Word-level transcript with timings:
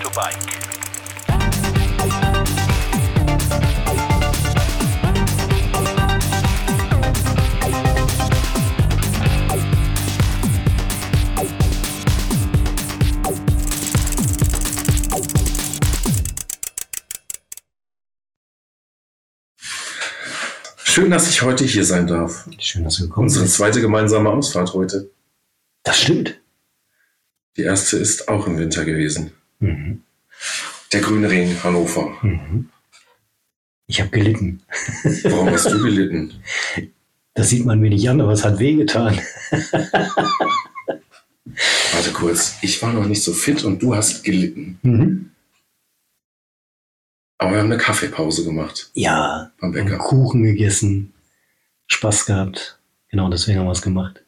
to 0.00 0.10
Bike. 0.10 0.34
Schön, 20.76 21.10
dass 21.10 21.28
ich 21.28 21.42
heute 21.42 21.64
hier 21.64 21.84
sein 21.84 22.06
darf. 22.06 22.48
Schön, 22.58 22.84
dass 22.84 22.96
du 22.96 23.02
gekommen 23.08 23.26
Unsere 23.26 23.44
bist. 23.44 23.56
zweite 23.56 23.80
gemeinsame 23.80 24.30
Ausfahrt 24.30 24.74
heute. 24.74 25.10
Das 25.82 26.00
stimmt. 26.00 26.40
Die 27.56 27.62
erste 27.62 27.96
ist 27.96 28.28
auch 28.28 28.46
im 28.46 28.58
Winter 28.58 28.84
gewesen. 28.84 29.32
Mhm. 29.60 30.02
Der 30.92 31.00
Grüne 31.00 31.28
Ring, 31.30 31.56
Hannover. 31.62 32.16
Mhm. 32.22 32.68
Ich 33.86 34.00
habe 34.00 34.10
gelitten. 34.10 34.62
Warum 35.24 35.50
hast 35.50 35.66
du 35.70 35.82
gelitten? 35.82 36.34
Das 37.34 37.50
sieht 37.50 37.66
man 37.66 37.80
mir 37.80 37.90
nicht 37.90 38.08
an, 38.08 38.20
aber 38.20 38.32
es 38.32 38.44
hat 38.44 38.58
wehgetan. 38.58 39.18
Warte 41.92 42.10
kurz. 42.12 42.56
Ich 42.62 42.80
war 42.82 42.92
noch 42.92 43.06
nicht 43.06 43.22
so 43.22 43.32
fit 43.32 43.64
und 43.64 43.82
du 43.82 43.94
hast 43.94 44.22
gelitten. 44.24 44.78
Mhm. 44.82 45.30
Aber 47.38 47.52
wir 47.52 47.58
haben 47.58 47.72
eine 47.72 47.76
Kaffeepause 47.78 48.44
gemacht 48.44 48.90
Ja, 48.94 49.50
beim 49.60 49.72
Bäcker. 49.72 49.98
Kuchen 49.98 50.44
gegessen, 50.44 51.12
Spaß 51.88 52.26
gehabt. 52.26 52.78
Genau, 53.10 53.28
deswegen 53.28 53.58
haben 53.58 53.66
wir 53.66 53.72
es 53.72 53.82
gemacht. 53.82 54.22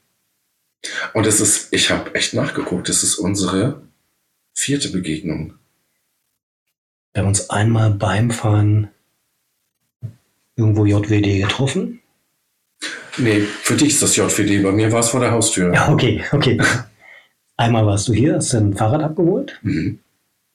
Und 1.14 1.26
es 1.26 1.40
ist, 1.40 1.72
ich 1.72 1.90
habe 1.90 2.14
echt 2.14 2.34
nachgeguckt, 2.34 2.88
es 2.88 3.02
ist 3.02 3.16
unsere 3.16 3.82
vierte 4.56 4.88
Begegnung. 4.88 5.54
Wir 7.12 7.22
haben 7.22 7.28
uns 7.28 7.48
einmal 7.50 7.90
beim 7.90 8.30
Fahren 8.30 8.88
irgendwo 10.56 10.84
JWD 10.86 11.40
getroffen. 11.42 12.00
Nee, 13.18 13.40
für 13.40 13.76
dich 13.76 13.90
ist 13.90 14.02
das 14.02 14.16
JVD, 14.16 14.62
bei 14.62 14.72
mir 14.72 14.90
war 14.92 15.00
es 15.00 15.10
vor 15.10 15.20
der 15.20 15.30
Haustür. 15.30 15.72
Ja, 15.72 15.90
okay, 15.92 16.24
okay. 16.32 16.60
Einmal 17.58 17.86
warst 17.86 18.08
du 18.08 18.12
hier, 18.12 18.34
hast 18.34 18.52
dein 18.52 18.74
Fahrrad 18.76 19.02
abgeholt. 19.02 19.58
Mhm. 19.62 19.98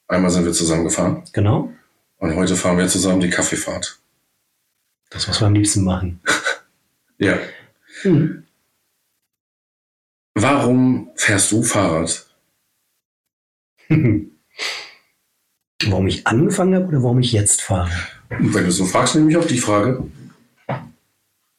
Einmal 0.06 0.30
sind 0.30 0.44
wir 0.44 0.52
zusammen 0.52 0.84
gefahren 0.84 1.24
Genau. 1.32 1.72
und 2.18 2.36
heute 2.36 2.54
fahren 2.54 2.78
wir 2.78 2.86
zusammen 2.86 3.20
die 3.20 3.30
Kaffeefahrt. 3.30 3.98
Das, 5.10 5.26
was 5.28 5.40
wir 5.40 5.46
am 5.46 5.54
liebsten 5.54 5.84
machen. 5.84 6.20
Ja. 7.18 7.38
Mhm. 8.02 8.42
Warum 10.34 11.10
fährst 11.14 11.52
du 11.52 11.62
Fahrrad? 11.62 12.26
warum 15.86 16.06
ich 16.06 16.26
angefangen 16.26 16.74
habe 16.74 16.86
oder 16.86 17.02
warum 17.02 17.20
ich 17.20 17.32
jetzt 17.32 17.62
fahre? 17.62 17.90
Wenn 18.28 18.64
du 18.64 18.70
so 18.70 18.84
fragst, 18.84 19.14
nehme 19.14 19.30
ich 19.30 19.36
auch 19.36 19.46
die 19.46 19.58
Frage. 19.58 20.04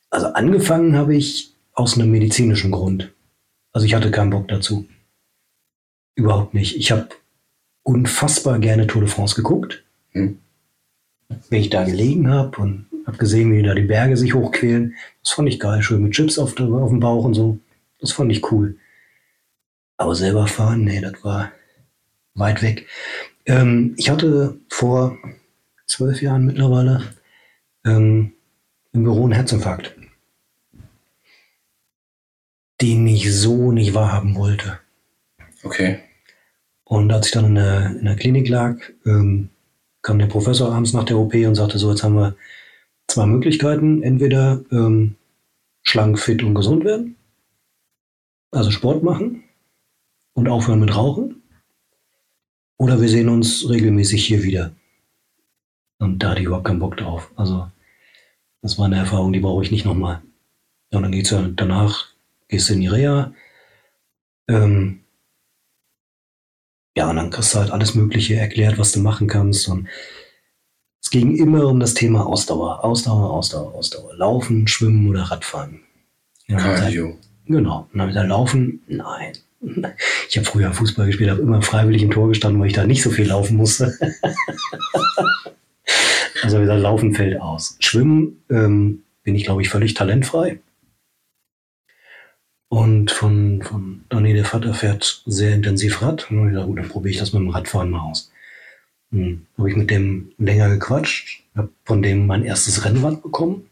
Also 0.09 0.28
angefangen 0.28 0.95
habe 0.95 1.16
ich 1.16 1.54
aus 1.73 1.98
einem 1.98 2.11
medizinischen 2.11 2.72
Grund. 2.72 3.11
Also 3.72 3.86
ich 3.86 3.95
hatte 3.95 4.11
keinen 4.11 4.30
Bock 4.30 4.48
dazu. 4.48 4.88
Überhaupt 6.16 6.54
nicht. 6.54 6.76
Ich 6.78 6.92
habe 6.92 7.09
unfassbar 7.81 8.59
gerne 8.59 8.88
Tour 8.88 9.02
de 9.02 9.09
France 9.09 9.36
geguckt. 9.36 9.84
Hm. 10.11 10.38
Wenn 11.50 11.61
ich 11.61 11.70
da 11.70 11.84
gelegen 11.84 12.30
habe 12.30 12.61
und 12.61 12.86
habe 13.08 13.17
gesehen, 13.17 13.52
wie 13.52 13.64
da 13.64 13.73
die 13.73 13.81
Berge 13.81 14.16
sich 14.16 14.36
hochquälen, 14.36 14.95
das 15.23 15.34
fand 15.34 15.50
ich 15.50 15.59
geil. 15.59 15.81
Schön 15.81 16.04
mit 16.04 16.14
Chips 16.14 16.38
auf, 16.38 16.54
der, 16.54 16.67
auf 16.67 16.89
dem 16.89 17.00
Bauch 17.00 17.26
und 17.26 17.34
so. 17.34 17.58
Das 18.00 18.11
fand 18.11 18.31
ich 18.31 18.52
cool. 18.52 18.78
Aber 19.98 20.16
selber 20.16 20.48
fahren, 20.48 20.83
nee, 20.83 21.02
das 21.02 21.23
war 21.23 21.52
weit 22.36 22.61
weg. 22.61 22.88
Ähm, 23.45 23.95
ich 23.98 24.10
hatte 24.10 24.58
vor 24.70 25.17
zwölf 25.86 26.21
Jahren 26.21 26.45
mittlerweile 26.45 27.04
ähm, 27.86 28.33
im 28.94 29.04
Büro 29.04 29.23
einen 29.23 29.33
Herzinfarkt, 29.33 29.95
den 32.82 33.08
ich 33.08 33.33
so 33.33 33.72
nicht 33.72 33.93
wahrhaben 33.93 34.36
wollte. 34.36 34.80
Okay. 35.64 35.99
Und 36.83 37.11
als 37.11 37.27
ich 37.27 37.32
dann 37.32 37.45
in 37.45 37.55
der, 37.55 37.95
in 37.98 38.05
der 38.05 38.16
Klinik 38.16 38.49
lag, 38.49 38.77
ähm, 39.05 39.49
kam 40.02 40.20
der 40.20 40.27
Professor 40.27 40.72
abends 40.72 40.93
nach 40.93 41.05
der 41.05 41.17
OP 41.17 41.33
und 41.33 41.55
sagte, 41.55 41.80
so, 41.80 41.89
jetzt 41.89 42.04
haben 42.04 42.16
wir 42.16 42.36
zwei 43.08 43.26
Möglichkeiten. 43.26 44.04
Entweder 44.04 44.64
ähm, 44.72 45.16
schlank, 45.82 46.20
fit 46.20 46.43
und 46.43 46.55
gesund 46.55 46.83
werden, 46.83 47.16
also 48.52 48.72
Sport 48.72 49.04
machen 49.04 49.43
und 50.33 50.48
aufhören 50.48 50.80
mit 50.80 50.95
Rauchen. 50.95 51.42
Oder 52.83 52.99
wir 52.99 53.08
sehen 53.08 53.30
uns 53.30 53.70
regelmäßig 53.70 54.26
hier 54.26 54.44
wieder. 54.44 54.73
Und 55.99 56.20
da 56.20 56.32
hatte 56.32 56.42
ich 56.42 56.48
überhaupt 56.48 56.66
keinen 56.66 56.80
Bock 56.80 56.98
drauf. 56.98 57.32
Also, 57.38 57.71
das 58.61 58.77
war 58.77 58.88
eine 58.88 58.98
Erfahrung, 58.98 59.32
die 59.32 59.39
brauche 59.39 59.64
ich 59.64 59.71
nicht 59.71 59.86
nochmal. 59.86 60.21
Ja, 60.92 60.98
und 60.98 61.04
dann 61.04 61.14
geht's 61.14 61.30
ja 61.30 61.48
danach, 61.55 62.08
gehst 62.49 62.67
du 62.67 62.73
in 62.73 62.82
die 62.82 62.88
Reha. 62.88 63.33
Ähm, 64.49 64.99
ja, 66.98 67.10
und 67.10 67.16
dann 67.16 67.30
kriegst 67.30 67.54
du 67.54 67.60
halt 67.60 67.72
alles 67.72 67.95
Mögliche 67.95 68.36
erklärt, 68.36 68.77
was 68.77 68.92
du 68.92 68.99
machen 68.99 69.27
kannst. 69.27 69.70
Und 69.70 69.88
es 71.02 71.10
ging 71.10 71.38
immer 71.38 71.67
um 71.67 71.80
das 71.80 71.93
Thema 71.93 72.26
Ausdauer. 72.26 72.83
Ausdauer, 72.83 73.32
Ausdauer, 73.32 73.73
Ausdauer. 73.73 74.14
Laufen, 74.17 74.67
Schwimmen 74.67 75.08
oder 75.08 75.22
Radfahren. 75.22 75.80
Cardio. 76.49 77.08
gesagt, 77.08 77.27
Genau. 77.45 77.88
Und 77.93 77.99
dann 77.99 78.10
gesagt, 78.10 78.27
Laufen? 78.27 78.83
Nein. 78.88 79.38
Ich 80.29 80.37
habe 80.37 80.45
früher 80.45 80.73
Fußball 80.73 81.07
gespielt, 81.07 81.29
habe 81.29 81.41
immer 81.41 81.61
freiwillig 81.61 82.01
im 82.01 82.11
Tor 82.11 82.27
gestanden, 82.27 82.59
weil 82.59 82.67
ich 82.67 82.73
da 82.73 82.85
nicht 82.85 83.03
so 83.03 83.11
viel 83.11 83.27
laufen 83.27 83.55
musste. 83.57 83.93
also 86.41 86.57
ich 86.57 86.63
gesagt, 86.63 86.81
Laufen 86.81 87.13
fällt 87.13 87.39
aus. 87.39 87.77
Schwimmen 87.79 88.41
ähm, 88.49 89.03
bin 89.23 89.35
ich, 89.35 89.43
glaube 89.43 89.61
ich, 89.61 89.69
völlig 89.69 89.93
talentfrei. 89.93 90.59
Und 92.69 93.11
von, 93.11 93.61
von 93.61 94.03
Donny, 94.09 94.33
der 94.33 94.45
Vater, 94.45 94.73
fährt 94.73 95.21
sehr 95.27 95.53
intensiv 95.53 96.01
Rad. 96.01 96.31
Und 96.31 96.47
ich 96.47 96.53
gesagt, 96.53 96.67
gut, 96.67 96.80
dann 96.80 96.89
probiere 96.89 97.11
ich 97.11 97.19
das 97.19 97.31
mit 97.31 97.43
dem 97.43 97.49
Radfahren 97.49 97.91
mal 97.91 98.09
aus. 98.09 98.31
Hm. 99.11 99.45
Habe 99.57 99.69
ich 99.69 99.75
mit 99.75 99.91
dem 99.91 100.31
länger 100.39 100.69
gequatscht, 100.69 101.43
habe 101.55 101.69
von 101.85 102.01
dem 102.01 102.25
mein 102.25 102.43
erstes 102.43 102.83
Rennrad 102.83 103.21
bekommen. 103.21 103.69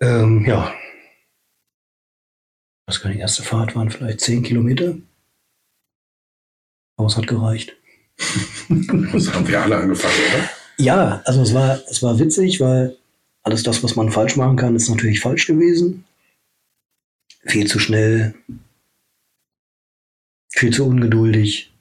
Ähm, 0.00 0.44
ja. 0.46 0.74
Was 2.86 3.02
die 3.02 3.18
erste 3.18 3.42
Fahrt 3.42 3.74
waren? 3.74 3.90
Vielleicht 3.90 4.20
10 4.20 4.44
Kilometer. 4.44 4.96
Aber 6.96 7.08
es 7.08 7.16
hat 7.16 7.26
gereicht. 7.26 7.76
Das 9.12 9.32
haben 9.32 9.46
wir 9.46 9.62
alle 9.62 9.76
angefangen, 9.76 10.14
oder? 10.34 10.50
Ja, 10.78 11.22
also 11.24 11.42
es 11.42 11.54
war, 11.54 11.80
es 11.88 12.02
war 12.02 12.18
witzig, 12.18 12.60
weil 12.60 12.96
alles 13.44 13.62
das, 13.62 13.82
was 13.84 13.94
man 13.94 14.10
falsch 14.10 14.36
machen 14.36 14.56
kann, 14.56 14.74
ist 14.74 14.88
natürlich 14.88 15.20
falsch 15.20 15.46
gewesen. 15.46 16.04
Viel 17.44 17.68
zu 17.68 17.78
schnell, 17.78 18.34
viel 20.48 20.72
zu 20.72 20.84
ungeduldig, 20.84 21.72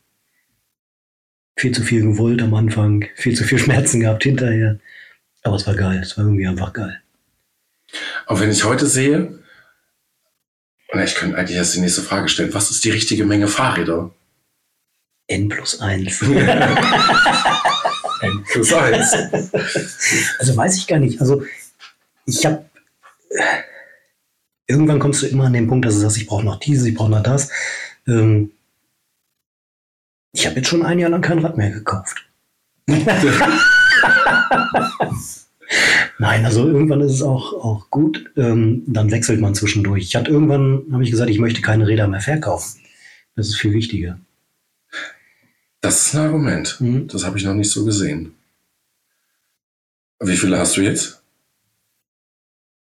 viel 1.58 1.74
zu 1.74 1.82
viel 1.82 2.04
gewollt 2.04 2.42
am 2.44 2.54
Anfang, 2.54 3.06
viel 3.16 3.36
zu 3.36 3.46
viel 3.46 3.58
Schmerzen 3.58 4.02
gehabt 4.02 4.24
hinterher. 4.24 4.80
Aber 5.42 5.56
es 5.56 5.66
war 5.66 5.76
geil, 5.76 6.00
es 6.00 6.18
war 6.18 6.26
irgendwie 6.26 6.48
einfach 6.48 6.74
geil. 6.74 7.02
Aber 8.28 8.40
wenn 8.42 8.52
ich 8.52 8.64
heute 8.64 8.86
sehe, 8.86 9.40
na, 10.96 11.04
ich 11.04 11.16
könnte 11.16 11.38
eigentlich 11.38 11.58
erst 11.58 11.76
die 11.76 11.82
nächste 11.82 12.02
Frage 12.02 12.30
stellen, 12.30 12.54
was 12.54 12.72
ist 12.72 12.84
die 12.84 12.92
richtige 12.92 13.26
Menge 13.26 13.48
Fahrräder? 13.48 14.12
N 15.28 15.50
plus 15.50 15.80
1. 15.80 16.22
N 18.22 18.44
plus 18.44 18.74
eins. 18.74 19.14
Also 20.40 20.56
weiß 20.56 20.78
ich 20.78 20.88
gar 20.88 21.00
nicht. 21.00 21.20
Also 21.20 21.44
ich 22.26 22.46
habe 22.46 22.66
irgendwann 24.68 25.00
kommst 25.00 25.22
du 25.22 25.28
immer 25.28 25.46
an 25.46 25.54
den 25.54 25.68
Punkt, 25.68 25.86
dass 25.86 25.96
du 25.96 26.02
sagst, 26.02 26.18
ich 26.18 26.28
brauche 26.28 26.44
noch 26.44 26.60
dieses, 26.60 26.88
ich 26.88 26.96
brauche 26.96 27.12
noch 27.12 27.24
das. 27.24 27.50
Ähm, 28.08 28.52
ich 30.32 30.46
habe 30.46 30.58
jetzt 30.58 30.68
schon 30.68 30.86
ein 30.86 31.00
Jahr 31.00 31.10
lang 31.10 31.22
kein 31.22 31.40
Rad 31.40 31.58
mehr 31.58 31.72
gekauft. 31.72 32.26
Nein, 36.18 36.46
also 36.46 36.66
irgendwann 36.66 37.02
ist 37.02 37.14
es 37.14 37.22
auch, 37.22 37.54
auch 37.54 37.90
gut. 37.90 38.32
Ähm, 38.38 38.84
dann 38.88 39.12
wechselt 39.12 39.42
man 39.42 39.54
zwischendurch. 39.54 40.04
Ich 40.04 40.16
hatte 40.16 40.32
irgendwann, 40.32 40.86
habe 40.92 41.04
ich 41.04 41.12
gesagt, 41.12 41.30
ich 41.30 41.40
möchte 41.40 41.62
keine 41.62 41.88
Räder 41.88 42.08
mehr 42.08 42.22
verkaufen. 42.22 42.80
Das 43.36 43.48
ist 43.48 43.58
viel 43.58 43.74
wichtiger. 43.74 44.18
Das 45.82 46.08
ist 46.08 46.16
ein 46.16 46.28
Argument. 46.28 46.80
Mhm. 46.80 47.08
Das 47.08 47.26
habe 47.26 47.38
ich 47.38 47.44
noch 47.44 47.54
nicht 47.54 47.70
so 47.70 47.84
gesehen. 47.84 48.34
Wie 50.20 50.38
viele 50.38 50.58
hast 50.58 50.78
du 50.78 50.82
jetzt? 50.82 51.22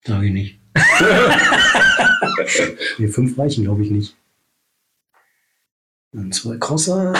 Sage 0.06 0.26
ich 0.26 0.32
nicht. 0.32 0.60
nee, 2.98 3.08
fünf 3.08 3.38
reichen, 3.38 3.64
glaube 3.64 3.82
ich, 3.82 3.90
nicht. 3.90 4.16
Dann 6.12 6.30
zwei 6.30 6.58
Crosser, 6.58 7.14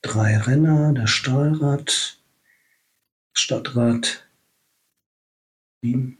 drei 0.00 0.38
Renner, 0.38 0.92
das 0.94 1.10
Stahlrad, 1.10 2.18
Stadtrad, 3.32 4.24
sieben. 5.82 6.18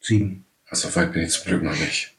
Sieben. 0.00 0.44
Also 0.68 0.94
weit 0.94 1.12
bin 1.12 1.22
ich 1.22 1.32
zum 1.32 1.46
Glück 1.46 1.62
noch 1.62 1.78
nicht. 1.78 2.14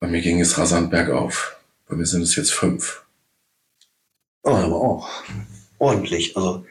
Bei 0.00 0.08
mir 0.08 0.20
ging 0.20 0.40
es 0.40 0.58
rasant 0.58 0.90
bergauf. 0.90 1.56
Bei 1.86 1.96
mir 1.96 2.06
sind 2.06 2.22
es 2.22 2.36
jetzt 2.36 2.52
fünf. 2.52 3.04
Oh, 4.42 4.50
aber 4.50 4.76
auch 4.76 5.08
ordentlich. 5.78 6.36
Also 6.36 6.66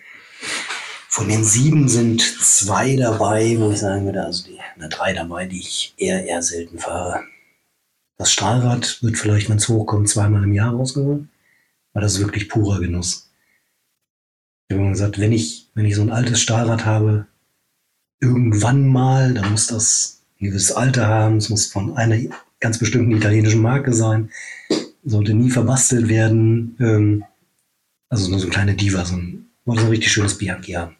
von 1.10 1.27
den 1.27 1.44
sieben 1.44 1.88
sind 1.88 2.22
zwei 2.22 2.95
dabei, 2.95 3.57
wo 3.57 3.71
ich 3.71 3.80
sagen 3.80 4.06
würde, 4.06 4.24
also 4.24 4.45
die, 4.45 4.60
na, 4.75 4.88
drei 4.89 5.13
dabei, 5.13 5.45
die 5.45 5.60
ich 5.60 5.94
eher, 5.98 6.25
eher 6.25 6.44
selten 6.44 6.78
fahre. 6.78 7.24
Das 8.18 8.31
Stahlrad 8.31 9.01
wird 9.01 9.18
vielleicht, 9.18 9.50
wenn 9.50 9.57
es 9.57 9.68
hochkommt, 9.68 10.10
zweimal 10.10 10.44
im 10.44 10.54
Jahr 10.54 10.74
rausgeholt. 10.74 11.25
Aber 11.94 12.01
das 12.01 12.16
ist 12.16 12.19
wirklich 12.19 12.50
purer 12.50 12.80
Genuss. 12.80 13.25
Ich 14.68 14.74
habe 14.74 14.82
immer 14.82 14.92
gesagt, 14.92 15.20
wenn 15.20 15.32
ich, 15.32 15.70
wenn 15.76 15.86
ich 15.86 15.96
so 15.96 16.02
ein 16.02 16.12
altes 16.12 16.42
Stahlrad 16.42 16.86
habe, 16.86 17.28
irgendwann 18.20 18.88
mal, 18.88 19.34
dann 19.34 19.52
muss 19.52 19.68
das 19.68 20.24
ein 20.40 20.48
gewisses 20.48 20.72
Alter 20.72 21.08
haben, 21.08 21.38
es 21.38 21.50
muss 21.50 21.68
von 21.68 21.96
einer 21.98 22.18
ganz 22.60 22.80
bestimmten 22.80 23.12
italienischen 23.12 23.62
Marke 23.62 23.94
sein, 23.94 24.32
sollte 25.04 25.34
nie 25.34 25.52
verbastelt 25.52 26.10
werden. 26.10 26.76
Ähm, 26.80 27.26
also 28.10 28.30
nur 28.30 28.40
so 28.40 28.46
eine 28.46 28.54
kleine 28.54 28.74
Diva, 28.76 29.06
so 29.06 29.16
ein, 29.16 29.50
wollte 29.66 29.82
so 29.82 29.88
ein 29.88 29.92
richtig 29.92 30.12
schönes 30.12 30.38
Bianchi 30.38 30.74
haben. 30.74 30.96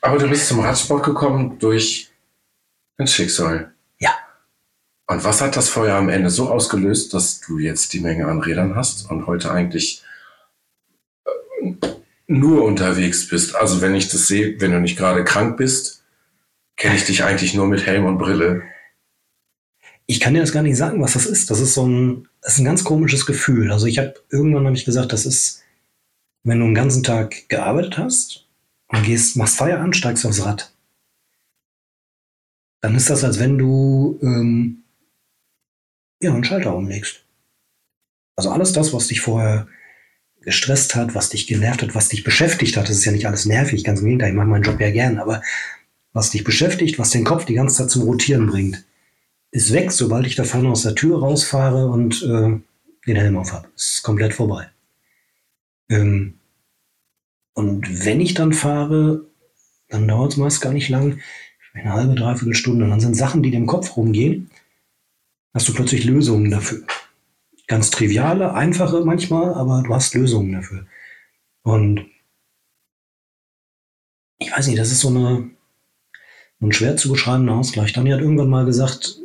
Aber 0.00 0.18
du 0.18 0.28
bist 0.28 0.48
zum 0.48 0.60
Radsport 0.60 1.04
gekommen 1.04 1.58
durch 1.58 2.10
ein 2.96 3.06
Schicksal. 3.06 3.72
Ja. 3.98 4.10
Und 5.06 5.22
was 5.24 5.40
hat 5.40 5.56
das 5.56 5.68
Feuer 5.68 5.96
am 5.96 6.08
Ende 6.08 6.30
so 6.30 6.50
ausgelöst, 6.50 7.14
dass 7.14 7.40
du 7.40 7.58
jetzt 7.58 7.92
die 7.92 8.00
Menge 8.00 8.26
an 8.26 8.40
Rädern 8.40 8.74
hast 8.74 9.10
und 9.10 9.26
heute 9.26 9.50
eigentlich 9.52 10.02
nur 12.26 12.64
unterwegs 12.64 13.28
bist? 13.28 13.54
Also 13.56 13.80
wenn 13.80 13.94
ich 13.94 14.08
das 14.08 14.26
sehe, 14.26 14.60
wenn 14.60 14.72
du 14.72 14.80
nicht 14.80 14.96
gerade 14.96 15.24
krank 15.24 15.56
bist, 15.56 16.04
kenne 16.76 16.96
ich 16.96 17.04
dich 17.04 17.24
eigentlich 17.24 17.54
nur 17.54 17.66
mit 17.66 17.84
Helm 17.84 18.06
und 18.06 18.18
Brille. 18.18 18.62
Ich 20.06 20.18
kann 20.18 20.34
dir 20.34 20.40
das 20.40 20.52
gar 20.52 20.62
nicht 20.62 20.76
sagen, 20.76 21.00
was 21.02 21.12
das 21.12 21.26
ist. 21.26 21.50
Das 21.50 21.60
ist 21.60 21.74
so 21.74 21.86
ein, 21.86 22.28
das 22.40 22.54
ist 22.54 22.60
ein 22.60 22.64
ganz 22.64 22.84
komisches 22.84 23.26
Gefühl. 23.26 23.70
Also 23.70 23.86
ich 23.86 23.98
habe 23.98 24.14
irgendwann 24.30 24.66
habe 24.66 24.76
ich 24.76 24.84
gesagt, 24.84 25.12
das 25.12 25.26
ist, 25.26 25.62
wenn 26.42 26.58
du 26.58 26.64
einen 26.64 26.74
ganzen 26.74 27.02
Tag 27.02 27.48
gearbeitet 27.48 27.98
hast 27.98 28.48
und 28.88 29.04
gehst, 29.04 29.36
machst 29.36 29.56
Feierabend, 29.56 29.96
steigst 29.96 30.24
aufs 30.24 30.44
Rad. 30.44 30.72
Dann 32.80 32.94
ist 32.94 33.10
das, 33.10 33.24
als 33.24 33.38
wenn 33.38 33.58
du 33.58 34.18
ähm, 34.22 34.84
ja, 36.22 36.32
einen 36.32 36.44
Schalter 36.44 36.74
umlegst. 36.74 37.24
Also 38.36 38.50
alles 38.50 38.72
das, 38.72 38.92
was 38.92 39.08
dich 39.08 39.20
vorher 39.20 39.68
gestresst 40.42 40.94
hat, 40.94 41.14
was 41.14 41.30
dich 41.30 41.46
genervt 41.46 41.82
hat, 41.82 41.94
was 41.94 42.08
dich 42.08 42.24
beschäftigt 42.24 42.76
hat, 42.76 42.88
das 42.88 42.96
ist 42.96 43.04
ja 43.04 43.12
nicht 43.12 43.26
alles 43.26 43.46
nervig, 43.46 43.84
ganz 43.84 44.00
im 44.00 44.06
Gegenteil, 44.06 44.30
ich 44.30 44.36
mache 44.36 44.46
meinen 44.46 44.62
Job 44.62 44.80
ja 44.80 44.90
gern, 44.90 45.18
aber 45.18 45.42
was 46.12 46.30
dich 46.30 46.44
beschäftigt, 46.44 46.98
was 46.98 47.10
den 47.10 47.24
Kopf 47.24 47.44
die 47.44 47.54
ganze 47.54 47.76
Zeit 47.76 47.90
zum 47.90 48.02
Rotieren 48.02 48.46
bringt, 48.46 48.84
ist 49.52 49.72
weg, 49.72 49.92
sobald 49.92 50.26
ich 50.26 50.36
da 50.36 50.44
vorne 50.44 50.70
aus 50.70 50.82
der 50.82 50.94
Tür 50.94 51.20
rausfahre 51.20 51.88
und 51.88 52.22
äh, 52.22 52.58
den 53.06 53.16
Helm 53.16 53.36
auf 53.36 53.52
habe. 53.52 53.68
Ist 53.74 54.02
komplett 54.02 54.34
vorbei. 54.34 54.68
Ähm, 55.88 56.34
und 57.54 58.04
wenn 58.06 58.20
ich 58.20 58.34
dann 58.34 58.52
fahre, 58.52 59.26
dann 59.88 60.06
dauert 60.06 60.32
es 60.32 60.38
meist 60.38 60.60
gar 60.60 60.72
nicht 60.72 60.88
lang, 60.88 61.20
eine 61.74 61.92
halbe, 61.92 62.14
dreiviertel 62.14 62.54
Stunde. 62.54 62.84
Und 62.84 62.90
dann 62.90 63.00
sind 63.00 63.16
Sachen, 63.16 63.42
die 63.42 63.50
dem 63.50 63.66
Kopf 63.66 63.96
rumgehen, 63.96 64.50
hast 65.52 65.68
du 65.68 65.74
plötzlich 65.74 66.04
Lösungen 66.04 66.50
dafür. 66.50 66.82
Ganz 67.70 67.92
triviale, 67.92 68.52
einfache 68.52 69.04
manchmal, 69.04 69.54
aber 69.54 69.84
du 69.84 69.94
hast 69.94 70.12
Lösungen 70.14 70.54
dafür. 70.54 70.88
Und 71.62 72.04
ich 74.38 74.50
weiß 74.50 74.66
nicht, 74.66 74.80
das 74.80 74.90
ist 74.90 74.98
so 74.98 75.08
eine, 75.08 75.48
ein 76.60 76.72
schwer 76.72 76.96
zu 76.96 77.12
beschreibender 77.12 77.52
Ausgleich. 77.54 77.92
Dani 77.92 78.10
hat 78.10 78.22
irgendwann 78.22 78.50
mal 78.50 78.64
gesagt, 78.64 79.20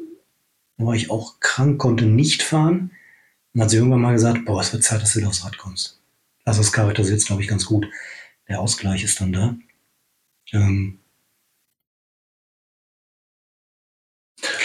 da 0.77 0.85
war 0.85 0.93
ich 0.93 1.09
auch 1.09 1.39
krank, 1.39 1.79
konnte 1.79 2.05
nicht 2.05 2.43
fahren. 2.43 2.91
Und 3.55 3.61
hat 3.61 3.71
sie 3.71 3.77
irgendwann 3.77 4.01
mal 4.01 4.13
gesagt, 4.13 4.45
boah, 4.45 4.61
es 4.61 4.71
wird 4.71 4.83
Zeit, 4.83 5.01
dass 5.01 5.13
du 5.13 5.17
wieder 5.17 5.29
aufs 5.29 5.43
Rad 5.43 5.57
kommst. 5.57 5.99
Also 6.43 6.61
das 6.61 6.71
charakterisiert 6.71 7.25
glaube 7.25 7.41
ich, 7.41 7.47
ganz 7.47 7.65
gut. 7.65 7.87
Der 8.47 8.59
Ausgleich 8.59 9.03
ist 9.03 9.19
dann 9.19 9.33
da. 9.33 9.55
Ähm, 10.51 10.99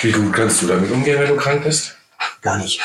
Wie 0.03 0.12
gut 0.12 0.35
kannst 0.35 0.61
du 0.61 0.67
damit 0.67 0.91
umgehen, 0.91 1.19
wenn 1.19 1.29
du 1.29 1.37
krank 1.37 1.65
bist? 1.65 1.97
Gar 2.43 2.58
nicht. 2.58 2.81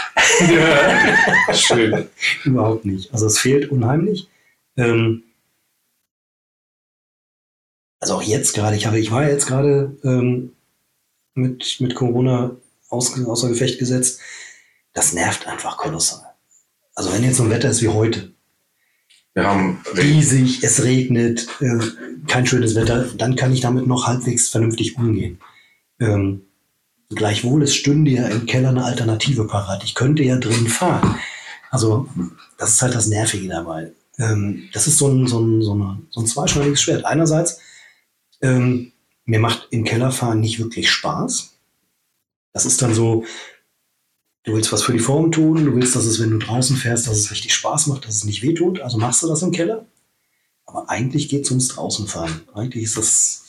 Ja, 0.49 1.53
schön. 1.53 2.09
Überhaupt 2.43 2.85
nicht. 2.85 3.13
Also 3.13 3.27
es 3.27 3.39
fehlt 3.39 3.71
unheimlich. 3.71 4.29
Ähm, 4.77 5.23
also 7.99 8.15
auch 8.15 8.21
jetzt 8.21 8.53
gerade, 8.53 8.75
ich, 8.75 8.85
habe, 8.85 8.99
ich 8.99 9.11
war 9.11 9.23
ja 9.23 9.29
jetzt 9.29 9.47
gerade 9.47 9.97
ähm, 10.03 10.53
mit, 11.33 11.77
mit 11.79 11.95
Corona 11.95 12.55
aus, 12.89 13.19
außer 13.19 13.49
Gefecht 13.49 13.79
gesetzt. 13.79 14.21
Das 14.93 15.13
nervt 15.13 15.47
einfach 15.47 15.77
kolossal. 15.77 16.25
Also 16.93 17.11
wenn 17.11 17.23
jetzt 17.23 17.37
so 17.37 17.43
ein 17.43 17.49
Wetter 17.49 17.69
ist 17.69 17.81
wie 17.81 17.89
heute, 17.89 18.31
Wir 19.33 19.45
haben 19.45 19.81
riesig, 19.97 20.63
es 20.63 20.83
regnet, 20.83 21.47
äh, 21.59 21.79
kein 22.27 22.47
schönes 22.47 22.75
Wetter, 22.75 23.09
dann 23.17 23.35
kann 23.35 23.51
ich 23.51 23.59
damit 23.59 23.85
noch 23.85 24.07
halbwegs 24.07 24.49
vernünftig 24.49 24.97
umgehen. 24.97 25.39
Ähm, 25.99 26.44
gleichwohl, 27.09 27.63
es 27.63 27.75
stünde 27.75 28.11
ja 28.11 28.27
im 28.27 28.45
Keller 28.45 28.69
eine 28.69 28.85
Alternative 28.85 29.47
parat. 29.47 29.83
Ich 29.83 29.95
könnte 29.95 30.23
ja 30.23 30.37
drin 30.37 30.67
fahren. 30.67 31.19
Also, 31.71 32.09
das 32.57 32.71
ist 32.71 32.81
halt 32.81 32.95
das 32.95 33.07
Nervige 33.07 33.47
dabei. 33.47 33.91
Ähm, 34.17 34.69
das 34.73 34.87
ist 34.87 34.97
so 34.97 35.07
ein, 35.07 35.27
so, 35.27 35.39
ein, 35.39 35.61
so, 35.61 35.73
eine, 35.73 36.01
so 36.09 36.21
ein 36.21 36.27
zweischneidiges 36.27 36.81
Schwert. 36.81 37.05
Einerseits, 37.05 37.59
ähm, 38.41 38.91
mir 39.25 39.39
macht 39.39 39.67
im 39.71 39.83
Keller 39.83 40.11
fahren 40.11 40.39
nicht 40.39 40.59
wirklich 40.59 40.89
Spaß. 40.89 41.51
Das 42.53 42.65
ist 42.65 42.81
dann 42.81 42.93
so, 42.93 43.25
du 44.43 44.53
willst 44.53 44.71
was 44.71 44.83
für 44.83 44.93
die 44.93 44.99
Form 44.99 45.31
tun, 45.31 45.65
du 45.65 45.75
willst, 45.75 45.95
dass 45.95 46.05
es, 46.05 46.21
wenn 46.21 46.31
du 46.31 46.37
draußen 46.37 46.77
fährst, 46.77 47.07
dass 47.07 47.17
es 47.17 47.31
richtig 47.31 47.53
Spaß 47.53 47.87
macht, 47.87 48.05
dass 48.05 48.15
es 48.15 48.23
nicht 48.23 48.41
wehtut. 48.43 48.79
Also 48.79 48.97
machst 48.97 49.21
du 49.23 49.27
das 49.27 49.41
im 49.41 49.51
Keller. 49.51 49.85
Aber 50.65 50.89
eigentlich 50.89 51.29
geht 51.29 51.45
es 51.45 51.51
ums 51.51 51.67
Draußenfahren. 51.69 52.47
Eigentlich 52.53 52.83
ist 52.83 52.97
das 52.97 53.43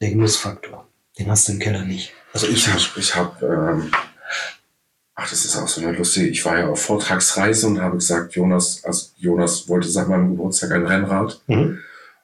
der 0.00 0.10
Genussfaktor. 0.10 0.86
Den 1.18 1.30
hast 1.30 1.48
du 1.48 1.52
im 1.52 1.58
Keller 1.58 1.84
nicht. 1.84 2.12
Also 2.32 2.46
ich 2.46 2.68
habe, 2.68 2.80
ich 2.96 3.16
hab, 3.16 3.42
ähm, 3.42 3.90
ach, 5.14 5.28
das 5.28 5.44
ist 5.44 5.56
auch 5.56 5.68
so 5.68 5.80
eine 5.80 5.96
lustige, 5.96 6.28
ich 6.28 6.44
war 6.44 6.58
ja 6.58 6.68
auf 6.68 6.82
Vortragsreise 6.82 7.66
und 7.66 7.80
habe 7.80 7.96
gesagt, 7.96 8.34
Jonas, 8.34 8.84
also 8.84 9.08
Jonas 9.16 9.68
wollte 9.68 9.88
seit 9.88 10.08
meinem 10.08 10.30
Geburtstag 10.30 10.72
ein 10.72 10.86
Rennrad. 10.86 11.40
Mhm. 11.48 11.80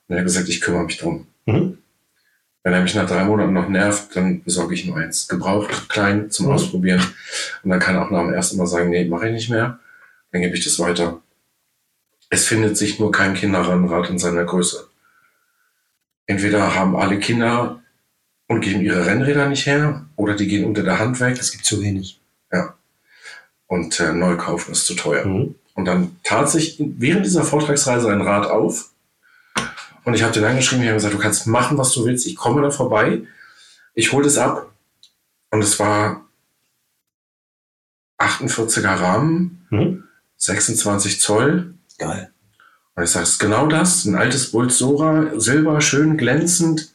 Und 0.08 0.14
er 0.14 0.18
hat 0.18 0.24
gesagt, 0.24 0.48
ich 0.48 0.60
kümmere 0.60 0.84
mich 0.84 0.98
drum. 0.98 1.26
Mhm. 1.46 1.78
Wenn 2.62 2.72
er 2.72 2.80
mich 2.82 2.94
nach 2.94 3.06
drei 3.08 3.24
Monaten 3.24 3.52
noch 3.52 3.68
nervt, 3.68 4.14
dann 4.16 4.42
besorge 4.42 4.74
ich 4.74 4.86
nur 4.86 4.96
eins. 4.96 5.28
Gebraucht, 5.28 5.88
klein, 5.88 6.30
zum 6.30 6.46
Mhm. 6.46 6.52
Ausprobieren. 6.52 7.00
Und 7.62 7.70
dann 7.70 7.80
kann 7.80 7.94
er 7.96 8.04
auch 8.04 8.10
nach 8.10 8.22
dem 8.22 8.32
ersten 8.32 8.56
Mal 8.56 8.66
sagen, 8.66 8.90
nee, 8.90 9.04
mache 9.04 9.26
ich 9.26 9.32
nicht 9.32 9.50
mehr. 9.50 9.78
Dann 10.32 10.42
gebe 10.42 10.56
ich 10.56 10.64
das 10.64 10.78
weiter. 10.78 11.20
Es 12.28 12.46
findet 12.46 12.76
sich 12.76 12.98
nur 12.98 13.12
kein 13.12 13.34
Kinderrennrad 13.34 14.10
in 14.10 14.18
seiner 14.18 14.44
Größe. 14.44 14.88
Entweder 16.26 16.74
haben 16.74 16.96
alle 16.96 17.20
Kinder 17.20 17.82
und 18.48 18.60
geben 18.60 18.80
ihre 18.82 19.06
Rennräder 19.06 19.48
nicht 19.48 19.66
her, 19.66 20.04
oder 20.16 20.34
die 20.36 20.46
gehen 20.46 20.64
unter 20.64 20.82
der 20.82 20.98
Hand 20.98 21.18
weg 21.20 21.36
Es 21.38 21.50
gibt 21.52 21.64
zu 21.64 21.80
wenig. 21.82 22.20
und 23.68 23.98
äh, 23.98 24.12
neu 24.12 24.36
kaufen 24.36 24.70
ist 24.72 24.86
zu 24.86 24.94
teuer. 24.94 25.26
Mhm. 25.26 25.56
Und 25.74 25.84
dann 25.86 26.16
tat 26.22 26.48
sich 26.48 26.76
während 26.78 27.26
dieser 27.26 27.42
Vortragsreise 27.42 28.08
ein 28.12 28.20
Rad 28.20 28.46
auf. 28.46 28.90
Und 30.04 30.14
ich 30.14 30.22
habe 30.22 30.32
den 30.32 30.44
angeschrieben, 30.44 30.82
ich 30.84 30.88
habe 30.88 30.96
gesagt, 30.98 31.14
du 31.14 31.18
kannst 31.18 31.48
machen, 31.48 31.76
was 31.76 31.92
du 31.92 32.04
willst, 32.04 32.26
ich 32.26 32.36
komme 32.36 32.62
da 32.62 32.70
vorbei, 32.70 33.22
ich 33.94 34.12
hole 34.12 34.22
das 34.24 34.38
ab. 34.38 34.70
Und 35.50 35.62
es 35.62 35.78
war 35.80 36.24
48er 38.18 39.00
Rahmen, 39.00 39.66
Mhm. 39.70 40.04
26 40.36 41.20
Zoll. 41.20 41.74
Geil. 41.98 42.30
Und 42.94 43.02
ich 43.02 43.10
sage, 43.10 43.24
es 43.24 43.30
ist 43.30 43.38
genau 43.40 43.66
das, 43.66 44.04
ein 44.04 44.14
altes 44.14 44.52
Bulsora, 44.52 45.38
silber, 45.40 45.80
schön 45.80 46.16
glänzend. 46.16 46.92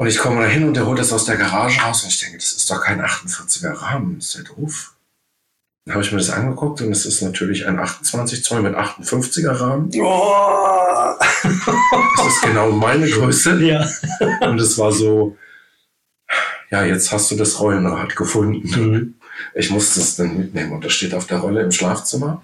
Und 0.00 0.06
ich 0.06 0.16
komme 0.16 0.40
da 0.40 0.46
hin 0.46 0.64
und 0.64 0.72
der 0.72 0.86
holt 0.86 0.98
das 0.98 1.12
aus 1.12 1.26
der 1.26 1.36
Garage 1.36 1.82
raus 1.82 2.04
und 2.04 2.08
ich 2.08 2.18
denke, 2.18 2.38
das 2.38 2.52
ist 2.52 2.70
doch 2.70 2.80
kein 2.80 3.02
48er 3.02 3.82
Rahmen, 3.82 4.16
ist 4.16 4.34
der 4.34 4.44
doof. 4.44 4.94
Dann 5.84 5.92
habe 5.92 6.02
ich 6.02 6.10
mir 6.10 6.16
das 6.16 6.30
angeguckt 6.30 6.80
und 6.80 6.90
es 6.90 7.04
ist 7.04 7.20
natürlich 7.20 7.66
ein 7.66 7.78
28 7.78 8.42
Zoll 8.42 8.62
mit 8.62 8.74
58er 8.74 9.60
Rahmen. 9.60 9.90
Oh! 10.00 11.16
Das 12.16 12.26
ist 12.28 12.42
genau 12.42 12.70
meine 12.70 13.10
Größe. 13.10 13.62
ja. 13.62 13.86
Und 14.40 14.58
es 14.58 14.78
war 14.78 14.90
so, 14.90 15.36
ja, 16.70 16.82
jetzt 16.82 17.12
hast 17.12 17.30
du 17.30 17.36
das 17.36 17.60
Rollenrad 17.60 18.16
gefunden. 18.16 18.70
Mhm. 18.70 19.14
Ich 19.54 19.68
musste 19.68 20.00
es 20.00 20.16
dann 20.16 20.34
mitnehmen 20.34 20.72
und 20.72 20.82
das 20.82 20.94
steht 20.94 21.12
auf 21.12 21.26
der 21.26 21.40
Rolle 21.40 21.60
im 21.60 21.72
Schlafzimmer. 21.72 22.42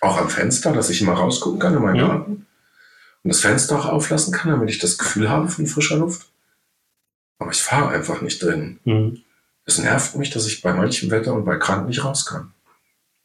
Auch 0.00 0.16
am 0.16 0.30
Fenster, 0.30 0.72
dass 0.72 0.90
ich 0.90 1.02
immer 1.02 1.14
rausgucken 1.14 1.58
kann 1.58 1.74
in 1.74 1.82
meinen. 1.82 1.98
Garten. 1.98 2.46
Und 3.24 3.28
das 3.32 3.40
Fenster 3.40 3.80
auch 3.80 3.86
auflassen 3.86 4.32
kann, 4.32 4.52
damit 4.52 4.70
ich 4.70 4.78
das 4.78 4.96
Gefühl 4.96 5.28
habe 5.28 5.48
von 5.48 5.66
frischer 5.66 5.96
Luft. 5.96 6.31
Aber 7.42 7.50
ich 7.50 7.60
fahre 7.60 7.88
einfach 7.88 8.22
nicht 8.22 8.40
drin. 8.40 8.78
Mhm. 8.84 9.20
Es 9.64 9.78
nervt 9.78 10.14
mich, 10.16 10.30
dass 10.30 10.46
ich 10.46 10.62
bei 10.62 10.72
manchem 10.72 11.10
Wetter 11.10 11.34
und 11.34 11.44
bei 11.44 11.56
krank 11.56 11.88
nicht 11.88 12.04
raus 12.04 12.24
kann. 12.24 12.52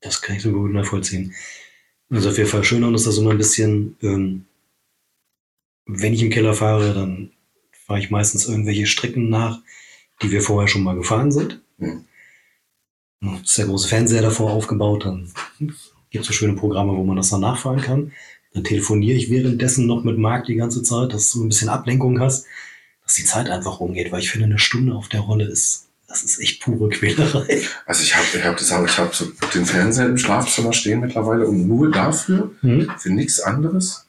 Das 0.02 0.22
kann 0.22 0.36
ich 0.36 0.42
so 0.42 0.52
gut 0.52 0.72
nachvollziehen. 0.72 1.34
Also 2.10 2.30
auf 2.30 2.38
jeden 2.38 2.50
Fall 2.50 2.64
schön 2.64 2.84
und 2.84 2.96
ist 2.96 3.06
das 3.06 3.18
immer 3.18 3.32
ein 3.32 3.38
bisschen, 3.38 3.96
ähm, 4.02 4.46
wenn 5.86 6.14
ich 6.14 6.24
im 6.24 6.32
Keller 6.32 6.54
fahre, 6.54 6.94
dann 6.94 7.32
fahre 7.86 8.00
ich 8.00 8.10
meistens 8.10 8.48
irgendwelche 8.48 8.88
Strecken 8.88 9.30
nach, 9.30 9.60
die 10.22 10.32
wir 10.32 10.42
vorher 10.42 10.68
schon 10.68 10.84
mal 10.84 10.96
gefahren 10.96 11.32
sind. 11.32 11.62
Mhm. 11.78 12.06
ist 13.44 13.58
der 13.58 13.66
große 13.66 13.88
Fernseher 13.88 14.24
davor 14.24 14.52
aufgebaut. 14.52 15.06
Dann 15.06 15.32
gibt 15.60 16.22
es 16.22 16.28
so 16.28 16.34
schöne 16.34 16.54
Programme, 16.54 16.96
wo 16.96 17.04
man 17.04 17.18
das 17.18 17.30
dann 17.30 17.42
nachfahren 17.42 17.82
kann. 17.82 18.14
Dann 18.54 18.64
telefoniere 18.64 19.18
ich 19.18 19.30
währenddessen 19.30 19.86
noch 19.86 20.04
mit 20.04 20.18
Marc 20.18 20.46
die 20.46 20.56
ganze 20.56 20.82
Zeit, 20.82 21.14
dass 21.14 21.32
du 21.32 21.44
ein 21.44 21.50
bisschen 21.50 21.70
Ablenkung 21.70 22.20
hast, 22.20 22.48
dass 23.08 23.16
die 23.16 23.24
Zeit 23.26 23.50
einfach 23.50 23.80
rumgeht, 23.80 24.12
weil 24.12 24.20
ich 24.20 24.30
finde, 24.30 24.46
eine 24.46 24.60
Stunde 24.60 24.94
auf 24.94 25.08
der 25.10 25.22
Rolle 25.22 25.46
ist, 25.46 25.88
das 26.08 26.24
ist 26.24 26.40
echt 26.40 26.62
pure 26.62 26.90
Quälerei. 26.90 27.62
Also 27.86 28.04
ich 28.04 28.16
habe 28.16 28.26
ich 28.34 28.44
hab 28.44 28.58
das 28.58 28.72
auch, 28.72 28.86
ich 28.86 28.98
habe 28.98 29.14
so 29.16 29.26
den 29.54 29.66
Fernseher 29.66 30.06
im 30.08 30.18
Schlafzimmer 30.18 30.74
stehen 30.74 31.00
mittlerweile 31.00 31.48
und 31.48 31.68
nur 31.68 31.92
dafür, 31.92 32.52
Mhm. 32.62 32.92
für 33.00 33.10
nichts 33.10 33.40
anderes, 33.40 34.06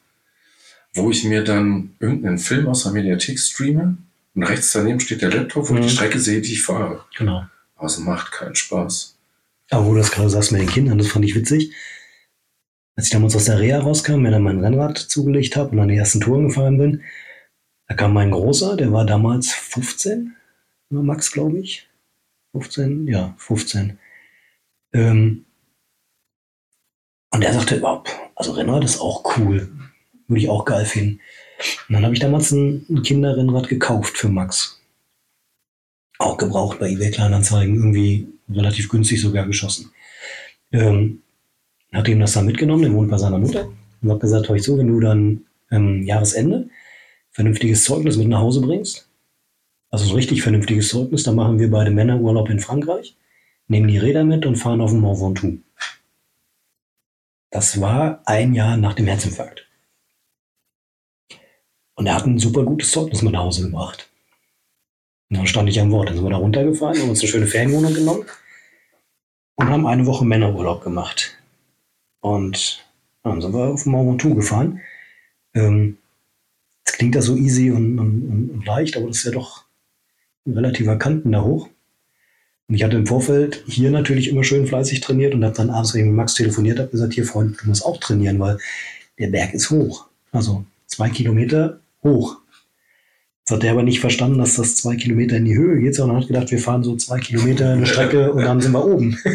wo 0.93 1.09
ich 1.11 1.23
mir 1.23 1.43
dann 1.43 1.95
irgendeinen 1.99 2.37
Film 2.39 2.67
aus 2.67 2.83
der 2.83 2.91
Mediathek 2.91 3.39
streame 3.39 3.97
und 4.35 4.43
rechts 4.43 4.71
daneben 4.73 4.99
steht 4.99 5.21
der 5.21 5.31
Laptop, 5.31 5.69
wo 5.69 5.73
ich 5.73 5.79
Mhm. 5.79 5.83
die 5.83 5.89
Strecke 5.89 6.19
sehe, 6.19 6.41
die 6.41 6.53
ich 6.53 6.63
fahre. 6.63 7.05
Genau. 7.17 7.45
Aber 7.75 7.85
es 7.87 7.97
macht 7.99 8.31
keinen 8.33 8.55
Spaß. 8.55 9.15
Aber 9.71 9.85
wo 9.85 9.91
du 9.93 9.99
das 9.99 10.11
gerade 10.11 10.29
sagst 10.29 10.51
mit 10.51 10.61
den 10.61 10.69
Kindern, 10.69 10.97
das 10.97 11.07
fand 11.07 11.23
ich 11.25 11.35
witzig. 11.35 11.73
Als 12.95 13.05
ich 13.07 13.11
damals 13.13 13.35
aus 13.35 13.45
der 13.45 13.59
Reha 13.59 13.79
rauskam, 13.79 14.21
mir 14.21 14.31
dann 14.31 14.43
mein 14.43 14.59
Rennrad 14.59 14.97
zugelegt 14.97 15.55
habe 15.55 15.69
und 15.71 15.79
an 15.79 15.87
die 15.87 15.95
ersten 15.95 16.19
Touren 16.19 16.47
gefahren 16.49 16.77
bin, 16.77 17.01
da 17.89 17.95
kam 17.95 18.13
mein 18.13 18.29
Großer, 18.31 18.77
der 18.77 18.93
war 18.93 19.03
damals 19.03 19.51
15, 19.51 20.35
war 20.91 21.03
Max, 21.03 21.31
glaube 21.31 21.59
ich. 21.59 21.87
15, 22.51 23.07
ja, 23.07 23.33
15. 23.37 23.97
Ähm, 24.93 25.45
und 27.31 27.43
der 27.43 27.53
sagte, 27.53 27.81
oh, 27.83 28.03
also 28.35 28.51
Rennrad 28.51 28.83
ist 28.83 28.99
auch 28.99 29.37
cool. 29.37 29.71
Würde 30.27 30.41
ich 30.41 30.49
auch 30.49 30.65
geil 30.65 30.85
finden. 30.85 31.19
Und 31.87 31.95
dann 31.95 32.03
habe 32.03 32.13
ich 32.13 32.19
damals 32.19 32.51
ein, 32.51 32.85
ein 32.89 33.01
Kinderrennrad 33.01 33.67
gekauft 33.67 34.17
für 34.17 34.29
Max. 34.29 34.79
Auch 36.19 36.37
gebraucht 36.37 36.79
bei 36.79 36.89
eBay 36.91 37.09
Kleinanzeigen, 37.09 37.75
irgendwie 37.75 38.27
relativ 38.49 38.89
günstig 38.89 39.19
sogar 39.19 39.47
geschossen. 39.47 39.91
Ähm, 40.71 41.23
hat 41.91 42.07
ihm 42.07 42.19
das 42.19 42.33
dann 42.33 42.45
mitgenommen, 42.45 42.83
der 42.83 42.93
wohnt 42.93 43.09
bei 43.09 43.17
seiner 43.17 43.39
Mutter 43.39 43.71
und 44.01 44.11
hat 44.11 44.19
gesagt, 44.19 44.47
hör 44.47 44.55
ich 44.55 44.63
so, 44.63 44.77
wenn 44.77 44.87
du 44.89 44.99
dann 44.99 45.45
ähm, 45.71 46.03
Jahresende 46.03 46.68
vernünftiges 47.39 47.85
Zeugnis 47.85 48.17
mit 48.17 48.27
nach 48.27 48.41
Hause 48.41 48.59
bringst, 48.59 49.07
also 49.91 50.03
so 50.03 50.11
ein 50.11 50.17
richtig 50.17 50.41
vernünftiges 50.41 50.89
Zeugnis, 50.89 51.23
dann 51.23 51.35
machen 51.35 51.57
wir 51.57 51.71
beide 51.71 51.89
Männer 51.89 52.19
Urlaub 52.19 52.49
in 52.49 52.59
Frankreich, 52.59 53.15
nehmen 53.69 53.87
die 53.87 53.97
Räder 53.97 54.25
mit 54.25 54.45
und 54.45 54.57
fahren 54.57 54.81
auf 54.81 54.91
den 54.91 54.99
Mont 54.99 55.21
Ventoux. 55.21 55.57
Das 57.49 57.79
war 57.79 58.21
ein 58.25 58.53
Jahr 58.53 58.75
nach 58.75 58.93
dem 58.93 59.07
Herzinfarkt. 59.07 59.65
Und 61.95 62.07
er 62.07 62.15
hat 62.15 62.25
ein 62.25 62.39
super 62.39 62.63
gutes 62.63 62.91
Zeugnis 62.91 63.21
mit 63.21 63.31
nach 63.31 63.43
Hause 63.43 63.63
gebracht. 63.63 64.09
Und 65.29 65.37
dann 65.37 65.47
stand 65.47 65.69
ich 65.69 65.79
am 65.79 65.91
Wort. 65.91 66.09
Dann 66.09 66.17
sind 66.17 66.25
wir 66.25 66.31
da 66.31 66.37
runtergefahren, 66.37 66.99
haben 66.99 67.09
uns 67.09 67.21
eine 67.21 67.29
schöne 67.29 67.47
Ferienwohnung 67.47 67.93
genommen 67.93 68.25
und 69.55 69.69
haben 69.69 69.87
eine 69.87 70.05
Woche 70.05 70.25
Männerurlaub 70.25 70.83
gemacht. 70.83 71.37
Und 72.19 72.85
dann 73.23 73.41
sind 73.41 73.53
wir 73.53 73.69
auf 73.69 73.85
Mont 73.85 74.09
Ventoux 74.09 74.35
gefahren. 74.35 74.81
Ähm, 75.53 75.99
es 76.89 76.93
klingt 76.93 77.13
da 77.13 77.21
so 77.21 77.35
easy 77.35 77.69
und, 77.69 77.99
und, 77.99 78.49
und, 78.49 78.65
leicht, 78.65 78.97
aber 78.97 79.07
das 79.07 79.17
ist 79.17 79.25
ja 79.25 79.31
doch 79.31 79.65
ein 80.47 80.53
relativer 80.53 80.97
Kanten 80.97 81.31
da 81.31 81.43
hoch. 81.43 81.69
Und 82.67 82.75
ich 82.75 82.83
hatte 82.83 82.97
im 82.97 83.05
Vorfeld 83.05 83.63
hier 83.67 83.91
natürlich 83.91 84.27
immer 84.27 84.43
schön 84.43 84.65
fleißig 84.65 84.99
trainiert 85.01 85.35
und 85.35 85.45
habe 85.45 85.55
dann 85.55 85.69
abends, 85.69 85.93
mit 85.93 86.05
Max 86.07 86.33
telefoniert 86.33 86.79
habe, 86.79 86.89
gesagt, 86.89 87.13
hier 87.13 87.25
Freund, 87.25 87.61
du 87.61 87.67
musst 87.67 87.85
auch 87.85 87.97
trainieren, 87.97 88.39
weil 88.39 88.57
der 89.19 89.27
Berg 89.27 89.53
ist 89.53 89.69
hoch. 89.69 90.07
Also 90.31 90.65
zwei 90.87 91.09
Kilometer 91.09 91.79
hoch. 92.03 92.37
Jetzt 93.41 93.51
hat 93.51 93.63
der 93.63 93.71
aber 93.71 93.83
nicht 93.83 93.99
verstanden, 93.99 94.39
dass 94.39 94.55
das 94.55 94.75
zwei 94.75 94.95
Kilometer 94.95 95.37
in 95.37 95.45
die 95.45 95.57
Höhe 95.57 95.79
geht, 95.79 95.93
sondern 95.93 96.17
hat 96.17 96.27
gedacht, 96.27 96.49
wir 96.49 96.59
fahren 96.59 96.83
so 96.83 96.95
zwei 96.95 97.19
Kilometer 97.19 97.73
eine 97.73 97.85
Strecke 97.85 98.33
und 98.33 98.43
dann 98.43 98.61
sind 98.61 98.71
wir 98.71 98.85
oben. 98.85 99.17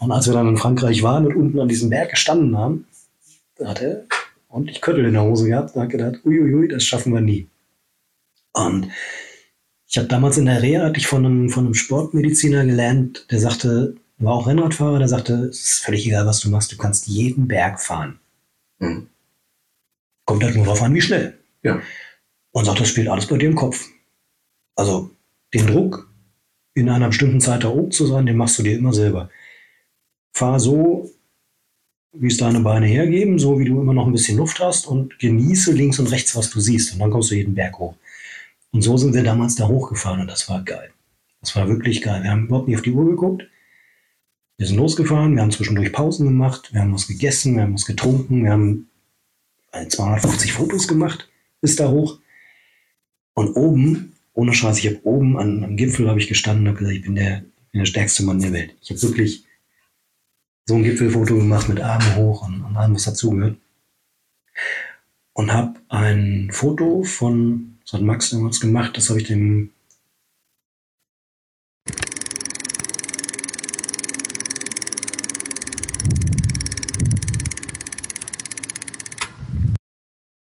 Und 0.00 0.12
als 0.12 0.28
wir 0.28 0.34
dann 0.34 0.46
in 0.46 0.56
Frankreich 0.56 1.02
waren 1.02 1.26
und 1.26 1.34
unten 1.34 1.58
an 1.58 1.66
diesem 1.66 1.90
Berg 1.90 2.10
gestanden 2.10 2.56
haben, 2.56 2.86
hat 3.64 3.82
er 3.82 4.04
ordentlich 4.48 4.80
Köttel 4.80 5.04
in 5.04 5.14
der 5.14 5.22
Hose 5.22 5.48
gehabt 5.48 5.74
und 5.74 5.82
hat 5.82 5.90
gedacht, 5.90 6.24
uiuiui, 6.24 6.68
das 6.68 6.84
schaffen 6.84 7.12
wir 7.12 7.20
nie. 7.20 7.48
Und 8.52 8.90
ich 9.86 9.98
habe 9.98 10.08
damals 10.08 10.36
in 10.36 10.46
der 10.46 10.62
Reha, 10.62 10.84
hatte 10.84 10.98
ich 10.98 11.06
von 11.06 11.24
einem, 11.24 11.48
von 11.48 11.64
einem 11.64 11.74
Sportmediziner 11.74 12.64
gelernt, 12.64 13.26
der 13.30 13.40
sagte, 13.40 13.96
war 14.18 14.34
auch 14.34 14.46
Rennradfahrer, 14.46 14.98
der 14.98 15.08
sagte, 15.08 15.34
es 15.44 15.64
ist 15.64 15.84
völlig 15.84 16.06
egal, 16.06 16.26
was 16.26 16.40
du 16.40 16.50
machst, 16.50 16.72
du 16.72 16.76
kannst 16.76 17.06
jeden 17.06 17.48
Berg 17.48 17.80
fahren. 17.80 18.18
Mhm. 18.78 19.08
Kommt 20.24 20.44
halt 20.44 20.56
nur 20.56 20.64
darauf 20.64 20.82
an, 20.82 20.94
wie 20.94 21.00
schnell. 21.00 21.38
Ja. 21.62 21.80
Und 22.50 22.64
sagt, 22.64 22.80
das 22.80 22.88
spielt 22.88 23.08
alles 23.08 23.26
bei 23.26 23.38
dir 23.38 23.48
im 23.48 23.54
Kopf. 23.54 23.88
Also 24.74 25.10
den 25.54 25.66
Druck, 25.66 26.08
in 26.74 26.88
einer 26.88 27.08
bestimmten 27.08 27.40
Zeit 27.40 27.64
da 27.64 27.68
oben 27.68 27.90
zu 27.90 28.06
sein, 28.06 28.26
den 28.26 28.36
machst 28.36 28.58
du 28.58 28.62
dir 28.62 28.76
immer 28.76 28.92
selber. 28.92 29.30
Fahr 30.32 30.60
so, 30.60 31.10
wie 32.12 32.28
es 32.28 32.36
deine 32.36 32.60
Beine 32.60 32.86
hergeben, 32.86 33.38
so 33.38 33.58
wie 33.58 33.64
du 33.64 33.80
immer 33.80 33.94
noch 33.94 34.06
ein 34.06 34.12
bisschen 34.12 34.38
Luft 34.38 34.60
hast 34.60 34.86
und 34.86 35.18
genieße 35.18 35.72
links 35.72 35.98
und 35.98 36.10
rechts, 36.10 36.34
was 36.36 36.50
du 36.50 36.60
siehst. 36.60 36.92
Und 36.92 37.00
dann 37.00 37.10
kommst 37.10 37.30
du 37.30 37.34
jeden 37.34 37.54
Berg 37.54 37.78
hoch. 37.78 37.94
Und 38.72 38.82
so 38.82 38.96
sind 38.96 39.14
wir 39.14 39.22
damals 39.22 39.54
da 39.54 39.68
hochgefahren 39.68 40.20
und 40.20 40.28
das 40.28 40.48
war 40.48 40.62
geil. 40.62 40.90
Das 41.40 41.54
war 41.54 41.68
wirklich 41.68 42.02
geil. 42.02 42.22
Wir 42.22 42.30
haben 42.30 42.46
überhaupt 42.46 42.68
nicht 42.68 42.76
auf 42.76 42.82
die 42.82 42.92
Uhr 42.92 43.06
geguckt. 43.06 43.44
Wir 44.56 44.66
sind 44.66 44.76
losgefahren, 44.76 45.36
wir 45.36 45.42
haben 45.42 45.52
zwischendurch 45.52 45.92
Pausen 45.92 46.26
gemacht, 46.26 46.72
wir 46.72 46.80
haben 46.80 46.92
was 46.92 47.06
gegessen, 47.06 47.54
wir 47.54 47.62
haben 47.62 47.74
was 47.74 47.86
getrunken, 47.86 48.42
wir 48.42 48.50
haben 48.50 48.88
äh, 49.72 49.86
250 49.86 50.52
Fotos 50.52 50.88
gemacht 50.88 51.28
bis 51.60 51.76
da 51.76 51.90
hoch. 51.90 52.18
Und 53.34 53.54
oben, 53.54 54.14
ohne 54.34 54.52
Scheiß, 54.52 54.78
ich 54.78 54.86
habe 54.86 55.00
oben 55.04 55.38
an, 55.38 55.64
am 55.64 55.76
Gipfel 55.76 56.08
habe 56.08 56.20
ich 56.20 56.28
gestanden 56.28 56.64
und 56.64 56.68
habe 56.68 56.78
gesagt, 56.78 56.96
ich 56.96 57.02
bin 57.02 57.14
der, 57.14 57.44
bin 57.72 57.80
der 57.80 57.86
stärkste 57.86 58.24
Mann 58.24 58.40
der 58.40 58.52
Welt. 58.52 58.74
Ich 58.80 58.90
habe 58.90 59.02
wirklich 59.02 59.44
so 60.68 60.74
ein 60.74 60.84
Gipfelfoto 60.84 61.34
gemacht 61.34 61.66
mit 61.70 61.80
Armen 61.80 62.16
hoch 62.16 62.46
und, 62.46 62.62
und 62.62 62.76
allem, 62.76 62.94
was 62.94 63.04
dazugehört. 63.04 63.56
Und 65.32 65.50
habe 65.50 65.80
ein 65.88 66.50
Foto 66.52 67.04
von, 67.04 67.78
das 67.84 67.94
hat 67.94 68.02
Max 68.02 68.28
damals 68.28 68.60
gemacht, 68.60 68.94
das 68.94 69.08
habe 69.08 69.18
ich 69.18 69.28
dem 69.28 69.70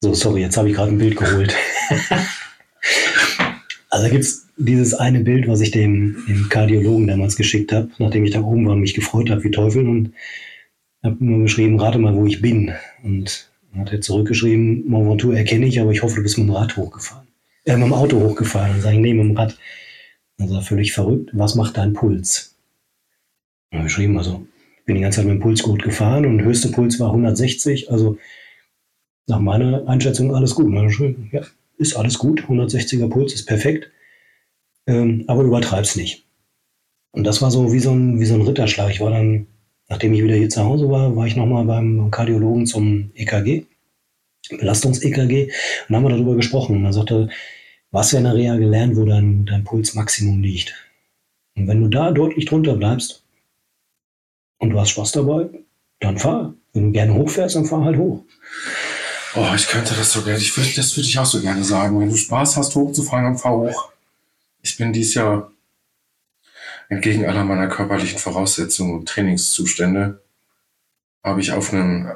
So, 0.03 0.15
sorry, 0.15 0.41
jetzt 0.41 0.57
habe 0.57 0.71
ich 0.71 0.75
gerade 0.75 0.91
ein 0.91 0.99
Bild 0.99 1.17
geholt. 1.17 1.55
also 3.91 4.09
gibt 4.09 4.25
es 4.25 4.47
dieses 4.57 4.95
eine 4.95 5.21
Bild, 5.21 5.49
was 5.49 5.61
ich 5.61 5.73
dem, 5.73 6.17
dem 6.29 6.49
Kardiologen 6.49 7.09
damals 7.09 7.37
geschickt 7.37 7.73
habe, 7.73 7.91
nachdem 7.99 8.25
ich 8.25 8.31
da 8.31 8.41
oben 8.41 8.67
war 8.67 8.75
und 8.75 8.81
mich 8.81 8.95
gefreut 8.95 9.31
habe 9.31 9.43
wie 9.45 9.51
Teufel 9.51 9.87
und 9.89 10.13
habe 11.03 11.17
nur 11.25 11.43
geschrieben, 11.43 11.81
rate 11.81 11.99
mal, 11.99 12.15
wo 12.15 12.27
ich 12.27 12.41
bin. 12.41 12.73
Und 13.03 13.51
hat 13.77 13.93
er 13.93 14.01
zurückgeschrieben, 14.01 14.89
Mont 14.89 15.09
Ventoux 15.09 15.33
erkenne 15.33 15.67
ich, 15.67 15.81
aber 15.81 15.91
ich 15.91 16.03
hoffe, 16.03 16.17
du 16.17 16.23
bist 16.23 16.39
mit 16.39 16.47
dem 16.47 16.55
Rad 16.55 16.77
hochgefahren. 16.77 17.27
Äh, 17.65 17.77
mit 17.77 17.87
dem 17.87 17.93
Auto 17.93 18.21
hochgefahren. 18.21 18.75
Und 18.75 18.81
sage 18.83 18.97
ich, 18.97 19.03
nee, 19.03 19.15
mit 19.15 19.25
dem 19.25 19.37
Rad. 19.37 19.59
Er, 20.39 20.63
völlig 20.63 20.93
verrückt, 20.93 21.31
was 21.35 21.55
macht 21.55 21.77
dein 21.77 21.93
Puls? 21.93 22.57
Und 23.73 23.83
geschrieben, 23.83 24.17
also 24.17 24.47
bin 24.87 24.97
die 24.97 25.03
ganze 25.03 25.17
Zeit 25.17 25.27
mit 25.27 25.35
dem 25.35 25.41
Pulsgurt 25.41 25.83
gefahren 25.83 26.25
und 26.25 26.43
höchste 26.43 26.71
Puls 26.71 26.99
war 26.99 27.09
160, 27.09 27.91
also 27.91 28.17
nach 29.27 29.39
meiner 29.39 29.87
Einschätzung 29.87 30.35
alles 30.35 30.55
gut. 30.55 30.73
Schön. 30.91 31.29
Ja, 31.31 31.43
ist 31.81 31.97
alles 31.97 32.19
gut. 32.19 32.43
160er 32.43 33.09
Puls 33.09 33.35
ist 33.35 33.47
perfekt. 33.47 33.91
Ähm, 34.87 35.25
aber 35.27 35.43
übertreib's 35.43 35.97
nicht. 35.97 36.27
Und 37.13 37.25
das 37.25 37.43
war 37.43 37.51
so 37.51 37.73
wie 37.73 37.81
so 37.81 37.91
ein, 37.91 38.21
wie 38.21 38.27
so 38.27 38.35
ein 38.35 38.43
Ritterschlag. 38.43 38.91
Ich 38.91 39.01
war 39.01 39.11
dann, 39.11 39.47
nachdem 39.89 40.13
ich 40.15 40.23
wieder 40.23 40.37
hier 40.37 40.49
zu 40.49 40.65
Hause 40.65 40.89
war, 40.91 41.17
war 41.17 41.27
ich 41.27 41.37
nochmal 41.37 41.65
beim, 41.65 42.11
Kardiologen 42.11 42.67
zum 42.67 43.11
EKG, 43.15 43.65
Belastungs-EKG, 44.51 45.51
und 45.89 45.97
haben 45.97 46.05
wir 46.05 46.11
darüber 46.11 46.37
gesprochen. 46.37 46.77
Und 46.77 46.85
er 46.85 46.93
sagte, 46.93 47.29
was 47.91 48.13
ja 48.13 48.19
in 48.19 48.25
der 48.25 48.35
Reha 48.35 48.57
gelernt, 48.57 48.97
wo 48.97 49.05
dein, 49.05 49.47
dein 49.47 49.65
Pulsmaximum 49.65 50.43
liegt. 50.43 50.75
Und 51.57 51.67
wenn 51.67 51.83
du 51.83 51.89
da 51.89 52.13
deutlich 52.13 52.45
drunter 52.45 52.77
bleibst 52.77 53.25
und 54.59 54.71
du 54.71 54.81
hast 54.81 54.91
Spaß 54.91 55.13
dabei, 55.13 55.49
dann 55.99 56.19
fahr. 56.19 56.55
Wenn 56.73 56.85
du 56.85 56.93
gerne 56.93 57.15
hochfährst, 57.15 57.57
dann 57.57 57.67
fahr 57.67 57.85
halt 57.85 57.97
hoch. 57.97 58.25
Oh, 59.35 59.53
ich 59.55 59.69
könnte 59.69 59.95
das 59.95 60.13
so 60.13 60.23
gerne, 60.23 60.39
ich 60.39 60.57
würde, 60.57 60.71
das 60.75 60.97
würde 60.97 61.09
ich 61.09 61.19
auch 61.19 61.27
so 61.27 61.41
gerne 61.41 61.63
sagen. 61.63 62.01
Wenn 62.01 62.11
du 62.11 62.17
Spaß 62.17 62.57
hast, 62.57 62.75
hochzufahren, 62.75 63.25
dann 63.25 63.39
fahr 63.39 63.53
hoch. 63.53 63.93
Ich 64.63 64.77
bin 64.77 64.93
dies 64.93 65.15
Jahr 65.15 65.51
entgegen 66.89 67.25
aller 67.25 67.45
meiner 67.45 67.69
körperlichen 67.69 68.19
Voraussetzungen 68.19 68.95
und 68.95 69.09
Trainingszustände, 69.09 70.21
habe 71.23 71.41
ich 71.41 71.53
auf 71.53 71.73
einem 71.73 72.11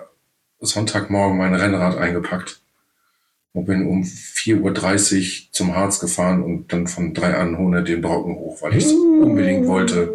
Sonntagmorgen 0.60 1.38
mein 1.38 1.54
Rennrad 1.54 1.96
eingepackt 1.96 2.63
und 3.54 3.66
bin 3.66 3.86
um 3.86 4.02
4.30 4.02 5.46
Uhr 5.46 5.52
zum 5.52 5.76
Harz 5.76 6.00
gefahren 6.00 6.42
und 6.42 6.72
dann 6.72 6.88
von 6.88 7.14
drei 7.14 7.34
an 7.34 7.56
Hohne 7.56 7.84
den 7.84 8.02
Brocken 8.02 8.34
hoch, 8.34 8.60
weil 8.60 8.76
ich 8.76 8.84
es 8.84 8.92
unbedingt 8.92 9.68
wollte. 9.68 10.12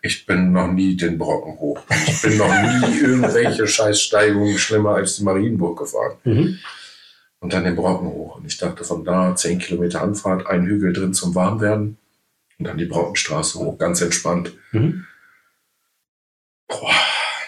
Ich 0.00 0.24
bin 0.24 0.52
noch 0.52 0.72
nie 0.72 0.96
den 0.96 1.18
Brocken 1.18 1.58
hoch. 1.60 1.78
Ich 2.06 2.22
bin 2.22 2.38
noch 2.38 2.48
nie 2.48 2.98
irgendwelche 3.02 3.66
Scheißsteigungen 3.66 4.56
schlimmer 4.56 4.94
als 4.94 5.16
die 5.16 5.24
Marienburg 5.24 5.78
gefahren. 5.78 6.16
Mhm. 6.24 6.58
Und 7.40 7.52
dann 7.52 7.64
den 7.64 7.76
Brocken 7.76 8.08
hoch. 8.08 8.36
Und 8.36 8.46
ich 8.46 8.56
dachte, 8.56 8.82
von 8.82 9.04
da 9.04 9.36
10 9.36 9.58
Kilometer 9.58 10.00
Anfahrt, 10.00 10.46
ein 10.46 10.64
Hügel 10.64 10.94
drin 10.94 11.12
zum 11.12 11.34
Warmwerden. 11.34 11.98
Und 12.58 12.64
dann 12.66 12.78
die 12.78 12.86
Brautenstraße 12.86 13.58
hoch, 13.58 13.76
ganz 13.76 14.00
entspannt. 14.00 14.54
Mhm. 14.72 15.04
Boah. 16.66 16.94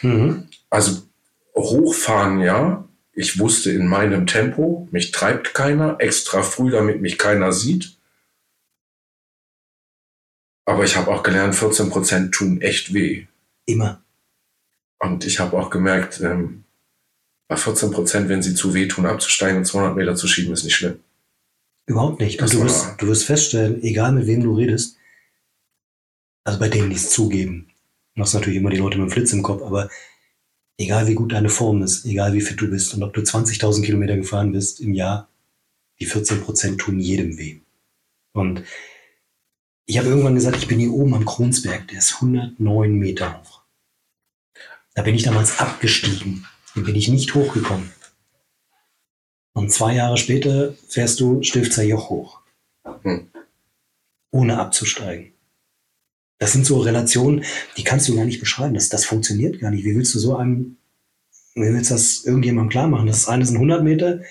Mhm. 0.03 0.49
Also 0.69 1.03
hochfahren, 1.55 2.41
ja. 2.41 2.87
Ich 3.15 3.39
wusste 3.39 3.71
in 3.71 3.87
meinem 3.87 4.27
Tempo, 4.27 4.89
mich 4.91 5.11
treibt 5.11 5.55
keiner, 5.55 5.97
extra 6.01 6.43
früh, 6.43 6.71
damit 6.71 7.03
mich 7.03 7.19
keiner 7.19 7.53
sieht. 7.53 7.97
Aber 10.65 10.85
ich 10.85 10.97
habe 10.97 11.11
auch 11.11 11.23
gelernt, 11.23 11.55
14% 11.55 12.31
tun 12.31 12.61
echt 12.61 12.95
weh. 12.95 13.27
Immer. 13.67 14.03
Und 14.99 15.27
ich 15.27 15.41
habe 15.41 15.59
auch 15.59 15.69
gemerkt, 15.71 16.21
ähm, 16.21 16.65
bei 17.49 17.57
14%, 17.57 18.29
wenn 18.29 18.43
sie 18.43 18.55
zu 18.55 18.73
weh 18.73 18.89
tun, 18.89 19.05
abzusteigen 19.05 19.59
und 19.59 19.65
200 19.65 19.97
Meter 19.97 20.15
zu 20.17 20.27
schieben, 20.27 20.53
ist 20.53 20.65
nicht 20.65 20.77
schlimm. 20.77 21.01
Überhaupt 21.87 22.21
nicht. 22.21 22.41
Das 22.41 22.55
Und 22.55 22.61
du 22.61 22.65
wirst, 22.65 22.95
du 22.99 23.07
wirst 23.09 23.25
feststellen, 23.25 23.83
egal 23.83 24.13
mit 24.13 24.27
wem 24.27 24.43
du 24.43 24.55
redest, 24.55 24.97
also 26.45 26.59
bei 26.59 26.69
denen, 26.69 26.91
die 26.91 26.97
es 26.97 27.11
zugeben, 27.11 27.69
du 28.15 28.23
hast 28.23 28.35
natürlich 28.35 28.59
immer 28.59 28.71
die 28.71 28.79
Leute 28.79 28.99
mit 28.99 29.09
dem 29.09 29.13
Flitz 29.13 29.33
im 29.33 29.43
Kopf, 29.43 29.63
aber 29.63 29.91
egal 30.83 31.07
wie 31.07 31.15
gut 31.15 31.33
deine 31.33 31.49
Form 31.49 31.83
ist, 31.83 32.05
egal 32.05 32.33
wie 32.33 32.41
fit 32.41 32.61
du 32.61 32.69
bist 32.69 32.95
und 32.95 33.03
ob 33.03 33.15
du 33.15 33.21
20.000 33.21 33.83
Kilometer 33.83 34.17
gefahren 34.17 34.53
bist 34.53 34.81
im 34.81 34.93
Jahr, 34.95 35.29
die 36.01 36.09
14% 36.09 36.79
tun 36.79 36.99
jedem 36.99 37.39
weh. 37.39 37.61
Und 38.33 38.65
ich 39.87 39.99
habe 39.99 40.09
irgendwann 40.09 40.35
gesagt, 40.35 40.57
ich 40.57 40.69
bin 40.69 40.79
hier 40.79 40.93
oben 40.93 41.15
am 41.15 41.25
Kronsberg, 41.25 41.89
der 41.89 41.99
ist 41.99 42.15
109 42.15 42.95
Meter 42.95 43.41
hoch. 43.41 43.63
Da 44.95 45.03
bin 45.03 45.15
ich 45.15 45.23
damals 45.23 45.59
abgestiegen, 45.59 46.47
dann 46.75 46.85
bin 46.85 46.97
ich 46.97 47.09
nicht 47.09 47.35
hochgekommen. 47.35 47.91
Und 49.55 49.71
zwei 49.71 49.95
Jahre 49.95 50.17
später 50.17 50.75
fährst 50.89 51.21
du 51.21 51.43
Stilfzer 51.43 51.83
Joch 51.83 52.11
hoch. 52.11 52.41
Hm. 53.03 53.31
Ohne 54.31 54.59
abzusteigen. 54.59 55.35
Das 56.43 56.51
sind 56.51 56.67
so 56.67 56.81
Relationen, 56.81 57.45
die 57.77 57.85
kannst 57.85 58.09
du 58.09 58.17
gar 58.17 58.25
nicht 58.25 58.41
beschreiben. 58.41 58.75
Das, 58.75 58.89
das 58.89 59.05
funktioniert 59.05 59.61
gar 59.61 59.71
nicht. 59.71 59.85
Wie 59.85 59.95
willst 59.95 60.13
du 60.13 60.19
so 60.19 60.35
einem, 60.37 60.77
wie 61.55 61.61
willst 61.73 61.91
du 61.91 61.95
das 61.95 62.25
irgendjemandem 62.25 62.69
klar 62.71 62.89
machen? 62.89 63.07
Das 63.07 63.29
eine 63.29 63.47
sind 63.47 63.55
100 63.55 63.85
Meter, 63.85 64.23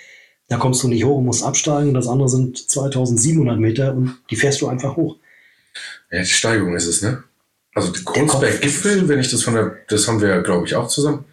da 0.49 0.57
kommst 0.57 0.83
du 0.83 0.89
nicht 0.89 1.05
hoch 1.05 1.19
und 1.19 1.25
musst 1.25 1.41
absteigen. 1.41 1.87
Und 1.87 1.93
das 1.93 2.09
andere 2.09 2.27
sind 2.27 2.57
2700 2.69 3.57
Meter 3.57 3.93
und 3.95 4.17
die 4.29 4.35
fährst 4.35 4.59
du 4.59 4.67
einfach 4.67 4.97
hoch. 4.97 5.19
Ja, 6.11 6.19
die 6.19 6.25
Steigung 6.25 6.75
ist 6.75 6.87
es, 6.87 7.01
ne? 7.01 7.23
Also 7.73 7.93
Kreuzberg-Gipfel, 7.93 9.07
wenn 9.07 9.19
ich 9.21 9.31
das 9.31 9.43
von 9.43 9.53
der, 9.53 9.77
das 9.87 10.05
haben 10.09 10.19
wir, 10.19 10.41
glaube 10.41 10.67
ich, 10.67 10.75
auch 10.75 10.89
zusammen. 10.89 11.23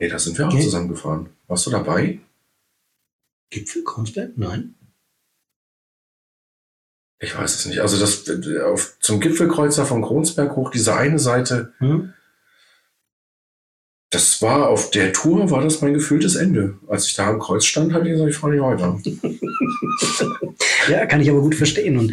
Nee, 0.00 0.08
da 0.08 0.18
sind 0.18 0.36
wir 0.38 0.48
auch 0.48 0.52
Okay. 0.52 0.64
zusammen 0.64 0.88
gefahren. 0.88 1.28
Warst 1.46 1.66
du 1.66 1.70
dabei? 1.70 2.18
Gipfel, 3.50 3.84
Kronsberg? 3.84 4.32
Nein. 4.34 4.74
Ich 7.18 7.36
weiß 7.36 7.54
es 7.54 7.66
nicht. 7.66 7.80
Also 7.80 7.98
das 7.98 8.24
auf, 8.64 8.96
zum 9.00 9.20
Gipfelkreuzer 9.20 9.86
von 9.86 10.02
Kronsberg 10.02 10.54
hoch, 10.56 10.70
diese 10.70 10.94
eine 10.94 11.18
Seite, 11.18 11.72
Hm? 11.78 12.12
das 14.10 14.40
war 14.42 14.68
auf 14.68 14.90
der 14.90 15.12
Tour, 15.12 15.50
war 15.50 15.62
das 15.62 15.80
mein 15.80 15.94
gefühltes 15.94 16.36
Ende. 16.36 16.78
Als 16.88 17.06
ich 17.06 17.14
da 17.14 17.28
am 17.28 17.38
Kreuz 17.40 17.64
stand, 17.64 17.92
habe 17.92 18.06
ich 18.06 18.12
gesagt, 18.12 18.30
ich 18.30 18.36
fahre 18.36 18.52
nicht 18.52 18.62
weiter. 18.62 19.00
Ja, 20.88 21.04
kann 21.06 21.20
ich 21.20 21.28
aber 21.28 21.40
gut 21.40 21.56
verstehen. 21.56 21.98
Und 21.98 22.12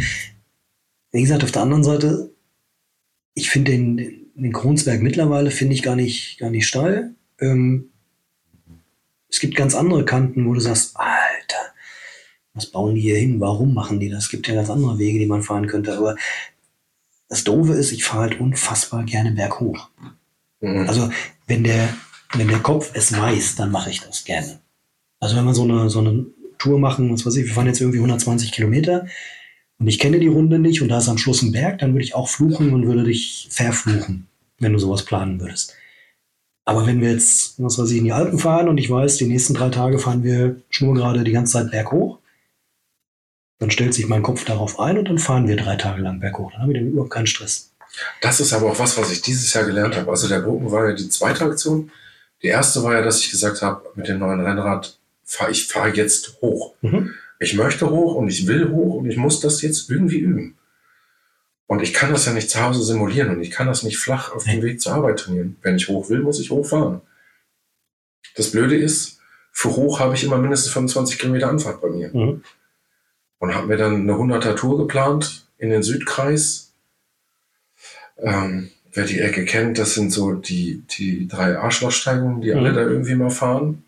wie 1.11 1.21
gesagt, 1.21 1.43
auf 1.43 1.51
der 1.51 1.61
anderen 1.61 1.83
Seite, 1.83 2.31
ich 3.35 3.51
finde 3.51 3.71
den, 3.71 4.31
den 4.33 4.51
Kronsberg 4.51 4.99
mittlerweile 5.03 5.51
finde 5.51 5.75
ich 5.75 5.83
gar 5.83 5.95
nicht, 5.95 6.39
gar 6.39 6.49
nicht 6.49 6.65
steil. 6.65 7.13
Ähm, 7.39 7.91
es 9.29 9.39
gibt 9.39 9.55
ganz 9.55 9.75
andere 9.75 10.05
Kanten, 10.05 10.47
wo 10.47 10.55
du 10.55 10.59
sagst, 10.59 10.97
Alter, 10.97 11.11
was 12.53 12.67
bauen 12.67 12.95
die 12.95 13.01
hier 13.01 13.17
hin? 13.17 13.39
Warum 13.39 13.73
machen 13.73 13.99
die 13.99 14.09
das? 14.09 14.25
Es 14.25 14.29
gibt 14.29 14.47
ja 14.47 14.55
ganz 14.55 14.69
andere 14.69 14.97
Wege, 14.99 15.19
die 15.19 15.25
man 15.25 15.41
fahren 15.41 15.67
könnte. 15.67 15.97
Aber 15.97 16.15
das 17.29 17.43
Doofe 17.43 17.73
ist, 17.73 17.91
ich 17.91 18.03
fahre 18.03 18.29
halt 18.29 18.39
unfassbar 18.39 19.03
gerne 19.03 19.31
berghoch. 19.31 19.89
Mhm. 20.61 20.87
Also 20.87 21.09
wenn 21.47 21.63
der, 21.63 21.89
wenn 22.33 22.47
der 22.47 22.59
Kopf 22.59 22.91
es 22.93 23.17
weiß, 23.17 23.55
dann 23.55 23.71
mache 23.71 23.89
ich 23.89 24.01
das 24.01 24.23
gerne. 24.23 24.59
Also 25.19 25.35
wenn 25.35 25.45
wir 25.45 25.53
so 25.53 25.63
eine, 25.63 25.89
so 25.89 25.99
eine 25.99 26.25
Tour 26.59 26.79
machen, 26.79 27.11
was 27.11 27.25
weiß 27.25 27.35
ich, 27.37 27.45
wir 27.45 27.53
fahren 27.53 27.67
jetzt 27.67 27.81
irgendwie 27.81 27.99
120 27.99 28.51
Kilometer 28.51 29.07
und 29.79 29.87
ich 29.87 29.99
kenne 29.99 30.19
die 30.19 30.27
Runde 30.27 30.59
nicht 30.59 30.81
und 30.81 30.89
da 30.89 30.99
ist 30.99 31.09
am 31.09 31.17
Schluss 31.17 31.41
ein 31.41 31.51
Berg, 31.51 31.79
dann 31.79 31.93
würde 31.93 32.05
ich 32.05 32.13
auch 32.13 32.29
fluchen 32.29 32.73
und 32.73 32.85
würde 32.85 33.03
dich 33.03 33.47
verfluchen, 33.49 34.27
wenn 34.59 34.73
du 34.73 34.79
sowas 34.79 35.03
planen 35.03 35.39
würdest. 35.39 35.75
Aber 36.65 36.85
wenn 36.85 37.01
wir 37.01 37.11
jetzt, 37.11 37.61
was 37.61 37.77
weiß 37.77 37.91
ich, 37.91 37.97
in 37.97 38.05
die 38.05 38.13
Alpen 38.13 38.39
fahren 38.39 38.69
und 38.69 38.77
ich 38.77 38.89
weiß, 38.89 39.17
die 39.17 39.25
nächsten 39.25 39.53
drei 39.53 39.69
Tage 39.69 39.99
fahren 39.99 40.23
wir 40.23 40.61
schnurgerade 40.69 41.23
die 41.23 41.31
ganze 41.31 41.53
Zeit 41.53 41.71
berghoch, 41.71 42.19
dann 43.63 43.71
stellt 43.71 43.93
sich 43.93 44.07
mein 44.07 44.23
Kopf 44.23 44.43
darauf 44.43 44.77
ein 44.79 44.97
und 44.97 45.07
dann 45.07 45.17
fahren 45.17 45.47
wir 45.47 45.55
drei 45.55 45.77
Tage 45.77 46.01
lang 46.01 46.19
berghoch. 46.19 46.51
Dann 46.51 46.61
haben 46.61 46.67
wir 46.67 46.75
dann 46.75 46.89
überhaupt 46.89 47.11
keinen 47.11 47.27
Stress. 47.27 47.71
Das 48.21 48.41
ist 48.41 48.51
aber 48.51 48.71
auch 48.71 48.79
was, 48.79 48.97
was 48.97 49.11
ich 49.11 49.21
dieses 49.21 49.53
Jahr 49.53 49.63
gelernt 49.63 49.95
habe. 49.95 50.11
Also 50.11 50.27
der 50.27 50.39
Bogen 50.39 50.69
war 50.69 50.89
ja 50.89 50.93
die 50.93 51.07
zweite 51.07 51.45
Aktion. 51.45 51.89
Die 52.41 52.47
erste 52.47 52.83
war 52.83 52.93
ja, 52.93 53.01
dass 53.01 53.21
ich 53.21 53.31
gesagt 53.31 53.61
habe, 53.61 53.89
mit 53.95 54.09
dem 54.09 54.19
neuen 54.19 54.41
Rennrad, 54.41 54.97
fahr, 55.23 55.49
ich 55.49 55.67
fahre 55.67 55.95
jetzt 55.95 56.41
hoch. 56.41 56.73
Mhm. 56.81 57.13
Ich 57.39 57.53
möchte 57.53 57.89
hoch 57.89 58.15
und 58.15 58.27
ich 58.27 58.47
will 58.47 58.69
hoch 58.69 58.95
und 58.95 59.09
ich 59.09 59.15
muss 59.15 59.39
das 59.39 59.61
jetzt 59.61 59.89
irgendwie 59.89 60.19
üben. 60.19 60.57
Und 61.67 61.81
ich 61.81 61.93
kann 61.93 62.11
das 62.11 62.25
ja 62.25 62.33
nicht 62.33 62.49
zu 62.49 62.61
Hause 62.61 62.83
simulieren 62.83 63.29
und 63.29 63.41
ich 63.41 63.49
kann 63.49 63.67
das 63.67 63.83
nicht 63.83 63.97
flach 63.97 64.33
auf 64.33 64.43
dem 64.43 64.61
Weg 64.61 64.81
zur 64.81 64.93
Arbeit 64.93 65.19
trainieren. 65.19 65.55
Wenn 65.61 65.77
ich 65.77 65.87
hoch 65.87 66.09
will, 66.09 66.19
muss 66.19 66.41
ich 66.41 66.51
hochfahren. 66.51 66.99
Das 68.35 68.51
Blöde 68.51 68.75
ist, 68.75 69.19
für 69.53 69.69
hoch 69.69 70.01
habe 70.01 70.15
ich 70.15 70.25
immer 70.25 70.37
mindestens 70.37 70.73
25 70.73 71.17
Kilometer 71.17 71.47
Anfahrt 71.47 71.81
bei 71.81 71.89
mir. 71.89 72.09
Mhm. 72.13 72.43
Und 73.43 73.55
habe 73.55 73.67
mir 73.67 73.75
dann 73.75 74.09
eine 74.09 74.13
100er 74.13 74.55
Tour 74.55 74.77
geplant 74.77 75.45
in 75.57 75.69
den 75.69 75.83
Südkreis. 75.83 76.71
Ähm, 78.17 78.71
wer 78.93 79.03
die 79.03 79.19
Ecke 79.19 79.43
kennt, 79.43 79.77
das 79.77 79.95
sind 79.95 80.11
so 80.13 80.31
die, 80.31 80.81
die 80.97 81.27
drei 81.27 81.57
Arschlochsteigungen, 81.57 82.39
die 82.39 82.51
Mhm. 82.51 82.57
alle 82.57 82.71
da 82.71 82.79
irgendwie 82.83 83.15
mal 83.15 83.31
fahren. 83.31 83.83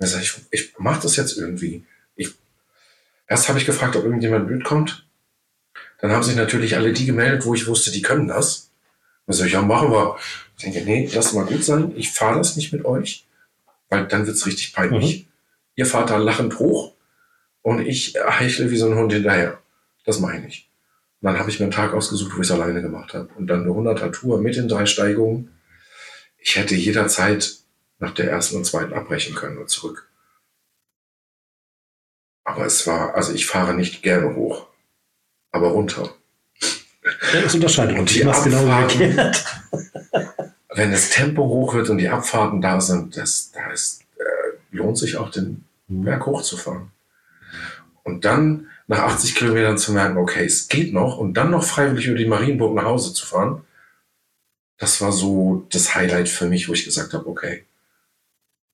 Da 0.00 0.08
sag 0.08 0.22
ich, 0.22 0.34
ich 0.50 0.76
mache 0.80 1.00
das 1.02 1.14
jetzt 1.14 1.38
irgendwie. 1.38 1.84
Ich, 2.16 2.34
erst 3.28 3.48
habe 3.48 3.60
ich 3.60 3.66
gefragt, 3.66 3.94
ob 3.94 4.02
irgendjemand 4.02 4.50
mitkommt. 4.50 5.06
Dann 6.00 6.10
haben 6.10 6.24
sich 6.24 6.34
natürlich 6.34 6.74
alle 6.74 6.92
die 6.92 7.06
gemeldet, 7.06 7.46
wo 7.46 7.54
ich 7.54 7.68
wusste, 7.68 7.92
die 7.92 8.02
können 8.02 8.26
das. 8.26 8.72
Dann 9.28 9.36
sag 9.36 9.46
ich, 9.46 9.52
ja, 9.52 9.62
machen 9.62 9.92
wir. 9.92 10.16
Ich 10.56 10.64
denke, 10.64 10.80
nee, 10.80 11.08
lass 11.14 11.34
mal 11.34 11.46
gut 11.46 11.62
sein. 11.62 11.92
Ich 11.94 12.10
fahre 12.10 12.38
das 12.38 12.56
nicht 12.56 12.72
mit 12.72 12.84
euch, 12.84 13.28
weil 13.90 14.08
dann 14.08 14.26
wird's 14.26 14.44
richtig 14.44 14.72
peinlich. 14.72 15.28
Ihr 15.76 15.86
fahrt 15.86 16.10
da 16.10 16.16
lachend 16.16 16.58
hoch 16.58 16.94
und 17.62 17.80
ich 17.86 18.14
heichle 18.16 18.70
wie 18.70 18.76
so 18.76 18.86
ein 18.90 18.96
Hund 18.96 19.12
hinterher. 19.12 19.58
Das 20.04 20.20
meine 20.20 20.46
ich. 20.46 20.70
Und 21.20 21.26
dann 21.26 21.38
habe 21.38 21.50
ich 21.50 21.58
mir 21.58 21.64
einen 21.64 21.72
Tag 21.72 21.92
ausgesucht, 21.94 22.32
wo 22.36 22.40
ich 22.40 22.46
es 22.48 22.52
alleine 22.52 22.80
gemacht 22.82 23.12
habe. 23.14 23.28
Und 23.34 23.46
dann 23.48 23.62
eine 23.62 23.70
100er 23.70 24.12
Tour 24.12 24.40
mit 24.40 24.56
den 24.56 24.68
drei 24.68 24.86
Steigungen. 24.86 25.50
Ich 26.38 26.56
hätte 26.56 26.74
jederzeit 26.74 27.56
nach 27.98 28.14
der 28.14 28.30
ersten 28.30 28.56
und 28.56 28.64
zweiten 28.64 28.92
abbrechen 28.92 29.34
können 29.34 29.58
und 29.58 29.68
zurück. 29.68 30.08
Aber 32.44 32.64
es 32.64 32.86
war, 32.86 33.14
also 33.14 33.32
ich 33.32 33.46
fahre 33.46 33.74
nicht 33.74 34.02
gerne 34.02 34.34
hoch, 34.34 34.68
aber 35.50 35.68
runter. 35.68 36.14
Das 37.32 37.54
unterscheidet 37.54 37.98
Und 37.98 38.14
die 38.14 38.20
genau 38.20 38.30
Abfahrten- 38.32 39.02
umgekehrt. 39.02 39.44
Wenn 40.74 40.92
das 40.92 41.10
Tempo 41.10 41.42
hoch 41.48 41.74
wird 41.74 41.90
und 41.90 41.98
die 41.98 42.08
Abfahrten 42.08 42.60
da 42.60 42.80
sind, 42.80 43.16
das, 43.16 43.50
da 43.52 43.70
ist, 43.72 44.02
äh, 44.18 44.56
lohnt 44.76 44.96
sich 44.96 45.16
auch 45.16 45.30
den 45.30 45.64
Berg 45.88 46.24
hochzufahren. 46.26 46.92
Und 48.08 48.24
dann 48.24 48.68
nach 48.86 49.00
80 49.00 49.34
Kilometern 49.34 49.76
zu 49.76 49.92
merken, 49.92 50.16
okay, 50.16 50.46
es 50.46 50.68
geht 50.68 50.94
noch 50.94 51.18
und 51.18 51.34
dann 51.34 51.50
noch 51.50 51.62
freiwillig 51.62 52.06
über 52.06 52.16
die 52.16 52.24
Marienburg 52.24 52.74
nach 52.74 52.86
Hause 52.86 53.12
zu 53.12 53.26
fahren, 53.26 53.62
das 54.78 55.00
war 55.02 55.12
so 55.12 55.66
das 55.70 55.94
Highlight 55.94 56.28
für 56.28 56.46
mich, 56.46 56.68
wo 56.68 56.72
ich 56.72 56.86
gesagt 56.86 57.12
habe, 57.12 57.26
okay, 57.26 57.64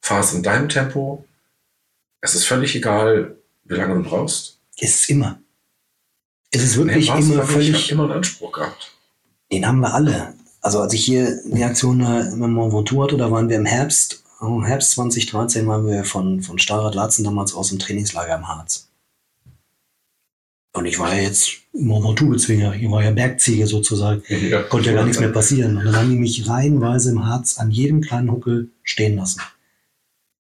fahr 0.01 0.21
es 0.21 0.33
in 0.33 0.45
deinem 0.45 0.69
Tempo. 0.69 1.25
Es 2.21 2.35
ist 2.37 2.45
völlig 2.45 2.77
egal, 2.77 3.37
wie 3.65 3.75
lange 3.75 3.95
du 3.95 4.09
brauchst. 4.09 4.59
Es 4.79 4.95
ist 4.95 5.11
immer. 5.11 5.41
Es 6.53 6.63
ist 6.63 6.77
wirklich 6.77 7.09
war's 7.09 7.25
immer. 7.25 7.43
Ich 7.43 7.51
völlig. 7.51 7.75
habe 7.75 7.93
immer 7.93 8.05
einen 8.05 8.13
Anspruch 8.13 8.53
gehabt. 8.53 8.93
Den 9.51 9.67
haben 9.67 9.81
wir 9.81 9.93
alle. 9.93 10.35
Also 10.61 10.81
als 10.81 10.93
ich 10.93 11.05
hier 11.05 11.41
die 11.45 11.65
Aktion 11.65 12.01
äh, 12.01 12.21
im 12.21 12.53
Mont 12.53 12.73
Ventoux 12.73 13.03
hatte, 13.03 13.17
da 13.17 13.31
waren 13.31 13.49
wir 13.49 13.57
im 13.57 13.67
Herbst, 13.67 14.23
im 14.41 14.65
Herbst 14.65 14.93
2013 14.93 15.67
waren 15.67 15.87
wir 15.87 16.05
von, 16.05 16.41
von 16.43 16.59
Starrad 16.59 16.95
Latzen 16.95 17.25
damals 17.25 17.55
aus 17.55 17.71
dem 17.71 17.79
Trainingslager 17.79 18.37
im 18.37 18.47
Harz. 18.47 18.89
Und 20.75 20.87
ich 20.87 20.99
war 20.99 21.15
ja 21.15 21.23
jetzt 21.23 21.53
im 21.73 21.87
Mont 21.87 22.05
Ventoux-Bezwinger, 22.05 22.75
ich 22.75 22.91
war 22.91 23.03
ja 23.03 23.13
Bergziege 23.13 23.67
sozusagen. 23.67 24.23
Ja. 24.29 24.63
Konnte 24.65 24.91
ja 24.91 24.97
gar 24.97 25.05
nichts 25.05 25.21
mehr 25.21 25.31
passieren. 25.31 25.77
Und 25.77 25.85
dann 25.85 25.97
haben 25.97 26.11
die 26.11 26.19
mich 26.19 26.49
reihenweise 26.49 27.13
im 27.13 27.25
Harz 27.25 27.59
an 27.59 27.71
jedem 27.71 28.01
kleinen 28.01 28.31
Huckel 28.31 28.71
stehen 28.83 29.17
lassen. 29.17 29.41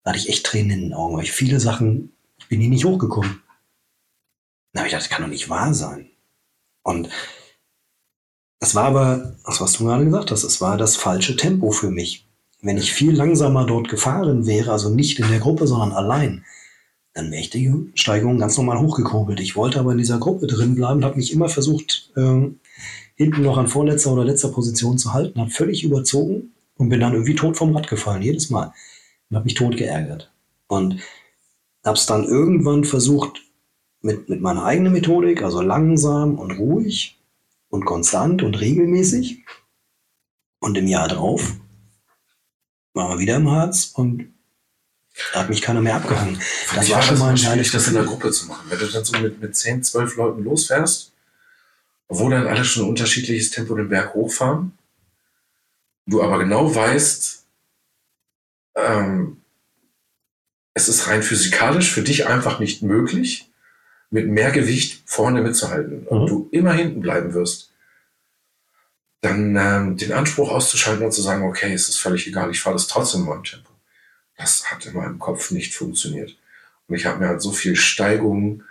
Da 0.04 0.12
hatte 0.12 0.20
ich 0.20 0.30
echt 0.30 0.46
Tränen 0.46 0.72
in 0.72 0.82
den 0.82 0.94
Augen, 0.94 1.18
weil 1.18 1.26
ich 1.26 1.34
viele 1.34 1.60
Sachen, 1.60 2.14
ich 2.38 2.48
bin 2.48 2.62
hier 2.62 2.70
nicht 2.70 2.86
hochgekommen. 2.86 3.42
Da 4.72 4.80
habe 4.80 4.88
ich 4.88 4.94
gedacht, 4.94 5.10
das 5.10 5.16
kann 5.16 5.24
doch 5.24 5.30
nicht 5.30 5.50
wahr 5.50 5.74
sein. 5.74 6.10
Und 6.84 7.10
es 8.60 8.76
war 8.76 8.86
aber, 8.86 9.36
das 9.46 9.60
was 9.60 9.74
du 9.74 9.86
gerade 9.86 10.06
gesagt 10.06 10.32
hast, 10.32 10.44
es 10.44 10.62
war 10.62 10.78
das 10.78 10.96
falsche 10.96 11.36
Tempo 11.36 11.72
für 11.72 11.92
mich. 11.92 12.26
Wenn 12.62 12.78
ich 12.78 12.94
viel 12.94 13.14
langsamer 13.14 13.66
dort 13.66 13.90
gefahren 13.90 14.46
wäre, 14.46 14.72
also 14.72 14.90
nicht 14.90 15.20
in 15.20 15.28
der 15.28 15.40
Gruppe, 15.40 15.68
sondern 15.68 15.92
allein, 15.92 16.46
dann 17.13 17.30
wäre 17.30 17.41
ich 17.41 17.49
die 17.49 17.71
Steigung 17.93 18.39
ganz 18.39 18.58
normal 18.58 18.80
hochgekurbelt. 18.80 19.39
Ich 19.39 19.56
wollte 19.56 19.80
aber 19.80 19.91
in 19.91 19.99
dieser 19.99 20.17
Gruppe 20.17 20.47
drin 20.47 20.76
bleiben, 20.76 21.06
habe 21.06 21.17
mich 21.17 21.32
immer 21.32 21.47
versucht, 21.47 22.12
ähm, 22.17 22.60
hinten 23.15 23.43
noch 23.43 23.58
an 23.58 23.67
vorletzter 23.67 24.13
oder 24.13 24.26
letzter 24.26 24.49
Position 24.49 24.97
zu 24.97 25.13
halten, 25.13 25.39
habe 25.39 25.52
völlig 25.52 25.84
überzogen 25.84 26.54
und 26.76 26.89
bin 26.89 26.99
dann 26.99 27.13
irgendwie 27.13 27.36
tot 27.36 27.56
vom 27.56 27.76
Rad 27.76 27.88
gefallen, 27.88 28.23
jedes 28.23 28.49
Mal. 28.49 28.73
Und 29.30 29.38
habe 29.38 29.45
mich 29.45 29.54
tot 29.54 29.78
geärgert. 29.78 30.32
Und 30.67 30.99
habe 31.84 31.97
es 31.97 32.06
dann 32.06 32.23
irgendwann 32.23 32.84
versucht, 32.84 33.41
mit, 34.02 34.28
mit 34.28 34.41
meiner 34.41 34.65
eigenen 34.65 34.93
Methodik, 34.93 35.43
also 35.43 35.62
langsam 35.62 36.38
und 36.38 36.52
ruhig 36.52 37.19
und 37.69 37.86
konstant 37.86 38.41
und 38.43 38.60
regelmäßig. 38.60 39.43
Und 40.60 40.78
im 40.78 40.88
Jahr 40.88 41.08
drauf 41.08 41.56
waren 42.93 43.17
wir 43.17 43.19
wieder 43.19 43.38
im 43.38 43.49
Harz 43.49 43.93
und 43.95 44.33
da 45.34 45.41
hat 45.41 45.49
mich 45.49 45.62
keiner 45.62 45.82
mehr 45.82 45.95
abgehangen. 45.95 46.39
Das 46.76 46.89
war 46.89 47.02
schon 47.02 47.19
mal 47.19 47.30
ein 47.30 47.38
schwierig, 47.38 47.71
das 47.71 47.88
in 47.88 47.93
der 47.93 48.04
Gruppe 48.04 48.32
zu 48.32 48.47
machen. 48.47 48.65
Wenn 48.69 48.80
du 48.80 48.88
dann 48.88 49.06
so 49.06 49.17
mit, 49.19 49.41
mit 49.41 49.56
10, 49.56 49.84
12 49.84 50.15
Leuten 50.15 50.43
losfährst, 50.43 51.12
wo 52.08 52.30
dann 52.30 52.47
alle 52.47 52.65
schon 52.65 52.84
ein 52.84 52.89
unterschiedliches 52.89 53.52
Tempo 53.52 53.76
den 53.76 53.89
Berg 53.89 54.13
hochfahren, 54.13 54.78
du 56.06 56.21
aber 56.23 56.39
genau 56.39 56.73
weißt, 56.73 57.43
ähm, 58.76 59.38
es 60.73 60.88
ist 60.88 61.08
rein 61.08 61.21
physikalisch 61.21 61.91
für 61.91 62.02
dich 62.02 62.28
einfach 62.28 62.60
nicht 62.60 62.82
möglich, 62.82 63.49
mit 64.10 64.28
mehr 64.28 64.52
Gewicht 64.52 65.04
vorne 65.06 65.41
mitzuhalten 65.41 66.06
und 66.08 66.23
mhm. 66.23 66.28
du 66.28 66.49
immer 66.52 66.73
hinten 66.73 67.02
bleiben 67.02 67.34
wirst, 67.34 67.71
dann 69.21 69.56
ähm, 69.56 69.97
den 69.97 70.12
Anspruch 70.12 70.52
auszuschalten 70.52 71.06
und 71.06 71.12
zu 71.12 71.21
sagen, 71.21 71.43
okay, 71.43 71.73
es 71.73 71.89
ist 71.89 71.99
völlig 71.99 72.28
egal, 72.28 72.52
ich 72.52 72.62
fahre 72.62 72.76
das 72.76 72.88
trotzdem 72.88 73.21
in 73.21 73.28
meinem 73.28 73.43
Tempo. 73.43 73.73
Das 74.38 74.72
hat 74.72 74.86
in 74.86 74.96
meinem 74.96 75.19
Kopf 75.19 75.52
nicht 75.52 75.74
funktioniert. 75.74 76.38
Und 76.88 76.96
ich 76.96 77.06
habe 77.06 77.19
mir 77.19 77.28
halt 77.28 77.41
so 77.41 77.52
viel 77.52 77.76
Steigung 77.76 78.63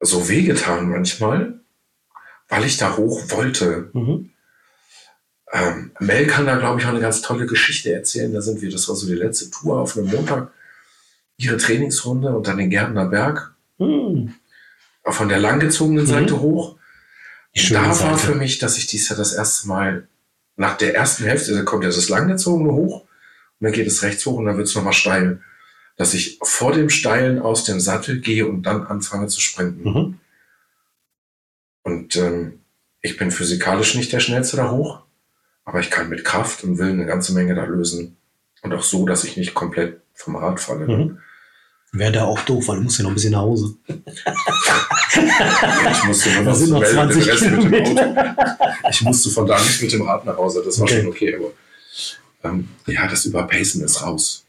so 0.00 0.28
wehgetan 0.28 0.88
manchmal, 0.88 1.60
weil 2.48 2.64
ich 2.64 2.76
da 2.76 2.96
hoch 2.96 3.30
wollte. 3.30 3.90
Mhm. 3.92 4.30
Ähm, 5.50 5.92
Mel 5.98 6.26
kann 6.26 6.46
da, 6.46 6.56
glaube 6.56 6.80
ich, 6.80 6.86
auch 6.86 6.90
eine 6.90 7.00
ganz 7.00 7.22
tolle 7.22 7.46
Geschichte 7.46 7.92
erzählen. 7.92 8.32
Da 8.32 8.40
sind 8.40 8.60
wir, 8.60 8.70
das 8.70 8.88
war 8.88 8.94
so 8.94 9.06
die 9.06 9.14
letzte 9.14 9.50
Tour 9.50 9.78
auf 9.78 9.96
einem 9.96 10.08
Montag, 10.08 10.52
ihre 11.36 11.56
Trainingsrunde 11.56 12.36
und 12.36 12.46
dann 12.46 12.58
den 12.58 12.70
Gärtner 12.70 13.06
Berg. 13.06 13.54
Mhm. 13.78 14.34
Von 15.04 15.28
der 15.28 15.38
langgezogenen 15.38 16.04
mhm. 16.04 16.08
Seite 16.08 16.40
hoch. 16.40 16.76
Da 17.70 17.94
Seite. 17.94 18.10
war 18.10 18.18
für 18.18 18.34
mich, 18.34 18.58
dass 18.58 18.76
ich 18.76 18.86
dies 18.86 19.08
ja 19.08 19.16
das 19.16 19.32
erste 19.32 19.68
Mal 19.68 20.06
nach 20.58 20.76
der 20.76 20.94
ersten 20.94 21.24
Hälfte, 21.24 21.64
kommt 21.64 21.84
ja 21.84 21.90
das 21.90 22.08
langgezogene 22.08 22.72
hoch 22.72 23.02
und 23.02 23.64
dann 23.64 23.72
geht 23.72 23.86
es 23.86 24.02
rechts 24.02 24.26
hoch 24.26 24.36
und 24.36 24.46
dann 24.46 24.56
wird 24.56 24.66
es 24.66 24.74
nochmal 24.74 24.92
steil. 24.92 25.40
Dass 25.96 26.14
ich 26.14 26.38
vor 26.42 26.72
dem 26.72 26.90
Steilen 26.90 27.38
aus 27.40 27.64
dem 27.64 27.80
Sattel 27.80 28.20
gehe 28.20 28.46
und 28.46 28.64
dann 28.64 28.86
anfange 28.86 29.28
zu 29.28 29.40
sprinten. 29.40 29.90
Mhm. 29.90 30.20
Und 31.82 32.16
ähm, 32.16 32.60
ich 33.00 33.16
bin 33.16 33.30
physikalisch 33.30 33.94
nicht 33.94 34.12
der 34.12 34.20
Schnellste 34.20 34.56
da 34.56 34.70
hoch. 34.70 35.02
Aber 35.64 35.80
ich 35.80 35.90
kann 35.90 36.08
mit 36.08 36.24
Kraft 36.24 36.64
und 36.64 36.78
Willen 36.78 37.00
eine 37.00 37.06
ganze 37.06 37.34
Menge 37.34 37.54
da 37.54 37.64
lösen. 37.64 38.16
Und 38.62 38.72
auch 38.72 38.82
so, 38.82 39.06
dass 39.06 39.24
ich 39.24 39.36
nicht 39.36 39.54
komplett 39.54 40.00
vom 40.14 40.36
Rad 40.36 40.60
falle. 40.60 40.86
Mhm. 40.86 41.18
Wäre 41.92 42.12
da 42.12 42.24
auch 42.24 42.40
doof, 42.40 42.68
weil 42.68 42.76
du 42.76 42.82
musst 42.82 42.98
ja 42.98 43.04
noch 43.04 43.12
ein 43.12 43.14
bisschen 43.14 43.32
nach 43.32 43.40
Hause. 43.40 43.74
ich 43.88 44.04
musste 46.04 46.30
nur 46.34 46.42
noch, 46.42 46.54
sind 46.54 46.68
noch 46.70 46.84
20 46.84 47.38
Kilometer. 47.38 48.36
Ich 48.90 49.00
musste 49.02 49.30
von 49.30 49.46
da 49.46 49.58
nicht 49.58 49.80
mit 49.80 49.90
dem 49.92 50.02
Rad 50.02 50.26
nach 50.26 50.36
Hause. 50.36 50.62
Das 50.64 50.78
war 50.78 50.84
okay. 50.84 51.00
schon 51.00 51.08
okay. 51.08 51.36
Aber 51.36 51.52
ähm, 52.44 52.68
ja, 52.86 53.08
das 53.08 53.24
Überpacen 53.24 53.82
ist 53.82 54.02
raus. 54.02 54.44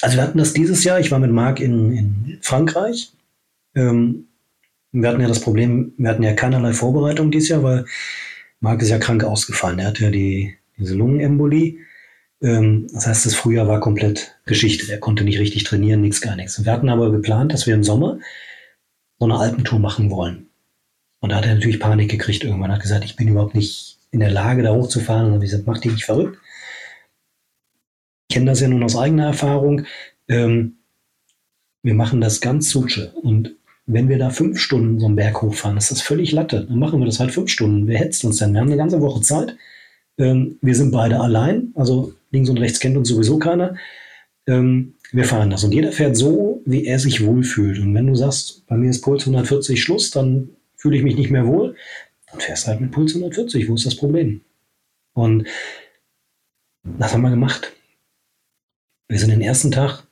Also 0.00 0.16
wir 0.16 0.22
hatten 0.22 0.38
das 0.38 0.54
dieses 0.54 0.82
Jahr. 0.84 0.98
Ich 0.98 1.10
war 1.10 1.18
mit 1.18 1.30
Marc 1.30 1.60
in, 1.60 1.92
in 1.92 2.38
Frankreich. 2.40 3.12
Ähm, 3.74 4.28
wir 4.92 5.08
hatten 5.08 5.20
ja 5.20 5.28
das 5.28 5.40
Problem, 5.40 5.92
wir 5.96 6.10
hatten 6.10 6.22
ja 6.22 6.34
keinerlei 6.34 6.72
Vorbereitung 6.72 7.30
dieses 7.30 7.50
Jahr, 7.50 7.62
weil 7.62 7.84
Marc 8.60 8.82
ist 8.82 8.90
ja 8.90 8.98
krank 8.98 9.24
ausgefallen. 9.24 9.78
Er 9.78 9.88
hatte 9.88 10.04
ja 10.04 10.10
die, 10.10 10.56
diese 10.78 10.94
Lungenembolie. 10.94 11.76
Ähm, 12.42 12.88
das 12.92 13.06
heißt, 13.06 13.26
das 13.26 13.34
Frühjahr 13.34 13.68
war 13.68 13.80
komplett 13.80 14.34
Geschichte. 14.44 14.90
Er 14.90 14.98
konnte 14.98 15.24
nicht 15.24 15.38
richtig 15.38 15.64
trainieren, 15.64 16.00
nichts, 16.00 16.20
gar 16.20 16.36
nichts. 16.36 16.64
wir 16.64 16.72
hatten 16.72 16.88
aber 16.88 17.10
geplant, 17.10 17.52
dass 17.52 17.66
wir 17.66 17.74
im 17.74 17.84
Sommer 17.84 18.18
so 19.18 19.26
eine 19.26 19.38
Alpentour 19.38 19.78
machen 19.78 20.10
wollen. 20.10 20.48
Und 21.20 21.30
da 21.30 21.36
hat 21.36 21.46
er 21.46 21.54
natürlich 21.54 21.78
Panik 21.78 22.10
gekriegt 22.10 22.42
irgendwann. 22.42 22.70
Er 22.70 22.74
hat 22.74 22.82
gesagt, 22.82 23.04
ich 23.04 23.14
bin 23.14 23.28
überhaupt 23.28 23.54
nicht 23.54 23.98
in 24.10 24.18
der 24.18 24.30
Lage, 24.30 24.62
da 24.62 24.74
hochzufahren. 24.74 25.32
Und 25.32 25.42
ich 25.42 25.50
gesagt, 25.50 25.66
mach 25.66 25.78
dich 25.78 25.92
nicht 25.92 26.04
verrückt. 26.04 26.38
Ich 28.28 28.34
kenne 28.34 28.46
das 28.46 28.60
ja 28.60 28.66
nun 28.66 28.82
aus 28.82 28.96
eigener 28.96 29.26
Erfahrung. 29.26 29.84
Ähm, 30.28 30.78
wir 31.84 31.94
machen 31.94 32.20
das 32.20 32.40
ganz 32.40 32.70
suche. 32.70 33.12
Und 33.22 33.54
wenn 33.86 34.08
wir 34.08 34.18
da 34.18 34.30
fünf 34.30 34.58
Stunden 34.58 34.98
so 34.98 35.06
einen 35.06 35.16
Berg 35.16 35.42
hochfahren, 35.42 35.76
ist 35.76 35.92
das 35.92 36.02
völlig 36.02 36.32
Latte. 36.32 36.64
Dann 36.64 36.78
machen 36.78 36.98
wir 36.98 37.06
das 37.06 37.20
halt 37.20 37.30
fünf 37.30 37.50
Stunden. 37.50 37.86
Wer 37.86 38.00
hetzt 38.00 38.24
uns 38.24 38.38
denn? 38.38 38.52
Wir 38.52 38.60
haben 38.60 38.68
eine 38.68 38.76
ganze 38.76 39.00
Woche 39.00 39.20
Zeit. 39.20 39.56
Ähm, 40.18 40.58
wir 40.60 40.74
sind 40.74 40.90
beide 40.90 41.20
allein, 41.20 41.72
also 41.76 42.14
links 42.32 42.50
und 42.50 42.58
rechts 42.58 42.80
kennt 42.80 42.96
uns 42.96 43.08
sowieso 43.08 43.38
keiner. 43.38 43.76
Ähm, 44.46 44.94
wir 45.12 45.24
fahren 45.24 45.50
das. 45.50 45.62
Und 45.62 45.72
jeder 45.72 45.92
fährt 45.92 46.16
so, 46.16 46.62
wie 46.64 46.86
er 46.86 46.98
sich 46.98 47.24
wohlfühlt. 47.24 47.78
Und 47.78 47.94
wenn 47.94 48.06
du 48.06 48.14
sagst, 48.14 48.66
bei 48.66 48.76
mir 48.76 48.90
ist 48.90 49.02
Puls 49.02 49.22
140 49.22 49.80
Schluss, 49.80 50.10
dann 50.10 50.50
fühle 50.76 50.96
ich 50.96 51.04
mich 51.04 51.16
nicht 51.16 51.30
mehr 51.30 51.46
wohl, 51.46 51.76
dann 52.30 52.40
fährst 52.40 52.64
du 52.64 52.68
halt 52.68 52.80
mit 52.80 52.90
Puls 52.90 53.14
140. 53.14 53.68
Wo 53.68 53.74
ist 53.74 53.86
das 53.86 53.94
Problem? 53.94 54.40
Und 55.12 55.46
das 56.82 57.12
haben 57.12 57.22
wir 57.22 57.30
gemacht. 57.30 57.72
Wir 59.08 59.18
sind 59.18 59.30
den 59.30 59.42
ersten 59.42 59.70
Tag 59.70 60.06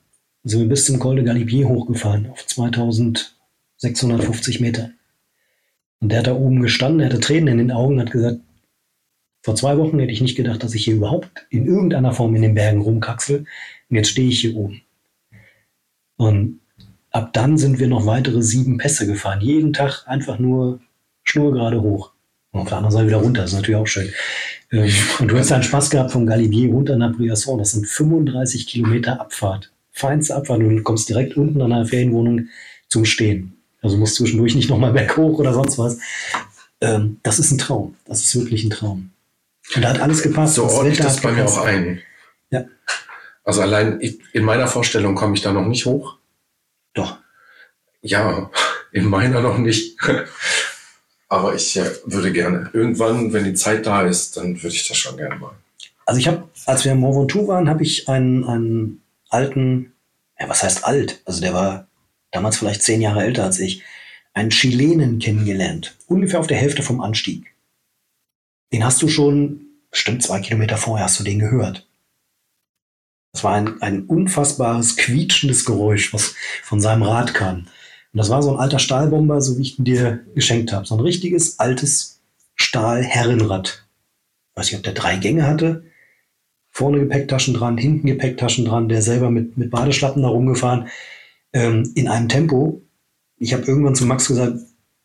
sind 0.44 0.61
wir 0.61 0.68
bis 0.68 0.87
zum 0.87 0.98
Col 0.98 1.16
de 1.16 1.24
Galibier 1.24 1.68
hochgefahren, 1.68 2.30
auf 2.30 2.46
2000 2.46 3.37
650 3.80 4.61
Meter. 4.61 4.90
Und 6.00 6.11
der 6.11 6.20
hat 6.20 6.26
da 6.26 6.35
oben 6.35 6.61
gestanden, 6.61 7.00
er 7.00 7.06
hatte 7.06 7.20
Tränen 7.20 7.48
in 7.48 7.59
den 7.59 7.72
Augen, 7.72 8.00
hat 8.00 8.11
gesagt, 8.11 8.40
vor 9.42 9.57
zwei 9.57 9.79
Wochen 9.79 9.98
hätte 9.98 10.12
ich 10.12 10.20
nicht 10.20 10.37
gedacht, 10.37 10.62
dass 10.62 10.74
ich 10.74 10.85
hier 10.85 10.94
überhaupt 10.94 11.31
in 11.48 11.66
irgendeiner 11.66 12.12
Form 12.12 12.35
in 12.35 12.42
den 12.42 12.55
Bergen 12.55 12.83
rumkaxel. 12.83 13.46
Und 13.88 13.96
jetzt 13.96 14.11
stehe 14.11 14.29
ich 14.29 14.40
hier 14.40 14.57
oben. 14.57 14.83
Und 16.16 16.61
ab 17.11 17.33
dann 17.33 17.57
sind 17.57 17.79
wir 17.79 17.88
noch 17.88 18.07
weitere 18.07 18.42
sieben 18.42 18.76
Pässe 18.76 19.07
gefahren. 19.07 19.40
Jeden 19.40 19.72
Tag 19.72 20.05
einfach 20.07 20.38
nur 20.38 20.81
schnurgerade 21.24 21.81
hoch. 21.81 22.12
Und 22.53 22.61
auf 22.61 22.68
der 22.68 22.79
anderen 22.79 22.92
Seite 22.92 23.07
wieder 23.07 23.16
runter. 23.18 23.42
Das 23.42 23.53
ist 23.53 23.57
natürlich 23.57 23.81
auch 23.81 23.87
schön. 23.87 24.11
Ähm, 24.72 24.92
und 25.20 25.29
du 25.29 25.38
hast 25.38 25.50
dann 25.50 25.62
Spaß 25.62 25.88
gehabt 25.88 26.11
vom 26.11 26.26
Galibier 26.26 26.70
runter 26.70 26.96
nach 26.96 27.16
Briasson. 27.16 27.59
Das 27.59 27.70
sind 27.70 27.87
35 27.87 28.66
Kilometer 28.66 29.20
Abfahrt. 29.20 29.72
Feinste 29.92 30.35
Abfahrt. 30.35 30.61
Und 30.61 30.76
du 30.76 30.83
kommst 30.83 31.09
direkt 31.09 31.37
unten 31.37 31.62
an 31.62 31.72
einer 31.72 31.87
Ferienwohnung 31.87 32.48
zum 32.88 33.05
Stehen. 33.05 33.57
Also 33.83 33.96
muss 33.96 34.16
zwischendurch 34.16 34.55
nicht 34.55 34.68
nochmal 34.68 34.92
berghoch 34.92 35.38
oder 35.38 35.55
sonst 35.55 35.79
was. 35.79 35.98
Ähm, 36.83 37.18
das 37.22 37.38
ist 37.38 37.53
ein 37.53 37.59
Traum. 37.59 37.94
Das 38.05 38.22
ist 38.22 38.35
wirklich 38.37 38.64
ein 38.64 38.70
Traum. 38.70 39.11
Und 39.74 39.83
da 39.83 39.90
hat 39.90 40.00
alles 40.00 40.22
gepasst. 40.22 40.54
So 40.54 40.64
ordne 40.64 40.92
ich 40.92 40.98
das 40.98 41.20
bei 41.20 41.33
mir 41.33 41.46
auch 41.46 41.64
ein. 41.64 42.00
Ja. 42.50 42.64
Also 43.44 43.62
allein 43.62 44.00
ich, 44.00 44.18
in 44.33 44.44
meiner 44.44 44.66
Vorstellung 44.66 45.14
komme 45.14 45.35
ich 45.35 45.42
da 45.42 45.52
noch 45.52 45.66
nicht 45.66 45.87
hoch. 45.87 46.16
Doch. 46.94 47.18
Ja, 48.02 48.50
in 48.92 49.04
meiner 49.06 49.40
noch 49.40 49.59
nicht. 49.59 49.96
Aber 51.28 51.54
ich 51.54 51.76
äh, 51.76 51.90
würde 52.06 52.33
gerne. 52.33 52.70
Irgendwann, 52.72 53.33
wenn 53.33 53.44
die 53.44 53.54
Zeit 53.54 53.87
da 53.87 54.02
ist, 54.02 54.37
dann 54.37 54.56
würde 54.62 54.74
ich 54.74 54.88
das 54.88 54.96
schon 54.96 55.16
gerne 55.16 55.37
mal. 55.37 55.52
Also 56.04 56.18
ich 56.18 56.26
habe, 56.26 56.48
als 56.66 56.85
wir 56.85 56.92
im 56.92 56.98
Mont 56.98 57.16
Ventoux 57.16 57.46
waren, 57.46 57.68
habe 57.68 57.85
ich 57.85 58.09
einen, 58.09 58.44
einen 58.44 59.02
alten, 59.28 59.92
ja, 60.40 60.48
was 60.48 60.64
heißt 60.64 60.85
alt? 60.85 61.22
Also 61.24 61.40
der 61.40 61.54
war 61.54 61.87
damals 62.33 62.59
vielleicht 62.59 62.83
zehn 62.83 63.00
Jahre 63.00 63.22
älter 63.22 63.44
als 63.44 63.61
ich, 63.61 63.85
einen 64.35 64.50
Chilenen 64.50 65.20
kennengelernt, 65.20 65.96
ungefähr 66.09 66.40
auf 66.40 66.46
der 66.46 66.56
Hälfte 66.56 66.83
vom 66.83 67.00
Anstieg. 67.00 67.49
Den 68.72 68.85
hast 68.85 69.02
du 69.02 69.09
schon, 69.09 69.66
bestimmt 69.90 70.22
zwei 70.22 70.40
Kilometer 70.40 70.76
vorher 70.76 71.06
hast 71.06 71.18
du 71.18 71.24
den 71.24 71.38
gehört. 71.38 71.87
Das 73.33 73.44
war 73.44 73.54
ein, 73.54 73.80
ein 73.80 74.04
unfassbares, 74.04 74.96
quietschendes 74.96 75.64
Geräusch, 75.64 76.12
was 76.12 76.35
von 76.62 76.80
seinem 76.80 77.02
Rad 77.02 77.35
kam. 77.35 77.66
Und 78.12 78.18
das 78.18 78.28
war 78.28 78.42
so 78.42 78.52
ein 78.52 78.59
alter 78.59 78.80
Stahlbomber, 78.80 79.40
so 79.40 79.56
wie 79.56 79.62
ich 79.62 79.78
ihn 79.78 79.85
dir 79.85 80.20
geschenkt 80.35 80.72
habe. 80.72 80.87
So 80.87 80.96
ein 80.96 81.00
richtiges, 81.00 81.61
altes 81.61 82.20
Stahlherrenrad. 82.56 83.87
Weiß 84.54 84.66
nicht, 84.66 84.76
ob 84.76 84.83
der 84.83 84.94
drei 84.94 85.16
Gänge 85.16 85.46
hatte. 85.46 85.85
Vorne 86.72 87.00
Gepäcktaschen 87.00 87.54
dran, 87.54 87.78
hinten 87.78 88.06
Gepäcktaschen 88.06 88.64
dran, 88.64 88.88
der 88.88 89.02
selber 89.02 89.30
mit, 89.30 89.56
mit 89.56 89.70
Badeschlappen 89.70 90.22
da 90.22 90.28
rumgefahren 90.28 90.88
ähm, 91.52 91.92
in 91.94 92.09
einem 92.09 92.28
Tempo. 92.28 92.83
Ich 93.38 93.52
habe 93.52 93.64
irgendwann 93.64 93.94
zu 93.94 94.06
Max 94.06 94.28
gesagt, 94.28 94.59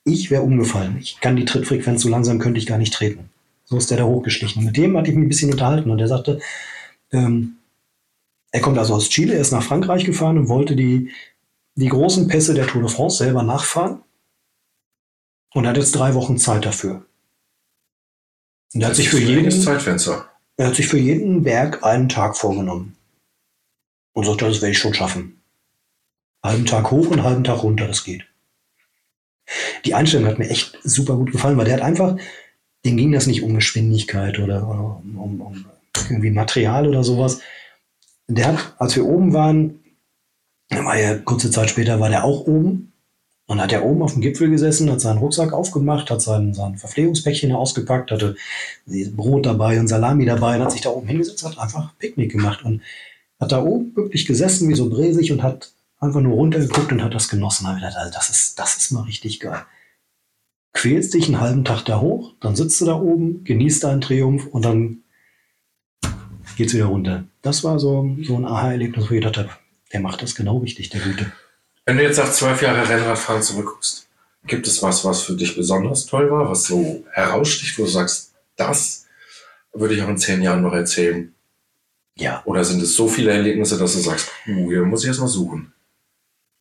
ich 0.04 0.30
wäre 0.30 0.43
umgefallen. 0.43 0.97
Ich 0.99 1.19
kann 1.19 1.36
die 1.36 1.45
Trittfrequenz 1.45 2.04
so 2.04 2.10
langsam 2.10 2.39
könnte 2.39 2.60
ich 2.60 2.67
gar 2.67 2.78
nicht 2.78 2.93
treten. 2.93 3.30
So 3.65 3.78
ist 3.78 3.89
der 3.91 3.97
da 3.97 4.06
hochgeschlichen. 4.06 4.63
Mit 4.63 4.78
dem 4.78 4.95
hatte 4.95 5.10
ich 5.10 5.15
mich 5.15 5.25
ein 5.25 5.30
bisschen 5.30 5.51
unterhalten 5.51 5.89
und 5.89 5.99
er 5.99 6.08
sagte, 6.08 6.39
ähm, 7.12 7.58
er 8.51 8.62
kommt 8.62 8.78
also 8.78 8.93
aus 8.93 9.10
Chile, 9.10 9.34
er 9.34 9.41
ist 9.41 9.51
nach 9.51 9.63
Frankreich 9.63 10.06
gefahren 10.06 10.38
und 10.38 10.47
wollte 10.47 10.75
die, 10.75 11.12
die 11.75 11.89
großen 11.89 12.28
Pässe 12.28 12.54
der 12.54 12.67
Tour 12.67 12.84
de 12.84 12.91
France 12.91 13.17
selber 13.17 13.43
nachfahren 13.43 13.99
und 15.54 15.67
hat 15.67 15.78
jetzt 15.78 15.95
drei 15.95 16.13
Wochen 16.13 16.38
Zeit 16.38 16.65
dafür. 16.65 17.06
Und 18.73 18.82
er 18.82 18.89
hat 18.89 18.95
sich 18.95 19.10
für 19.10 19.19
jeden 19.19 19.51
Zeitfenster. 19.51 20.30
Er 20.58 20.67
hat 20.67 20.75
sich 20.75 20.88
für 20.88 20.97
jeden 20.97 21.43
Berg 21.43 21.84
einen 21.84 22.08
Tag 22.08 22.38
vorgenommen. 22.38 22.95
Und 24.13 24.25
sagt, 24.25 24.41
das 24.41 24.62
werde 24.62 24.71
ich 24.71 24.78
schon 24.78 24.93
schaffen 24.93 25.41
halben 26.45 26.65
Tag 26.65 26.91
hoch 26.91 27.08
und 27.10 27.23
halben 27.23 27.43
Tag 27.43 27.63
runter, 27.63 27.88
das 27.88 28.04
geht. 28.04 28.25
Die 29.84 29.93
Einstellung 29.93 30.28
hat 30.28 30.39
mir 30.39 30.49
echt 30.49 30.78
super 30.84 31.15
gut 31.15 31.32
gefallen, 31.32 31.58
weil 31.58 31.65
der 31.65 31.75
hat 31.75 31.82
einfach, 31.82 32.17
dem 32.86 32.98
ging 32.98 33.12
das 33.12 33.28
nicht 33.28 33.43
um 33.43 33.56
Geschwindigkeit 33.56 34.39
oder, 34.39 34.67
oder 34.67 35.02
um, 35.04 35.41
um, 35.41 35.65
irgendwie 36.10 36.30
Material 36.30 36.88
oder 36.88 37.04
sowas. 37.04 37.39
Der 38.28 38.48
hat, 38.48 38.76
als 38.78 38.95
wir 38.95 39.06
oben 39.06 39.34
waren, 39.34 39.80
war 40.69 40.98
ja 40.98 41.17
kurze 41.17 41.52
Zeit 41.52 41.69
später, 41.69 42.00
war 42.00 42.10
der 42.10 42.24
auch 42.24 42.48
oben. 42.48 42.91
Und 43.48 43.62
hat 43.62 43.71
er 43.71 43.86
oben 43.86 44.02
auf 44.02 44.13
dem 44.13 44.24
Gipfel 44.24 44.50
gesessen, 44.50 44.91
hat 44.91 45.02
seinen 45.02 45.19
Rucksack 45.19 45.54
aufgemacht, 45.54 46.10
hat 46.10 46.19
sein, 46.19 46.56
sein 46.56 46.80
Verpflegungspäckchen 46.80 47.52
ausgepackt, 47.52 48.10
hatte 48.10 48.36
Brot 49.15 49.45
dabei 49.45 49.80
und 49.80 49.88
Salami 49.88 50.26
dabei 50.26 50.56
und 50.56 50.63
hat 50.63 50.71
sich 50.71 50.82
da 50.82 50.89
oben 50.89 51.08
hingesetzt, 51.08 51.45
hat 51.45 51.60
einfach 51.60 51.95
Picknick 52.00 52.32
gemacht 52.32 52.65
und 52.65 52.82
hat 53.39 53.52
da 53.52 53.62
oben 53.62 53.95
wirklich 53.95 54.26
gesessen, 54.26 54.67
wie 54.67 54.74
so 54.74 54.89
bräsig 54.89 55.32
und 55.32 55.43
hat 55.43 55.71
einfach 56.00 56.21
nur 56.21 56.34
runtergeguckt 56.34 56.91
und 56.91 57.04
hat 57.04 57.13
das 57.13 57.30
genossen. 57.30 57.65
Da 57.65 57.76
gedacht, 57.76 57.95
also 57.95 58.12
das 58.12 58.32
ist, 58.32 58.58
das 58.58 58.78
ist 58.78 58.91
mal 58.91 59.04
richtig 59.04 59.39
geil. 59.39 59.62
Quälst 60.76 61.14
dich 61.14 61.28
einen 61.28 61.40
halben 61.40 61.64
Tag 61.64 61.84
da 61.86 62.02
hoch, 62.02 62.34
dann 62.42 62.58
sitzt 62.58 62.82
du 62.82 62.86
da 62.86 62.96
oben, 62.96 63.46
genießt 63.46 63.86
deinen 63.86 64.02
Triumph 64.02 64.46
und 64.48 64.66
dann 64.66 65.04
geht's 66.58 66.74
wieder 66.74 66.86
runter. 66.86 67.24
Das 67.42 67.64
war 67.64 67.80
so, 67.80 68.16
so 68.22 68.36
ein 68.36 68.46
Aha-Erlebnis, 68.46 69.10
wo 69.10 69.14
ich 69.14 69.22
gedacht 69.22 69.38
habe, 69.38 69.50
der 69.94 70.02
macht 70.02 70.22
das 70.22 70.36
genau 70.36 70.58
richtig, 70.58 70.90
der 70.90 71.00
Gute. 71.00 71.32
Wenn 71.86 71.96
du 71.96 72.04
jetzt 72.04 72.18
nach 72.18 72.30
zwölf 72.30 72.62
Jahren 72.62 72.86
Rennradfahren 72.86 73.42
zurückguckst, 73.42 74.10
gibt 74.48 74.68
es 74.68 74.84
was, 74.84 75.06
was 75.06 75.22
für 75.22 75.38
dich 75.38 75.56
besonders 75.56 76.08
toll 76.08 76.30
war, 76.30 76.50
was 76.50 76.66
so 76.66 77.06
heraussticht, 77.14 77.80
wo 77.80 77.84
du 77.84 77.90
sagst, 77.90 78.34
das 78.58 79.06
würde 79.74 79.96
ich 79.96 80.02
auch 80.02 80.10
in 80.10 80.18
zehn 80.18 80.42
Jahren 80.42 80.62
noch 80.62 80.74
erzählen? 80.74 81.34
Ja. 82.18 82.42
Oder 82.44 82.66
sind 82.66 82.82
es 82.82 82.96
so 82.96 83.08
viele 83.08 83.32
Erlebnisse, 83.32 83.78
dass 83.78 83.94
du 83.94 84.00
sagst, 84.00 84.30
hier 84.44 84.84
muss 84.84 85.04
ich 85.04 85.08
erst 85.08 85.22
mal 85.22 85.28
suchen? 85.28 85.74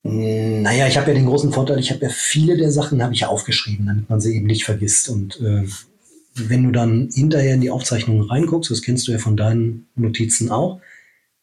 Naja, 0.07 0.87
ich 0.87 0.99
habe 0.99 1.09
ja 1.09 1.15
den 1.15 1.25
großen 1.25 1.51
Vorteil, 1.51 1.79
ich 1.79 1.91
habe 1.91 2.05
ja 2.05 2.11
viele 2.11 2.59
der 2.59 2.71
Sachen 2.71 3.03
habe 3.03 3.15
ich 3.15 3.25
aufgeschrieben, 3.25 3.87
damit 3.87 4.11
man 4.11 4.21
sie 4.21 4.37
eben 4.37 4.47
nicht 4.47 4.65
vergisst. 4.65 5.09
Und 5.09 5.41
äh, 5.41 5.65
wenn 6.35 6.65
du 6.65 6.73
dann 6.73 7.09
hinterher 7.11 7.55
in 7.55 7.63
die 7.63 7.71
Aufzeichnungen 7.71 8.29
reinguckst, 8.29 8.71
das 8.71 8.83
kennst 8.83 9.09
du 9.09 9.13
ja 9.13 9.19
von 9.19 9.35
deinen 9.37 9.87
Notizen 9.95 10.51
auch, 10.51 10.81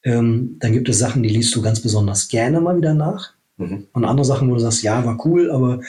ähm, 0.03 0.57
dann 0.59 0.73
gibt 0.73 0.89
es 0.89 0.99
Sachen, 0.99 1.23
die 1.23 1.29
liest 1.29 1.55
du 1.55 1.63
ganz 1.63 1.79
besonders 1.79 2.27
gerne 2.27 2.61
mal 2.61 2.77
wieder 2.77 2.93
nach. 2.93 3.33
Mhm. 3.57 3.87
Und 3.93 4.05
andere 4.05 4.25
Sachen, 4.25 4.47
wo 4.47 4.53
du 4.53 4.59
sagst, 4.59 4.83
ja, 4.83 5.03
war 5.05 5.25
cool, 5.25 5.49
aber 5.49 5.81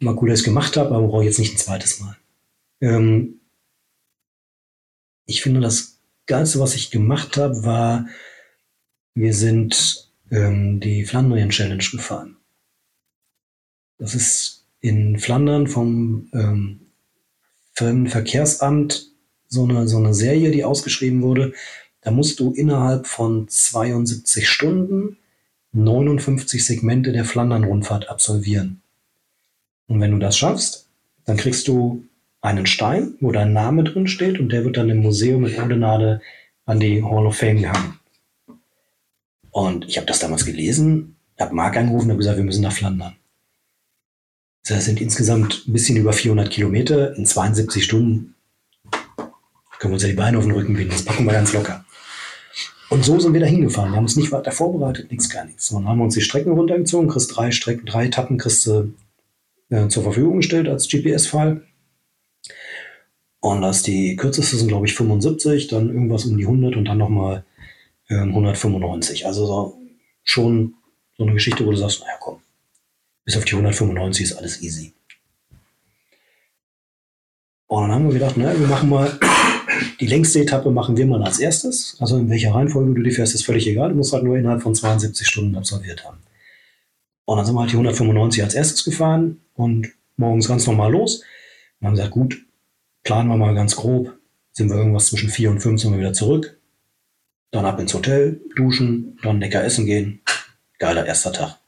war 0.00 0.16
cool, 0.22 0.30
dass 0.30 0.38
ich 0.38 0.42
es 0.42 0.48
gemacht 0.48 0.78
habe, 0.78 0.94
aber 0.94 1.08
brauche 1.08 1.22
ich 1.22 1.28
jetzt 1.28 1.38
nicht 1.38 1.54
ein 1.54 1.58
zweites 1.58 2.00
Mal. 2.00 2.16
Ähm, 2.80 3.40
ich 5.26 5.42
finde, 5.42 5.60
das 5.60 5.98
Geilste, 6.24 6.60
was 6.60 6.74
ich 6.74 6.90
gemacht 6.90 7.36
habe, 7.36 7.62
war, 7.62 8.06
wir 9.14 9.34
sind 9.34 10.07
ähm, 10.30 10.80
die 10.80 11.04
Flandrien 11.04 11.50
Challenge 11.50 11.84
gefahren. 11.90 12.36
Das 13.98 14.14
ist 14.14 14.64
in 14.80 15.18
Flandern 15.18 15.66
vom 15.66 16.28
ähm, 16.32 16.80
Verkehrsamt 17.74 19.08
so 19.48 19.64
eine, 19.64 19.88
so 19.88 19.98
eine 19.98 20.14
Serie, 20.14 20.50
die 20.50 20.64
ausgeschrieben 20.64 21.22
wurde. 21.22 21.52
Da 22.02 22.10
musst 22.10 22.40
du 22.40 22.52
innerhalb 22.52 23.06
von 23.06 23.48
72 23.48 24.48
Stunden 24.48 25.16
59 25.72 26.64
Segmente 26.64 27.12
der 27.12 27.24
Flandern-Rundfahrt 27.24 28.08
absolvieren. 28.08 28.82
Und 29.86 30.00
wenn 30.00 30.12
du 30.12 30.18
das 30.18 30.36
schaffst, 30.36 30.88
dann 31.24 31.36
kriegst 31.36 31.68
du 31.68 32.04
einen 32.40 32.66
Stein, 32.66 33.14
wo 33.20 33.32
dein 33.32 33.52
Name 33.52 33.84
drin 33.84 34.06
steht 34.06 34.38
und 34.38 34.50
der 34.50 34.64
wird 34.64 34.76
dann 34.76 34.90
im 34.90 34.98
Museum 34.98 35.44
in 35.44 35.60
Odenade 35.60 36.20
an 36.66 36.80
die 36.80 37.02
Hall 37.02 37.26
of 37.26 37.36
Fame 37.36 37.62
gehangen. 37.62 37.97
Und 39.50 39.86
ich 39.88 39.96
habe 39.96 40.06
das 40.06 40.18
damals 40.18 40.44
gelesen, 40.44 41.16
habe 41.38 41.54
Marc 41.54 41.76
angerufen 41.76 42.10
und 42.10 42.18
gesagt, 42.18 42.36
wir 42.36 42.44
müssen 42.44 42.62
nach 42.62 42.72
Flandern. 42.72 43.16
Das 44.66 44.84
sind 44.84 45.00
insgesamt 45.00 45.64
ein 45.66 45.72
bisschen 45.72 45.96
über 45.96 46.12
400 46.12 46.50
Kilometer 46.50 47.16
in 47.16 47.24
72 47.24 47.84
Stunden. 47.84 48.34
Können 49.78 49.92
wir 49.92 49.94
uns 49.94 50.02
ja 50.02 50.08
die 50.08 50.14
Beine 50.14 50.38
auf 50.38 50.44
den 50.44 50.52
Rücken 50.52 50.74
binden, 50.74 50.90
das 50.90 51.04
packen 51.04 51.24
wir 51.24 51.32
ganz 51.32 51.52
locker. 51.52 51.84
Und 52.90 53.04
so 53.04 53.18
sind 53.20 53.32
wir 53.32 53.40
da 53.40 53.46
hingefahren. 53.46 53.92
Wir 53.92 53.96
haben 53.96 54.04
uns 54.04 54.16
nicht 54.16 54.32
weiter 54.32 54.50
vorbereitet, 54.50 55.10
nichts, 55.10 55.28
gar 55.28 55.44
nichts. 55.44 55.70
Und 55.70 55.86
haben 55.86 56.00
uns 56.00 56.14
die 56.14 56.22
Strecken 56.22 56.52
runtergezogen, 56.52 57.08
kriegst 57.08 57.36
drei 57.36 57.50
Strecken, 57.50 57.86
drei 57.86 58.06
Etappen 58.06 58.38
kriegst 58.38 58.66
du 58.66 58.94
äh, 59.68 59.88
zur 59.88 60.02
Verfügung 60.02 60.38
gestellt 60.38 60.68
als 60.68 60.88
GPS-File. 60.88 61.62
Und 63.40 63.62
das 63.62 63.82
die 63.82 64.16
kürzeste 64.16 64.56
sind, 64.56 64.68
glaube 64.68 64.86
ich, 64.86 64.94
75, 64.94 65.68
dann 65.68 65.88
irgendwas 65.88 66.24
um 66.24 66.36
die 66.36 66.44
100 66.46 66.76
und 66.76 66.86
dann 66.86 66.98
nochmal 66.98 67.44
äh, 68.08 68.16
195. 68.16 69.26
Also 69.26 69.46
so, 69.46 69.80
schon 70.24 70.74
so 71.16 71.24
eine 71.24 71.32
Geschichte, 71.32 71.64
wo 71.64 71.70
du 71.70 71.76
sagst, 71.76 72.00
naja, 72.00 72.14
komm, 72.20 72.40
bis 73.24 73.36
auf 73.36 73.44
die 73.44 73.52
195 73.52 74.24
ist 74.24 74.32
alles 74.34 74.62
easy. 74.62 74.94
Und 77.66 77.82
dann 77.82 77.92
haben 77.92 78.06
wir 78.06 78.14
gedacht, 78.14 78.36
naja, 78.36 78.58
wir 78.58 78.66
machen 78.66 78.88
mal 78.88 79.18
die 80.00 80.06
längste 80.06 80.40
Etappe 80.40 80.70
machen 80.70 80.96
wir 80.96 81.06
mal 81.06 81.22
als 81.22 81.38
erstes. 81.38 81.96
Also 82.00 82.16
in 82.16 82.30
welcher 82.30 82.54
Reihenfolge 82.54 82.94
du 82.94 83.02
die 83.02 83.10
fährst, 83.10 83.34
ist 83.34 83.44
völlig 83.44 83.66
egal. 83.66 83.90
Du 83.90 83.96
musst 83.96 84.12
halt 84.12 84.24
nur 84.24 84.36
innerhalb 84.36 84.62
von 84.62 84.74
72 84.74 85.26
Stunden 85.26 85.56
absolviert 85.56 86.04
haben. 86.04 86.18
Und 87.24 87.36
dann 87.36 87.44
sind 87.44 87.54
wir 87.54 87.60
halt 87.60 87.70
die 87.70 87.76
195 87.76 88.42
als 88.42 88.54
erstes 88.54 88.84
gefahren 88.84 89.40
und 89.54 89.92
morgens 90.16 90.48
ganz 90.48 90.66
normal 90.66 90.92
los. 90.92 91.22
Und 91.80 91.86
haben 91.86 91.94
gesagt, 91.94 92.12
gut, 92.12 92.38
planen 93.02 93.28
wir 93.28 93.36
mal 93.36 93.54
ganz 93.54 93.76
grob. 93.76 94.14
Sind 94.52 94.70
wir 94.70 94.76
irgendwas 94.76 95.06
zwischen 95.06 95.28
4 95.28 95.50
und 95.50 95.60
5 95.60 95.80
sind 95.80 95.92
wir 95.92 95.98
wieder 95.98 96.12
zurück. 96.12 96.57
Dann 97.50 97.64
ab 97.64 97.80
ins 97.80 97.94
Hotel, 97.94 98.40
duschen, 98.56 99.18
dann 99.22 99.40
lecker 99.40 99.64
essen 99.64 99.86
gehen. 99.86 100.20
Geiler 100.78 101.06
erster 101.06 101.32
Tag. 101.32 101.58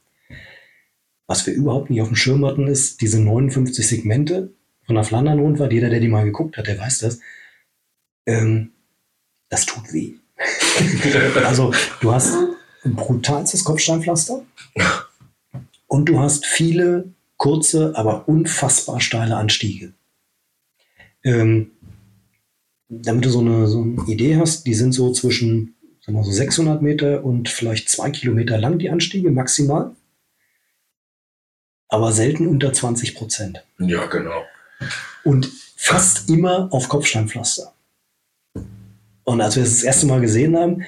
Was 1.27 1.45
wir 1.47 1.53
überhaupt 1.53 1.89
nicht 1.89 2.01
auf 2.01 2.09
dem 2.09 2.15
Schirm 2.15 2.45
hatten, 2.45 2.67
ist 2.67 3.01
diese 3.01 3.19
59 3.19 3.85
Segmente 3.85 4.51
von 4.85 4.95
der 4.95 5.03
Flandern-Rundfahrt. 5.03 5.73
Jeder, 5.73 5.89
der 5.89 5.99
die 5.99 6.07
mal 6.07 6.25
geguckt 6.25 6.57
hat, 6.57 6.67
der 6.67 6.77
weiß 6.77 6.99
das 6.99 7.19
ähm, 8.25 8.71
das 9.49 9.65
tut 9.65 9.91
weh. 9.93 10.13
also 11.45 11.73
du 11.99 12.13
hast 12.13 12.35
ein 12.83 12.95
brutalstes 12.95 13.63
Kopfsteinpflaster 13.63 14.43
und 15.87 16.05
du 16.05 16.19
hast 16.19 16.45
viele 16.45 17.13
kurze, 17.37 17.93
aber 17.95 18.27
unfassbar 18.27 19.01
steile 19.01 19.35
Anstiege. 19.35 19.93
Ähm, 21.23 21.71
damit 22.91 23.25
du 23.25 23.29
so 23.29 23.39
eine, 23.39 23.67
so 23.67 23.81
eine, 23.81 24.03
Idee 24.07 24.35
hast, 24.35 24.67
die 24.67 24.73
sind 24.73 24.91
so 24.91 25.11
zwischen 25.13 25.75
sagen 26.01 26.17
wir 26.17 26.23
so 26.23 26.31
600 26.31 26.81
Meter 26.81 27.23
und 27.23 27.47
vielleicht 27.47 27.89
zwei 27.89 28.09
Kilometer 28.09 28.57
lang, 28.57 28.79
die 28.79 28.89
Anstiege 28.89 29.31
maximal. 29.31 29.95
Aber 31.87 32.11
selten 32.11 32.47
unter 32.47 32.73
20 32.73 33.15
Prozent. 33.15 33.63
Ja, 33.79 34.05
genau. 34.07 34.43
Und 35.23 35.51
fast 35.75 36.29
immer 36.29 36.69
auf 36.71 36.89
Kopfsteinpflaster. 36.89 37.73
Und 39.23 39.41
als 39.41 39.55
wir 39.55 39.63
das, 39.63 39.73
das 39.73 39.83
erste 39.83 40.07
Mal 40.07 40.21
gesehen 40.21 40.57
haben, 40.57 40.83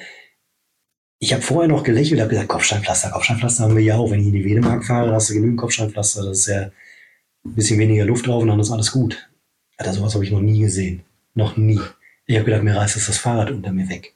ich 1.18 1.32
habe 1.32 1.42
vorher 1.42 1.68
noch 1.68 1.84
gelächelt, 1.84 2.20
habe 2.20 2.30
gesagt, 2.30 2.48
Kopfsteinpflaster, 2.48 3.10
Kopfsteinpflaster 3.10 3.64
haben 3.64 3.76
wir 3.76 3.82
ja 3.82 3.96
auch. 3.96 4.10
Wenn 4.10 4.20
ich 4.20 4.26
in 4.26 4.32
die 4.32 4.44
Wedemark 4.44 4.84
fahre, 4.84 5.12
hast 5.12 5.30
du 5.30 5.34
genügend 5.34 5.58
Kopfsteinpflaster, 5.58 6.24
das 6.24 6.40
ist 6.40 6.46
ja 6.46 6.62
ein 6.62 7.54
bisschen 7.54 7.78
weniger 7.78 8.04
Luft 8.04 8.26
drauf 8.26 8.42
und 8.42 8.48
dann 8.48 8.60
ist 8.60 8.70
alles 8.70 8.90
gut. 8.90 9.30
Alter, 9.76 9.92
sowas 9.92 10.14
habe 10.14 10.24
ich 10.24 10.30
noch 10.30 10.40
nie 10.40 10.60
gesehen. 10.60 11.04
Noch 11.34 11.56
nie. 11.56 11.80
Ich 12.26 12.36
habe 12.36 12.46
gedacht, 12.46 12.62
mir 12.62 12.76
reißt 12.76 12.96
das 12.96 13.18
Fahrrad 13.18 13.50
unter 13.50 13.72
mir 13.72 13.88
weg. 13.88 14.14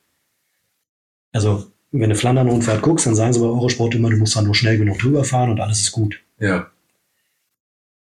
Also, 1.32 1.70
wenn 1.90 2.10
du 2.10 2.16
Flandern-Rundfahrt 2.16 2.82
guckst, 2.82 3.06
dann 3.06 3.14
sagen 3.14 3.32
sie 3.32 3.40
bei 3.40 3.46
Eurosport 3.46 3.94
immer, 3.94 4.10
du 4.10 4.16
musst 4.16 4.36
dann 4.36 4.44
nur 4.44 4.54
schnell 4.54 4.78
genug 4.78 4.98
drüber 4.98 5.24
fahren 5.24 5.50
und 5.50 5.60
alles 5.60 5.80
ist 5.80 5.92
gut. 5.92 6.20
Ja. 6.38 6.70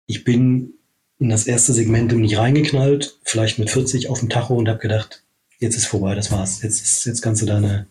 Ich 0.06 0.24
bin 0.24 0.74
in 1.18 1.28
das 1.28 1.46
erste 1.46 1.72
Segment 1.72 2.12
nicht 2.12 2.38
reingeknallt, 2.38 3.18
vielleicht 3.22 3.58
mit 3.58 3.70
40 3.70 4.10
auf 4.10 4.20
dem 4.20 4.28
Tacho 4.28 4.54
und 4.54 4.68
habe 4.68 4.80
gedacht, 4.80 5.22
jetzt 5.58 5.76
ist 5.76 5.86
vorbei, 5.86 6.14
das 6.14 6.32
war's. 6.32 6.62
Jetzt, 6.62 6.82
ist, 6.82 7.04
jetzt 7.04 7.22
kannst 7.22 7.42
du 7.42 7.46
deine, 7.46 7.86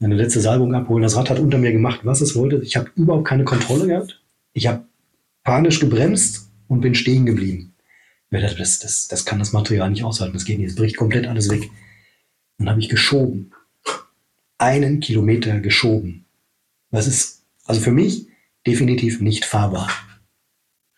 deine 0.00 0.14
letzte 0.14 0.40
Salbung 0.40 0.74
abholen. 0.74 1.02
Das 1.02 1.16
Rad 1.16 1.30
hat 1.30 1.38
unter 1.38 1.58
mir 1.58 1.72
gemacht, 1.72 2.00
was 2.04 2.20
es 2.20 2.34
wollte. 2.34 2.60
Ich 2.62 2.76
habe 2.76 2.90
überhaupt 2.96 3.26
keine 3.26 3.44
Kontrolle 3.44 3.86
gehabt. 3.86 4.20
Ich 4.52 4.66
habe 4.66 4.84
panisch 5.44 5.80
gebremst 5.80 6.50
und 6.66 6.80
bin 6.80 6.94
stehen 6.94 7.26
geblieben. 7.26 7.74
Das, 8.30 8.78
das, 8.78 9.08
das 9.08 9.24
kann 9.24 9.38
das 9.38 9.52
Material 9.52 9.90
nicht 9.90 10.04
aushalten. 10.04 10.34
Das 10.34 10.44
geht 10.44 10.58
nicht. 10.58 10.70
Es 10.70 10.76
bricht 10.76 10.96
komplett 10.96 11.26
alles 11.26 11.48
weg. 11.50 11.70
Dann 12.58 12.68
habe 12.68 12.80
ich 12.80 12.88
geschoben. 12.88 13.52
Einen 14.58 15.00
Kilometer 15.00 15.60
geschoben. 15.60 16.26
Das 16.90 17.06
ist 17.06 17.42
also 17.64 17.80
für 17.80 17.92
mich 17.92 18.26
definitiv 18.66 19.20
nicht 19.20 19.44
fahrbar. 19.44 19.90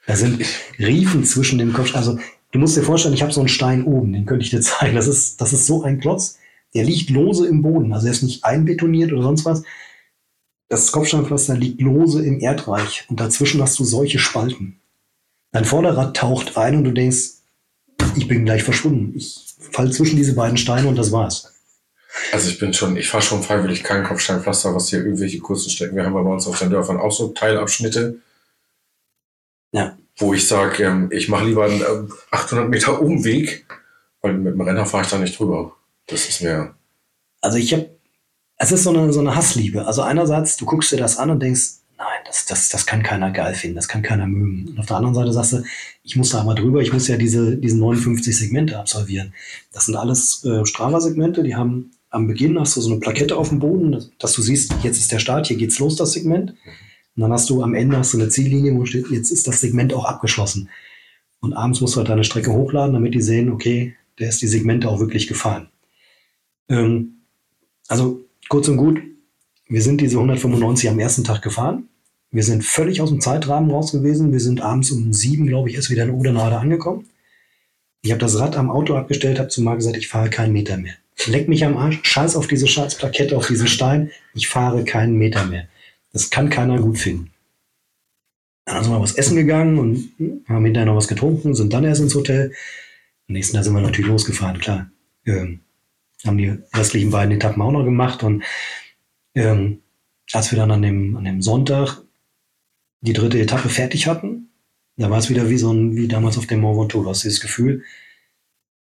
Da 0.06 0.16
sind 0.16 0.44
Riefen 0.78 1.24
zwischen 1.24 1.58
dem 1.58 1.72
Kopf. 1.72 1.94
Also 1.94 2.18
Du 2.52 2.58
musst 2.58 2.76
dir 2.76 2.82
vorstellen, 2.82 3.14
ich 3.14 3.22
habe 3.22 3.32
so 3.32 3.40
einen 3.40 3.48
Stein 3.48 3.84
oben, 3.84 4.12
den 4.12 4.26
könnte 4.26 4.44
ich 4.44 4.50
dir 4.50 4.60
zeigen. 4.60 4.96
Das 4.96 5.06
ist, 5.06 5.40
das 5.40 5.52
ist 5.52 5.66
so 5.66 5.82
ein 5.82 6.00
Klotz, 6.00 6.38
der 6.74 6.84
liegt 6.84 7.10
lose 7.10 7.46
im 7.46 7.62
Boden. 7.62 7.92
Also 7.92 8.06
er 8.06 8.12
ist 8.12 8.22
nicht 8.22 8.44
einbetoniert 8.44 9.12
oder 9.12 9.22
sonst 9.22 9.44
was. 9.44 9.62
Das 10.68 10.92
Kopfsteinpflaster 10.92 11.56
liegt 11.56 11.80
lose 11.80 12.24
im 12.24 12.40
Erdreich 12.40 13.06
und 13.08 13.20
dazwischen 13.20 13.60
hast 13.60 13.78
du 13.78 13.84
solche 13.84 14.18
Spalten. 14.18 14.79
Dein 15.52 15.64
Vorderrad 15.64 16.16
taucht 16.16 16.56
ein 16.56 16.76
und 16.76 16.84
du 16.84 16.92
denkst, 16.92 17.30
ich 18.16 18.28
bin 18.28 18.44
gleich 18.44 18.62
verschwunden. 18.62 19.12
Ich 19.16 19.54
fall 19.72 19.92
zwischen 19.92 20.16
diese 20.16 20.34
beiden 20.34 20.56
Steine 20.56 20.88
und 20.88 20.96
das 20.96 21.12
war's. 21.12 21.52
Also 22.32 22.50
ich 22.50 22.58
bin 22.58 22.72
schon, 22.72 22.96
ich 22.96 23.08
fahre 23.08 23.22
schon 23.22 23.42
freiwillig 23.42 23.82
kein 23.82 24.04
Kopfsteinpflaster, 24.04 24.74
was 24.74 24.88
hier 24.88 25.00
irgendwelche 25.00 25.38
kurzen 25.38 25.70
Strecken. 25.70 25.96
Wir 25.96 26.04
haben 26.04 26.12
bei 26.12 26.20
uns 26.20 26.46
auf 26.46 26.58
den 26.58 26.70
Dörfern 26.70 26.98
auch 26.98 27.12
so 27.12 27.28
Teilabschnitte. 27.28 28.18
Ja. 29.72 29.96
wo 30.18 30.34
ich 30.34 30.48
sage, 30.48 30.82
ähm, 30.82 31.10
ich 31.12 31.28
mache 31.28 31.44
lieber 31.44 31.64
einen 31.64 31.80
ähm, 31.80 32.12
800 32.32 32.68
Meter 32.68 33.00
Umweg, 33.00 33.66
weil 34.20 34.34
mit 34.34 34.52
dem 34.54 34.60
Renner 34.60 34.84
fahre 34.84 35.04
ich 35.04 35.10
da 35.10 35.18
nicht 35.18 35.38
drüber. 35.38 35.76
Das 36.08 36.28
ist 36.28 36.42
mir. 36.42 36.74
Also 37.40 37.56
ich 37.56 37.72
habe, 37.72 37.88
es 38.56 38.72
ist 38.72 38.82
so 38.82 38.90
eine, 38.90 39.12
so 39.12 39.20
eine 39.20 39.36
Hassliebe. 39.36 39.86
Also 39.86 40.02
einerseits, 40.02 40.56
du 40.56 40.66
guckst 40.66 40.90
dir 40.90 40.96
das 40.96 41.18
an 41.18 41.30
und 41.30 41.40
denkst, 41.40 41.79
nein, 42.00 42.20
das, 42.24 42.46
das, 42.46 42.68
das 42.70 42.86
kann 42.86 43.02
keiner 43.02 43.30
geil 43.30 43.54
finden, 43.54 43.76
das 43.76 43.86
kann 43.86 44.02
keiner 44.02 44.26
mögen. 44.26 44.68
Und 44.68 44.78
auf 44.78 44.86
der 44.86 44.96
anderen 44.96 45.14
Seite 45.14 45.32
sagst 45.32 45.52
du, 45.52 45.62
ich 46.02 46.16
muss 46.16 46.30
da 46.30 46.40
aber 46.40 46.54
drüber, 46.54 46.80
ich 46.80 46.92
muss 46.92 47.06
ja 47.08 47.16
diese, 47.16 47.56
diese 47.56 47.78
59 47.78 48.36
Segmente 48.36 48.78
absolvieren. 48.78 49.34
Das 49.72 49.86
sind 49.86 49.96
alles 49.96 50.44
äh, 50.44 50.64
Strava-Segmente, 50.64 51.42
die 51.42 51.54
haben 51.54 51.92
am 52.08 52.26
Beginn 52.26 52.58
hast 52.58 52.76
du 52.76 52.80
so 52.80 52.90
eine 52.90 52.98
Plakette 52.98 53.36
auf 53.36 53.50
dem 53.50 53.60
Boden, 53.60 53.92
dass, 53.92 54.10
dass 54.18 54.32
du 54.32 54.42
siehst, 54.42 54.74
jetzt 54.82 54.98
ist 54.98 55.12
der 55.12 55.20
Start, 55.20 55.46
hier 55.46 55.56
geht's 55.56 55.78
los, 55.78 55.94
das 55.94 56.12
Segment. 56.12 56.54
Und 57.14 57.22
dann 57.22 57.32
hast 57.32 57.48
du 57.50 57.62
am 57.62 57.74
Ende 57.74 57.98
hast 57.98 58.14
du 58.14 58.18
eine 58.18 58.30
Ziellinie, 58.30 58.74
wo 58.74 58.84
steht, 58.84 59.10
jetzt 59.10 59.30
ist 59.30 59.46
das 59.46 59.60
Segment 59.60 59.92
auch 59.94 60.06
abgeschlossen. 60.06 60.70
Und 61.40 61.52
abends 61.52 61.80
musst 61.80 61.94
du 61.94 61.98
halt 61.98 62.08
deine 62.08 62.24
Strecke 62.24 62.52
hochladen, 62.52 62.94
damit 62.94 63.14
die 63.14 63.22
sehen, 63.22 63.50
okay, 63.50 63.94
der 64.18 64.28
ist 64.28 64.42
die 64.42 64.48
Segmente 64.48 64.88
auch 64.88 64.98
wirklich 64.98 65.28
gefahren. 65.28 65.68
Ähm, 66.68 67.20
also 67.86 68.24
kurz 68.48 68.66
und 68.68 68.76
gut, 68.76 69.00
wir 69.68 69.82
sind 69.82 70.00
diese 70.00 70.16
195 70.16 70.90
am 70.90 70.98
ersten 70.98 71.22
Tag 71.22 71.42
gefahren. 71.42 71.89
Wir 72.30 72.44
sind 72.44 72.64
völlig 72.64 73.00
aus 73.00 73.10
dem 73.10 73.20
Zeitrahmen 73.20 73.70
raus 73.70 73.92
gewesen. 73.92 74.32
Wir 74.32 74.40
sind 74.40 74.60
abends 74.60 74.90
um 74.90 75.12
sieben, 75.12 75.46
glaube 75.46 75.68
ich, 75.68 75.74
erst 75.74 75.90
wieder 75.90 76.04
in 76.04 76.10
Odenade 76.10 76.56
angekommen. 76.58 77.06
Ich 78.02 78.12
habe 78.12 78.20
das 78.20 78.38
Rad 78.38 78.56
am 78.56 78.70
Auto 78.70 78.94
abgestellt, 78.94 79.38
habe 79.38 79.48
zu 79.48 79.62
Marc 79.62 79.78
gesagt, 79.78 79.96
ich 79.96 80.08
fahre 80.08 80.30
keinen 80.30 80.52
Meter 80.52 80.76
mehr. 80.76 80.94
Leck 81.26 81.48
mich 81.48 81.64
am 81.64 81.76
Arsch, 81.76 82.00
scheiß 82.02 82.36
auf 82.36 82.46
diese 82.46 82.66
scheiß 82.66 82.94
Plakette, 82.96 83.36
auf 83.36 83.46
diesen 83.46 83.66
Stein. 83.66 84.10
Ich 84.34 84.48
fahre 84.48 84.84
keinen 84.84 85.16
Meter 85.16 85.44
mehr. 85.44 85.68
Das 86.12 86.30
kann 86.30 86.48
keiner 86.48 86.80
gut 86.80 86.98
finden. 86.98 87.30
Dann 88.64 88.84
sind 88.84 88.92
wir 88.92 89.00
was 89.00 89.16
essen 89.16 89.36
gegangen 89.36 89.78
und 89.78 90.12
hm, 90.16 90.44
haben 90.48 90.64
hinterher 90.64 90.86
noch 90.86 90.96
was 90.96 91.08
getrunken, 91.08 91.54
sind 91.54 91.72
dann 91.72 91.84
erst 91.84 92.00
ins 92.00 92.14
Hotel. 92.14 92.52
Am 93.28 93.34
nächsten 93.34 93.56
Tag 93.56 93.64
sind 93.64 93.74
wir 93.74 93.82
natürlich 93.82 94.10
losgefahren, 94.10 94.58
klar. 94.58 94.90
Ähm, 95.26 95.60
haben 96.24 96.38
die 96.38 96.56
restlichen 96.74 97.10
beiden 97.10 97.34
Etappen 97.34 97.62
auch 97.62 97.72
noch 97.72 97.84
gemacht 97.84 98.22
und 98.22 98.44
ähm, 99.34 99.80
als 100.32 100.50
wir 100.50 100.58
dann 100.58 100.70
an 100.70 100.82
dem, 100.82 101.16
an 101.16 101.24
dem 101.24 101.42
Sonntag 101.42 102.02
die 103.00 103.12
dritte 103.12 103.40
Etappe 103.40 103.68
fertig 103.68 104.06
hatten, 104.06 104.50
da 104.96 105.10
war 105.10 105.18
es 105.18 105.30
wieder 105.30 105.48
wie 105.48 105.56
so 105.56 105.72
ein, 105.72 105.96
wie 105.96 106.08
damals 106.08 106.36
auf 106.36 106.46
dem 106.46 106.60
Mont 106.60 106.78
Ventoux. 106.78 107.02
Du 107.02 107.08
hast 107.08 107.24
dieses 107.24 107.40
Gefühl, 107.40 107.84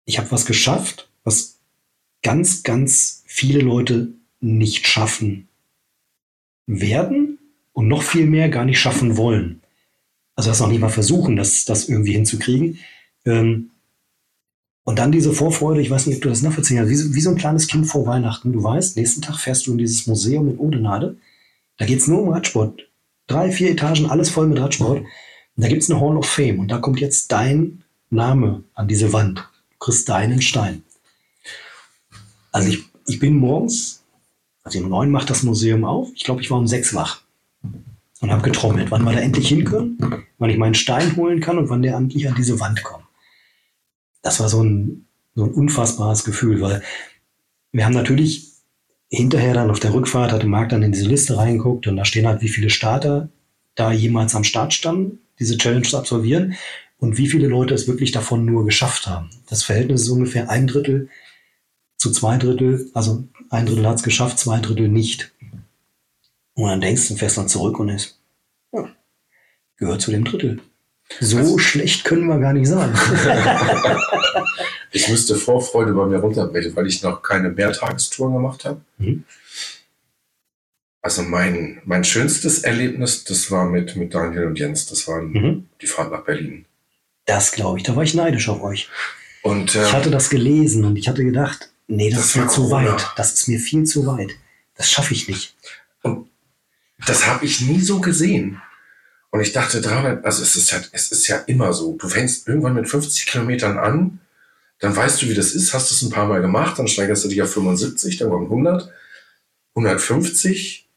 ich 0.06 0.18
habe 0.18 0.32
was 0.32 0.46
geschafft, 0.46 1.10
was 1.24 1.60
ganz, 2.24 2.64
ganz 2.64 3.24
viele 3.28 3.60
Leute 3.60 4.14
nicht 4.40 4.88
schaffen 4.88 5.48
werden 6.66 7.38
und 7.74 7.88
noch 7.88 8.02
viel 8.02 8.26
mehr 8.26 8.50
gar 8.50 8.66
nicht 8.66 8.80
schaffen 8.80 9.18
wollen. 9.18 9.62
Also 10.36 10.50
das 10.50 10.60
noch 10.60 10.70
nicht 10.70 10.82
mal 10.82 10.90
versuchen, 10.90 11.36
das, 11.36 11.66
das 11.66 11.88
irgendwie 11.88 12.14
hinzukriegen. 12.14 12.80
Ähm, 13.26 13.72
und 14.84 15.00
dann 15.00 15.12
diese 15.12 15.34
Vorfreude, 15.34 15.82
ich 15.82 15.90
weiß 15.90 16.08
nicht, 16.08 16.18
ob 16.18 16.22
du 16.24 16.30
das 16.30 16.42
nachvollziehen 16.42 16.78
kannst, 16.78 16.92
wie, 16.92 17.16
wie, 17.16 17.22
so 17.22 17.30
ein 17.30 17.38
kleines 17.38 17.68
Kind 17.68 17.88
vor 17.88 18.08
Weihnachten. 18.08 18.54
Du 18.54 18.64
weißt, 18.64 18.98
nächsten 18.98 19.22
Tag 19.22 19.38
fährst 19.38 19.68
du 19.68 19.74
in 19.74 19.78
dieses 19.78 20.08
Museum 20.08 20.48
in 20.50 20.58
Odenade. 20.58 21.18
Da 21.78 21.86
geht 21.86 22.00
es 22.00 22.08
nur 22.08 22.22
um 22.22 22.30
Radsport. 22.30 22.88
Drei, 23.28 23.52
vier 23.52 23.72
Etagen, 23.72 24.10
alles 24.10 24.30
voll 24.30 24.48
mit 24.48 24.60
Radsport. 24.60 25.00
Und 25.00 25.64
da 25.64 25.68
gibt 25.68 25.84
es 25.84 25.92
eine 25.92 26.00
Hall 26.00 26.18
of 26.18 26.26
Fame. 26.26 26.60
Und 26.60 26.70
da 26.70 26.78
kommt 26.78 27.00
jetzt 27.00 27.32
dein 27.32 27.84
Name 28.10 28.64
an 28.74 28.88
diese 28.88 29.12
Wand. 29.14 29.40
Du 29.72 29.78
kriegst 29.80 30.08
deinen 30.08 30.42
Stein. 30.42 30.84
Also 32.52 32.70
ich, 32.70 32.84
ich 33.06 33.20
bin 33.20 33.38
morgens, 33.38 34.04
also 34.64 34.80
um 34.80 34.90
neun 34.90 35.12
macht 35.12 35.30
das 35.30 35.44
Museum 35.44 35.84
auf. 35.84 36.10
Ich 36.16 36.24
glaube, 36.24 36.42
ich 36.42 36.50
war 36.50 36.58
um 36.58 36.68
sechs 36.68 36.94
wach 36.94 37.22
und 38.22 38.32
habe 38.32 38.42
getrommelt, 38.42 38.92
wann 38.92 39.04
wir 39.04 39.14
da 39.14 39.20
endlich 39.20 39.50
hin 39.50 39.64
können, 39.64 39.98
wann 40.38 40.50
ich 40.50 40.58
meinen 40.58 40.74
Stein 40.74 41.16
holen 41.16 41.40
kann 41.40 41.58
und 41.58 41.70
wann 41.70 41.82
der 41.82 41.96
endlich 41.96 42.28
an 42.28 42.36
diese 42.36 42.60
Wand 42.60 42.84
kommt. 42.84 43.06
Das 44.22 44.40
war 44.40 44.50
so 44.50 44.64
ein, 44.64 45.06
so 45.36 45.44
ein 45.44 45.52
unfassbares 45.52 46.24
Gefühl, 46.24 46.62
weil 46.62 46.82
wir 47.72 47.86
haben 47.86 47.94
natürlich 47.94 48.57
hinterher 49.10 49.54
dann 49.54 49.72
auf 49.72 49.80
der 49.80 49.94
Rückfahrt, 49.94 50.32
hatte 50.32 50.48
Marc 50.48 50.70
dann 50.70 50.84
in 50.84 50.92
diese 50.92 51.08
Liste 51.08 51.38
reingeguckt 51.38 51.88
und 51.88 51.96
da 51.96 52.06
stehen 52.06 52.28
halt, 52.28 52.42
wie 52.42 52.50
viele 52.50 52.70
Starter 52.70 53.30
da 53.76 53.92
jemals 53.92 54.36
am 54.36 54.44
Start 54.44 54.74
standen, 54.74 55.20
diese 55.40 55.58
Challenge 55.58 55.88
zu 55.88 55.98
absolvieren 55.98 56.56
und 56.98 57.18
wie 57.18 57.28
viele 57.28 57.48
Leute 57.48 57.74
es 57.74 57.88
wirklich 57.88 58.12
davon 58.12 58.46
nur 58.46 58.66
geschafft 58.66 59.08
haben. 59.08 59.30
Das 59.50 59.64
Verhältnis 59.64 60.02
ist 60.02 60.10
ungefähr 60.10 60.50
ein 60.50 60.68
Drittel 60.68 61.10
zu 61.98 62.12
zwei 62.12 62.38
Drittel, 62.38 62.90
also 62.94 63.24
ein 63.50 63.66
Drittel 63.66 63.88
hat 63.88 63.98
es 63.98 64.04
geschafft, 64.04 64.40
zwei 64.40 64.60
Drittel 64.60 64.90
nicht. 64.90 65.32
Und 66.54 66.70
dann 66.70 66.82
denkst 66.82 67.08
du, 67.08 67.16
fährst 67.16 67.38
dann 67.38 67.48
zurück 67.48 67.80
und 67.80 67.90
ist, 67.90 68.20
ja, 68.74 68.90
gehört 69.78 70.02
zu 70.02 70.12
dem 70.12 70.26
Drittel. 70.26 70.60
So 71.22 71.38
also, 71.38 71.58
schlecht 71.58 72.04
können 72.04 72.28
wir 72.28 72.40
gar 72.40 72.54
nicht 72.54 72.68
sein. 72.68 72.94
ich 74.92 75.10
müsste 75.10 75.36
Vorfreude 75.36 75.94
bei 75.94 76.06
mir 76.06 76.20
runterbrechen, 76.20 76.76
weil 76.76 76.88
ich 76.88 77.04
noch 77.04 77.22
keine 77.22 77.50
Mehrtagestouren 77.50 78.34
gemacht 78.34 78.66
habe. 78.66 78.82
Mhm. 78.98 79.24
Also 81.02 81.24
mein, 81.24 81.82
mein 81.86 82.04
schönstes 82.04 82.60
Erlebnis, 82.60 83.24
das 83.24 83.50
war 83.50 83.66
mit, 83.66 83.96
mit 83.96 84.14
Daniel 84.14 84.46
und 84.46 84.60
Jens. 84.60 84.88
Das 84.88 85.08
war 85.08 85.22
mhm. 85.22 85.68
die 85.82 85.88
Fahrt 85.88 86.12
nach 86.12 86.24
Berlin. 86.24 86.66
Das 87.26 87.52
glaube 87.52 87.78
ich. 87.78 87.84
Da 87.84 87.96
war 87.96 88.04
ich 88.04 88.14
neidisch 88.14 88.50
auf 88.50 88.62
euch. 88.62 88.90
Und, 89.42 89.76
ähm, 89.76 89.84
ich 89.84 89.94
hatte 89.94 90.12
das 90.12 90.30
gelesen 90.30 90.84
und 90.84 90.98
ich 90.98 91.08
hatte 91.08 91.24
gedacht, 91.24 91.70
nee, 91.88 92.10
das, 92.10 92.20
das 92.20 92.30
ist 92.30 92.36
mir 92.36 92.48
zu 92.48 92.72
weit. 92.72 93.08
Das 93.16 93.34
ist 93.34 93.48
mir 93.48 93.60
viel 93.60 93.86
zu 93.86 94.06
weit. 94.06 94.32
Das 94.76 94.92
schaffe 94.92 95.14
ich 95.14 95.28
nicht. 95.28 95.56
Und 96.02 96.30
das 97.06 97.26
habe 97.28 97.46
ich 97.46 97.62
nie 97.62 97.80
so 97.80 98.02
gesehen. 98.02 98.62
Und 99.30 99.42
ich 99.42 99.52
dachte, 99.52 99.82
300, 99.82 100.26
also 100.26 100.42
es 100.42 100.56
ist 100.56 100.72
ja, 100.72 100.80
es 100.92 101.12
ist 101.12 101.28
ja 101.28 101.38
immer 101.48 101.74
so. 101.74 101.96
Du 101.98 102.08
fängst 102.08 102.48
irgendwann 102.48 102.74
mit 102.74 102.90
50 102.90 103.28
Kilometern 103.28 103.78
an, 103.78 104.20
dann 104.80 104.96
weißt 104.96 105.22
du, 105.22 105.28
wie 105.28 105.34
das 105.34 105.54
ist, 105.54 105.74
hast 105.74 105.92
es 105.92 106.02
ein 106.02 106.12
paar 106.12 106.28
Mal 106.28 106.42
gemacht, 106.42 106.78
dann 106.78 106.88
steigerst 106.88 107.26
du 107.26 107.30
dich 107.30 107.42
auf 107.42 107.52
75, 107.52 108.18
dann 108.18 108.30
kommt 108.30 108.50
100, 108.50 108.92
150. 109.76 110.88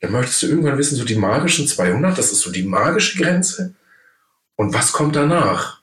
Dann 0.00 0.12
möchtest 0.12 0.42
du 0.42 0.46
irgendwann 0.48 0.76
wissen, 0.78 0.96
so 0.96 1.04
die 1.04 1.14
magischen 1.14 1.66
200, 1.66 2.18
das 2.18 2.32
ist 2.32 2.40
so 2.40 2.50
die 2.50 2.64
magische 2.64 3.18
Grenze. 3.22 3.74
Und 4.56 4.74
was 4.74 4.92
kommt 4.92 5.16
danach? 5.16 5.80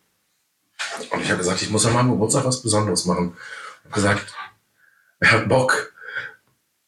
Und 1.11 1.21
ich 1.21 1.29
habe 1.29 1.39
gesagt, 1.39 1.61
ich 1.61 1.69
muss 1.69 1.85
an 1.85 1.93
meinem 1.93 2.11
Geburtstag 2.11 2.45
was 2.45 2.61
Besonderes 2.61 3.05
machen. 3.05 3.33
Ich 3.35 3.85
habe 3.85 3.95
gesagt, 3.95 4.33
wer 5.19 5.31
hat 5.31 5.49
Bock? 5.49 5.93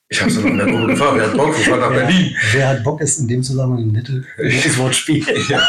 Ich 0.09 0.21
habe 0.21 0.29
es 0.29 0.37
in 0.37 0.57
der 0.57 0.67
Gruppe 0.67 0.87
gefragt, 0.87 1.15
wer 1.15 1.27
hat 1.27 1.37
Bock? 1.37 1.57
Wir 1.57 1.65
fahren 1.65 1.79
nach 1.79 1.89
Berlin. 1.89 2.35
Wer 2.51 2.67
hat 2.67 2.83
Bock 2.83 3.01
ist 3.01 3.19
in 3.19 3.27
dem 3.27 3.43
Zusammenhang 3.43 3.85
ein 3.85 3.91
nettes 4.37 4.77
Wortspiel. 4.77 5.25
Ja. 5.49 5.67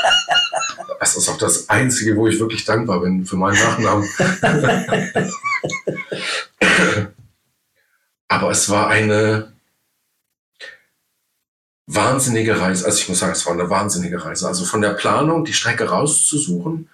Das 1.04 1.16
ist 1.18 1.28
auch 1.28 1.36
das 1.36 1.68
Einzige, 1.68 2.16
wo 2.16 2.28
ich 2.28 2.40
wirklich 2.40 2.64
dankbar 2.64 3.00
bin 3.00 3.26
für 3.26 3.36
meinen 3.36 3.62
Nachnamen. 3.62 4.08
Aber 8.28 8.50
es 8.50 8.70
war 8.70 8.88
eine 8.88 9.52
wahnsinnige 11.86 12.58
Reise. 12.58 12.86
Also 12.86 13.00
ich 13.00 13.08
muss 13.10 13.18
sagen, 13.18 13.32
es 13.32 13.44
war 13.44 13.52
eine 13.52 13.68
wahnsinnige 13.68 14.24
Reise. 14.24 14.48
Also 14.48 14.64
von 14.64 14.80
der 14.80 14.94
Planung, 14.94 15.44
die 15.44 15.52
Strecke 15.52 15.90
rauszusuchen, 15.90 16.88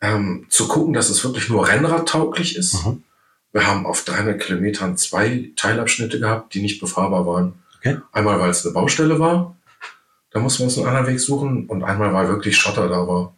ähm, 0.00 0.46
zu 0.48 0.66
gucken, 0.66 0.94
dass 0.94 1.10
es 1.10 1.22
wirklich 1.22 1.50
nur 1.50 1.68
rennradtauglich 1.68 2.56
ist. 2.56 2.82
Mhm. 2.86 3.04
Wir 3.52 3.66
haben 3.66 3.84
auf 3.84 4.04
300 4.04 4.40
Kilometern 4.40 4.96
zwei 4.96 5.50
Teilabschnitte 5.54 6.18
gehabt, 6.18 6.54
die 6.54 6.62
nicht 6.62 6.80
befahrbar 6.80 7.26
waren. 7.26 7.62
Okay. 7.76 7.98
Einmal, 8.10 8.40
weil 8.40 8.48
es 8.48 8.64
eine 8.64 8.72
Baustelle 8.72 9.18
war, 9.20 9.54
da 10.30 10.40
mussten 10.40 10.60
wir 10.60 10.64
uns 10.66 10.76
einen 10.76 10.86
anderen 10.86 11.06
Weg 11.08 11.20
suchen, 11.20 11.66
und 11.66 11.82
einmal, 11.82 12.12
weil 12.12 12.28
wirklich 12.28 12.56
Schotter 12.56 12.88
da 12.88 13.06
war. 13.06 13.34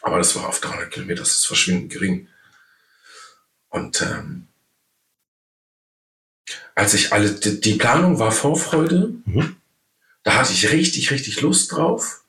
Aber 0.00 0.18
das 0.18 0.34
war 0.34 0.48
auf 0.48 0.60
300 0.60 0.90
Kilometer, 0.90 1.20
das 1.20 1.30
ist 1.30 1.46
verschwindend 1.46 1.92
gering. 1.92 2.28
Und 3.68 4.02
ähm, 4.02 4.48
als 6.74 6.94
ich 6.94 7.12
alle, 7.12 7.30
die, 7.30 7.60
die 7.60 7.74
Planung 7.74 8.18
war 8.18 8.32
Vorfreude, 8.32 9.14
mhm. 9.24 9.56
da 10.24 10.34
hatte 10.34 10.52
ich 10.52 10.72
richtig, 10.72 11.10
richtig 11.10 11.40
Lust 11.40 11.72
drauf 11.72 12.22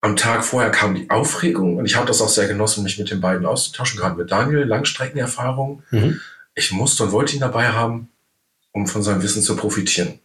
am 0.00 0.16
Tag 0.16 0.44
vorher 0.44 0.70
kam 0.70 0.94
die 0.94 1.10
Aufregung 1.10 1.76
und 1.76 1.86
ich 1.86 1.96
habe 1.96 2.06
das 2.06 2.22
auch 2.22 2.28
sehr 2.28 2.48
genossen, 2.48 2.84
mich 2.84 2.98
mit 2.98 3.10
den 3.10 3.20
beiden 3.20 3.46
auszutauschen, 3.46 3.98
gerade 3.98 4.16
mit 4.16 4.30
Daniel, 4.30 4.64
Langstreckenerfahrung. 4.64 5.82
Mhm. 5.90 6.20
Ich 6.54 6.72
musste 6.72 7.04
und 7.04 7.12
wollte 7.12 7.34
ihn 7.34 7.40
dabei 7.40 7.68
haben, 7.68 8.08
um 8.72 8.86
von 8.86 9.02
seinem 9.02 9.22
Wissen 9.22 9.42
zu 9.42 9.56
profitieren. 9.56 10.18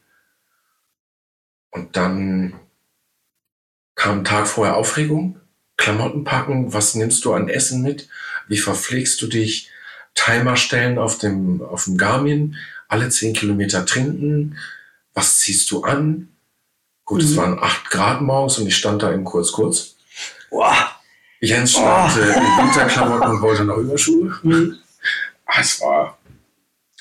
Und 1.76 1.95
dann 1.95 2.53
kam 3.95 4.23
Tag 4.23 4.47
vorher 4.47 4.76
Aufregung, 4.76 5.39
Klamotten 5.78 6.23
packen, 6.23 6.73
was 6.73 6.95
nimmst 6.95 7.26
du 7.26 7.34
an 7.34 7.49
Essen 7.49 7.82
mit, 7.82 8.07
wie 8.47 8.57
verpflegst 8.57 9.21
du 9.21 9.28
dich, 9.28 9.69
Timer 10.13 10.55
stellen 10.55 10.97
auf 10.97 11.17
dem, 11.17 11.61
auf 11.61 11.84
dem 11.84 11.97
Garmin, 11.97 12.55
alle 12.88 13.09
zehn 13.09 13.34
Kilometer 13.34 13.86
trinken, 13.86 14.57
was 15.13 15.39
ziehst 15.39 15.69
du 15.71 15.84
an, 15.84 16.30
Gut, 17.05 17.21
mhm. 17.21 17.28
es 17.28 17.38
waren 17.38 17.59
acht 17.59 17.91
Grad 17.91 18.21
morgens 18.21 18.57
und 18.57 18.67
ich 18.67 18.76
stand 18.76 19.03
da 19.03 19.11
im 19.11 19.23
kurz 19.23 19.51
kurz. 19.51 19.95
Boah. 20.49 20.91
Jens 21.39 21.73
stand 21.73 22.13
oh. 22.15 22.19
in 22.19 22.28
Winterklamotten 22.28 23.30
und 23.30 23.41
wollte 23.41 23.63
noch 23.63 23.78
Überschuhe. 23.78 24.36
Mhm. 24.41 24.78
Ah, 25.45 25.61
es 25.61 25.80
war, 25.82 26.17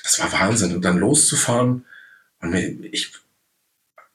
es 0.03 0.19
war 0.19 0.31
Wahnsinn. 0.31 0.75
Und 0.75 0.85
dann 0.85 0.99
loszufahren, 0.99 1.85
und 2.39 2.51
mir, 2.51 2.69
ich, 2.91 3.11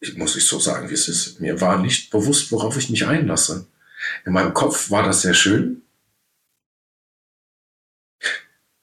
ich 0.01 0.16
muss 0.16 0.36
ich 0.36 0.46
so 0.46 0.59
sagen, 0.59 0.88
wie 0.88 0.94
es 0.94 1.09
ist. 1.09 1.40
Mir 1.40 1.61
war 1.61 1.78
nicht 1.78 2.11
bewusst, 2.11 2.51
worauf 2.53 2.76
ich 2.76 2.90
mich 2.90 3.07
einlasse. 3.07 3.66
In 4.24 4.32
meinem 4.32 4.55
Kopf 4.55 4.90
war 4.90 5.03
das 5.03 5.22
sehr 5.22 5.34
schön. 5.34 5.82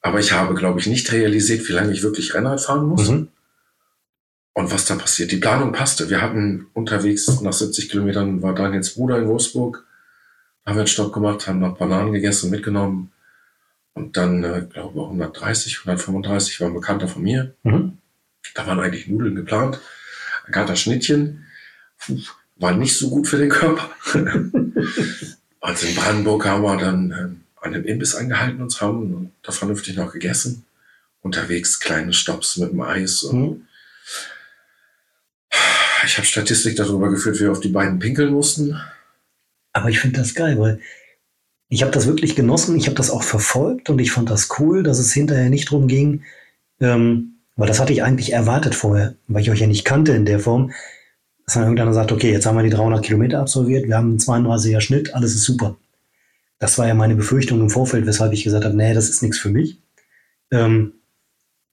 Aber 0.00 0.20
ich 0.20 0.32
habe, 0.32 0.54
glaube 0.54 0.78
ich, 0.78 0.86
nicht 0.86 1.10
realisiert, 1.12 1.68
wie 1.68 1.72
lange 1.72 1.92
ich 1.92 2.02
wirklich 2.02 2.34
Rennrad 2.34 2.60
fahren 2.60 2.86
muss. 2.86 3.08
Mhm. 3.08 3.28
Und 4.54 4.70
was 4.70 4.86
da 4.86 4.94
passiert. 4.94 5.32
Die 5.32 5.36
Planung 5.36 5.72
passte. 5.72 6.08
Wir 6.08 6.22
hatten 6.22 6.68
unterwegs 6.72 7.40
nach 7.42 7.52
70 7.52 7.90
Kilometern 7.90 8.40
war 8.42 8.54
Daniels 8.54 8.94
Bruder 8.94 9.18
in 9.18 9.28
Wolfsburg. 9.28 9.84
Da 10.64 10.70
haben 10.70 10.76
wir 10.76 10.80
einen 10.82 10.88
Stopp 10.88 11.12
gemacht, 11.12 11.46
haben 11.46 11.60
noch 11.60 11.78
Bananen 11.78 12.12
gegessen 12.12 12.46
und 12.46 12.52
mitgenommen. 12.52 13.12
Und 13.94 14.16
dann, 14.16 14.44
äh, 14.44 14.66
glaube 14.68 15.02
130, 15.02 15.78
135 15.80 16.60
war 16.60 16.68
ein 16.68 16.74
Bekannter 16.74 17.08
von 17.08 17.22
mir. 17.22 17.54
Mhm. 17.64 17.98
Da 18.54 18.66
waren 18.66 18.80
eigentlich 18.80 19.08
Nudeln 19.08 19.34
geplant. 19.34 19.80
Ein 20.48 20.52
Gatter 20.52 20.76
Schnittchen. 20.76 21.44
War 22.56 22.74
nicht 22.74 22.96
so 22.96 23.10
gut 23.10 23.28
für 23.28 23.36
den 23.36 23.50
Körper. 23.50 23.90
Und 24.14 25.82
in 25.82 25.94
Brandenburg 25.94 26.46
haben 26.46 26.62
wir 26.62 26.76
dann 26.78 27.12
ähm, 27.12 27.40
an 27.60 27.72
dem 27.72 27.84
Imbiss 27.84 28.14
angehalten 28.14 28.62
uns 28.62 28.80
haben 28.80 29.14
und 29.14 29.32
da 29.42 29.52
vernünftig 29.52 29.96
noch 29.96 30.12
gegessen. 30.12 30.64
Unterwegs 31.20 31.80
kleine 31.80 32.14
Stops 32.14 32.56
mit 32.56 32.72
dem 32.72 32.80
Eis. 32.80 33.22
Und 33.22 33.40
Mhm. 33.40 33.64
Ich 36.04 36.16
habe 36.16 36.26
Statistik 36.26 36.76
darüber 36.76 37.10
geführt, 37.10 37.36
wie 37.36 37.44
wir 37.44 37.52
auf 37.52 37.60
die 37.60 37.68
beiden 37.68 37.98
pinkeln 37.98 38.32
mussten. 38.32 38.80
Aber 39.72 39.90
ich 39.90 39.98
finde 40.00 40.20
das 40.20 40.34
geil, 40.34 40.58
weil 40.58 40.80
ich 41.68 41.82
habe 41.82 41.92
das 41.92 42.06
wirklich 42.06 42.34
genossen, 42.34 42.76
ich 42.76 42.86
habe 42.86 42.96
das 42.96 43.10
auch 43.10 43.22
verfolgt 43.22 43.90
und 43.90 43.98
ich 43.98 44.12
fand 44.12 44.30
das 44.30 44.48
cool, 44.58 44.82
dass 44.82 44.98
es 44.98 45.12
hinterher 45.12 45.50
nicht 45.50 45.70
drum 45.70 45.88
ging, 45.88 46.24
ähm, 46.80 47.37
weil 47.58 47.66
das 47.66 47.80
hatte 47.80 47.92
ich 47.92 48.02
eigentlich 48.02 48.32
erwartet 48.32 48.74
vorher, 48.74 49.14
weil 49.26 49.42
ich 49.42 49.50
euch 49.50 49.60
ja 49.60 49.66
nicht 49.66 49.84
kannte 49.84 50.12
in 50.12 50.24
der 50.24 50.38
Form, 50.38 50.72
dass 51.44 51.54
dann 51.54 51.64
irgendeiner 51.64 51.92
sagt, 51.92 52.12
okay, 52.12 52.30
jetzt 52.30 52.46
haben 52.46 52.56
wir 52.56 52.62
die 52.62 52.70
300 52.70 53.04
Kilometer 53.04 53.40
absolviert, 53.40 53.88
wir 53.88 53.96
haben 53.96 54.10
einen 54.10 54.18
32er 54.18 54.80
Schnitt, 54.80 55.12
alles 55.14 55.34
ist 55.34 55.42
super. 55.42 55.76
Das 56.60 56.78
war 56.78 56.86
ja 56.86 56.94
meine 56.94 57.16
Befürchtung 57.16 57.60
im 57.60 57.68
Vorfeld, 57.68 58.06
weshalb 58.06 58.32
ich 58.32 58.44
gesagt 58.44 58.64
habe, 58.64 58.76
nee, 58.76 58.94
das 58.94 59.08
ist 59.08 59.22
nichts 59.22 59.38
für 59.38 59.50
mich. 59.50 59.78
Ähm, 60.52 60.94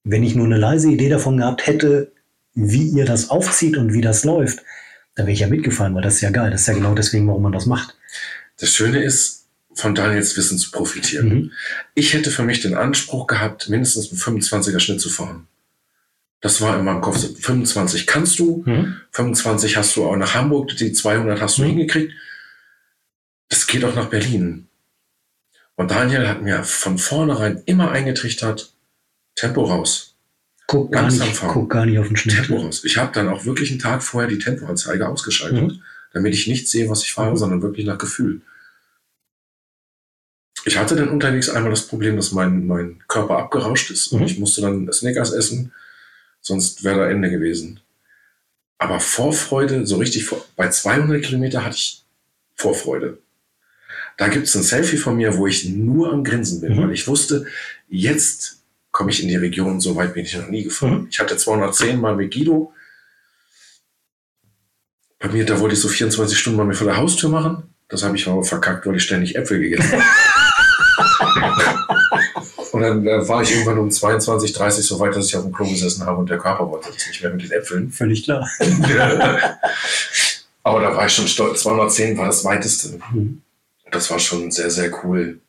wenn 0.03 0.23
ich 0.23 0.36
nur 0.36 0.45
eine 0.45 0.57
leise 0.57 0.89
Idee 0.89 1.09
davon 1.09 1.38
gehabt 1.38 1.67
hätte, 1.67 2.11
wie 2.55 2.88
ihr 2.89 3.05
das 3.05 3.29
aufzieht 3.29 3.77
und 3.77 3.93
wie 3.93 4.01
das 4.01 4.25
läuft, 4.25 4.63
dann 5.15 5.27
wäre 5.27 5.33
ich 5.33 5.39
ja 5.39 5.47
mitgefahren, 5.47 5.93
weil 5.93 6.01
das 6.01 6.15
ist 6.15 6.21
ja 6.21 6.31
geil. 6.31 6.49
Das 6.49 6.61
ist 6.61 6.67
ja 6.67 6.73
genau 6.73 6.95
deswegen, 6.95 7.27
warum 7.27 7.43
man 7.43 7.51
das 7.51 7.67
macht. 7.67 7.95
Das 8.59 8.69
Schöne 8.73 9.03
ist, 9.03 9.45
von 9.75 9.93
Daniels 9.93 10.36
Wissen 10.36 10.57
zu 10.57 10.71
profitieren. 10.71 11.29
Mhm. 11.29 11.51
Ich 11.93 12.13
hätte 12.13 12.31
für 12.31 12.43
mich 12.43 12.61
den 12.61 12.73
Anspruch 12.73 13.27
gehabt, 13.27 13.69
mindestens 13.69 14.09
einen 14.09 14.41
25er 14.41 14.79
Schnitt 14.79 15.01
zu 15.01 15.09
fahren. 15.09 15.47
Das 16.45 16.61
war 16.61 16.77
in 16.77 16.85
meinem 16.85 17.01
Kopf 17.01 17.17
so, 17.17 17.27
25 17.33 18.05
kannst 18.05 18.37
du, 18.37 18.61
Mhm. 18.67 18.97
25 19.13 19.77
hast 19.77 19.95
du 19.95 20.05
auch 20.05 20.15
nach 20.15 20.35
Hamburg, 20.35 20.77
die 20.77 20.93
200 20.93 21.41
hast 21.41 21.57
du 21.57 21.63
Mhm. 21.63 21.67
hingekriegt. 21.69 22.13
Das 23.49 23.65
geht 23.65 23.83
auch 23.83 23.95
nach 23.95 24.09
Berlin. 24.11 24.67
Und 25.75 25.89
Daniel 25.89 26.27
hat 26.27 26.43
mir 26.43 26.63
von 26.63 26.99
vornherein 26.99 27.63
immer 27.65 27.89
eingetrichtert, 27.89 28.75
Tempo 29.33 29.63
raus, 29.63 30.13
Guck 30.67 30.91
gar, 30.91 31.01
Langsam 31.01 31.27
nicht, 31.29 31.37
fahren. 31.39 31.51
guck 31.51 31.69
gar 31.71 31.87
nicht 31.87 31.97
auf 31.97 32.07
den 32.09 32.15
Schnitt. 32.17 32.35
Tempo 32.35 32.57
raus. 32.57 32.83
Ich 32.85 32.97
habe 32.97 33.11
dann 33.11 33.27
auch 33.29 33.45
wirklich 33.45 33.71
einen 33.71 33.79
Tag 33.79 34.03
vorher 34.03 34.29
die 34.29 34.37
Tempoanzeige 34.37 35.09
ausgeschaltet, 35.09 35.63
Mhm. 35.63 35.81
damit 36.13 36.35
ich 36.35 36.45
nicht 36.47 36.67
sehe, 36.69 36.87
was 36.91 37.01
ich 37.01 37.11
fahre, 37.13 37.31
Mhm. 37.31 37.37
sondern 37.37 37.61
wirklich 37.63 37.87
nach 37.87 37.97
Gefühl. 37.97 38.41
Ich 40.63 40.77
hatte 40.77 40.95
dann 40.95 41.09
unterwegs 41.09 41.49
einmal 41.49 41.71
das 41.71 41.87
Problem, 41.87 42.15
dass 42.15 42.31
mein, 42.33 42.67
mein 42.67 43.03
Körper 43.07 43.39
abgerauscht 43.39 43.89
ist 43.89 44.09
und 44.09 44.19
Mhm. 44.21 44.25
ich 44.27 44.37
musste 44.37 44.61
dann 44.61 44.91
Snickers 44.93 45.31
essen, 45.31 45.71
sonst 46.45 46.83
wäre 46.83 46.99
da 46.99 47.09
Ende 47.09 47.29
gewesen. 47.29 47.79
Aber 48.77 48.99
Vorfreude, 48.99 49.85
so 49.85 49.97
richtig 49.97 50.25
vor, 50.25 50.43
bei 50.55 50.69
200 50.69 51.23
Kilometer 51.23 51.65
hatte 51.65 51.75
ich 51.75 52.03
Vorfreude. 52.55 53.17
Da 54.17 54.27
gibt 54.29 54.47
es 54.47 54.55
ein 54.55 54.63
Selfie 54.63 54.97
von 54.97 55.17
mir, 55.17 55.35
wo 55.37 55.47
ich 55.47 55.65
nur 55.65 56.13
am 56.13 56.23
Grinsen 56.23 56.61
bin, 56.61 56.75
Mhm. 56.75 56.83
weil 56.83 56.91
ich 56.93 57.07
wusste, 57.07 57.45
jetzt 57.89 58.61
komme 58.91 59.11
ich 59.11 59.21
in 59.21 59.27
die 59.27 59.35
Region, 59.35 59.81
so 59.81 59.95
weit 59.95 60.13
bin 60.13 60.23
ich 60.25 60.37
noch 60.37 60.47
nie 60.49 60.63
gefahren. 60.63 61.01
Mhm. 61.01 61.07
Ich 61.09 61.19
hatte 61.19 61.35
210 61.35 61.99
Mal 61.99 62.15
mit 62.15 62.33
Guido. 62.33 62.73
Bei 65.19 65.29
mir, 65.29 65.45
da 65.45 65.59
wollte 65.59 65.75
ich 65.75 65.81
so 65.81 65.89
24 65.89 66.37
Stunden 66.37 66.57
mal 66.57 66.65
mir 66.65 66.75
vor 66.75 66.87
der 66.87 66.97
Haustür 66.97 67.29
machen. 67.29 67.63
Das 67.89 68.03
habe 68.03 68.15
ich 68.15 68.27
aber 68.27 68.43
verkackt, 68.43 68.85
weil 68.85 68.95
ich 68.95 69.03
ständig 69.03 69.35
Äpfel 69.35 69.59
gegessen 69.59 69.91
habe. 69.93 70.03
und 72.76 72.82
dann 72.82 73.07
äh, 73.07 73.26
war 73.26 73.41
ich 73.41 73.51
irgendwann 73.51 73.78
um 73.78 73.89
22, 73.89 74.51
30 74.51 74.86
so 74.86 74.99
weit, 74.99 75.15
dass 75.15 75.28
ich 75.28 75.38
auf 75.38 75.43
dem 75.43 75.53
Klo 75.53 75.65
gesessen 75.65 76.05
habe 76.05 76.17
und 76.17 76.30
der 76.30 76.39
Körper 76.39 76.69
wollte 76.69 76.91
das 76.91 77.07
nicht 77.07 77.23
mehr 77.23 77.32
mit 77.32 77.41
den 77.41 77.51
Äpfeln. 77.51 77.89
Völlig 77.89 78.26
klar. 78.26 78.45
aber 80.63 80.82
da 80.82 80.93
war 80.93 81.05
ich 81.05 81.13
schon 81.13 81.30
stolz. 81.30 81.61
210 81.61 82.17
war 82.17 82.26
das 82.26 82.43
weiteste. 82.43 82.99
Mhm. 83.13 83.41
Das 83.91 84.11
war 84.11 84.19
schon 84.19 84.51
sehr, 84.51 84.69
sehr 84.69 84.91
cool. 85.05 85.39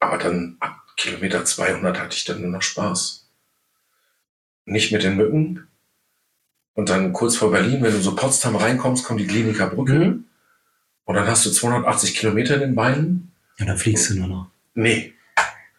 Aber 0.00 0.18
dann 0.18 0.56
ab 0.58 0.80
Kilometer 0.96 1.44
200 1.44 2.00
hatte 2.00 2.16
ich 2.16 2.24
dann 2.24 2.40
nur 2.40 2.50
noch 2.50 2.62
Spaß. 2.62 3.28
Nicht 4.64 4.90
mit 4.90 5.04
den 5.04 5.16
Mücken. 5.16 5.68
Und 6.74 6.90
dann 6.90 7.12
kurz 7.12 7.36
vor 7.36 7.52
Berlin, 7.52 7.80
wenn 7.80 7.92
du 7.92 8.00
so 8.00 8.16
Potsdam 8.16 8.56
reinkommst, 8.56 9.04
kommt 9.04 9.20
die 9.20 9.26
Kliniker 9.28 9.68
Brücke. 9.68 9.92
Mhm. 9.92 10.24
Und 11.04 11.14
dann 11.14 11.28
hast 11.28 11.46
du 11.46 11.50
280 11.52 12.16
Kilometer 12.16 12.54
in 12.54 12.60
den 12.60 12.74
Beinen. 12.74 13.30
Ja, 13.58 13.66
dann 13.66 13.78
fliegst 13.78 14.10
du 14.10 14.14
nur 14.16 14.26
noch. 14.26 14.50
Nee, 14.74 15.14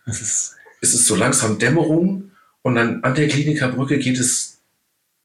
Das 0.10 0.22
ist. 0.22 0.56
es 0.82 0.94
ist 0.94 1.06
so 1.06 1.16
langsam 1.16 1.60
Dämmerung. 1.60 2.32
Und 2.62 2.76
dann 2.76 3.04
an 3.04 3.16
der 3.16 3.28
Kliniker 3.28 3.70
Brücke 3.70 4.00
geht 4.00 4.20
es 4.20 4.60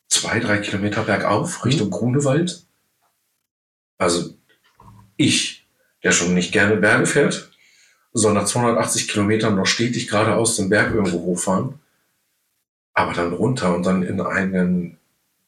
zwei, 0.08 0.38
drei 0.38 0.58
Kilometer 0.58 1.02
bergauf 1.02 1.64
Richtung 1.64 1.90
Grunewald. 1.90 2.64
Also 3.98 4.34
ich, 5.16 5.66
der 6.02 6.12
schon 6.12 6.34
nicht 6.34 6.52
gerne 6.52 6.76
Berge 6.76 7.06
fährt, 7.06 7.50
soll 8.12 8.34
nach 8.34 8.44
280 8.44 9.08
Kilometern 9.08 9.56
noch 9.56 9.66
stetig 9.66 10.08
geradeaus 10.08 10.56
den 10.56 10.68
Berg 10.68 10.94
irgendwo 10.94 11.20
hochfahren. 11.20 11.80
Aber 12.92 13.12
dann 13.12 13.32
runter 13.32 13.74
und 13.74 13.84
dann 13.84 14.02
in 14.02 14.20
einen 14.20 14.98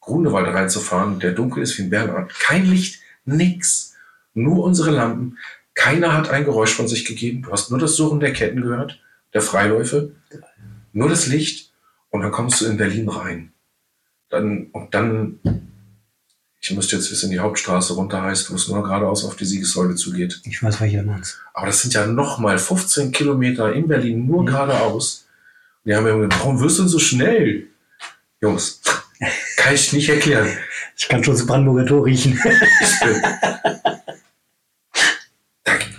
Grunewald 0.01 0.47
reinzufahren, 0.47 1.19
der 1.19 1.31
dunkel 1.31 1.63
ist 1.63 1.77
wie 1.77 1.83
ein 1.83 1.89
Bärenrad. 1.89 2.33
Kein 2.33 2.65
Licht, 2.65 3.01
nix. 3.25 3.95
Nur 4.33 4.63
unsere 4.63 4.91
Lampen. 4.91 5.37
Keiner 5.73 6.13
hat 6.13 6.29
ein 6.29 6.43
Geräusch 6.43 6.73
von 6.73 6.87
sich 6.87 7.05
gegeben. 7.05 7.43
Du 7.43 7.51
hast 7.51 7.69
nur 7.69 7.79
das 7.79 7.95
Surren 7.95 8.19
der 8.19 8.33
Ketten 8.33 8.61
gehört, 8.61 8.99
der 9.37 9.43
Freiläufe. 9.43 10.11
Nur 10.93 11.09
das 11.09 11.27
Licht. 11.27 11.71
Und 12.09 12.21
dann 12.21 12.31
kommst 12.31 12.61
du 12.61 12.65
in 12.65 12.77
Berlin 12.77 13.07
rein. 13.09 13.53
Dann, 14.29 14.67
und 14.71 14.93
dann, 14.95 15.39
ich 16.59 16.71
müsste 16.71 16.95
jetzt 16.95 17.11
wissen, 17.11 17.29
die 17.29 17.39
Hauptstraße 17.39 17.93
runter 17.93 18.21
heißt, 18.23 18.49
wo 18.51 18.55
es 18.55 18.67
nur 18.67 18.81
geradeaus 18.83 19.23
auf 19.23 19.35
die 19.35 19.45
Siegessäule 19.45 19.95
zugeht. 19.95 20.41
Ich 20.45 20.61
weiß, 20.63 20.81
welche 20.81 20.97
du 20.97 21.03
meinst. 21.03 21.39
Aber 21.53 21.67
das 21.67 21.81
sind 21.81 21.93
ja 21.93 22.05
nochmal 22.07 22.57
15 22.57 23.11
Kilometer 23.11 23.71
in 23.73 23.87
Berlin 23.87 24.25
nur 24.25 24.41
Mhm. 24.41 24.47
geradeaus. 24.47 25.27
Und 25.83 25.89
die 25.89 25.95
haben 25.95 26.03
mir 26.05 26.15
gesagt, 26.15 26.39
warum 26.39 26.59
wirst 26.59 26.79
du 26.79 26.83
denn 26.83 26.89
so 26.89 26.99
schnell? 26.99 27.67
Jungs, 28.41 28.81
kann 29.57 29.75
ich 29.75 29.93
nicht 29.93 30.09
erklären. 30.09 30.49
Ich 30.95 31.07
kann 31.07 31.23
schon 31.23 31.35
das 31.35 31.45
Brandenburger 31.45 31.85
Tor 31.85 32.05
riechen. 32.05 32.39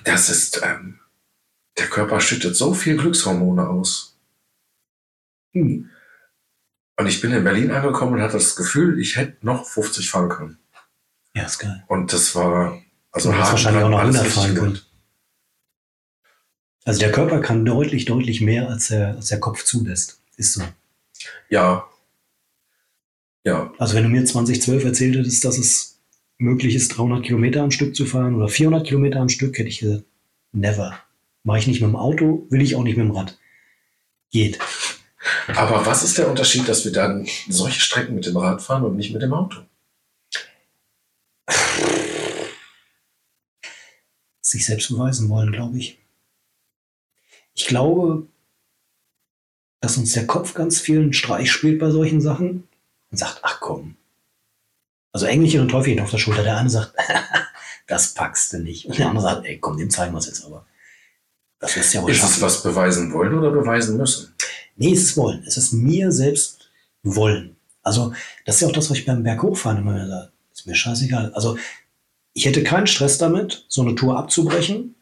Das 0.04 0.28
ist, 0.30 0.60
ähm, 0.64 0.98
der 1.78 1.86
Körper 1.86 2.20
schüttet 2.20 2.56
so 2.56 2.74
viel 2.74 2.96
Glückshormone 2.96 3.68
aus. 3.68 4.18
Hm. 5.52 5.88
Und 6.98 7.06
ich 7.06 7.20
bin 7.20 7.32
in 7.32 7.44
Berlin 7.44 7.70
angekommen 7.70 8.14
und 8.14 8.22
hatte 8.22 8.34
das 8.34 8.56
Gefühl, 8.56 8.98
ich 8.98 9.16
hätte 9.16 9.46
noch 9.46 9.66
50 9.66 10.10
fahren 10.10 10.28
können. 10.28 10.58
Ja, 11.34 11.44
ist 11.44 11.58
geil. 11.58 11.84
Und 11.86 12.12
das 12.12 12.34
war, 12.34 12.82
also 13.12 13.30
Du 13.30 13.38
wahrscheinlich 13.38 13.84
auch 13.84 13.90
noch 13.90 14.00
alles 14.00 14.16
100 14.16 14.26
richtig 14.26 14.42
fahren 14.42 14.54
können. 14.56 14.80
Also 16.84 17.00
der 17.00 17.12
Körper 17.12 17.40
kann 17.40 17.64
deutlich, 17.64 18.06
deutlich 18.06 18.40
mehr, 18.40 18.68
als 18.68 18.88
der, 18.88 19.14
als 19.16 19.28
der 19.28 19.38
Kopf 19.38 19.62
zulässt. 19.62 20.20
Ist 20.36 20.54
so. 20.54 20.62
Ja. 21.50 21.86
Ja, 23.44 23.72
Also 23.78 23.94
wenn 23.94 24.04
du 24.04 24.08
mir 24.08 24.24
2012 24.24 24.84
erzählt 24.84 25.16
hättest, 25.16 25.44
dass 25.44 25.58
es 25.58 26.00
möglich 26.38 26.74
ist, 26.74 26.88
300 26.96 27.24
Kilometer 27.24 27.62
am 27.62 27.70
Stück 27.70 27.94
zu 27.94 28.06
fahren 28.06 28.34
oder 28.34 28.48
400 28.48 28.86
Kilometer 28.86 29.20
am 29.20 29.28
Stück, 29.28 29.58
hätte 29.58 29.68
ich 29.68 29.80
gesagt, 29.80 30.04
never. 30.52 30.98
Mache 31.48 31.60
ich 31.60 31.66
nicht 31.66 31.80
mit 31.80 31.88
dem 31.88 31.96
Auto, 31.96 32.46
will 32.50 32.60
ich 32.60 32.76
auch 32.76 32.82
nicht 32.82 32.98
mit 32.98 33.06
dem 33.06 33.16
Rad. 33.16 33.38
Geht. 34.30 34.58
aber 35.48 35.86
was 35.86 36.02
ist 36.02 36.18
der 36.18 36.28
Unterschied, 36.28 36.68
dass 36.68 36.84
wir 36.84 36.92
dann 36.92 37.26
solche 37.48 37.80
Strecken 37.80 38.16
mit 38.16 38.26
dem 38.26 38.36
Rad 38.36 38.60
fahren 38.60 38.84
und 38.84 38.96
nicht 38.96 39.14
mit 39.14 39.22
dem 39.22 39.32
Auto? 39.32 39.56
Sich 44.42 44.66
selbst 44.66 44.90
beweisen 44.90 45.30
wollen, 45.30 45.50
glaube 45.50 45.78
ich. 45.78 45.98
Ich 47.54 47.66
glaube, 47.66 48.26
dass 49.80 49.96
uns 49.96 50.12
der 50.12 50.26
Kopf 50.26 50.52
ganz 50.52 50.78
vielen 50.78 51.14
Streich 51.14 51.50
spielt 51.50 51.78
bei 51.78 51.90
solchen 51.90 52.20
Sachen 52.20 52.68
und 53.10 53.16
sagt, 53.16 53.40
ach 53.40 53.58
komm. 53.60 53.96
Also 55.12 55.24
Engelchen 55.24 55.62
und 55.62 55.70
Teufelchen 55.70 56.02
auf 56.04 56.10
der 56.10 56.18
Schulter. 56.18 56.42
Der 56.42 56.58
eine 56.58 56.68
sagt, 56.68 56.92
das 57.86 58.12
packst 58.12 58.52
du 58.52 58.58
nicht. 58.58 58.84
Und 58.84 58.98
der 58.98 59.08
andere 59.08 59.22
sagt, 59.22 59.46
ey, 59.46 59.58
komm, 59.58 59.78
dem 59.78 59.88
zeigen 59.88 60.12
wir 60.12 60.18
es 60.18 60.26
jetzt 60.26 60.44
aber. 60.44 60.66
Das 61.58 61.74
lässt 61.76 61.94
ja 61.94 62.02
wohl 62.02 62.10
Ist 62.10 62.18
es 62.18 62.22
schaffen. 62.22 62.42
was 62.42 62.62
beweisen 62.62 63.12
wollen 63.12 63.34
oder 63.34 63.50
beweisen 63.50 63.96
müssen? 63.96 64.32
Nee, 64.76 64.92
es 64.92 65.02
ist 65.02 65.16
Wollen. 65.16 65.42
Es 65.44 65.56
ist 65.56 65.72
mir 65.72 66.12
selbst 66.12 66.70
Wollen. 67.02 67.56
Also, 67.82 68.12
das 68.44 68.56
ist 68.56 68.60
ja 68.60 68.68
auch 68.68 68.72
das, 68.72 68.90
was 68.90 68.98
ich 68.98 69.06
beim 69.06 69.22
Berg 69.22 69.42
hochfahren 69.42 69.78
immer 69.78 70.06
sage. 70.06 70.30
Ist 70.54 70.66
mir 70.66 70.74
scheißegal. 70.74 71.32
Also, 71.34 71.58
ich 72.32 72.46
hätte 72.46 72.62
keinen 72.62 72.86
Stress 72.86 73.18
damit, 73.18 73.64
so 73.68 73.82
eine 73.82 73.96
Tour 73.96 74.16
abzubrechen, 74.16 74.94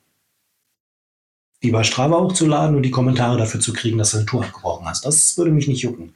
die 1.63 1.71
bei 1.71 1.85
Strava 1.85 2.21
hochzuladen 2.21 2.77
und 2.77 2.83
die 2.83 2.91
Kommentare 2.91 3.37
dafür 3.37 3.61
zu 3.61 3.73
kriegen, 3.73 3.99
dass 3.99 4.13
du 4.13 4.19
eine 4.19 4.27
Tour 4.27 4.45
abgebrochen 4.45 4.87
hast. 4.87 5.05
Das 5.05 5.37
würde 5.37 5.51
mich 5.51 5.69
nicht 5.69 5.83
jucken. 5.83 6.15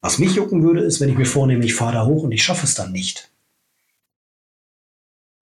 Was 0.00 0.18
mich 0.18 0.34
jucken 0.34 0.62
würde, 0.62 0.80
ist, 0.80 1.00
wenn 1.00 1.08
ich 1.08 1.16
mir 1.16 1.24
vornehme, 1.26 1.64
ich 1.64 1.74
fahre 1.74 1.94
da 1.94 2.04
hoch 2.04 2.24
und 2.24 2.32
ich 2.32 2.42
schaffe 2.44 2.66
es 2.66 2.74
dann 2.74 2.92
nicht. 2.92 3.30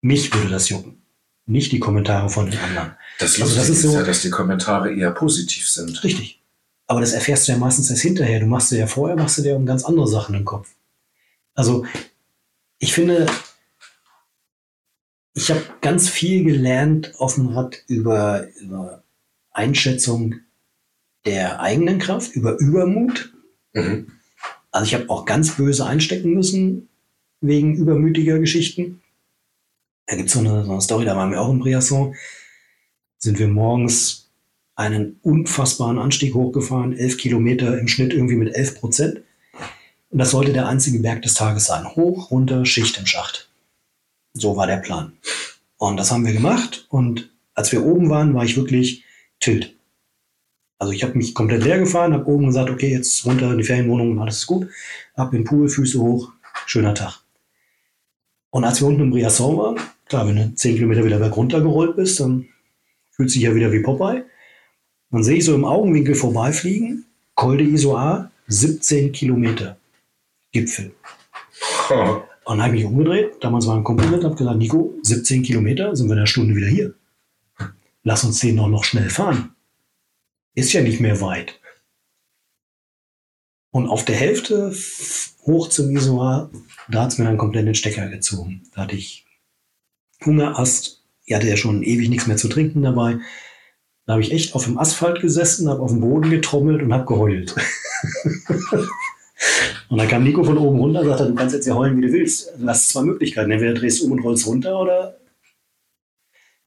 Mich 0.01 0.33
würde 0.33 0.49
das 0.49 0.69
jucken. 0.69 1.01
Nicht 1.45 1.71
die 1.73 1.79
Kommentare 1.79 2.29
von 2.29 2.49
den 2.49 2.59
anderen. 2.59 2.95
Das, 3.19 3.39
Also 3.41 3.55
das 3.55 3.69
ist 3.69 3.81
so- 3.83 3.93
ja, 3.93 4.03
dass 4.03 4.21
die 4.21 4.29
Kommentare 4.29 4.93
eher 4.93 5.11
positiv 5.11 5.67
sind. 5.69 6.03
Richtig. 6.03 6.39
Aber 6.87 6.99
das 6.99 7.13
erfährst 7.13 7.47
du 7.47 7.53
ja 7.53 7.57
meistens 7.57 7.89
erst 7.89 8.01
hinterher. 8.01 8.39
Du 8.39 8.45
machst 8.45 8.71
dir 8.71 8.77
ja 8.79 8.87
vorher, 8.87 9.15
machst 9.15 9.37
du 9.37 9.41
dir 9.41 9.55
um 9.55 9.65
ganz 9.65 9.85
andere 9.85 10.07
Sachen 10.07 10.35
im 10.35 10.45
Kopf. 10.45 10.69
Also, 11.55 11.85
ich 12.79 12.93
finde, 12.93 13.25
ich 15.33 15.49
habe 15.49 15.63
ganz 15.81 16.09
viel 16.09 16.43
gelernt 16.43 17.13
auf 17.19 17.35
dem 17.35 17.47
Rad 17.49 17.83
über, 17.87 18.47
über 18.59 19.03
Einschätzung 19.51 20.35
der 21.25 21.59
eigenen 21.61 21.99
Kraft, 21.99 22.35
über 22.35 22.57
Übermut. 22.59 23.33
Mhm. 23.73 24.11
Also 24.71 24.85
ich 24.85 24.93
habe 24.93 25.09
auch 25.09 25.25
ganz 25.25 25.55
böse 25.55 25.85
einstecken 25.85 26.33
müssen 26.33 26.89
wegen 27.41 27.75
übermütiger 27.75 28.39
Geschichten. 28.39 29.01
Da 30.07 30.15
gibt 30.15 30.29
so 30.29 30.39
eine, 30.39 30.65
so 30.65 30.71
eine 30.71 30.81
Story, 30.81 31.05
da 31.05 31.15
waren 31.15 31.31
wir 31.31 31.39
auch 31.41 31.51
in 31.51 31.59
Briasson. 31.59 32.15
Sind 33.23 33.39
wir 33.39 33.47
morgens 33.47 34.29
einen 34.75 35.17
unfassbaren 35.21 35.97
Anstieg 35.97 36.33
hochgefahren, 36.33 36.91
elf 36.91 37.17
Kilometer 37.17 37.79
im 37.79 37.87
Schnitt 37.87 38.11
irgendwie 38.11 38.35
mit 38.35 38.53
11 38.53 38.81
Prozent. 38.81 39.21
Und 40.09 40.17
das 40.17 40.31
sollte 40.31 40.51
der 40.51 40.67
einzige 40.67 40.99
Berg 40.99 41.21
des 41.21 41.33
Tages 41.33 41.63
sein. 41.63 41.87
Hoch, 41.95 42.31
runter, 42.31 42.65
Schicht 42.65 42.97
im 42.97 43.05
Schacht. 43.05 43.49
So 44.33 44.57
war 44.57 44.67
der 44.67 44.75
Plan. 44.75 45.13
Und 45.77 45.95
das 45.95 46.11
haben 46.11 46.25
wir 46.25 46.33
gemacht. 46.33 46.85
Und 46.89 47.29
als 47.53 47.71
wir 47.71 47.85
oben 47.85 48.09
waren, 48.09 48.33
war 48.33 48.43
ich 48.43 48.57
wirklich 48.57 49.05
tilt. 49.39 49.73
Also 50.77 50.91
ich 50.91 51.05
habe 51.05 51.17
mich 51.17 51.33
komplett 51.33 51.63
leer 51.63 51.79
gefahren, 51.79 52.11
habe 52.11 52.29
oben 52.29 52.47
gesagt, 52.47 52.71
okay, 52.71 52.91
jetzt 52.91 53.25
runter 53.25 53.53
in 53.53 53.57
die 53.57 53.63
Ferienwohnung, 53.63 54.19
alles 54.19 54.39
ist 54.39 54.47
gut. 54.47 54.67
Ab 55.15 55.31
in 55.31 55.39
den 55.39 55.45
Pool, 55.45 55.69
Füße 55.69 55.97
hoch, 55.97 56.33
schöner 56.65 56.93
Tag. 56.93 57.21
Und 58.49 58.65
als 58.65 58.81
wir 58.81 58.87
unten 58.89 59.03
im 59.03 59.11
Briasson 59.11 59.57
waren, 59.57 59.79
klar, 60.07 60.27
wenn 60.27 60.35
du 60.35 60.53
10 60.53 60.75
Kilometer 60.75 61.05
wieder 61.05 61.19
berg 61.19 61.37
runtergerollt 61.37 61.95
bist, 61.95 62.19
dann 62.19 62.49
fühlt 63.15 63.31
sich 63.31 63.41
ja 63.41 63.55
wieder 63.55 63.71
wie 63.71 63.81
Popeye. 63.81 64.25
Dann 65.11 65.23
sehe 65.23 65.37
ich 65.37 65.45
so 65.45 65.55
im 65.55 65.65
Augenwinkel 65.65 66.15
vorbeifliegen, 66.15 67.05
Col 67.35 67.57
de 67.57 67.67
Isoar, 67.67 68.31
17 68.47 69.11
Kilometer 69.11 69.77
Gipfel. 70.51 70.93
Oh, 71.89 72.21
Und 72.45 72.57
dann 72.57 72.63
habe 72.63 72.75
ich 72.75 72.83
mich 72.83 72.91
umgedreht, 72.91 73.35
damals 73.41 73.67
war 73.67 73.75
ein 73.75 73.83
Kumpel 73.83 74.07
mit, 74.07 74.23
habe 74.23 74.35
gesagt, 74.35 74.57
Nico, 74.57 74.93
17 75.01 75.43
Kilometer, 75.43 75.95
sind 75.95 76.07
wir 76.07 76.13
in 76.13 76.19
einer 76.19 76.27
Stunde 76.27 76.55
wieder 76.55 76.67
hier. 76.67 76.93
Lass 78.03 78.23
uns 78.23 78.39
den 78.39 78.57
doch 78.57 78.67
noch 78.67 78.83
schnell 78.83 79.09
fahren. 79.09 79.55
Ist 80.55 80.73
ja 80.73 80.81
nicht 80.81 80.99
mehr 80.99 81.21
weit. 81.21 81.59
Und 83.71 83.87
auf 83.87 84.05
der 84.05 84.15
Hälfte 84.15 84.75
hoch 85.45 85.69
zum 85.69 85.95
Isoar, 85.95 86.51
da 86.89 87.03
hat 87.03 87.11
es 87.11 87.17
mir 87.17 87.25
dann 87.25 87.37
komplett 87.37 87.65
den 87.65 87.75
Stecker 87.75 88.07
gezogen. 88.07 88.63
Da 88.73 88.81
hatte 88.81 88.95
ich 88.95 89.25
Hungerast. 90.23 91.02
Ich 91.25 91.33
hatte 91.33 91.47
ja 91.47 91.57
schon 91.57 91.83
ewig 91.83 92.09
nichts 92.09 92.27
mehr 92.27 92.37
zu 92.37 92.47
trinken 92.47 92.81
dabei. 92.81 93.19
Da 94.05 94.13
habe 94.13 94.21
ich 94.21 94.33
echt 94.33 94.53
auf 94.53 94.65
dem 94.65 94.77
Asphalt 94.77 95.21
gesessen, 95.21 95.69
habe 95.69 95.81
auf 95.81 95.91
dem 95.91 96.01
Boden 96.01 96.29
getrommelt 96.29 96.81
und 96.81 96.93
habe 96.93 97.05
geheult. 97.05 97.55
und 99.89 99.97
dann 99.97 100.07
kam 100.09 100.25
Nico 100.25 100.43
von 100.43 100.57
oben 100.57 100.79
runter 100.79 101.01
und 101.01 101.07
sagte, 101.07 101.27
du 101.27 101.35
kannst 101.35 101.55
jetzt 101.55 101.65
ja 101.65 101.75
heulen, 101.75 101.97
wie 101.97 102.07
du 102.07 102.11
willst. 102.11 102.51
Du 102.57 102.67
hast 102.67 102.89
zwei 102.89 103.03
Möglichkeiten. 103.03 103.51
Entweder 103.51 103.73
drehst 103.73 104.01
du 104.01 104.05
um 104.05 104.11
und 104.11 104.19
rollst 104.19 104.45
runter 104.45 104.77
oder 104.77 105.17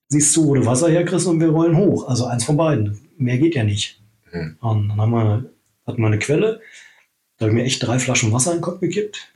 siehst 0.09 0.33
zu, 0.33 0.47
wo 0.47 0.55
du 0.55 0.65
Wasser 0.65 0.89
herkriegst 0.89 1.27
und 1.27 1.41
wir 1.41 1.49
rollen 1.49 1.77
hoch. 1.77 2.09
Also 2.09 2.25
eins 2.25 2.45
von 2.45 2.57
beiden. 2.57 2.99
Mehr 3.19 3.37
geht 3.37 3.55
ja 3.55 3.65
nicht. 3.65 4.01
Mhm. 4.33 4.57
Und 4.61 4.89
dann 4.89 5.01
haben 5.01 5.11
wir, 5.11 5.51
hatten 5.87 6.01
wir 6.01 6.07
eine 6.07 6.19
Quelle. 6.19 6.61
Da 7.37 7.45
habe 7.45 7.51
ich 7.51 7.57
mir 7.57 7.65
echt 7.65 7.87
drei 7.87 7.99
Flaschen 7.99 8.33
Wasser 8.33 8.53
in 8.53 8.59
den 8.59 8.63
Kopf 8.63 8.81
gekippt. 8.81 9.29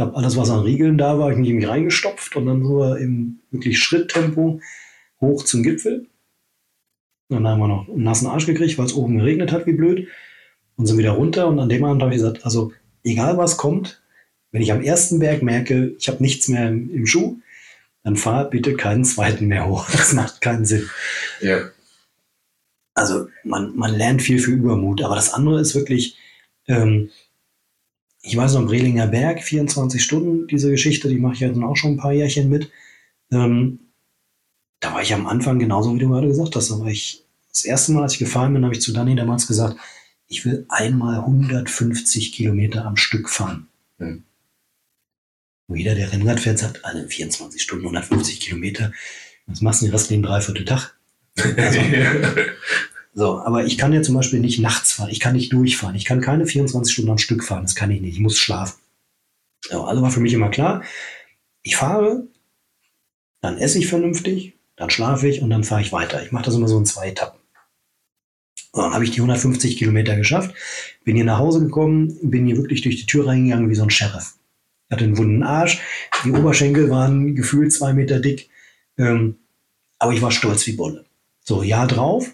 Ich 0.00 0.06
habe 0.06 0.16
alles, 0.16 0.38
was 0.38 0.48
an 0.48 0.60
Riegeln 0.60 0.96
da 0.96 1.18
war, 1.18 1.30
ich 1.30 1.36
mich 1.36 1.50
irgendwie 1.50 1.66
reingestopft 1.66 2.34
und 2.34 2.46
dann 2.46 2.64
so 2.64 2.94
im 2.94 3.40
wirklich 3.50 3.78
Schritttempo 3.78 4.58
hoch 5.20 5.44
zum 5.44 5.62
Gipfel. 5.62 6.06
Und 7.28 7.44
dann 7.44 7.48
haben 7.48 7.60
wir 7.60 7.68
noch 7.68 7.86
einen 7.86 8.02
nassen 8.02 8.26
Arsch 8.26 8.46
gekriegt, 8.46 8.78
weil 8.78 8.86
es 8.86 8.94
oben 8.94 9.18
geregnet 9.18 9.52
hat, 9.52 9.66
wie 9.66 9.74
blöd. 9.74 10.08
Und 10.76 10.86
sind 10.86 10.96
wieder 10.96 11.10
runter. 11.10 11.48
Und 11.48 11.58
an 11.58 11.68
dem 11.68 11.84
Abend 11.84 12.00
habe 12.00 12.14
ich 12.14 12.18
gesagt, 12.18 12.46
also 12.46 12.72
egal 13.04 13.36
was 13.36 13.58
kommt, 13.58 14.00
wenn 14.52 14.62
ich 14.62 14.72
am 14.72 14.80
ersten 14.80 15.18
Berg 15.18 15.42
merke, 15.42 15.94
ich 15.98 16.08
habe 16.08 16.22
nichts 16.22 16.48
mehr 16.48 16.70
im, 16.70 16.90
im 16.94 17.04
Schuh, 17.04 17.36
dann 18.02 18.16
fahr 18.16 18.48
bitte 18.48 18.76
keinen 18.76 19.04
zweiten 19.04 19.48
mehr 19.48 19.68
hoch. 19.68 19.86
Das 19.92 20.14
macht 20.14 20.40
keinen 20.40 20.64
Sinn. 20.64 20.88
ja. 21.42 21.58
Also 22.94 23.28
man, 23.44 23.76
man 23.76 23.94
lernt 23.94 24.22
viel 24.22 24.38
für 24.38 24.50
Übermut. 24.50 25.02
Aber 25.02 25.14
das 25.14 25.34
andere 25.34 25.60
ist 25.60 25.74
wirklich, 25.74 26.16
ähm, 26.68 27.10
ich 28.22 28.36
weiß 28.36 28.54
noch, 28.54 28.66
Brelinger 28.66 29.06
Berg, 29.06 29.42
24 29.42 30.02
Stunden, 30.02 30.46
diese 30.46 30.70
Geschichte, 30.70 31.08
die 31.08 31.18
mache 31.18 31.34
ich 31.34 31.40
jetzt 31.40 31.58
auch 31.58 31.76
schon 31.76 31.92
ein 31.92 31.96
paar 31.96 32.12
Jährchen 32.12 32.48
mit. 32.48 32.70
Ähm, 33.30 33.80
da 34.80 34.94
war 34.94 35.02
ich 35.02 35.14
am 35.14 35.26
Anfang 35.26 35.58
genauso, 35.58 35.94
wie 35.94 35.98
du 35.98 36.08
gerade 36.08 36.28
gesagt 36.28 36.56
hast. 36.56 36.70
Da 36.70 36.78
war 36.78 36.88
ich, 36.88 37.24
das 37.50 37.64
erste 37.64 37.92
Mal, 37.92 38.02
als 38.02 38.14
ich 38.14 38.18
gefahren 38.18 38.52
bin, 38.52 38.64
habe 38.64 38.74
ich 38.74 38.82
zu 38.82 38.92
Dani 38.92 39.16
damals 39.16 39.46
gesagt, 39.46 39.76
ich 40.28 40.44
will 40.44 40.64
einmal 40.68 41.20
150 41.20 42.32
Kilometer 42.32 42.84
am 42.84 42.96
Stück 42.96 43.28
fahren. 43.28 43.68
Hm. 43.98 44.24
Wo 45.66 45.74
jeder, 45.74 45.94
der 45.94 46.12
Rennrad 46.12 46.40
fährt, 46.40 46.58
sagt, 46.58 46.84
alle 46.84 47.08
24 47.08 47.60
Stunden, 47.60 47.84
150 47.84 48.40
Kilometer. 48.40 48.92
Was 49.46 49.60
machst 49.60 49.82
du 49.82 49.86
den 49.86 49.92
restlichen 49.92 50.22
Dreiviertel 50.22 50.64
Tag? 50.64 50.94
Also, 51.56 51.80
so, 53.12 53.40
aber 53.40 53.64
ich 53.64 53.76
kann 53.76 53.92
ja 53.92 54.02
zum 54.02 54.14
Beispiel 54.14 54.40
nicht 54.40 54.60
nachts 54.60 54.92
fahren. 54.92 55.10
Ich 55.10 55.20
kann 55.20 55.34
nicht 55.34 55.52
durchfahren. 55.52 55.96
Ich 55.96 56.04
kann 56.04 56.20
keine 56.20 56.46
24 56.46 56.92
Stunden 56.92 57.10
am 57.10 57.18
Stück 57.18 57.42
fahren. 57.42 57.62
Das 57.62 57.74
kann 57.74 57.90
ich 57.90 58.00
nicht. 58.00 58.14
Ich 58.14 58.20
muss 58.20 58.38
schlafen. 58.38 58.78
So, 59.68 59.84
also 59.84 60.02
war 60.02 60.10
für 60.10 60.20
mich 60.20 60.32
immer 60.32 60.48
klar, 60.48 60.82
ich 61.62 61.76
fahre, 61.76 62.26
dann 63.40 63.58
esse 63.58 63.78
ich 63.78 63.88
vernünftig, 63.88 64.54
dann 64.76 64.90
schlafe 64.90 65.28
ich 65.28 65.42
und 65.42 65.50
dann 65.50 65.64
fahre 65.64 65.82
ich 65.82 65.92
weiter. 65.92 66.22
Ich 66.22 66.32
mache 66.32 66.44
das 66.44 66.54
immer 66.54 66.68
so 66.68 66.78
in 66.78 66.86
zwei 66.86 67.08
Etappen. 67.08 67.38
Und 68.72 68.82
dann 68.84 68.94
habe 68.94 69.04
ich 69.04 69.10
die 69.10 69.18
150 69.18 69.76
Kilometer 69.76 70.16
geschafft, 70.16 70.54
bin 71.04 71.16
hier 71.16 71.24
nach 71.24 71.38
Hause 71.38 71.60
gekommen, 71.60 72.16
bin 72.22 72.46
hier 72.46 72.56
wirklich 72.56 72.82
durch 72.82 72.96
die 72.96 73.06
Tür 73.06 73.26
reingegangen 73.26 73.68
wie 73.68 73.74
so 73.74 73.82
ein 73.82 73.90
Sheriff. 73.90 74.34
Hatte 74.90 75.04
einen 75.04 75.18
wunden 75.18 75.42
Arsch, 75.42 75.80
die 76.24 76.32
Oberschenkel 76.32 76.90
waren 76.90 77.34
gefühlt 77.34 77.72
zwei 77.72 77.92
Meter 77.92 78.20
dick, 78.20 78.48
ähm, 78.96 79.36
aber 79.98 80.12
ich 80.12 80.22
war 80.22 80.30
stolz 80.30 80.66
wie 80.66 80.72
Bolle. 80.72 81.04
So, 81.44 81.62
Jahr 81.62 81.86
drauf, 81.86 82.32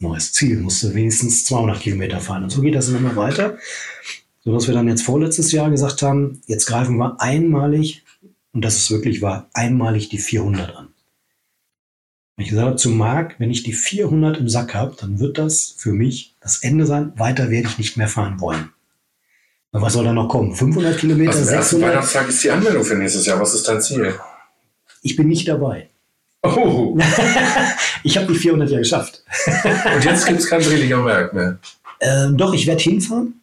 neues 0.00 0.32
Ziel, 0.32 0.60
musste 0.60 0.94
wenigstens 0.94 1.44
200 1.46 1.80
Kilometer 1.80 2.20
fahren. 2.20 2.44
Und 2.44 2.50
so 2.50 2.60
geht 2.62 2.74
das 2.74 2.86
dann 2.86 2.96
immer 2.96 3.16
weiter, 3.16 3.58
sodass 4.44 4.66
wir 4.68 4.74
dann 4.74 4.88
jetzt 4.88 5.02
vorletztes 5.02 5.52
Jahr 5.52 5.70
gesagt 5.70 6.02
haben, 6.02 6.40
jetzt 6.46 6.66
greifen 6.66 6.96
wir 6.96 7.20
einmalig, 7.20 8.04
und 8.52 8.64
das 8.64 8.76
ist 8.76 8.90
wirklich 8.90 9.22
wahr, 9.22 9.48
einmalig 9.52 10.08
die 10.08 10.18
400 10.18 10.74
an. 10.74 10.86
Und 10.86 12.44
ich 12.44 12.50
gesagt 12.50 12.66
habe 12.66 12.76
zu 12.76 12.90
Marc, 12.90 13.34
wenn 13.38 13.50
ich 13.50 13.64
die 13.64 13.72
400 13.72 14.38
im 14.38 14.48
Sack 14.48 14.74
habe, 14.74 14.96
dann 14.98 15.18
wird 15.18 15.38
das 15.38 15.74
für 15.76 15.92
mich 15.92 16.36
das 16.40 16.58
Ende 16.58 16.86
sein. 16.86 17.12
Weiter 17.16 17.50
werde 17.50 17.68
ich 17.68 17.78
nicht 17.78 17.96
mehr 17.96 18.08
fahren 18.08 18.40
wollen. 18.40 18.70
Und 19.72 19.82
was 19.82 19.92
soll 19.94 20.04
da 20.04 20.12
noch 20.12 20.28
kommen? 20.28 20.54
500 20.54 20.98
Kilometer, 20.98 21.30
Also, 21.30 21.42
am 21.42 21.54
ersten 21.54 21.76
600? 21.76 21.90
Weihnachtstag 21.90 22.28
ist 22.28 22.44
die 22.44 22.50
Anmeldung 22.50 22.84
für 22.84 22.94
nächstes 22.94 23.26
Jahr. 23.26 23.40
Was 23.40 23.54
ist 23.54 23.66
dein 23.66 23.82
Ziel? 23.82 24.14
Ich 25.02 25.16
bin 25.16 25.28
nicht 25.28 25.48
dabei. 25.48 25.90
Oh, 26.42 26.96
Ich 28.04 28.16
habe 28.16 28.32
die 28.32 28.38
400 28.38 28.70
ja 28.70 28.78
geschafft. 28.78 29.22
und 29.94 30.04
jetzt 30.04 30.26
gibt 30.26 30.40
es 30.40 30.48
kein 30.48 30.62
Brelinger 30.62 31.02
Berg 31.02 31.34
mehr. 31.34 31.58
Ähm, 32.00 32.36
doch, 32.36 32.54
ich 32.54 32.66
werde 32.66 32.82
hinfahren. 32.82 33.40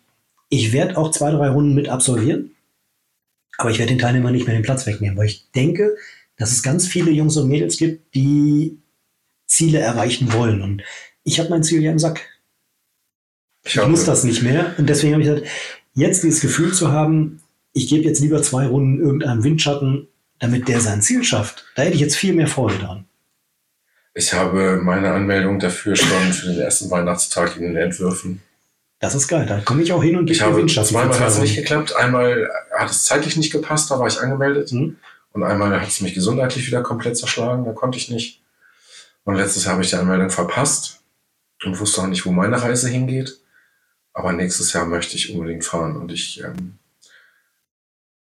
Ich 0.49 0.71
werde 0.71 0.97
auch 0.97 1.11
zwei, 1.11 1.31
drei 1.31 1.49
Runden 1.49 1.75
mit 1.75 1.89
absolvieren. 1.89 2.51
Aber 3.57 3.69
ich 3.71 3.79
werde 3.79 3.91
den 3.93 3.99
Teilnehmern 3.99 4.33
nicht 4.33 4.47
mehr 4.47 4.55
den 4.55 4.63
Platz 4.63 4.85
wegnehmen, 4.85 5.17
weil 5.17 5.27
ich 5.27 5.49
denke, 5.51 5.95
dass 6.37 6.51
es 6.51 6.63
ganz 6.63 6.87
viele 6.87 7.11
Jungs 7.11 7.37
und 7.37 7.47
Mädels 7.49 7.77
gibt, 7.77 8.13
die 8.15 8.77
Ziele 9.47 9.79
erreichen 9.79 10.31
wollen. 10.33 10.61
Und 10.61 10.83
ich 11.23 11.39
habe 11.39 11.49
mein 11.49 11.63
Ziel 11.63 11.81
ja 11.81 11.91
im 11.91 11.99
Sack. 11.99 12.21
Ich, 13.65 13.75
Ich 13.75 13.87
muss 13.87 14.05
das 14.05 14.23
nicht 14.23 14.41
mehr. 14.43 14.73
Und 14.77 14.87
deswegen 14.89 15.13
habe 15.13 15.23
ich 15.23 15.29
gesagt, 15.29 15.47
jetzt 15.93 16.23
dieses 16.23 16.41
Gefühl 16.41 16.73
zu 16.73 16.91
haben, 16.91 17.41
ich 17.73 17.87
gebe 17.89 18.03
jetzt 18.05 18.21
lieber 18.21 18.41
zwei 18.41 18.67
Runden 18.67 19.01
irgendeinem 19.01 19.43
Windschatten, 19.43 20.07
damit 20.39 20.67
der 20.67 20.81
sein 20.81 21.01
Ziel 21.01 21.23
schafft. 21.23 21.65
Da 21.75 21.83
hätte 21.83 21.95
ich 21.95 22.01
jetzt 22.01 22.15
viel 22.15 22.33
mehr 22.33 22.47
Freude 22.47 22.77
dran. 22.77 23.05
Ich 24.13 24.33
habe 24.33 24.79
meine 24.81 25.11
Anmeldung 25.11 25.59
dafür 25.59 25.95
schon 25.95 26.33
für 26.33 26.47
den 26.47 26.59
ersten 26.59 26.89
Weihnachtstag 26.89 27.57
in 27.57 27.63
den 27.63 27.75
Entwürfen. 27.75 28.41
Das 28.99 29.13
ist 29.13 29.27
geil. 29.27 29.45
Da 29.45 29.59
komme 29.59 29.83
ich 29.83 29.91
auch 29.91 30.01
hin 30.01 30.15
und 30.15 30.29
Ich 30.29 30.41
habe 30.41 30.65
zweimal 30.65 31.13
zwei 31.13 31.25
hat 31.25 31.29
es 31.29 31.39
nicht 31.39 31.55
geklappt. 31.55 31.95
Einmal 31.95 32.49
hat 32.73 32.89
es 32.89 33.03
zeitlich 33.03 33.36
nicht 33.36 33.51
gepasst, 33.51 33.91
da 33.91 33.99
war 33.99 34.07
ich 34.07 34.19
angemeldet. 34.19 34.71
Mhm. 34.71 34.97
Und 35.33 35.43
einmal 35.43 35.79
hat 35.79 35.88
es 35.88 35.99
mich 35.99 36.13
gesundheitlich 36.13 36.65
wieder 36.65 36.81
komplett 36.81 37.17
zerschlagen, 37.17 37.65
da 37.65 37.73
konnte 37.73 37.97
ich 37.97 38.09
nicht. 38.09 38.41
Und 39.25 39.36
letztes 39.36 39.65
Jahr 39.65 39.73
habe 39.73 39.83
ich 39.83 39.89
die 39.89 39.97
Anmeldung 39.97 40.29
verpasst 40.29 41.01
und 41.65 41.77
wusste 41.79 42.01
auch 42.01 42.07
nicht, 42.07 42.25
wo 42.25 42.31
meine 42.31 42.61
Reise 42.61 42.88
hingeht. 42.88 43.38
Aber 44.13 44.31
nächstes 44.31 44.71
Jahr 44.71 44.86
möchte 44.86 45.17
ich 45.17 45.33
unbedingt 45.33 45.65
fahren 45.65 45.97
und 45.97 46.11
ich, 46.11 46.41
ähm, 46.41 46.79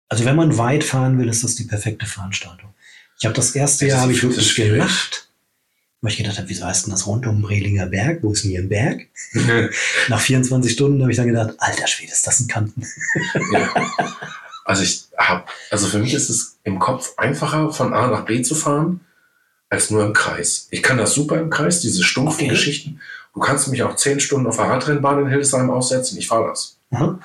Also 0.09 0.25
wenn 0.25 0.35
man 0.35 0.57
weit 0.57 0.83
fahren 0.83 1.17
will, 1.19 1.27
ist 1.29 1.43
das 1.43 1.55
die 1.55 1.65
perfekte 1.65 2.05
Veranstaltung. 2.05 2.73
Ich 3.19 3.25
habe 3.25 3.35
das 3.35 3.51
erste 3.55 3.85
Das 3.85 3.93
Jahr 3.93 4.01
habe 4.03 4.11
ich 4.13 4.23
wirklich 4.23 4.51
schwierig. 4.51 4.73
gelacht, 4.73 5.29
weil 6.01 6.11
ich 6.11 6.17
gedacht 6.17 6.37
habe, 6.37 6.47
wieso 6.49 6.65
heißt 6.65 6.85
denn 6.85 6.91
das 6.91 7.07
rund 7.07 7.25
um 7.27 7.41
Brelinger 7.41 7.87
Berg? 7.87 8.19
Wo 8.23 8.31
ist 8.31 8.43
denn 8.43 8.51
hier 8.51 8.61
ein 8.61 8.69
Berg? 8.69 9.07
Nach 10.07 10.19
24 10.21 10.71
Stunden 10.71 11.01
habe 11.01 11.11
ich 11.11 11.17
dann 11.17 11.27
gedacht, 11.27 11.55
alter 11.57 11.87
Schwede, 11.87 12.11
ist 12.13 12.25
das 12.27 12.39
ein 12.39 12.47
Kanten. 12.47 12.85
Ja. 13.51 13.73
Also 14.63 14.83
ich 14.83 15.05
habe, 15.17 15.45
also 15.71 15.87
für 15.87 15.97
mich 15.99 16.13
ist 16.13 16.29
es 16.29 16.57
im 16.63 16.77
Kopf 16.77 17.13
einfacher, 17.17 17.71
von 17.71 17.93
A 17.93 18.07
nach 18.07 18.25
B 18.25 18.41
zu 18.41 18.53
fahren, 18.53 18.99
als 19.69 19.89
nur 19.91 20.05
im 20.05 20.13
Kreis. 20.13 20.67
Ich 20.71 20.83
kann 20.83 20.97
das 20.97 21.13
super 21.13 21.39
im 21.39 21.49
Kreis, 21.49 21.81
diese 21.81 22.03
stumpfen 22.03 22.41
Okay. 22.41 22.49
Geschichten. 22.49 22.99
Du 23.33 23.39
kannst 23.39 23.67
mich 23.69 23.83
auch 23.83 23.95
zehn 23.95 24.19
Stunden 24.19 24.47
auf 24.47 24.57
der 24.57 24.65
Radrennbahn 24.65 25.21
in 25.23 25.27
Hildesheim 25.29 25.69
aussetzen, 25.69 26.17
ich 26.17 26.27
fahre 26.27 26.49
das. 26.49 26.77
Aha. 26.91 27.19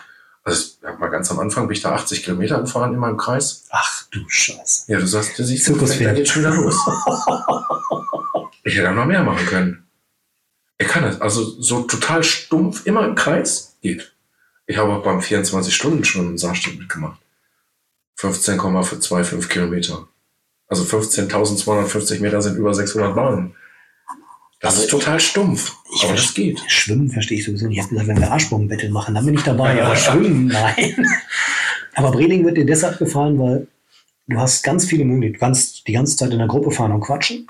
Also 0.44 0.72
ich 0.80 0.86
hab 0.86 0.98
mal 0.98 1.08
ganz 1.08 1.30
am 1.30 1.38
Anfang 1.38 1.68
bin 1.68 1.76
ich 1.76 1.82
da 1.82 1.94
80 1.94 2.24
Kilometer 2.24 2.60
gefahren 2.60 2.92
in 2.92 2.98
meinem 2.98 3.16
Kreis. 3.16 3.64
Ach 3.70 4.04
du 4.10 4.20
Scheiße. 4.26 4.90
Ja, 4.90 4.98
du 4.98 5.06
sagst, 5.06 5.38
du 5.38 5.44
siehst, 5.44 5.68
da 5.68 6.12
geht 6.12 6.28
schon 6.28 6.42
wieder 6.42 6.54
los. 6.54 6.74
ich 8.64 8.76
hätte 8.76 8.90
auch 8.90 8.94
noch 8.94 9.06
mehr 9.06 9.22
machen 9.22 9.46
können. 9.46 9.86
Ich 10.78 10.88
kann 10.88 11.04
das. 11.04 11.20
Also 11.20 11.44
so 11.60 11.82
total 11.82 12.24
stumpf, 12.24 12.86
immer 12.86 13.06
im 13.06 13.14
Kreis, 13.14 13.76
geht. 13.82 14.12
Ich 14.66 14.76
habe 14.78 14.92
auch 14.92 15.02
beim 15.02 15.20
24 15.20 15.74
Stunden 15.74 16.04
schon 16.04 16.26
einen 16.26 16.38
Saarstück 16.38 16.78
mitgemacht. 16.78 17.20
15,25 18.18 19.48
Kilometer. 19.48 20.08
Also 20.66 20.84
15.250 20.84 22.20
Meter 22.20 22.42
sind 22.42 22.56
über 22.56 22.74
600 22.74 23.14
Bahnen. 23.14 23.54
Das 24.62 24.74
Also 24.74 24.84
ist 24.84 24.90
total 24.90 25.18
stumpf. 25.18 25.72
ich 25.92 26.04
aber 26.04 26.14
das 26.14 26.32
geht. 26.34 26.62
Schwimmen 26.68 27.10
verstehe 27.10 27.38
ich 27.38 27.44
sowieso 27.44 27.66
nicht. 27.66 27.78
Ich 27.78 27.82
habe 27.82 27.90
gesagt, 27.90 28.08
wenn 28.08 28.20
wir 28.20 28.30
Arschbombenbattle 28.30 28.90
machen, 28.90 29.14
dann 29.14 29.26
bin 29.26 29.34
ich 29.34 29.42
dabei. 29.42 29.82
Aber 29.82 29.96
Schwimmen, 29.96 30.46
nein. 30.46 31.04
Aber 31.94 32.12
Breling 32.12 32.44
wird 32.44 32.56
dir 32.56 32.64
deshalb 32.64 32.98
gefallen, 32.98 33.38
weil 33.40 33.66
du 34.28 34.38
hast 34.38 34.62
ganz 34.62 34.86
viele 34.86 35.04
Möglichkeiten. 35.04 35.34
Du 35.34 35.40
kannst 35.40 35.88
die 35.88 35.92
ganze 35.92 36.16
Zeit 36.16 36.30
in 36.30 36.38
der 36.38 36.46
Gruppe 36.46 36.70
fahren 36.70 36.92
und 36.92 37.00
quatschen. 37.00 37.46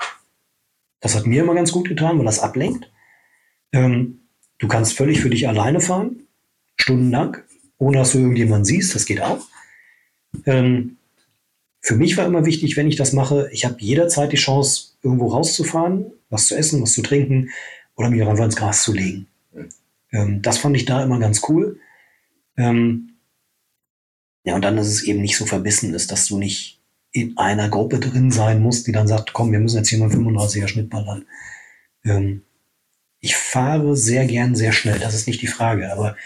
Das 1.01 1.15
hat 1.15 1.27
mir 1.27 1.43
immer 1.43 1.53
ganz 1.53 1.71
gut 1.71 1.87
getan, 1.87 2.17
weil 2.17 2.25
das 2.25 2.39
ablenkt. 2.39 2.89
Ähm, 3.73 4.21
du 4.57 4.67
kannst 4.67 4.93
völlig 4.97 5.19
für 5.21 5.29
dich 5.29 5.47
alleine 5.47 5.81
fahren, 5.81 6.21
stundenlang, 6.77 7.37
ohne 7.77 7.97
dass 7.99 8.13
du 8.13 8.17
irgendjemanden 8.19 8.65
siehst. 8.65 8.95
Das 8.95 9.05
geht 9.05 9.21
auch. 9.21 9.41
Ähm, 10.47 10.97
für 11.79 11.95
mich 11.95 12.17
war 12.17 12.25
immer 12.25 12.45
wichtig, 12.45 12.75
wenn 12.75 12.87
ich 12.87 12.95
das 12.95 13.13
mache, 13.13 13.49
ich 13.51 13.65
habe 13.65 13.75
jederzeit 13.79 14.31
die 14.31 14.37
Chance, 14.37 14.93
irgendwo 15.03 15.27
rauszufahren, 15.27 16.05
was 16.33 16.47
zu 16.47 16.55
essen, 16.55 16.81
was 16.81 16.93
zu 16.93 17.01
trinken 17.01 17.49
oder 17.95 18.09
mich 18.09 18.21
auch 18.23 18.29
einfach 18.29 18.45
ins 18.45 18.55
Gras 18.55 18.83
zu 18.83 18.93
legen. 18.93 19.27
Ähm, 20.11 20.41
das 20.41 20.57
fand 20.57 20.75
ich 20.75 20.85
da 20.85 21.03
immer 21.03 21.19
ganz 21.19 21.41
cool. 21.49 21.79
Ähm, 22.57 23.13
ja, 24.43 24.55
und 24.55 24.61
dann, 24.61 24.75
dass 24.75 24.87
es 24.87 25.03
eben 25.03 25.21
nicht 25.21 25.37
so 25.37 25.45
verbissen 25.45 25.93
ist, 25.93 26.11
dass 26.11 26.27
du 26.27 26.37
nicht 26.37 26.81
in 27.11 27.37
einer 27.37 27.69
Gruppe 27.69 27.99
drin 27.99 28.31
sein 28.31 28.61
musst, 28.61 28.87
die 28.87 28.91
dann 28.91 29.07
sagt, 29.07 29.33
komm, 29.33 29.51
wir 29.51 29.59
müssen 29.59 29.77
jetzt 29.77 29.89
hier 29.89 29.99
mal 29.99 30.09
35er 30.09 30.67
Schnitt 30.67 30.89
ballern. 30.89 31.25
Ähm, 32.03 32.41
ich 33.19 33.35
fahre 33.37 33.95
sehr 33.95 34.25
gern 34.25 34.55
sehr 34.55 34.73
schnell, 34.73 34.99
das 34.99 35.13
ist 35.13 35.27
nicht 35.27 35.41
die 35.41 35.47
Frage, 35.47 35.91
aber 35.93 36.17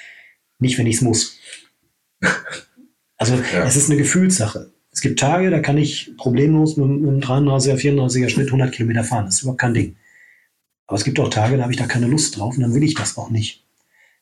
nicht, 0.59 0.77
wenn 0.79 0.87
ich 0.87 0.95
es 0.97 1.01
muss. 1.01 1.37
Also 3.19 3.33
Ja. 3.51 3.65
es 3.65 3.75
ist 3.75 3.89
eine 3.89 3.97
Gefühlssache. 3.97 4.71
Es 4.97 5.01
gibt 5.01 5.19
Tage, 5.19 5.51
da 5.51 5.59
kann 5.59 5.77
ich 5.77 6.17
problemlos 6.17 6.75
mit, 6.75 6.87
mit 6.87 7.07
einem 7.07 7.19
33er, 7.19 7.75
34er 7.75 8.29
Schnitt 8.29 8.47
100 8.47 8.71
Kilometer 8.71 9.03
fahren. 9.03 9.25
Das 9.25 9.35
ist 9.35 9.41
überhaupt 9.43 9.61
kein 9.61 9.75
Ding. 9.75 9.95
Aber 10.87 10.97
es 10.97 11.03
gibt 11.03 11.19
auch 11.19 11.29
Tage, 11.29 11.55
da 11.55 11.61
habe 11.61 11.71
ich 11.71 11.77
da 11.77 11.85
keine 11.85 12.07
Lust 12.07 12.35
drauf 12.35 12.55
und 12.55 12.63
dann 12.63 12.73
will 12.73 12.81
ich 12.81 12.95
das 12.95 13.15
auch 13.15 13.29
nicht. 13.29 13.63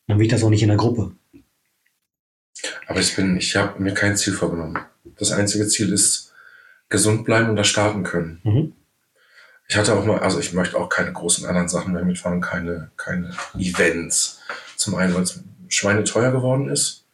Dann 0.07 0.19
will 0.19 0.25
ich 0.25 0.31
das 0.33 0.43
auch 0.43 0.49
nicht 0.49 0.63
in 0.63 0.67
der 0.67 0.77
Gruppe. 0.77 1.15
Aber 2.87 2.99
ich 2.99 3.15
bin, 3.15 3.37
ich 3.37 3.55
habe 3.55 3.81
mir 3.81 3.93
kein 3.93 4.17
Ziel 4.17 4.33
vorgenommen. 4.33 4.77
Das 5.17 5.31
einzige 5.31 5.65
Ziel 5.65 5.93
ist 5.93 6.33
gesund 6.89 7.23
bleiben 7.23 7.51
und 7.51 7.55
da 7.55 7.63
starten 7.63 8.03
können. 8.03 8.41
Mhm. 8.43 8.73
Ich 9.69 9.77
hatte 9.77 9.93
auch 9.93 10.03
mal, 10.03 10.19
also 10.19 10.41
ich 10.41 10.51
möchte 10.51 10.75
auch 10.75 10.89
keine 10.89 11.13
großen 11.13 11.45
anderen 11.45 11.69
Sachen 11.69 11.93
mehr 11.93 12.03
mitfahren, 12.03 12.41
keine, 12.41 12.91
keine 12.97 13.33
Events. 13.57 14.41
Zum 14.75 14.95
einen, 14.95 15.15
weil 15.15 15.23
es 15.23 15.41
schweineteuer 15.69 16.33
geworden 16.33 16.67
ist. 16.67 17.05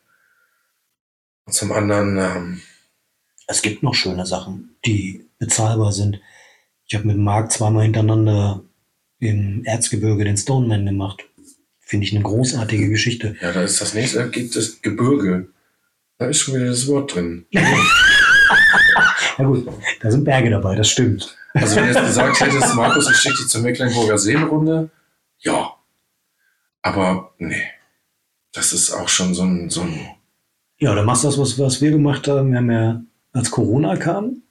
Und 1.45 1.53
zum 1.53 1.71
anderen, 1.71 2.17
ähm, 2.17 2.61
Es 3.51 3.61
gibt 3.61 3.83
noch 3.83 3.93
schöne 3.93 4.25
Sachen, 4.25 4.75
die 4.85 5.25
bezahlbar 5.37 5.91
sind. 5.91 6.21
Ich 6.87 6.95
habe 6.95 7.05
mit 7.05 7.17
Marc 7.17 7.51
zweimal 7.51 7.83
hintereinander 7.83 8.63
im 9.19 9.65
Erzgebirge 9.65 10.23
den 10.23 10.37
Stoneman 10.37 10.85
gemacht. 10.85 11.25
Finde 11.79 12.05
ich 12.05 12.15
eine 12.15 12.23
großartige 12.23 12.87
Geschichte. 12.87 13.35
ja, 13.41 13.51
da 13.51 13.61
ist 13.63 13.81
das 13.81 13.93
nächste, 13.93 14.19
da 14.19 14.27
gibt 14.27 14.55
es 14.55 14.81
Gebirge. 14.81 15.49
Da 16.17 16.27
ist 16.27 16.39
schon 16.39 16.55
wieder 16.55 16.67
das 16.67 16.87
Wort 16.87 17.13
drin. 17.13 17.45
Ja 19.37 19.45
gut, 19.45 19.67
da 20.01 20.11
sind 20.11 20.23
Berge 20.23 20.51
dabei, 20.51 20.75
das 20.75 20.89
stimmt. 20.89 21.35
Also 21.53 21.77
wenn 21.77 21.85
du 21.85 21.93
jetzt 21.93 22.05
gesagt 22.05 22.39
hättest, 22.41 22.75
Markus, 22.75 23.09
ich 23.09 23.17
schicke 23.17 23.37
dich 23.37 23.47
zur 23.47 23.61
Mecklenburger 23.61 24.17
Seenrunde, 24.17 24.89
ja. 25.39 25.73
Aber 26.83 27.33
nee, 27.39 27.63
das 28.51 28.73
ist 28.73 28.91
auch 28.91 29.09
schon 29.09 29.33
so 29.33 29.43
ein, 29.43 29.69
so 29.69 29.81
ein 29.81 29.99
Ja, 30.79 30.93
dann 30.93 31.05
machst 31.05 31.23
du 31.23 31.29
das, 31.29 31.39
was, 31.39 31.57
was 31.57 31.81
wir 31.81 31.91
gemacht 31.91 32.27
haben. 32.27 32.51
Wir 32.51 32.57
haben 32.57 32.71
ja, 32.71 33.01
als 33.33 33.51
Corona 33.51 33.95
kam, 33.97 34.43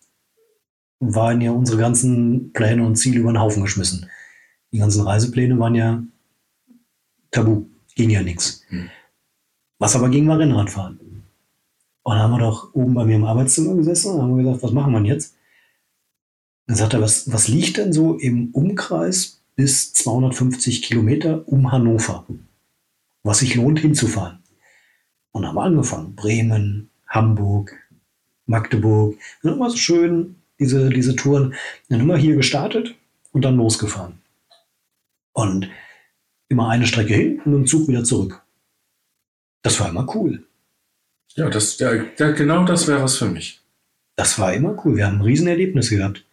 waren 1.00 1.40
ja 1.40 1.50
unsere 1.52 1.78
ganzen 1.78 2.52
Pläne 2.52 2.84
und 2.84 2.96
Ziele 2.96 3.20
über 3.20 3.32
den 3.32 3.40
Haufen 3.40 3.62
geschmissen. 3.62 4.06
Die 4.72 4.78
ganzen 4.78 5.02
Reisepläne 5.02 5.58
waren 5.58 5.74
ja 5.74 6.02
tabu, 7.30 7.66
ging 7.94 8.10
ja 8.10 8.22
nichts. 8.22 8.64
Hm. 8.68 8.90
Was 9.78 9.96
aber 9.96 10.10
ging, 10.10 10.28
war 10.28 10.38
Rennradfahren. 10.38 10.98
Und 12.02 12.14
dann 12.14 12.22
haben 12.22 12.32
wir 12.32 12.38
doch 12.38 12.74
oben 12.74 12.94
bei 12.94 13.04
mir 13.04 13.16
im 13.16 13.24
Arbeitszimmer 13.24 13.74
gesessen 13.74 14.14
und 14.14 14.22
haben 14.22 14.36
gesagt, 14.36 14.62
was 14.62 14.72
machen 14.72 14.92
wir 14.92 15.02
jetzt? 15.02 15.36
Dann 16.66 16.76
sagt 16.76 16.94
er, 16.94 17.00
was, 17.00 17.32
was 17.32 17.48
liegt 17.48 17.78
denn 17.78 17.92
so 17.92 18.16
im 18.16 18.50
Umkreis 18.52 19.42
bis 19.56 19.92
250 19.94 20.82
Kilometer 20.82 21.46
um 21.48 21.72
Hannover, 21.72 22.26
was 23.22 23.40
sich 23.40 23.54
lohnt 23.54 23.80
hinzufahren? 23.80 24.38
Und 25.32 25.46
haben 25.46 25.54
wir 25.54 25.62
angefangen. 25.62 26.14
Bremen, 26.14 26.90
Hamburg, 27.06 27.76
Magdeburg. 28.50 29.16
Dann 29.42 29.54
immer 29.54 29.70
so 29.70 29.76
schön 29.76 30.36
diese, 30.58 30.90
diese 30.90 31.16
Touren. 31.16 31.54
Dann 31.88 32.00
immer 32.00 32.16
hier 32.16 32.36
gestartet 32.36 32.94
und 33.32 33.42
dann 33.42 33.56
losgefahren. 33.56 34.20
Und 35.32 35.70
immer 36.48 36.68
eine 36.68 36.86
Strecke 36.86 37.14
hin 37.14 37.40
und 37.44 37.52
dem 37.52 37.66
Zug 37.66 37.88
wieder 37.88 38.04
zurück. 38.04 38.42
Das 39.62 39.80
war 39.80 39.88
immer 39.88 40.06
cool. 40.14 40.44
ja, 41.34 41.48
das, 41.48 41.78
ja, 41.78 41.94
genau 42.32 42.64
das 42.64 42.88
wäre 42.88 43.02
was 43.02 43.16
für 43.16 43.28
mich. 43.28 43.60
Das 44.16 44.38
war 44.38 44.52
immer 44.52 44.76
cool. 44.84 44.96
Wir 44.96 45.06
haben 45.06 45.18
ein 45.18 45.22
Riesenerlebnis 45.22 45.90
gehabt. 45.90 46.26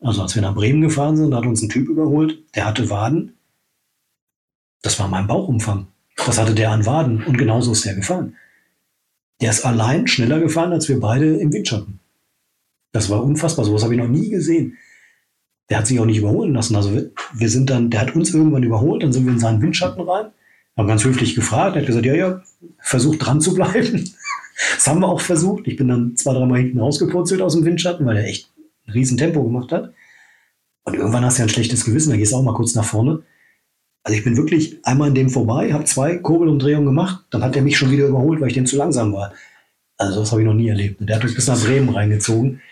Also 0.00 0.22
als 0.22 0.34
wir 0.34 0.42
nach 0.42 0.54
Bremen 0.54 0.80
gefahren 0.80 1.16
sind, 1.16 1.30
da 1.30 1.38
hat 1.38 1.46
uns 1.46 1.62
ein 1.62 1.68
Typ 1.68 1.88
überholt, 1.88 2.38
der 2.54 2.66
hatte 2.66 2.90
Waden. 2.90 3.36
Das 4.82 4.98
war 4.98 5.08
mein 5.08 5.26
Bauchumfang. 5.26 5.86
Das 6.16 6.38
hatte 6.38 6.54
der 6.54 6.70
an 6.70 6.86
Waden 6.86 7.22
und 7.24 7.38
genauso 7.38 7.72
ist 7.72 7.84
der 7.84 7.94
gefahren. 7.94 8.36
Der 9.40 9.50
ist 9.50 9.64
allein 9.64 10.06
schneller 10.06 10.40
gefahren 10.40 10.72
als 10.72 10.88
wir 10.88 11.00
beide 11.00 11.36
im 11.36 11.52
Windschatten. 11.52 12.00
Das 12.92 13.08
war 13.08 13.22
unfassbar. 13.22 13.64
Sowas 13.64 13.82
habe 13.82 13.94
ich 13.94 14.00
noch 14.00 14.08
nie 14.08 14.28
gesehen. 14.28 14.76
Der 15.68 15.78
hat 15.78 15.86
sich 15.86 16.00
auch 16.00 16.04
nicht 16.04 16.18
überholen 16.18 16.52
lassen. 16.52 16.76
Also 16.76 16.92
wir, 16.92 17.10
wir 17.34 17.48
sind 17.48 17.70
dann, 17.70 17.90
der 17.90 18.00
hat 18.00 18.16
uns 18.16 18.34
irgendwann 18.34 18.64
überholt, 18.64 19.02
dann 19.02 19.12
sind 19.12 19.24
wir 19.24 19.32
in 19.32 19.38
seinen 19.38 19.62
Windschatten 19.62 20.02
rein, 20.02 20.32
haben 20.76 20.88
ganz 20.88 21.04
höflich 21.04 21.34
gefragt, 21.34 21.76
er 21.76 21.82
hat 21.82 21.86
gesagt, 21.86 22.06
ja, 22.06 22.14
ja, 22.14 22.42
versucht 22.80 23.24
dran 23.24 23.40
zu 23.40 23.54
bleiben. 23.54 24.12
Das 24.74 24.86
haben 24.86 25.00
wir 25.00 25.08
auch 25.08 25.22
versucht. 25.22 25.66
Ich 25.66 25.76
bin 25.76 25.88
dann 25.88 26.16
zwei, 26.16 26.34
dreimal 26.34 26.58
hinten 26.58 26.80
rausgepurzelt 26.80 27.40
aus 27.40 27.54
dem 27.54 27.64
Windschatten, 27.64 28.04
weil 28.04 28.18
er 28.18 28.26
echt 28.26 28.50
ein 28.86 28.92
riesen 28.92 29.16
Tempo 29.16 29.42
gemacht 29.42 29.72
hat. 29.72 29.94
Und 30.84 30.96
irgendwann 30.96 31.24
hast 31.24 31.38
du 31.38 31.40
ja 31.40 31.46
ein 31.46 31.50
schlechtes 31.50 31.86
Gewissen, 31.86 32.10
da 32.10 32.16
gehst 32.16 32.32
du 32.32 32.36
auch 32.36 32.42
mal 32.42 32.52
kurz 32.52 32.74
nach 32.74 32.84
vorne. 32.84 33.22
Also 34.02 34.16
ich 34.16 34.24
bin 34.24 34.36
wirklich 34.36 34.78
einmal 34.84 35.08
an 35.08 35.14
dem 35.14 35.28
vorbei, 35.28 35.72
habe 35.72 35.84
zwei 35.84 36.16
Kurbelumdrehungen 36.16 36.86
gemacht, 36.86 37.24
dann 37.30 37.44
hat 37.44 37.54
er 37.54 37.62
mich 37.62 37.76
schon 37.76 37.90
wieder 37.90 38.06
überholt, 38.06 38.40
weil 38.40 38.48
ich 38.48 38.54
dem 38.54 38.66
zu 38.66 38.76
langsam 38.76 39.12
war. 39.12 39.32
Also 39.98 40.20
das 40.20 40.32
habe 40.32 40.40
ich 40.40 40.46
noch 40.46 40.54
nie 40.54 40.68
erlebt. 40.68 41.00
Und 41.00 41.08
der 41.08 41.16
hat 41.16 41.24
uns 41.24 41.34
bis 41.34 41.46
nach 41.46 41.60
Bremen 41.62 41.90
reingezogen. 41.90 42.62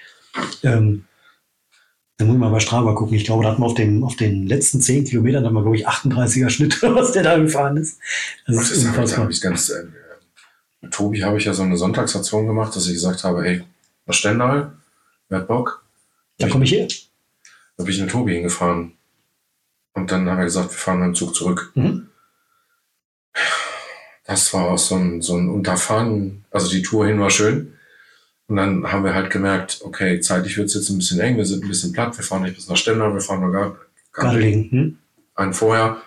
Ähm, 0.62 1.04
da 2.16 2.24
muss 2.24 2.34
ich 2.34 2.40
mal 2.40 2.50
bei 2.50 2.60
Strava 2.60 2.94
gucken. 2.94 3.16
Ich 3.16 3.24
glaube, 3.24 3.44
da 3.44 3.50
hatten 3.50 3.62
wir 3.62 3.66
auf 3.66 3.74
den, 3.74 4.02
auf 4.02 4.16
den 4.16 4.46
letzten 4.46 4.80
zehn 4.80 5.04
Kilometern, 5.04 5.42
da 5.42 5.48
haben 5.48 5.54
wir, 5.54 5.62
glaube 5.62 5.76
ich, 5.76 5.86
38er 5.86 6.50
Schnitt, 6.50 6.82
was 6.82 7.12
der 7.12 7.22
da 7.22 7.38
gefahren 7.38 7.76
ist. 7.76 8.00
Das 8.46 8.56
Das 8.56 8.70
ist 8.70 8.84
hab 8.86 8.96
unfassbar. 8.96 9.30
ich 9.30 9.40
ganz, 9.40 9.68
äh, 9.68 9.84
mit 10.80 10.92
Tobi 10.92 11.22
habe 11.22 11.38
ich 11.38 11.44
ja 11.44 11.52
so 11.52 11.62
eine 11.62 11.76
Sonntagsaktion 11.76 12.46
gemacht, 12.46 12.74
dass 12.74 12.86
ich 12.86 12.94
gesagt 12.94 13.22
habe, 13.22 13.44
hey, 13.44 13.62
nach 14.06 14.14
Stendal, 14.14 14.72
wer 15.28 15.38
hat 15.38 15.48
Bock? 15.48 15.84
Da 16.38 16.48
komme 16.48 16.64
ich 16.64 16.72
her. 16.72 16.88
Da 17.76 17.84
bin 17.84 17.94
ich 17.94 18.00
mit 18.00 18.10
Tobi 18.10 18.34
hingefahren. 18.34 18.92
Und 19.98 20.12
dann 20.12 20.28
haben 20.30 20.38
wir 20.38 20.44
gesagt, 20.44 20.70
wir 20.70 20.78
fahren 20.78 21.00
mit 21.00 21.06
dem 21.08 21.14
Zug 21.14 21.34
zurück. 21.34 21.72
Mhm. 21.74 22.08
Das 24.24 24.52
war 24.54 24.66
auch 24.68 24.78
so 24.78 24.94
ein, 24.94 25.22
so 25.22 25.36
ein 25.36 25.48
Unterfangen. 25.48 26.44
Also 26.50 26.70
die 26.70 26.82
Tour 26.82 27.06
hin 27.06 27.18
war 27.20 27.30
schön. 27.30 27.74
Und 28.46 28.56
dann 28.56 28.90
haben 28.90 29.04
wir 29.04 29.14
halt 29.14 29.30
gemerkt, 29.30 29.80
okay, 29.82 30.20
zeitlich 30.20 30.56
wird 30.56 30.68
es 30.68 30.74
jetzt 30.74 30.88
ein 30.88 30.98
bisschen 30.98 31.20
eng, 31.20 31.36
wir 31.36 31.44
sind 31.44 31.64
ein 31.64 31.68
bisschen 31.68 31.92
platt, 31.92 32.16
wir 32.16 32.24
fahren 32.24 32.42
nicht 32.42 32.54
bis 32.56 32.68
nach 32.68 32.76
Stendal, 32.76 33.12
wir 33.12 33.20
fahren 33.20 33.40
nur 33.40 33.52
gar, 33.52 33.70
gar 33.70 33.72
nicht 33.72 34.12
Gardelegen. 34.12 34.70
Hm? 34.70 34.98
einen 35.34 35.52
vorher. 35.52 35.98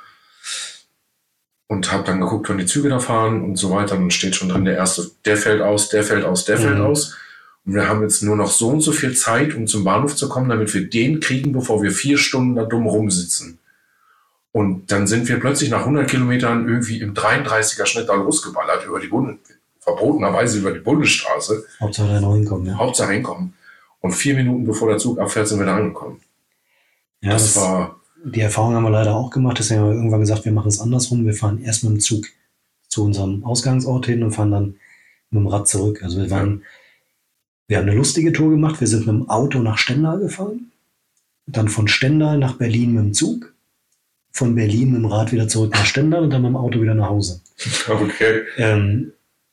Und 1.68 1.92
habe 1.92 2.04
dann 2.04 2.20
geguckt, 2.20 2.50
wann 2.50 2.58
die 2.58 2.66
Züge 2.66 2.90
da 2.90 3.00
fahren 3.00 3.44
und 3.44 3.56
so 3.58 3.72
weiter. 3.72 3.96
Dann 3.96 4.12
steht 4.12 4.36
schon 4.36 4.50
drin, 4.50 4.66
der 4.66 4.76
erste, 4.76 5.10
der 5.26 5.38
fällt 5.38 5.62
aus, 5.62 5.90
der 5.90 6.04
fällt 6.04 6.26
aus, 6.26 6.46
der 6.46 6.58
fällt 6.58 6.80
Mhm. 6.80 6.86
aus. 6.86 7.16
Und 7.66 7.76
wir 7.76 7.88
haben 7.88 8.02
jetzt 8.02 8.24
nur 8.24 8.36
noch 8.36 8.52
so 8.52 8.70
und 8.70 8.82
so 8.82 8.92
viel 8.92 9.16
Zeit, 9.16 9.54
um 9.56 9.68
zum 9.68 9.84
Bahnhof 9.84 10.16
zu 10.16 10.28
kommen, 10.28 10.50
damit 10.50 10.74
wir 10.74 10.90
den 10.90 11.20
kriegen, 11.20 11.54
bevor 11.54 11.82
wir 11.84 11.92
vier 11.92 12.18
Stunden 12.18 12.56
da 12.56 12.66
dumm 12.66 12.88
rumsitzen. 12.88 13.60
Und 14.54 14.92
dann 14.92 15.08
sind 15.08 15.28
wir 15.30 15.40
plötzlich 15.40 15.70
nach 15.70 15.82
100 15.82 16.10
Kilometern 16.10 16.68
irgendwie 16.68 17.00
im 17.00 17.14
33er 17.14 17.86
Schnitt 17.86 18.10
da 18.10 18.16
losgeballert 18.16 18.86
über 18.86 19.00
die 19.00 19.08
Bund 19.08 19.40
verbotenerweise 19.82 20.60
über 20.60 20.72
die 20.72 20.80
Bundesstraße. 20.80 21.66
Hauptsache 21.80 22.08
da 22.08 22.22
noch 22.22 22.36
hinkommen, 22.36 22.68
ja. 22.68 22.78
Hauptsache 22.78 23.14
hinkommen. 23.14 23.54
Und 24.00 24.14
vier 24.14 24.36
Minuten 24.36 24.66
bevor 24.66 24.90
der 24.90 24.98
Zug 24.98 25.20
abfährt, 25.20 25.48
sind 25.48 25.60
wir 25.60 25.66
da 25.66 25.76
angekommen. 25.76 26.20
ja 27.22 27.32
das, 27.32 27.54
das, 27.54 27.64
war, 27.64 28.00
die 28.24 28.42
Erfahrung 28.42 28.76
haben 28.76 28.84
wir 28.84 28.92
leider 28.92 29.16
auch 29.16 29.30
gemacht. 29.30 29.58
Deswegen 29.60 29.82
haben 29.82 29.90
wir 29.90 29.96
irgendwann 29.96 30.22
gesagt, 30.22 30.46
wir 30.46 30.52
machen 30.52 30.70
es 30.70 30.80
andersrum. 30.80 31.26
Wir 31.26 31.34
fahren 31.34 31.62
erst 31.64 31.84
mit 31.84 31.94
dem 31.94 32.00
Zug 32.00 32.26
zu 32.88 33.04
unserem 33.04 33.44
Ausgangsort 33.44 34.06
hin 34.06 34.24
und 34.24 34.32
fahren 34.32 34.52
dann 34.52 34.66
mit 35.30 35.42
dem 35.42 35.48
Rad 35.48 35.68
zurück. 35.68 36.04
Also 36.04 36.20
wir 36.20 36.30
waren, 36.30 36.64
wir 37.68 37.78
haben 37.78 37.88
eine 37.88 37.98
lustige 37.98 38.32
Tour 38.34 38.52
gemacht. 38.52 38.80
Wir 38.80 38.88
sind 38.88 39.08
mit 39.08 39.16
dem 39.16 39.30
Auto 39.30 39.60
nach 39.60 39.78
Stendal 39.78 40.20
gefahren. 40.20 40.72
Dann 41.48 41.70
von 41.70 41.88
Stendal 41.88 42.38
nach 42.38 42.54
Berlin 42.54 42.94
mit 42.94 43.04
dem 43.04 43.14
Zug. 43.14 43.51
Von 44.32 44.56
Berlin 44.56 44.92
mit 44.92 45.02
dem 45.02 45.06
Rad 45.06 45.32
wieder 45.32 45.48
zurück 45.48 45.74
nach 45.74 45.86
Stendal 45.86 46.24
und 46.24 46.30
dann 46.30 46.42
mit 46.42 46.50
dem 46.50 46.56
Auto 46.56 46.82
wieder 46.82 46.96
nach 46.96 47.10
Hause. 47.10 47.42
okay. 47.88 48.44
Ähm, 48.58 49.12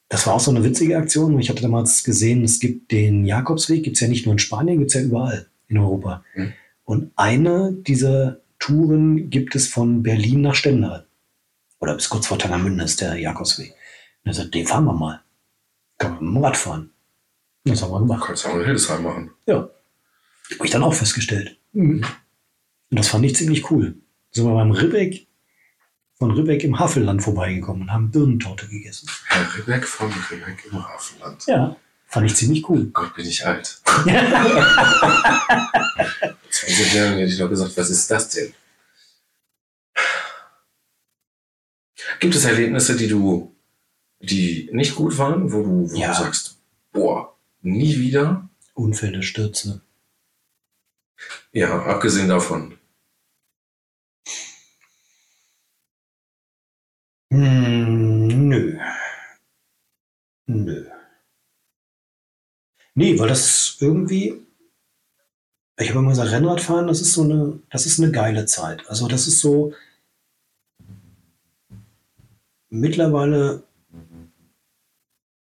das 0.09 0.27
war 0.27 0.35
auch 0.35 0.41
so 0.41 0.51
eine 0.51 0.65
witzige 0.65 0.97
Aktion. 0.97 1.39
Ich 1.39 1.51
hatte 1.51 1.63
damals 1.63 2.05
gesehen, 2.05 2.45
es 2.45 2.61
gibt 2.61 2.93
den 2.93 3.25
Jakobsweg, 3.25 3.83
gibt 3.83 3.97
es 3.97 4.01
ja 4.01 4.09
nicht 4.09 4.25
nur 4.25 4.33
in 4.33 4.39
Spanien, 4.39 4.79
gibt 4.79 4.91
es 4.91 4.95
ja 4.95 5.03
überall 5.03 5.47
in 5.69 5.79
Europa. 5.79 6.25
Mhm. 6.35 6.53
Und 6.85 7.13
eine 7.17 7.73
dieser 7.73 8.39
Touren 8.59 9.31
gibt 9.31 9.55
es 9.55 9.69
von 9.69 10.03
Berlin 10.03 10.41
nach 10.41 10.55
Stendal. 10.55 11.07
Oder 11.81 11.95
bis 11.95 12.09
kurz 12.09 12.27
vor 12.27 12.39
Tangermünde 12.39 12.85
ist 12.85 13.01
der 13.01 13.17
Jakobsweg. 13.17 13.71
Und 14.25 14.31
er 14.31 14.35
sagt, 14.35 14.55
den 14.55 14.67
fahren 14.67 14.85
wir 14.85 14.95
mal. 14.95 15.21
Kann 15.99 16.15
man 16.15 16.25
mit 16.25 16.35
dem 16.35 16.45
Rad 16.45 16.57
fahren. 16.57 16.91
Das 17.65 17.83
haben 17.83 17.93
wir 17.93 17.99
gemacht. 18.01 18.25
Kannst 18.27 18.45
du 18.45 18.49
auch 18.49 18.55
in 18.57 18.65
Hildesheim 18.65 19.03
machen. 19.03 19.31
Ja. 19.47 19.69
Habe 20.55 20.65
ich 20.65 20.71
dann 20.71 20.83
auch 20.83 20.95
festgestellt. 20.95 21.57
Und 22.91 22.99
das 22.99 23.09
fand 23.09 23.25
ich 23.27 23.37
ziemlich 23.37 23.71
cool. 23.71 23.97
Sind 24.31 24.47
wir 24.47 24.55
beim 24.55 24.71
Ribbeck, 24.71 25.27
von 26.15 26.31
Ribbeck 26.33 26.65
im 26.65 26.79
Havelland 26.79 27.23
vorbeigekommen 27.23 27.83
und 27.83 27.93
haben 27.93 28.11
Birnentorte 28.11 28.67
gegessen. 28.69 29.09
Herr 29.27 29.55
Ribbeck 29.57 29.85
von 29.87 30.13
Ribbeck 30.13 30.65
im 30.71 30.85
Hafenland. 30.87 31.47
Ja, 31.47 31.77
fand 32.07 32.27
ich 32.27 32.37
ziemlich 32.37 32.69
cool. 32.69 32.87
Gott, 32.93 33.15
bin 33.15 33.27
ich 33.27 33.47
alt. 33.47 33.81
20 36.51 36.95
Jahre 36.95 37.11
hätte 37.17 37.25
ich 37.33 37.39
doch 37.39 37.49
gesagt, 37.49 37.77
was 37.77 37.91
ist 37.91 38.11
das 38.11 38.29
denn? 38.31 38.53
Gibt 42.21 42.35
es 42.35 42.45
Erlebnisse, 42.45 42.97
die 42.97 43.07
du, 43.09 43.55
die 44.21 44.69
nicht 44.73 44.95
gut 44.97 45.17
waren, 45.19 45.53
wo 45.53 45.63
du, 45.63 45.91
wo 45.91 45.97
Ja. 45.97 46.09
du 46.09 46.15
sagst, 46.25 46.59
boah, 46.93 47.37
nie 47.63 47.99
wieder? 47.99 48.49
Unfälle, 48.75 49.23
Stürze. 49.23 49.83
Ja, 51.53 51.83
abgesehen 51.85 52.29
davon. 52.29 52.78
Hm, 57.31 58.49
nö. 58.49 58.79
Nö. 60.47 60.87
Nee, 62.95 63.19
weil 63.19 63.29
das 63.29 63.47
ist 63.47 63.83
irgendwie. 63.83 64.47
Ich 65.81 65.91
habe 65.91 66.01
immer 66.01 66.11
gesagt, 66.11 66.33
Rennradfahren, 66.33 66.89
das 66.89 67.01
ist 67.01 67.13
so 67.13 67.23
eine, 67.23 67.61
das 67.71 67.87
ist 67.87 68.01
eine 68.01 68.11
geile 68.11 68.47
Zeit. 68.47 68.89
Also 68.89 69.07
das 69.07 69.29
ist 69.29 69.41
so 69.41 69.73
mittlerweile 72.71 73.63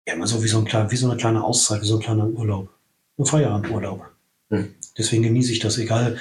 ja 0.09 0.15
immer 0.15 0.28
so 0.28 0.43
wie 0.43 0.47
so, 0.47 0.59
ein 0.59 0.91
wie 0.91 0.95
so 0.95 1.09
eine 1.09 1.17
kleine 1.17 1.43
Auszeit, 1.43 1.82
wie 1.82 1.86
so 1.86 1.97
ein 1.97 2.01
kleiner 2.01 2.28
Urlaub. 2.28 2.70
Ein 3.17 3.26
Feierabendurlaub. 3.26 4.05
Hm. 4.49 4.74
Deswegen 4.97 5.24
genieße 5.24 5.51
ich 5.51 5.59
das, 5.59 5.78
egal 5.78 6.20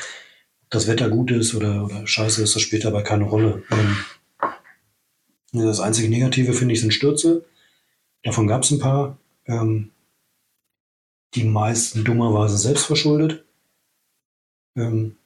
ob 0.64 0.70
das 0.70 0.86
Wetter 0.86 1.08
gut 1.08 1.30
ist 1.30 1.54
oder, 1.54 1.84
oder 1.84 2.06
scheiße 2.06 2.42
ist, 2.42 2.54
das 2.54 2.62
spielt 2.62 2.84
dabei 2.84 3.02
keine 3.02 3.24
Rolle. 3.24 3.62
Das 5.52 5.80
einzige 5.80 6.08
Negative, 6.08 6.52
finde 6.52 6.74
ich, 6.74 6.80
sind 6.80 6.92
Stürze. 6.92 7.44
Davon 8.22 8.46
gab 8.46 8.62
es 8.62 8.70
ein 8.70 8.78
paar. 8.78 9.18
Ähm, 9.46 9.90
die 11.34 11.44
meisten 11.44 12.04
dummerweise 12.04 12.56
selbst 12.56 12.86
verschuldet. 12.86 13.44
Ähm, 14.76 15.16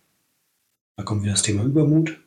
da 0.96 1.04
kommt 1.04 1.22
wieder 1.22 1.32
das 1.32 1.42
Thema 1.42 1.64
Übermut. 1.64 2.20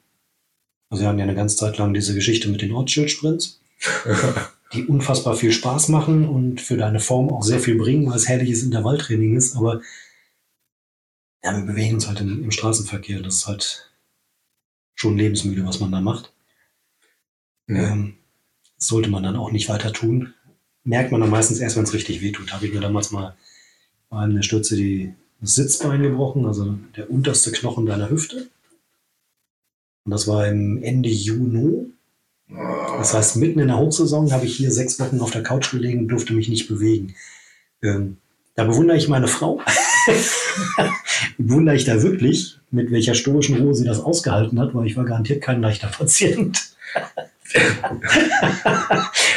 Also 0.90 1.04
wir 1.04 1.10
hatten 1.10 1.20
ja 1.20 1.26
eine 1.26 1.36
ganze 1.36 1.58
Zeit 1.58 1.78
lang 1.78 1.94
diese 1.94 2.14
Geschichte 2.14 2.48
mit 2.50 2.62
den 2.62 2.72
Ortsschildsprints, 2.72 3.62
die 4.74 4.86
unfassbar 4.86 5.36
viel 5.36 5.52
Spaß 5.52 5.90
machen 5.90 6.28
und 6.28 6.62
für 6.62 6.78
deine 6.78 7.00
Form 7.00 7.30
auch 7.30 7.44
sehr 7.44 7.60
viel 7.60 7.76
bringen, 7.76 8.10
weil 8.10 8.18
es 8.18 8.28
herrliches 8.28 8.64
Intervalltraining 8.64 9.36
ist. 9.36 9.56
Aber 9.56 9.82
ja, 11.44 11.56
wir 11.56 11.66
bewegen 11.66 11.96
uns 11.96 12.08
halt 12.08 12.22
im, 12.22 12.44
im 12.44 12.52
Straßenverkehr. 12.52 13.22
Das 13.22 13.36
ist 13.36 13.48
halt 13.48 13.92
schon 14.96 15.18
lebensmüde, 15.18 15.66
was 15.66 15.80
man 15.80 15.92
da 15.92 16.02
macht. 16.02 16.35
Ja. 17.68 17.92
Ähm, 17.92 18.16
sollte 18.78 19.10
man 19.10 19.24
dann 19.24 19.36
auch 19.36 19.52
nicht 19.52 19.70
weiter 19.70 19.94
tun. 19.94 20.34
Merkt 20.84 21.12
man 21.12 21.22
dann 21.22 21.30
meistens 21.30 21.60
erst, 21.60 21.76
wenn 21.78 21.84
es 21.84 21.94
richtig 21.94 22.22
wehtut. 22.22 22.54
Habe 22.54 22.68
ich 22.68 22.74
mir 22.74 22.82
damals 22.82 23.12
mal 23.12 23.36
bei 24.10 24.20
einem 24.20 24.36
der 24.36 24.44
Stürze 24.44 24.76
die 24.76 25.14
das 25.42 25.56
Sitzbein 25.56 26.02
gebrochen, 26.02 26.46
also 26.46 26.76
der 26.96 27.10
unterste 27.12 27.52
Knochen 27.52 27.86
deiner 27.86 28.10
Hüfte. 28.10 28.48
Und 30.06 30.12
das 30.12 30.28
war 30.28 30.48
im 30.48 30.82
Ende 30.82 31.10
Juni. 31.10 31.92
Das 32.48 33.14
heißt, 33.14 33.38
mitten 33.38 33.60
in 33.60 33.68
der 33.68 33.78
Hochsaison 33.78 34.32
habe 34.32 34.46
ich 34.46 34.56
hier 34.56 34.72
sechs 34.72 35.00
Wochen 35.00 35.20
auf 35.20 35.32
der 35.32 35.44
Couch 35.44 35.72
gelegen 35.72 36.02
und 36.02 36.08
durfte 36.10 36.34
mich 36.34 36.48
nicht 36.48 36.68
bewegen. 36.68 37.16
Ähm, 37.82 38.18
da 38.56 38.64
bewundere 38.64 38.98
ich 38.98 39.08
meine 39.08 39.28
Frau. 39.28 39.62
bewundere 41.38 41.76
ich 41.76 41.86
da 41.86 42.02
wirklich, 42.02 42.60
mit 42.72 42.92
welcher 42.92 43.16
stoischen 43.16 43.58
Ruhe 43.58 43.74
sie 43.74 43.84
das 43.84 44.00
ausgehalten 44.00 44.60
hat, 44.60 44.74
weil 44.74 44.88
ich 44.88 44.96
war 44.96 45.06
garantiert 45.06 45.42
kein 45.42 45.62
leichter 45.62 45.88
Patient. 45.88 46.76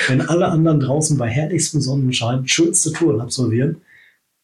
Wenn 0.09 0.23
alle 0.23 0.47
anderen 0.49 0.81
draußen 0.81 1.19
bei 1.19 1.29
herrlichstem 1.29 1.81
Sonnenschein 1.81 2.49
schönste 2.49 2.93
Touren 2.93 3.21
absolvieren 3.21 3.83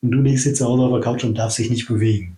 und 0.03 0.11
du 0.11 0.21
liegst 0.21 0.45
jetzt 0.47 0.59
zu 0.59 0.67
Hause 0.67 0.83
auf 0.83 0.93
der 0.93 1.01
Couch 1.01 1.25
und 1.25 1.35
darfst 1.35 1.59
dich 1.59 1.71
nicht 1.71 1.89
bewegen. 1.89 2.37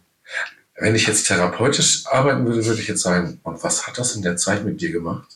Wenn 0.78 0.94
ich 0.94 1.06
jetzt 1.06 1.26
therapeutisch 1.26 2.04
arbeiten 2.06 2.46
würde, 2.46 2.64
würde 2.64 2.80
ich 2.80 2.88
jetzt 2.88 3.02
sagen, 3.02 3.40
und 3.42 3.62
was 3.64 3.86
hat 3.86 3.98
das 3.98 4.14
in 4.14 4.22
der 4.22 4.36
Zeit 4.36 4.64
mit 4.64 4.80
dir 4.80 4.92
gemacht? 4.92 5.26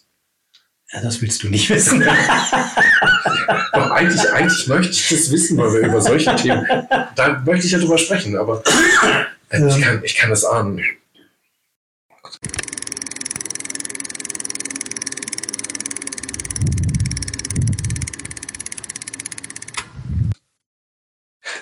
Ja, 0.93 1.01
das 1.01 1.23
willst 1.23 1.43
du 1.43 1.49
nicht 1.49 1.71
wissen. 1.71 2.01
Doch, 3.73 3.91
eigentlich, 3.91 4.29
eigentlich 4.33 4.67
möchte 4.67 4.93
ich 4.93 5.09
das 5.09 5.31
wissen, 5.31 5.57
weil 5.57 5.73
wir 5.73 5.81
über 5.81 6.01
solche 6.01 6.35
Themen, 6.37 6.67
da 7.15 7.43
möchte 7.45 7.67
ich 7.67 7.73
ja 7.73 7.79
drüber 7.79 7.99
sprechen, 7.99 8.37
aber 8.37 8.63
ich, 9.51 9.81
kann, 9.81 10.05
ich 10.05 10.15
kann 10.15 10.31
das 10.31 10.45
ahnen. 10.45 10.81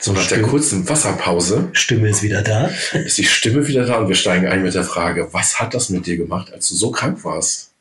So 0.08 0.14
nach 0.14 0.26
der 0.26 0.36
Stimmt. 0.36 0.48
kurzen 0.48 0.88
Wasserpause 0.88 1.68
Stimme 1.74 2.08
ist 2.08 2.22
wieder 2.22 2.40
da. 2.40 2.70
ist 2.94 3.18
die 3.18 3.24
Stimme 3.24 3.68
wieder 3.68 3.84
da 3.84 3.98
und 3.98 4.08
wir 4.08 4.14
steigen 4.14 4.46
ein 4.46 4.62
mit 4.62 4.72
der 4.72 4.84
Frage, 4.84 5.28
was 5.32 5.60
hat 5.60 5.74
das 5.74 5.90
mit 5.90 6.06
dir 6.06 6.16
gemacht, 6.16 6.50
als 6.50 6.70
du 6.70 6.76
so 6.76 6.90
krank 6.90 7.24
warst? 7.24 7.74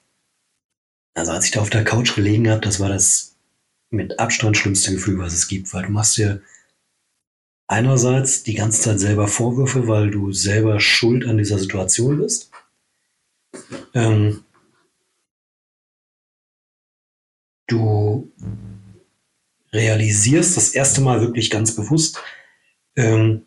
Also 1.13 1.31
als 1.31 1.45
ich 1.45 1.51
da 1.51 1.61
auf 1.61 1.69
der 1.69 1.85
Couch 1.85 2.15
gelegen 2.15 2.49
habe, 2.49 2.59
das 2.59 2.81
war 2.81 2.89
das 2.89 3.37
mit 3.91 4.19
Abstand 4.19 4.57
schlimmste 4.57 4.91
Gefühl, 4.91 5.17
was 5.19 5.33
es 5.33 5.47
gibt, 5.47 5.73
weil 5.73 5.83
du 5.83 5.91
machst 5.91 6.17
dir 6.17 6.41
einerseits 7.67 8.43
die 8.43 8.55
ganze 8.55 8.81
Zeit 8.81 8.99
selber 8.99 9.29
Vorwürfe, 9.29 9.87
weil 9.87 10.11
du 10.11 10.33
selber 10.33 10.81
schuld 10.81 11.25
an 11.25 11.37
dieser 11.37 11.59
Situation 11.59 12.17
bist. 12.17 12.51
Ähm, 13.93 14.43
du 17.67 18.29
realisierst 19.73 20.57
das 20.57 20.69
erste 20.69 21.01
Mal 21.01 21.21
wirklich 21.21 21.49
ganz 21.49 21.75
bewusst, 21.75 22.19
ähm, 22.95 23.43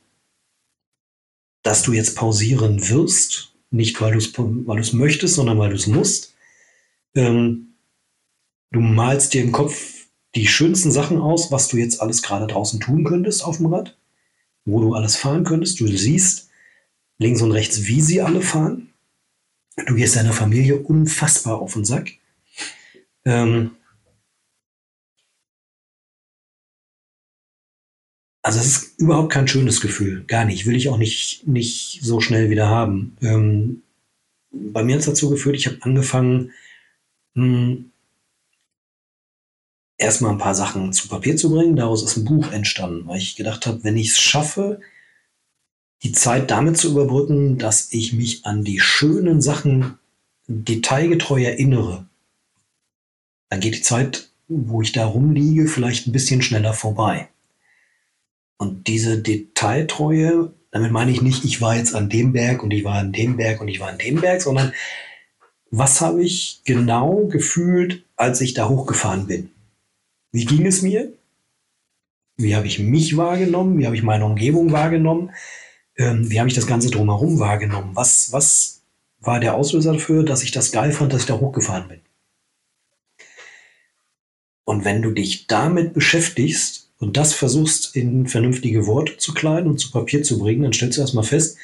dass 1.62 1.82
du 1.82 1.92
jetzt 1.92 2.16
pausieren 2.16 2.88
wirst, 2.88 3.52
nicht 3.70 4.00
weil 4.00 4.12
du 4.12 4.18
es 4.18 4.32
weil 4.36 4.82
möchtest, 4.92 5.34
sondern 5.34 5.58
weil 5.58 5.70
du 5.70 5.76
es 5.76 5.86
musst. 5.86 6.34
Ähm, 7.14 7.74
du 8.70 8.80
malst 8.80 9.34
dir 9.34 9.42
im 9.42 9.52
Kopf 9.52 10.06
die 10.34 10.46
schönsten 10.46 10.92
Sachen 10.92 11.18
aus, 11.18 11.50
was 11.50 11.68
du 11.68 11.76
jetzt 11.76 12.00
alles 12.00 12.22
gerade 12.22 12.46
draußen 12.46 12.80
tun 12.80 13.04
könntest 13.04 13.44
auf 13.44 13.56
dem 13.56 13.66
Rad, 13.66 13.96
wo 14.64 14.80
du 14.80 14.94
alles 14.94 15.16
fahren 15.16 15.44
könntest. 15.44 15.80
Du 15.80 15.86
siehst 15.86 16.48
links 17.18 17.42
und 17.42 17.52
rechts, 17.52 17.86
wie 17.86 18.00
sie 18.00 18.22
alle 18.22 18.40
fahren. 18.40 18.90
Du 19.86 19.94
gehst 19.94 20.16
deiner 20.16 20.32
Familie 20.32 20.78
unfassbar 20.78 21.60
auf 21.60 21.74
den 21.74 21.84
Sack. 21.84 22.12
Ähm, 23.24 23.72
also 28.42 28.58
es 28.58 28.66
ist 28.66 28.98
überhaupt 28.98 29.32
kein 29.32 29.48
schönes 29.48 29.80
Gefühl, 29.80 30.24
gar 30.24 30.44
nicht. 30.44 30.66
Will 30.66 30.76
ich 30.76 30.88
auch 30.88 30.96
nicht, 30.96 31.46
nicht 31.46 32.00
so 32.02 32.20
schnell 32.20 32.50
wieder 32.50 32.68
haben. 32.68 33.16
Ähm, 33.20 33.82
bei 34.50 34.82
mir 34.82 34.94
hat 34.94 35.00
es 35.00 35.06
dazu 35.06 35.30
geführt, 35.30 35.56
ich 35.56 35.66
habe 35.66 35.78
angefangen, 35.80 36.52
mh, 37.34 37.84
erstmal 39.98 40.32
ein 40.32 40.38
paar 40.38 40.54
Sachen 40.54 40.92
zu 40.92 41.08
Papier 41.08 41.36
zu 41.36 41.50
bringen. 41.50 41.76
Daraus 41.76 42.02
ist 42.02 42.16
ein 42.16 42.24
Buch 42.24 42.50
entstanden, 42.52 43.06
weil 43.06 43.18
ich 43.18 43.36
gedacht 43.36 43.66
habe, 43.66 43.84
wenn 43.84 43.96
ich 43.96 44.10
es 44.10 44.20
schaffe, 44.20 44.80
die 46.02 46.12
Zeit 46.12 46.50
damit 46.50 46.78
zu 46.78 46.90
überbrücken, 46.90 47.58
dass 47.58 47.92
ich 47.92 48.14
mich 48.14 48.46
an 48.46 48.64
die 48.64 48.80
schönen 48.80 49.42
Sachen 49.42 49.98
detailgetreu 50.46 51.42
erinnere, 51.42 52.06
dann 53.50 53.60
geht 53.60 53.74
die 53.74 53.82
Zeit, 53.82 54.30
wo 54.48 54.80
ich 54.80 54.92
da 54.92 55.04
rumliege, 55.04 55.68
vielleicht 55.68 56.06
ein 56.06 56.12
bisschen 56.12 56.40
schneller 56.40 56.72
vorbei. 56.72 57.28
Und 58.60 58.88
diese 58.88 59.22
Detailtreue, 59.22 60.52
damit 60.70 60.92
meine 60.92 61.10
ich 61.10 61.22
nicht, 61.22 61.46
ich 61.46 61.62
war 61.62 61.76
jetzt 61.76 61.94
an 61.94 62.10
dem 62.10 62.34
Berg 62.34 62.62
und 62.62 62.72
ich 62.72 62.84
war 62.84 62.96
an 62.96 63.10
dem 63.10 63.38
Berg 63.38 63.62
und 63.62 63.68
ich 63.68 63.80
war 63.80 63.88
an 63.88 63.96
dem 63.96 64.20
Berg, 64.20 64.42
sondern 64.42 64.74
was 65.70 66.02
habe 66.02 66.22
ich 66.22 66.60
genau 66.66 67.24
gefühlt, 67.24 68.04
als 68.16 68.42
ich 68.42 68.52
da 68.52 68.68
hochgefahren 68.68 69.26
bin? 69.26 69.50
Wie 70.30 70.44
ging 70.44 70.66
es 70.66 70.82
mir? 70.82 71.10
Wie 72.36 72.54
habe 72.54 72.66
ich 72.66 72.78
mich 72.78 73.16
wahrgenommen? 73.16 73.78
Wie 73.78 73.86
habe 73.86 73.96
ich 73.96 74.02
meine 74.02 74.26
Umgebung 74.26 74.72
wahrgenommen? 74.72 75.30
Ähm, 75.96 76.30
wie 76.30 76.38
habe 76.38 76.50
ich 76.50 76.54
das 76.54 76.66
Ganze 76.66 76.90
drumherum 76.90 77.38
wahrgenommen? 77.38 77.96
Was, 77.96 78.30
was 78.30 78.82
war 79.20 79.40
der 79.40 79.54
Auslöser 79.54 79.94
dafür, 79.94 80.22
dass 80.22 80.42
ich 80.42 80.50
das 80.50 80.70
geil 80.70 80.92
fand, 80.92 81.14
dass 81.14 81.22
ich 81.22 81.26
da 81.26 81.40
hochgefahren 81.40 81.88
bin? 81.88 82.00
Und 84.64 84.84
wenn 84.84 85.00
du 85.00 85.12
dich 85.12 85.46
damit 85.46 85.94
beschäftigst 85.94 86.79
und 87.00 87.16
das 87.16 87.32
versuchst 87.32 87.96
in 87.96 88.26
vernünftige 88.26 88.86
Worte 88.86 89.16
zu 89.16 89.32
kleiden 89.32 89.70
und 89.70 89.78
zu 89.78 89.90
Papier 89.90 90.22
zu 90.22 90.38
bringen, 90.38 90.62
dann 90.62 90.74
stellst 90.74 90.98
du 90.98 91.00
erstmal 91.00 91.24
fest, 91.24 91.56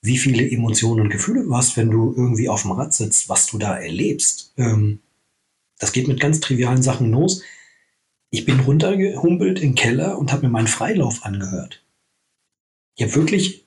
wie 0.00 0.16
viele 0.16 0.50
Emotionen 0.50 1.02
und 1.02 1.10
Gefühle 1.10 1.44
du 1.44 1.54
hast, 1.54 1.76
wenn 1.76 1.90
du 1.90 2.14
irgendwie 2.16 2.48
auf 2.48 2.62
dem 2.62 2.72
Rad 2.72 2.94
sitzt, 2.94 3.28
was 3.28 3.46
du 3.46 3.58
da 3.58 3.76
erlebst. 3.76 4.52
Ähm, 4.56 5.00
das 5.78 5.92
geht 5.92 6.08
mit 6.08 6.18
ganz 6.18 6.40
trivialen 6.40 6.82
Sachen 6.82 7.10
los. 7.10 7.42
Ich 8.30 8.46
bin 8.46 8.60
runtergehumpelt 8.60 9.60
im 9.60 9.74
Keller 9.74 10.18
und 10.18 10.32
habe 10.32 10.46
mir 10.46 10.52
meinen 10.52 10.66
Freilauf 10.66 11.24
angehört. 11.24 11.82
Ich 12.96 13.04
habe 13.04 13.14
wirklich 13.16 13.66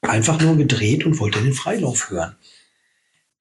einfach 0.00 0.40
nur 0.40 0.56
gedreht 0.56 1.04
und 1.04 1.20
wollte 1.20 1.42
den 1.42 1.52
Freilauf 1.52 2.10
hören. 2.10 2.36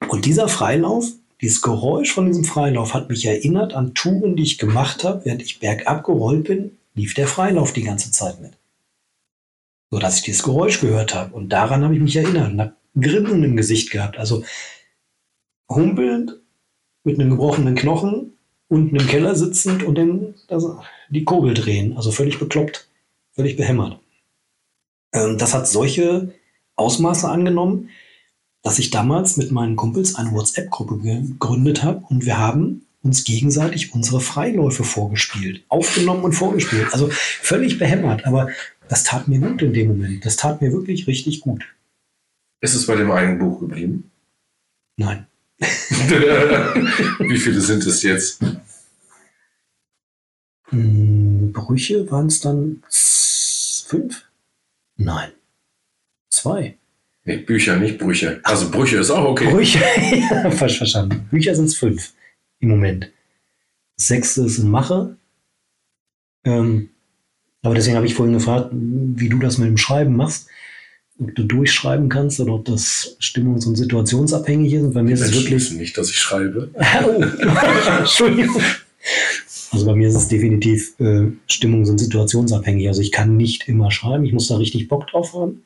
Und 0.09 0.25
dieser 0.25 0.49
Freilauf, 0.49 1.05
dieses 1.41 1.61
Geräusch 1.61 2.11
von 2.11 2.25
diesem 2.25 2.43
Freilauf 2.43 2.93
hat 2.93 3.09
mich 3.09 3.25
erinnert 3.25 3.73
an 3.73 3.93
Touren, 3.93 4.35
die 4.35 4.43
ich 4.43 4.57
gemacht 4.57 5.03
habe. 5.03 5.23
Während 5.23 5.41
ich 5.41 5.59
bergab 5.59 6.03
gerollt 6.03 6.45
bin, 6.45 6.77
lief 6.97 7.13
der 7.13 7.27
Freilauf 7.27 7.71
die 7.71 7.83
ganze 7.83 8.11
Zeit 8.11 8.41
mit. 8.41 8.53
So 9.91 9.99
dass 9.99 10.17
ich 10.17 10.23
dieses 10.23 10.43
Geräusch 10.43 10.81
gehört 10.81 11.15
habe. 11.15 11.33
Und 11.33 11.49
daran 11.49 11.83
habe 11.83 11.93
ich 11.93 12.01
mich 12.01 12.15
erinnert 12.15 12.51
und 12.51 12.59
habe 12.59 12.73
Grinsen 12.99 13.43
im 13.43 13.55
Gesicht 13.55 13.91
gehabt. 13.91 14.17
Also 14.17 14.43
humpelnd 15.69 16.35
mit 17.03 17.19
einem 17.19 17.29
gebrochenen 17.29 17.75
Knochen 17.75 18.33
unten 18.67 18.95
im 18.95 19.07
Keller 19.07 19.35
sitzend 19.35 19.83
und 19.83 19.95
den, 19.95 20.33
also 20.49 20.81
die 21.09 21.23
Kurbel 21.23 21.53
drehen. 21.53 21.95
Also 21.95 22.11
völlig 22.11 22.39
bekloppt, 22.39 22.89
völlig 23.31 23.55
behämmert. 23.55 23.99
Ähm, 25.13 25.37
das 25.37 25.53
hat 25.53 25.67
solche 25.67 26.33
Ausmaße 26.75 27.29
angenommen, 27.29 27.89
dass 28.63 28.79
ich 28.79 28.89
damals 28.89 29.37
mit 29.37 29.51
meinen 29.51 29.75
Kumpels 29.75 30.15
eine 30.15 30.31
WhatsApp-Gruppe 30.31 30.97
gegründet 30.97 31.83
habe 31.83 32.03
und 32.09 32.25
wir 32.25 32.37
haben 32.37 32.86
uns 33.07 33.23
gegenseitig 33.23 33.93
unsere 33.93 34.19
Freiläufe 34.19 34.83
vorgespielt, 34.83 35.63
aufgenommen 35.69 36.23
und 36.23 36.33
vorgespielt. 36.33 36.87
Also 36.91 37.09
völlig 37.09 37.79
behämmert, 37.79 38.25
aber 38.25 38.49
das 38.89 39.03
tat 39.03 39.27
mir 39.27 39.39
gut 39.39 39.61
in 39.61 39.73
dem 39.73 39.87
Moment. 39.87 40.25
Das 40.25 40.35
tat 40.35 40.61
mir 40.61 40.71
wirklich 40.73 41.07
richtig 41.07 41.39
gut. 41.39 41.65
Ist 42.61 42.75
es 42.75 42.85
bei 42.85 42.95
dem 42.95 43.09
einen 43.11 43.39
Buch 43.39 43.59
geblieben? 43.59 44.11
Nein. 44.97 45.25
Wie 45.59 47.37
viele 47.37 47.61
sind 47.61 47.85
es 47.85 48.03
jetzt? 48.03 48.41
Hm, 50.69 51.51
Brüche 51.53 52.11
waren 52.11 52.27
es 52.27 52.41
dann 52.41 52.83
fünf? 52.89 54.25
Nein. 54.97 55.31
Zwei. 56.29 56.75
Nee, 57.23 57.37
Bücher, 57.37 57.77
nicht 57.77 57.99
Brüche. 57.99 58.41
Also 58.43 58.69
Brüche 58.69 58.97
ist 58.97 59.11
auch 59.11 59.25
okay. 59.25 59.49
Brüche, 59.49 59.79
ja, 60.11 60.51
falsch 60.51 60.77
verstanden. 60.77 61.27
Bücher 61.31 61.55
sind 61.55 61.65
es 61.65 61.75
fünf 61.75 62.13
im 62.59 62.69
Moment. 62.69 63.11
Das 63.97 64.07
sechste 64.07 64.43
ist 64.43 64.59
in 64.59 64.69
Mache. 64.69 65.17
Ähm, 66.43 66.89
aber 67.63 67.75
deswegen 67.75 67.95
habe 67.95 68.05
ich 68.05 68.13
vorhin 68.13 68.35
gefragt, 68.35 68.69
wie 68.71 69.29
du 69.29 69.39
das 69.39 69.57
mit 69.57 69.67
dem 69.67 69.77
Schreiben 69.77 70.15
machst. 70.15 70.47
Ob 71.19 71.33
du 71.33 71.43
durchschreiben 71.43 72.09
kannst 72.09 72.39
oder 72.39 72.53
ob 72.53 72.65
das 72.65 73.17
stimmungs- 73.19 73.67
und 73.67 73.75
situationsabhängig 73.75 74.73
ist. 74.73 74.83
Und 74.83 74.93
bei 74.93 75.01
mir 75.01 75.13
ist 75.13 75.21
es 75.21 75.33
wirklich. 75.33 75.71
nicht, 75.71 75.97
dass 75.97 76.09
ich 76.09 76.17
schreibe. 76.17 76.69
oh, 76.75 77.99
Entschuldigung. 77.99 78.61
Also 79.71 79.85
bei 79.85 79.95
mir 79.95 80.07
ist 80.07 80.15
es 80.15 80.27
definitiv 80.27 80.93
äh, 80.99 81.31
stimmungs- 81.49 81.89
und 81.89 81.97
situationsabhängig. 81.97 82.87
Also 82.87 83.01
ich 83.01 83.11
kann 83.11 83.35
nicht 83.35 83.67
immer 83.67 83.91
schreiben, 83.91 84.25
ich 84.25 84.33
muss 84.33 84.47
da 84.47 84.57
richtig 84.57 84.87
Bock 84.87 85.07
drauf 85.07 85.33
haben. 85.33 85.63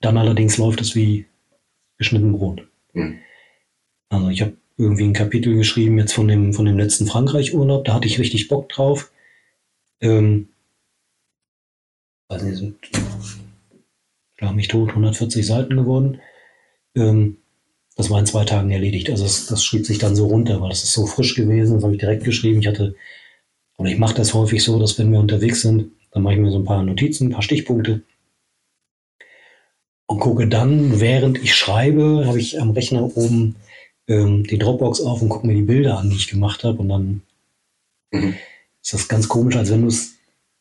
Dann 0.00 0.16
allerdings 0.16 0.58
läuft 0.58 0.80
es 0.80 0.94
wie 0.94 1.26
geschnitten 1.98 2.32
Brot. 2.32 2.66
Hm. 2.94 3.18
Also 4.08 4.28
ich 4.28 4.42
habe 4.42 4.56
irgendwie 4.76 5.04
ein 5.04 5.12
Kapitel 5.12 5.56
geschrieben 5.56 5.98
jetzt 5.98 6.12
von 6.12 6.28
dem, 6.28 6.52
von 6.52 6.64
dem 6.64 6.78
letzten 6.78 7.06
Frankreich-Urlaub, 7.06 7.84
da 7.84 7.94
hatte 7.94 8.06
ich 8.06 8.18
richtig 8.18 8.48
Bock 8.48 8.68
drauf. 8.68 9.10
Ähm, 10.00 10.48
weiß 12.28 12.42
nicht, 12.42 12.56
sind, 12.56 12.76
schlag 14.36 14.54
mich 14.54 14.68
tot, 14.68 14.90
140 14.90 15.46
Seiten 15.46 15.76
geworden. 15.76 16.20
Ähm, 16.94 17.38
das 17.96 18.10
war 18.10 18.18
in 18.18 18.26
zwei 18.26 18.44
Tagen 18.44 18.70
erledigt. 18.70 19.10
Also 19.10 19.24
das, 19.24 19.46
das 19.46 19.64
schrieb 19.64 19.86
sich 19.86 19.98
dann 19.98 20.16
so 20.16 20.26
runter, 20.26 20.60
weil 20.60 20.70
das 20.70 20.82
ist 20.82 20.94
so 20.94 21.06
frisch 21.06 21.34
gewesen. 21.34 21.74
Das 21.74 21.84
habe 21.84 21.94
ich 21.94 22.00
direkt 22.00 22.24
geschrieben. 22.24 22.60
Ich 22.60 22.66
hatte, 22.66 22.94
oder 23.76 23.90
ich 23.90 23.98
mache 23.98 24.14
das 24.14 24.34
häufig 24.34 24.64
so, 24.64 24.78
dass 24.78 24.98
wenn 24.98 25.12
wir 25.12 25.20
unterwegs 25.20 25.60
sind, 25.60 25.92
dann 26.10 26.22
mache 26.22 26.34
ich 26.34 26.40
mir 26.40 26.50
so 26.50 26.58
ein 26.58 26.64
paar 26.64 26.82
Notizen, 26.82 27.28
ein 27.28 27.32
paar 27.32 27.42
Stichpunkte 27.42 28.02
und 30.12 30.20
gucke 30.20 30.46
dann, 30.46 31.00
während 31.00 31.42
ich 31.42 31.54
schreibe, 31.54 32.24
habe 32.26 32.38
ich 32.38 32.60
am 32.60 32.70
Rechner 32.70 33.16
oben 33.16 33.56
ähm, 34.08 34.44
die 34.44 34.58
Dropbox 34.58 35.00
auf 35.00 35.22
und 35.22 35.28
gucke 35.28 35.46
mir 35.46 35.54
die 35.54 35.62
Bilder 35.62 35.98
an, 35.98 36.10
die 36.10 36.16
ich 36.16 36.28
gemacht 36.28 36.64
habe. 36.64 36.78
Und 36.78 36.88
dann 36.88 37.22
mhm. 38.10 38.34
ist 38.82 38.94
das 38.94 39.08
ganz 39.08 39.28
komisch, 39.28 39.56
als 39.56 39.70
wenn 39.70 39.82
du 39.82 39.88
es 39.88 40.14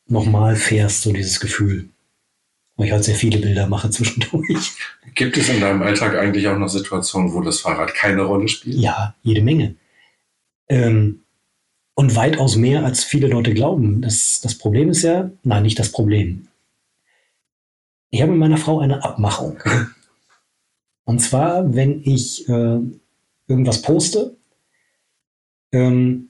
nochmal 0.07 0.55
fährst, 0.55 1.01
so 1.01 1.11
dieses 1.11 1.39
Gefühl. 1.39 1.89
Weil 2.75 2.87
ich 2.87 2.91
halt 2.93 3.03
sehr 3.03 3.15
viele 3.15 3.39
Bilder 3.39 3.67
mache 3.67 3.89
zwischendurch. 3.91 4.73
Gibt 5.15 5.37
es 5.37 5.49
in 5.49 5.61
deinem 5.61 5.81
Alltag 5.81 6.15
eigentlich 6.15 6.47
auch 6.47 6.57
noch 6.57 6.69
Situationen, 6.69 7.33
wo 7.33 7.41
das 7.41 7.59
Fahrrad 7.59 7.93
keine 7.93 8.23
Rolle 8.23 8.47
spielt? 8.47 8.77
Ja, 8.77 9.15
jede 9.23 9.41
Menge. 9.41 9.75
Ähm, 10.69 11.21
und 11.93 12.15
weitaus 12.15 12.55
mehr, 12.55 12.85
als 12.85 13.03
viele 13.03 13.27
Leute 13.27 13.53
glauben. 13.53 14.01
Das, 14.01 14.41
das 14.41 14.57
Problem 14.57 14.89
ist 14.89 15.03
ja, 15.03 15.29
nein, 15.43 15.63
nicht 15.63 15.77
das 15.77 15.91
Problem. 15.91 16.47
Ich 18.09 18.21
habe 18.21 18.31
mit 18.31 18.39
meiner 18.39 18.57
Frau 18.57 18.79
eine 18.79 19.03
Abmachung. 19.03 19.57
Und 21.03 21.19
zwar, 21.19 21.75
wenn 21.75 22.01
ich 22.03 22.47
äh, 22.47 22.79
irgendwas 23.51 23.81
poste, 23.81 24.35
ähm, 25.71 26.29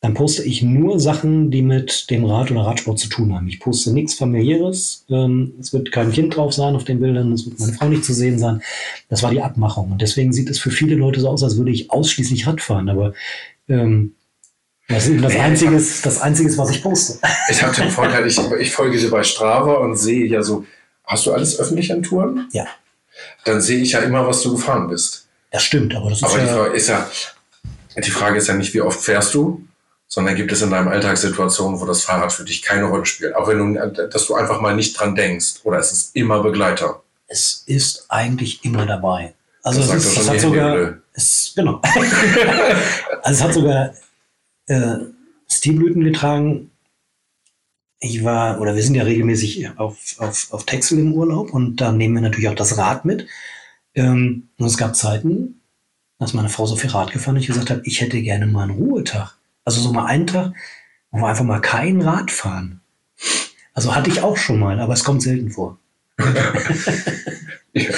dann 0.00 0.12
poste 0.12 0.42
ich 0.42 0.62
nur 0.62 1.00
Sachen, 1.00 1.50
die 1.50 1.62
mit 1.62 2.10
dem 2.10 2.26
Rad 2.26 2.50
oder 2.50 2.66
Radsport 2.66 2.98
zu 2.98 3.08
tun 3.08 3.34
haben. 3.34 3.48
Ich 3.48 3.58
poste 3.58 3.90
nichts 3.90 4.12
familiäres. 4.12 5.06
Ähm, 5.08 5.54
es 5.58 5.72
wird 5.72 5.92
kein 5.92 6.12
Kind 6.12 6.36
drauf 6.36 6.52
sein 6.52 6.76
auf 6.76 6.84
den 6.84 7.00
Bildern, 7.00 7.32
es 7.32 7.46
wird 7.46 7.58
meine 7.58 7.72
Frau 7.72 7.88
nicht 7.88 8.04
zu 8.04 8.12
sehen 8.12 8.38
sein. 8.38 8.60
Das 9.08 9.22
war 9.22 9.30
die 9.30 9.40
Abmachung. 9.40 9.92
Und 9.92 10.02
deswegen 10.02 10.34
sieht 10.34 10.50
es 10.50 10.58
für 10.58 10.70
viele 10.70 10.94
Leute 10.94 11.20
so 11.20 11.30
aus, 11.30 11.42
als 11.42 11.56
würde 11.56 11.70
ich 11.70 11.90
ausschließlich 11.90 12.46
Rad 12.46 12.60
fahren. 12.60 12.90
Aber 12.90 13.14
ähm, 13.66 14.14
das 14.88 15.06
ist 15.06 15.24
das 15.24 15.36
Einzige, 15.36 15.72
das 15.72 16.20
Einzige, 16.20 16.58
was 16.58 16.70
ich 16.70 16.82
poste. 16.82 17.18
Ich 17.48 17.62
habe 17.62 17.74
den 17.74 17.90
Vorteil, 17.90 18.26
ich, 18.26 18.38
ich 18.60 18.72
folge 18.72 18.98
dir 18.98 19.10
bei 19.10 19.22
Strava 19.22 19.76
und 19.76 19.96
sehe 19.96 20.26
ja 20.26 20.42
so, 20.42 20.66
hast 21.04 21.24
du 21.24 21.32
alles 21.32 21.58
öffentlich 21.58 21.90
an 21.90 22.02
Touren? 22.02 22.46
Ja. 22.52 22.66
Dann 23.46 23.62
sehe 23.62 23.78
ich 23.78 23.92
ja 23.92 24.00
immer, 24.00 24.26
was 24.26 24.42
du 24.42 24.52
gefahren 24.52 24.88
bist. 24.88 25.23
Das 25.54 25.62
stimmt, 25.62 25.94
aber 25.94 26.10
das 26.10 26.18
ist 26.18 26.24
aber 26.24 26.38
ja... 26.38 26.44
Die 26.46 26.50
Frage 26.50 26.74
ist 26.74 26.88
ja, 26.88 27.10
die 27.96 28.10
Frage 28.10 28.38
ist 28.38 28.48
ja 28.48 28.54
nicht, 28.54 28.74
wie 28.74 28.80
oft 28.80 29.00
fährst 29.00 29.32
du, 29.34 29.64
sondern 30.08 30.34
gibt 30.34 30.50
es 30.50 30.62
in 30.62 30.70
deinem 30.70 30.88
Alltag 30.88 31.16
Situationen, 31.16 31.80
wo 31.80 31.86
das 31.86 32.02
Fahrrad 32.02 32.32
für 32.32 32.42
dich 32.42 32.60
keine 32.60 32.86
Rolle 32.86 33.06
spielt? 33.06 33.36
Auch 33.36 33.46
wenn 33.46 33.74
du, 33.74 34.08
dass 34.08 34.26
du 34.26 34.34
einfach 34.34 34.60
mal 34.60 34.74
nicht 34.74 34.98
dran 34.98 35.14
denkst. 35.14 35.60
Oder 35.62 35.78
ist 35.78 35.92
es 35.92 36.10
immer 36.14 36.42
Begleiter? 36.42 37.04
Es 37.28 37.62
ist 37.66 38.06
eigentlich 38.08 38.64
immer 38.64 38.84
dabei. 38.84 39.34
Also 39.62 39.78
das 39.78 39.90
es, 39.90 40.06
ist, 40.06 40.18
es 40.18 40.28
hat 40.28 40.40
sogar, 40.40 40.94
es, 41.12 41.52
genau. 41.54 41.80
also 43.22 43.38
es 43.38 43.40
hat 43.40 43.54
sogar 43.54 43.94
äh, 44.66 44.96
Stilblüten 45.48 46.02
getragen. 46.02 46.72
Ich 48.00 48.24
war, 48.24 48.60
oder 48.60 48.74
wir 48.74 48.82
sind 48.82 48.96
ja 48.96 49.04
regelmäßig 49.04 49.78
auf, 49.78 50.16
auf, 50.18 50.48
auf 50.50 50.64
Texel 50.66 50.98
im 50.98 51.12
Urlaub 51.12 51.54
und 51.54 51.76
da 51.76 51.92
nehmen 51.92 52.14
wir 52.14 52.22
natürlich 52.22 52.48
auch 52.48 52.56
das 52.56 52.76
Rad 52.76 53.04
mit. 53.04 53.28
Ähm, 53.94 54.48
und 54.58 54.66
es 54.66 54.76
gab 54.76 54.96
Zeiten, 54.96 55.60
als 56.18 56.34
meine 56.34 56.48
Frau 56.48 56.66
so 56.66 56.76
viel 56.76 56.90
Rad 56.90 57.12
gefahren 57.12 57.36
ich 57.36 57.46
gesagt 57.46 57.70
habe, 57.70 57.82
ich 57.84 58.00
hätte 58.00 58.20
gerne 58.22 58.46
mal 58.46 58.64
einen 58.64 58.78
Ruhetag. 58.78 59.36
Also 59.64 59.80
so 59.80 59.92
mal 59.92 60.06
einen 60.06 60.26
Tag, 60.26 60.52
wo 61.10 61.18
wir 61.18 61.28
einfach 61.28 61.44
mal 61.44 61.60
kein 61.60 62.02
Rad 62.02 62.30
fahren. 62.30 62.80
Also 63.72 63.94
hatte 63.94 64.10
ich 64.10 64.22
auch 64.22 64.36
schon 64.36 64.58
mal, 64.58 64.78
aber 64.80 64.92
es 64.94 65.04
kommt 65.04 65.22
selten 65.22 65.50
vor. 65.50 65.78
ja, 67.72 67.90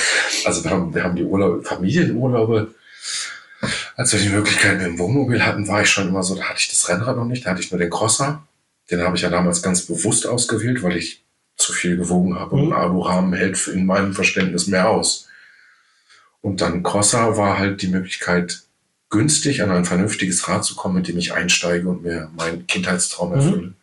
also 0.45 0.65
wir 0.65 0.71
haben, 0.71 0.95
wir 0.95 1.05
haben 1.05 1.17
die 1.17 1.25
Urlaube, 1.25 1.63
Familienurlaube 1.63 2.75
Als 3.97 4.13
wir 4.13 4.21
die 4.21 4.29
Möglichkeit 4.31 4.79
mit 4.79 4.87
dem 4.87 4.99
Wohnmobil 4.99 5.45
hatten, 5.45 5.69
war 5.69 5.83
ich 5.83 5.91
schon 5.91 6.09
immer 6.09 6.23
so, 6.23 6.35
da 6.35 6.45
hatte 6.45 6.61
ich 6.61 6.69
das 6.69 6.89
Rennrad 6.89 7.17
noch 7.17 7.25
nicht, 7.25 7.45
da 7.45 7.51
hatte 7.51 7.61
ich 7.61 7.71
nur 7.71 7.79
den 7.81 7.91
Crosser. 7.91 8.47
Den 8.91 9.03
habe 9.03 9.17
ich 9.17 9.23
ja 9.23 9.31
damals 9.31 9.63
ganz 9.63 9.83
bewusst 9.83 10.27
ausgewählt, 10.27 10.83
weil 10.83 10.97
ich 10.97 11.25
zu 11.57 11.73
viel 11.73 11.97
gewogen 11.97 12.39
habe. 12.39 12.55
Und 12.55 12.67
Mhm. 12.67 12.73
ein 12.73 12.79
Alurahmen 12.79 13.33
hält 13.33 13.67
in 13.69 13.87
meinem 13.87 14.13
Verständnis 14.15 14.67
mehr 14.67 14.89
aus. 14.91 15.29
Und 16.47 16.61
dann 16.61 16.85
Crosser 16.85 17.37
war 17.37 17.59
halt 17.59 17.83
die 17.83 17.89
Möglichkeit, 17.89 18.63
günstig 19.11 19.63
an 19.65 19.73
ein 19.73 19.85
vernünftiges 19.85 20.47
Rad 20.47 20.65
zu 20.65 20.77
kommen, 20.77 20.95
mit 20.95 21.09
dem 21.09 21.19
ich 21.19 21.33
einsteige 21.35 21.89
und 21.89 22.05
mir 22.05 22.31
meinen 22.37 22.69
Kindheitstraum 22.69 23.31
Mhm. 23.31 23.35
erfülle. 23.35 23.75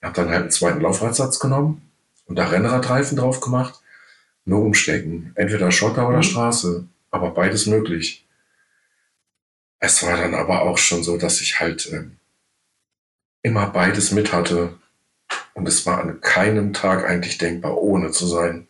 Ich 0.00 0.04
habe 0.06 0.14
dann 0.16 0.30
halt 0.30 0.40
einen 0.40 0.50
zweiten 0.50 0.80
Laufradsatz 0.80 1.38
genommen 1.40 1.82
und 2.24 2.36
da 2.36 2.46
Rennradreifen 2.48 3.18
drauf 3.18 3.40
gemacht. 3.40 3.80
Nur 4.46 4.62
umstecken. 4.62 5.32
Entweder 5.34 5.70
Schotter 5.70 6.08
oder 6.08 6.16
Mhm. 6.18 6.22
Straße. 6.22 6.84
Aber 7.10 7.32
beides 7.32 7.66
möglich. 7.66 8.24
Es 9.78 10.02
war 10.02 10.16
dann 10.16 10.34
aber 10.34 10.62
auch 10.62 10.78
schon 10.78 11.02
so, 11.04 11.18
dass 11.18 11.42
ich 11.42 11.60
halt 11.60 11.92
ähm, 11.92 12.16
immer 13.42 13.66
beides 13.66 14.10
mit 14.10 14.32
hatte. 14.32 14.72
Und 15.52 15.68
es 15.68 15.84
war 15.84 16.00
an 16.00 16.22
keinem 16.22 16.72
Tag 16.72 17.04
eigentlich 17.04 17.36
denkbar, 17.36 17.76
ohne 17.76 18.10
zu 18.10 18.26
sein. 18.26 18.68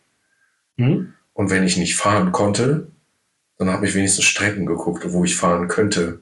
Hm? 0.79 1.15
Und 1.33 1.51
wenn 1.51 1.63
ich 1.63 1.77
nicht 1.77 1.95
fahren 1.95 2.33
konnte, 2.33 2.89
dann 3.59 3.71
habe 3.71 3.87
ich 3.87 3.95
wenigstens 3.95 4.25
Strecken 4.25 4.67
geguckt, 4.67 5.05
wo 5.13 5.25
ich 5.25 5.37
fahren 5.37 5.69
könnte. 5.69 6.21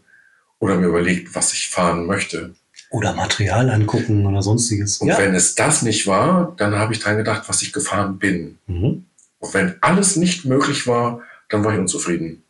Oder 0.58 0.76
mir 0.76 0.86
überlegt, 0.86 1.34
was 1.34 1.52
ich 1.52 1.68
fahren 1.68 2.06
möchte. 2.06 2.54
Oder 2.90 3.14
Material 3.14 3.70
angucken 3.70 4.26
oder 4.26 4.42
sonstiges. 4.42 4.98
Und 4.98 5.08
wenn 5.08 5.34
es 5.34 5.54
das 5.54 5.82
nicht 5.82 6.06
war, 6.06 6.54
dann 6.58 6.76
habe 6.76 6.92
ich 6.92 7.00
dran 7.00 7.16
gedacht, 7.16 7.44
was 7.48 7.62
ich 7.62 7.72
gefahren 7.72 8.18
bin. 8.18 8.58
Mhm. 8.66 9.06
Und 9.38 9.54
wenn 9.54 9.74
alles 9.80 10.16
nicht 10.16 10.44
möglich 10.44 10.86
war, 10.86 11.20
dann 11.48 11.64
war 11.64 11.72
ich 11.72 11.80
unzufrieden. 11.80 12.44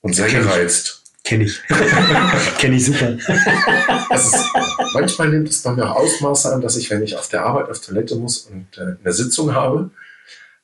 Und 0.00 0.16
sehr 0.16 0.28
Kenn 0.28 0.42
gereizt. 0.42 1.02
Kenne 1.24 1.44
ich. 1.44 1.60
Kenne 2.58 2.76
ich 2.76 2.86
super. 2.86 3.10
Ist, 4.14 4.36
manchmal 4.94 5.28
nimmt 5.28 5.48
es 5.48 5.62
bei 5.62 5.72
mir 5.72 5.90
auch 5.90 5.96
Ausmaße 5.96 6.54
an, 6.54 6.60
dass 6.60 6.76
ich, 6.76 6.90
wenn 6.90 7.02
ich 7.02 7.16
auf 7.16 7.28
der 7.28 7.44
Arbeit 7.44 7.68
auf 7.68 7.80
Toilette 7.80 8.16
muss 8.16 8.46
und 8.46 8.66
äh, 8.78 8.96
eine 9.02 9.12
Sitzung 9.12 9.52
habe, 9.52 9.90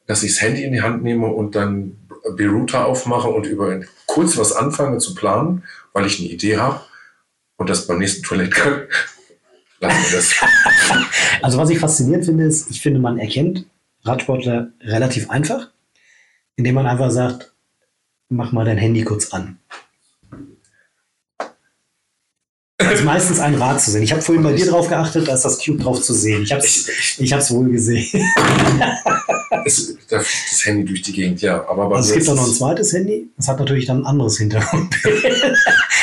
dass 0.06 0.22
ich 0.22 0.32
das 0.32 0.42
Handy 0.42 0.64
in 0.64 0.72
die 0.72 0.82
Hand 0.82 1.02
nehme 1.02 1.26
und 1.26 1.54
dann 1.54 1.96
Beruta 2.36 2.84
aufmache 2.84 3.28
und 3.28 3.46
über 3.46 3.80
kurz 4.06 4.36
was 4.36 4.52
anfange 4.52 4.98
zu 4.98 5.14
planen, 5.14 5.64
weil 5.92 6.06
ich 6.06 6.18
eine 6.18 6.28
Idee 6.28 6.58
habe 6.58 6.80
und 7.56 7.70
das 7.70 7.86
beim 7.86 7.98
nächsten 7.98 8.22
Toilettegang 8.22 8.82
lassen 9.80 10.10
wir 10.10 10.16
das. 10.16 10.34
Also 11.42 11.58
was 11.58 11.70
ich 11.70 11.80
faszinierend 11.80 12.24
finde, 12.24 12.44
ist, 12.44 12.70
ich 12.70 12.80
finde, 12.80 13.00
man 13.00 13.18
erkennt 13.18 13.66
Radsportler 14.04 14.70
relativ 14.80 15.28
einfach, 15.28 15.70
indem 16.54 16.76
man 16.76 16.86
einfach 16.86 17.10
sagt, 17.10 17.52
mach 18.28 18.52
mal 18.52 18.64
dein 18.64 18.78
Handy 18.78 19.02
kurz 19.02 19.32
an. 19.32 19.58
Also 22.92 23.04
meistens 23.04 23.40
ein 23.40 23.54
Rad 23.54 23.80
zu 23.80 23.90
sehen. 23.90 24.02
Ich 24.02 24.12
habe 24.12 24.20
vorhin 24.22 24.42
bei 24.44 24.52
dir 24.52 24.66
drauf 24.66 24.88
geachtet, 24.88 25.26
da 25.26 25.34
ist 25.34 25.44
das 25.44 25.64
Cube 25.64 25.82
drauf 25.82 26.02
zu 26.02 26.12
sehen. 26.12 26.42
Ich 26.42 26.52
habe 26.52 26.62
es 26.62 27.18
ich 27.18 27.32
hab's 27.32 27.50
wohl 27.50 27.70
gesehen. 27.70 28.06
Es, 29.64 29.96
da 30.08 30.18
fliegt 30.18 30.50
das 30.50 30.64
Handy 30.66 30.84
durch 30.84 31.02
die 31.02 31.12
Gegend, 31.12 31.40
ja. 31.40 31.64
Aber 31.68 31.94
Also 31.94 32.08
es 32.10 32.14
gibt 32.16 32.28
auch 32.28 32.32
ist 32.34 32.40
noch 32.40 32.48
ein 32.48 32.52
zweites 32.54 32.92
Handy. 32.92 33.28
Das 33.36 33.46
hat 33.46 33.60
natürlich 33.60 33.86
dann 33.86 34.00
ein 34.00 34.06
anderes 34.06 34.38
Hintergrund. 34.38 34.92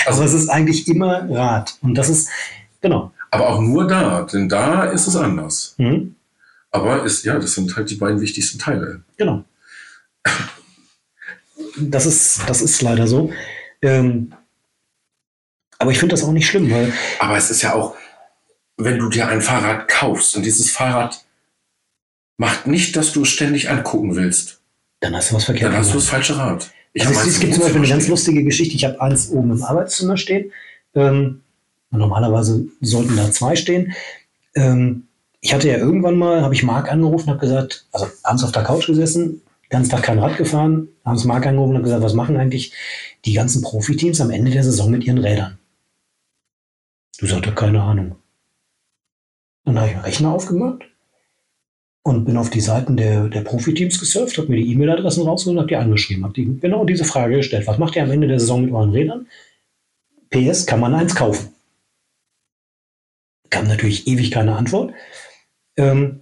Also- 0.05 0.21
Also 0.21 0.23
es 0.23 0.33
ist 0.43 0.49
eigentlich 0.49 0.87
immer 0.87 1.29
Rad. 1.29 1.75
Und 1.81 1.95
das 1.95 2.07
ist, 2.09 2.29
genau. 2.79 3.11
aber 3.31 3.49
auch 3.49 3.59
nur 3.59 3.85
da, 3.87 4.21
denn 4.23 4.47
da 4.47 4.85
ist 4.85 5.07
es 5.07 5.15
anders. 5.17 5.75
Mhm. 5.77 6.15
Aber 6.71 7.03
ist, 7.03 7.25
ja, 7.25 7.37
das 7.37 7.53
sind 7.53 7.75
halt 7.75 7.89
die 7.89 7.95
beiden 7.95 8.21
wichtigsten 8.21 8.59
Teile. 8.59 9.01
Genau. 9.17 9.43
Das 11.77 12.05
ist, 12.05 12.41
das 12.47 12.61
ist 12.61 12.81
leider 12.81 13.07
so. 13.07 13.31
Ähm, 13.81 14.31
aber 15.79 15.91
ich 15.91 15.99
finde 15.99 16.13
das 16.13 16.23
auch 16.23 16.31
nicht 16.31 16.47
schlimm, 16.47 16.69
weil 16.69 16.93
Aber 17.19 17.37
es 17.37 17.49
ist 17.49 17.61
ja 17.61 17.73
auch, 17.73 17.95
wenn 18.77 18.99
du 18.99 19.09
dir 19.09 19.27
ein 19.27 19.41
Fahrrad 19.41 19.87
kaufst 19.87 20.35
und 20.35 20.43
dieses 20.45 20.69
Fahrrad 20.71 21.25
macht 22.37 22.67
nicht, 22.67 22.95
dass 22.95 23.11
du 23.11 23.23
es 23.23 23.29
ständig 23.29 23.69
angucken 23.69 24.15
willst, 24.15 24.59
dann 24.99 25.15
hast 25.15 25.31
du 25.31 25.35
was 25.35 25.45
verkehrt 25.45 25.71
dann 25.71 25.79
hast 25.79 25.91
du 25.91 25.95
das 25.95 26.09
falsche 26.09 26.37
Rad. 26.37 26.71
Ich 26.93 27.05
Also 27.05 27.19
es, 27.19 27.27
es 27.27 27.39
gibt 27.39 27.53
zum 27.53 27.63
Beispiel 27.63 27.81
eine 27.81 27.89
ganz 27.89 28.07
lustige 28.07 28.43
Geschichte. 28.43 28.75
Ich 28.75 28.85
habe 28.85 28.99
eins 28.99 29.29
oben 29.29 29.51
im 29.51 29.63
Arbeitszimmer 29.63 30.17
stehen. 30.17 30.51
Ähm, 30.95 31.41
normalerweise 31.91 32.65
sollten 32.81 33.15
da 33.15 33.31
zwei 33.31 33.55
stehen. 33.55 33.93
Ähm, 34.55 35.03
ich 35.41 35.53
hatte 35.53 35.69
ja 35.69 35.77
irgendwann 35.77 36.17
mal, 36.17 36.41
habe 36.41 36.53
ich 36.53 36.63
Marc 36.63 36.91
angerufen, 36.91 37.29
habe 37.29 37.39
gesagt, 37.39 37.85
also 37.91 38.07
abends 38.23 38.43
auf 38.43 38.51
der 38.51 38.63
Couch 38.63 38.87
gesessen, 38.87 39.41
ganz 39.69 39.87
Tag 39.87 40.03
kein 40.03 40.19
Rad 40.19 40.37
gefahren, 40.37 40.89
abends 41.03 41.23
Marc 41.23 41.45
angerufen 41.45 41.77
und 41.77 41.83
gesagt, 41.83 42.03
was 42.03 42.13
machen 42.13 42.37
eigentlich 42.37 42.73
die 43.25 43.33
ganzen 43.33 43.61
Profiteams 43.61 44.19
am 44.19 44.31
Ende 44.31 44.51
der 44.51 44.63
Saison 44.63 44.89
mit 44.91 45.03
ihren 45.05 45.19
Rädern? 45.19 45.58
Du 47.19 47.25
sagte, 47.25 47.53
keine 47.53 47.81
Ahnung. 47.81 48.15
Dann 49.65 49.77
habe 49.77 49.87
ich 49.89 49.95
einen 49.95 50.05
Rechner 50.05 50.33
aufgemacht 50.33 50.85
und 52.03 52.25
bin 52.25 52.37
auf 52.37 52.49
die 52.49 52.61
Seiten 52.61 52.95
der, 52.95 53.27
der 53.27 53.41
Profiteams 53.41 53.99
gesurft, 53.99 54.37
habe 54.37 54.47
mir 54.47 54.55
die 54.55 54.71
E-Mail-Adressen 54.71 55.27
rausgeholt 55.27 55.57
und 55.57 55.59
habe 55.59 55.67
die 55.67 55.75
angeschrieben, 55.75 56.23
habe 56.23 56.33
die 56.33 56.59
genau 56.59 56.85
diese 56.85 57.03
Frage 57.03 57.35
gestellt. 57.35 57.67
Was 57.67 57.77
macht 57.77 57.95
ihr 57.97 58.03
am 58.03 58.11
Ende 58.11 58.27
der 58.27 58.39
Saison 58.39 58.63
mit 58.63 58.73
euren 58.73 58.91
Rädern? 58.91 59.27
PS, 60.29 60.65
kann 60.65 60.79
man 60.79 60.93
eins 60.93 61.13
kaufen? 61.13 61.53
Kam 63.49 63.67
natürlich 63.67 64.07
ewig 64.07 64.31
keine 64.31 64.55
Antwort. 64.55 64.93
Ähm, 65.75 66.21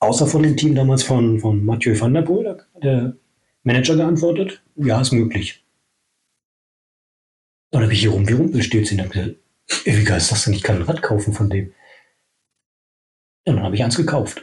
außer 0.00 0.26
von 0.26 0.42
dem 0.42 0.56
Team 0.56 0.74
damals 0.74 1.04
von, 1.04 1.38
von 1.38 1.64
Mathieu 1.64 1.98
van 1.98 2.12
der 2.12 2.22
Poel, 2.22 2.58
der 2.82 3.14
Manager 3.62 3.96
geantwortet, 3.96 4.62
ja, 4.76 5.00
ist 5.00 5.12
möglich. 5.12 5.64
Dann 7.70 7.82
habe 7.82 7.92
ich 7.92 8.00
hier 8.00 8.10
rum 8.10 8.26
wie 8.28 8.34
hab 8.34 9.10
gesagt, 9.10 9.43
wie 9.84 10.04
geil 10.04 10.18
ist 10.18 10.30
das 10.30 10.44
denn? 10.44 10.54
Ich 10.54 10.62
kann 10.62 10.76
ein 10.76 10.82
Rad 10.82 11.02
kaufen 11.02 11.32
von 11.32 11.50
dem. 11.50 11.72
Ja, 13.46 13.54
dann 13.54 13.62
habe 13.62 13.74
ich 13.76 13.84
eins 13.84 13.96
gekauft. 13.96 14.42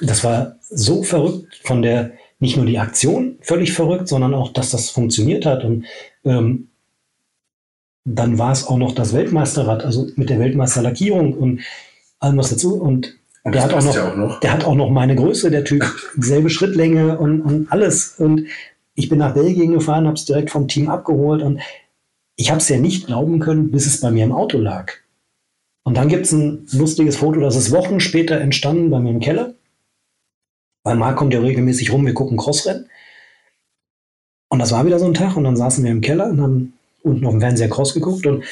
Das 0.00 0.24
war 0.24 0.56
so 0.60 1.02
verrückt 1.02 1.60
von 1.64 1.82
der, 1.82 2.12
nicht 2.38 2.56
nur 2.56 2.66
die 2.66 2.78
Aktion 2.78 3.38
völlig 3.40 3.72
verrückt, 3.72 4.08
sondern 4.08 4.34
auch, 4.34 4.52
dass 4.52 4.70
das 4.70 4.90
funktioniert 4.90 5.46
hat. 5.46 5.64
Und 5.64 5.86
ähm, 6.24 6.68
dann 8.04 8.38
war 8.38 8.52
es 8.52 8.66
auch 8.66 8.76
noch 8.76 8.94
das 8.94 9.12
Weltmeisterrad, 9.12 9.84
also 9.84 10.08
mit 10.16 10.30
der 10.30 10.38
Weltmeisterlackierung 10.38 11.34
und 11.34 11.60
allem 12.20 12.38
was 12.38 12.50
dazu. 12.50 12.74
Und 12.74 13.18
Und 13.42 13.54
der 13.54 13.64
hat 13.64 13.72
auch 13.72 13.82
noch, 13.82 13.94
ja 13.94 14.12
auch 14.12 14.16
noch. 14.16 14.40
der 14.40 14.52
hat 14.52 14.64
auch 14.64 14.74
noch 14.74 14.90
meine 14.90 15.16
Größe, 15.16 15.50
der 15.50 15.64
Typ, 15.64 15.84
selbe 16.18 16.50
Schrittlänge 16.50 17.18
und, 17.18 17.40
und 17.42 17.72
alles. 17.72 18.14
Und 18.18 18.46
ich 18.94 19.08
bin 19.08 19.18
nach 19.18 19.34
Belgien 19.34 19.72
gefahren, 19.72 20.06
habe 20.06 20.16
es 20.16 20.24
direkt 20.24 20.50
vom 20.50 20.68
Team 20.68 20.88
abgeholt 20.88 21.42
und 21.42 21.60
ich 22.36 22.50
habe 22.50 22.58
es 22.58 22.68
ja 22.68 22.78
nicht 22.78 23.06
glauben 23.06 23.38
können, 23.40 23.70
bis 23.70 23.86
es 23.86 24.00
bei 24.00 24.10
mir 24.10 24.24
im 24.24 24.32
Auto 24.32 24.58
lag. 24.58 24.92
Und 25.84 25.96
dann 25.96 26.08
gibt 26.08 26.26
es 26.26 26.32
ein 26.32 26.66
lustiges 26.72 27.16
Foto, 27.16 27.40
das 27.40 27.56
ist 27.56 27.70
Wochen 27.70 28.00
später 28.00 28.40
entstanden 28.40 28.90
bei 28.90 29.00
mir 29.00 29.10
im 29.10 29.20
Keller. 29.20 29.54
Weil 30.82 30.96
Marc 30.96 31.16
kommt 31.16 31.32
ja 31.32 31.40
regelmäßig 31.40 31.92
rum, 31.92 32.06
wir 32.06 32.14
gucken 32.14 32.36
Crossrennen. 32.36 32.88
Und 34.48 34.58
das 34.58 34.72
war 34.72 34.86
wieder 34.86 34.98
so 34.98 35.06
ein 35.06 35.14
Tag 35.14 35.36
und 35.36 35.44
dann 35.44 35.56
saßen 35.56 35.84
wir 35.84 35.90
im 35.90 36.00
Keller 36.00 36.26
und 36.26 36.40
haben 36.40 36.72
unten 37.02 37.24
auf 37.26 37.32
dem 37.32 37.40
Fernseher 37.40 37.68
Cross 37.68 37.94
geguckt 37.94 38.26
und 38.26 38.44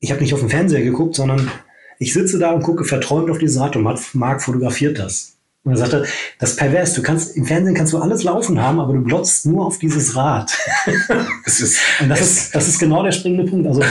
ich 0.00 0.10
habe 0.10 0.20
nicht 0.20 0.34
auf 0.34 0.40
den 0.40 0.48
Fernseher 0.48 0.82
geguckt, 0.82 1.16
sondern 1.16 1.50
ich 1.98 2.12
sitze 2.12 2.38
da 2.38 2.52
und 2.52 2.62
gucke 2.62 2.84
verträumt 2.84 3.30
auf 3.30 3.38
dieses 3.38 3.60
Rad 3.60 3.76
und 3.76 4.14
Marc 4.14 4.42
fotografiert 4.42 4.98
das. 4.98 5.37
Und 5.68 5.74
er 5.74 5.78
sagte, 5.78 6.06
das 6.38 6.50
ist 6.50 6.56
pervers, 6.56 6.94
du 6.94 7.02
kannst, 7.02 7.36
im 7.36 7.44
Fernsehen 7.44 7.74
kannst 7.74 7.92
du 7.92 7.98
alles 7.98 8.22
laufen 8.24 8.60
haben, 8.62 8.80
aber 8.80 8.94
du 8.94 9.02
glotzt 9.02 9.44
nur 9.46 9.66
auf 9.66 9.78
dieses 9.78 10.16
Rad. 10.16 10.50
Es 11.44 11.60
ist, 11.60 11.78
Und 12.00 12.08
das 12.08 12.20
ist, 12.20 12.54
das 12.54 12.68
ist 12.68 12.78
genau 12.78 13.02
der 13.02 13.12
springende 13.12 13.50
Punkt. 13.50 13.66
Also 13.66 13.82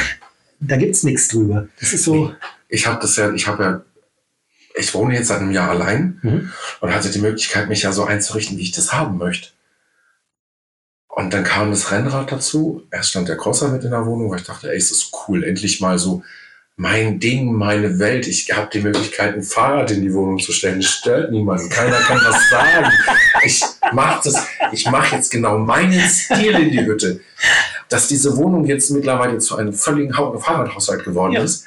da 0.59 0.75
gibt 0.77 0.95
es 0.95 1.03
nichts 1.03 1.27
drüber. 1.27 1.67
Das 1.79 1.93
ist 1.93 2.03
so. 2.03 2.33
ich 2.67 2.87
habe 2.87 2.99
das 2.99 3.15
ja, 3.15 3.31
ich 3.31 3.47
habe 3.47 3.63
ja, 3.63 3.81
ich 4.75 4.93
wohne 4.93 5.13
jetzt 5.15 5.27
seit 5.27 5.39
einem 5.41 5.51
Jahr 5.51 5.69
allein 5.69 6.19
Mhm. 6.23 6.51
und 6.81 6.93
hatte 6.95 7.09
die 7.11 7.19
Möglichkeit, 7.19 7.69
mich 7.69 7.83
ja 7.83 7.91
so 7.91 8.05
einzurichten, 8.05 8.57
wie 8.57 8.63
ich 8.63 8.71
das 8.71 8.91
haben 8.93 9.17
möchte. 9.17 9.49
Und 11.07 11.33
dann 11.33 11.43
kam 11.43 11.71
das 11.71 11.91
Rennrad 11.91 12.31
dazu. 12.31 12.83
Erst 12.91 13.09
stand 13.11 13.27
der 13.27 13.37
Crosser 13.37 13.69
mit 13.69 13.83
in 13.83 13.91
der 13.91 14.05
Wohnung, 14.05 14.29
weil 14.29 14.39
ich 14.39 14.45
dachte, 14.45 14.69
ey, 14.71 14.77
es 14.77 14.91
ist 14.91 15.11
cool, 15.27 15.43
endlich 15.43 15.81
mal 15.81 15.97
so 15.97 16.23
mein 16.79 17.19
Ding, 17.19 17.51
meine 17.53 17.97
Welt. 17.97 18.27
Ich 18.27 18.55
habe 18.55 18.69
die 18.71 18.79
Möglichkeit, 18.81 19.33
ein 19.33 19.41
Fahrrad 19.41 19.89
in 19.91 20.01
die 20.03 20.13
Wohnung 20.13 20.37
zu 20.39 20.51
stellen. 20.51 20.77
Es 20.79 20.85
stört 20.89 21.31
niemanden. 21.31 21.69
Keiner 21.69 21.97
kann 21.97 22.19
was 22.23 22.49
sagen. 22.49 22.91
Ich 23.43 23.63
mache 23.93 24.21
das, 24.23 24.45
ich 24.71 24.85
mache 24.89 25.15
jetzt 25.15 25.31
genau 25.31 25.57
meinen 25.57 25.99
Stil 26.07 26.53
in 26.55 26.69
die 26.71 26.85
Hütte. 26.85 27.19
Dass 27.89 28.07
diese 28.07 28.37
Wohnung 28.37 28.65
jetzt 28.65 28.91
mittlerweile 28.91 29.39
zu 29.39 29.57
einem 29.57 29.73
völligen 29.73 30.15
Hau- 30.17 30.37
Fahrradhaushalt 30.37 31.03
geworden 31.03 31.33
Ja. 31.33 31.41
ist. 31.43 31.65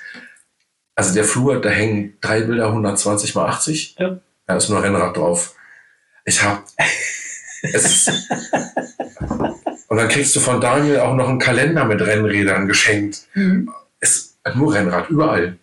Also 0.95 1.13
der 1.15 1.25
Flur, 1.25 1.61
da 1.61 1.71
hängen 1.71 2.17
drei 2.21 2.43
Bilder 2.43 2.69
120 2.69 3.35
mal 3.35 3.47
80. 3.49 3.97
Ja. 3.99 4.21
Da 4.47 4.57
ist 4.57 4.69
nur 4.69 4.81
Rennrad 4.83 5.17
drauf. 5.17 5.55
Ich 6.25 6.41
habe 6.43 6.63
und 9.89 9.97
dann 9.97 10.09
kriegst 10.09 10.37
du 10.37 10.41
von 10.41 10.61
Daniel 10.61 11.01
auch 11.01 11.15
noch 11.17 11.29
einen 11.29 11.39
Kalender 11.41 11.85
mit 11.85 12.01
Rennrädern 12.01 12.69
geschenkt. 12.69 13.23
Es 13.35 13.80
nur 14.55 14.74
Rennrad, 14.74 15.11
überall. 15.11 15.59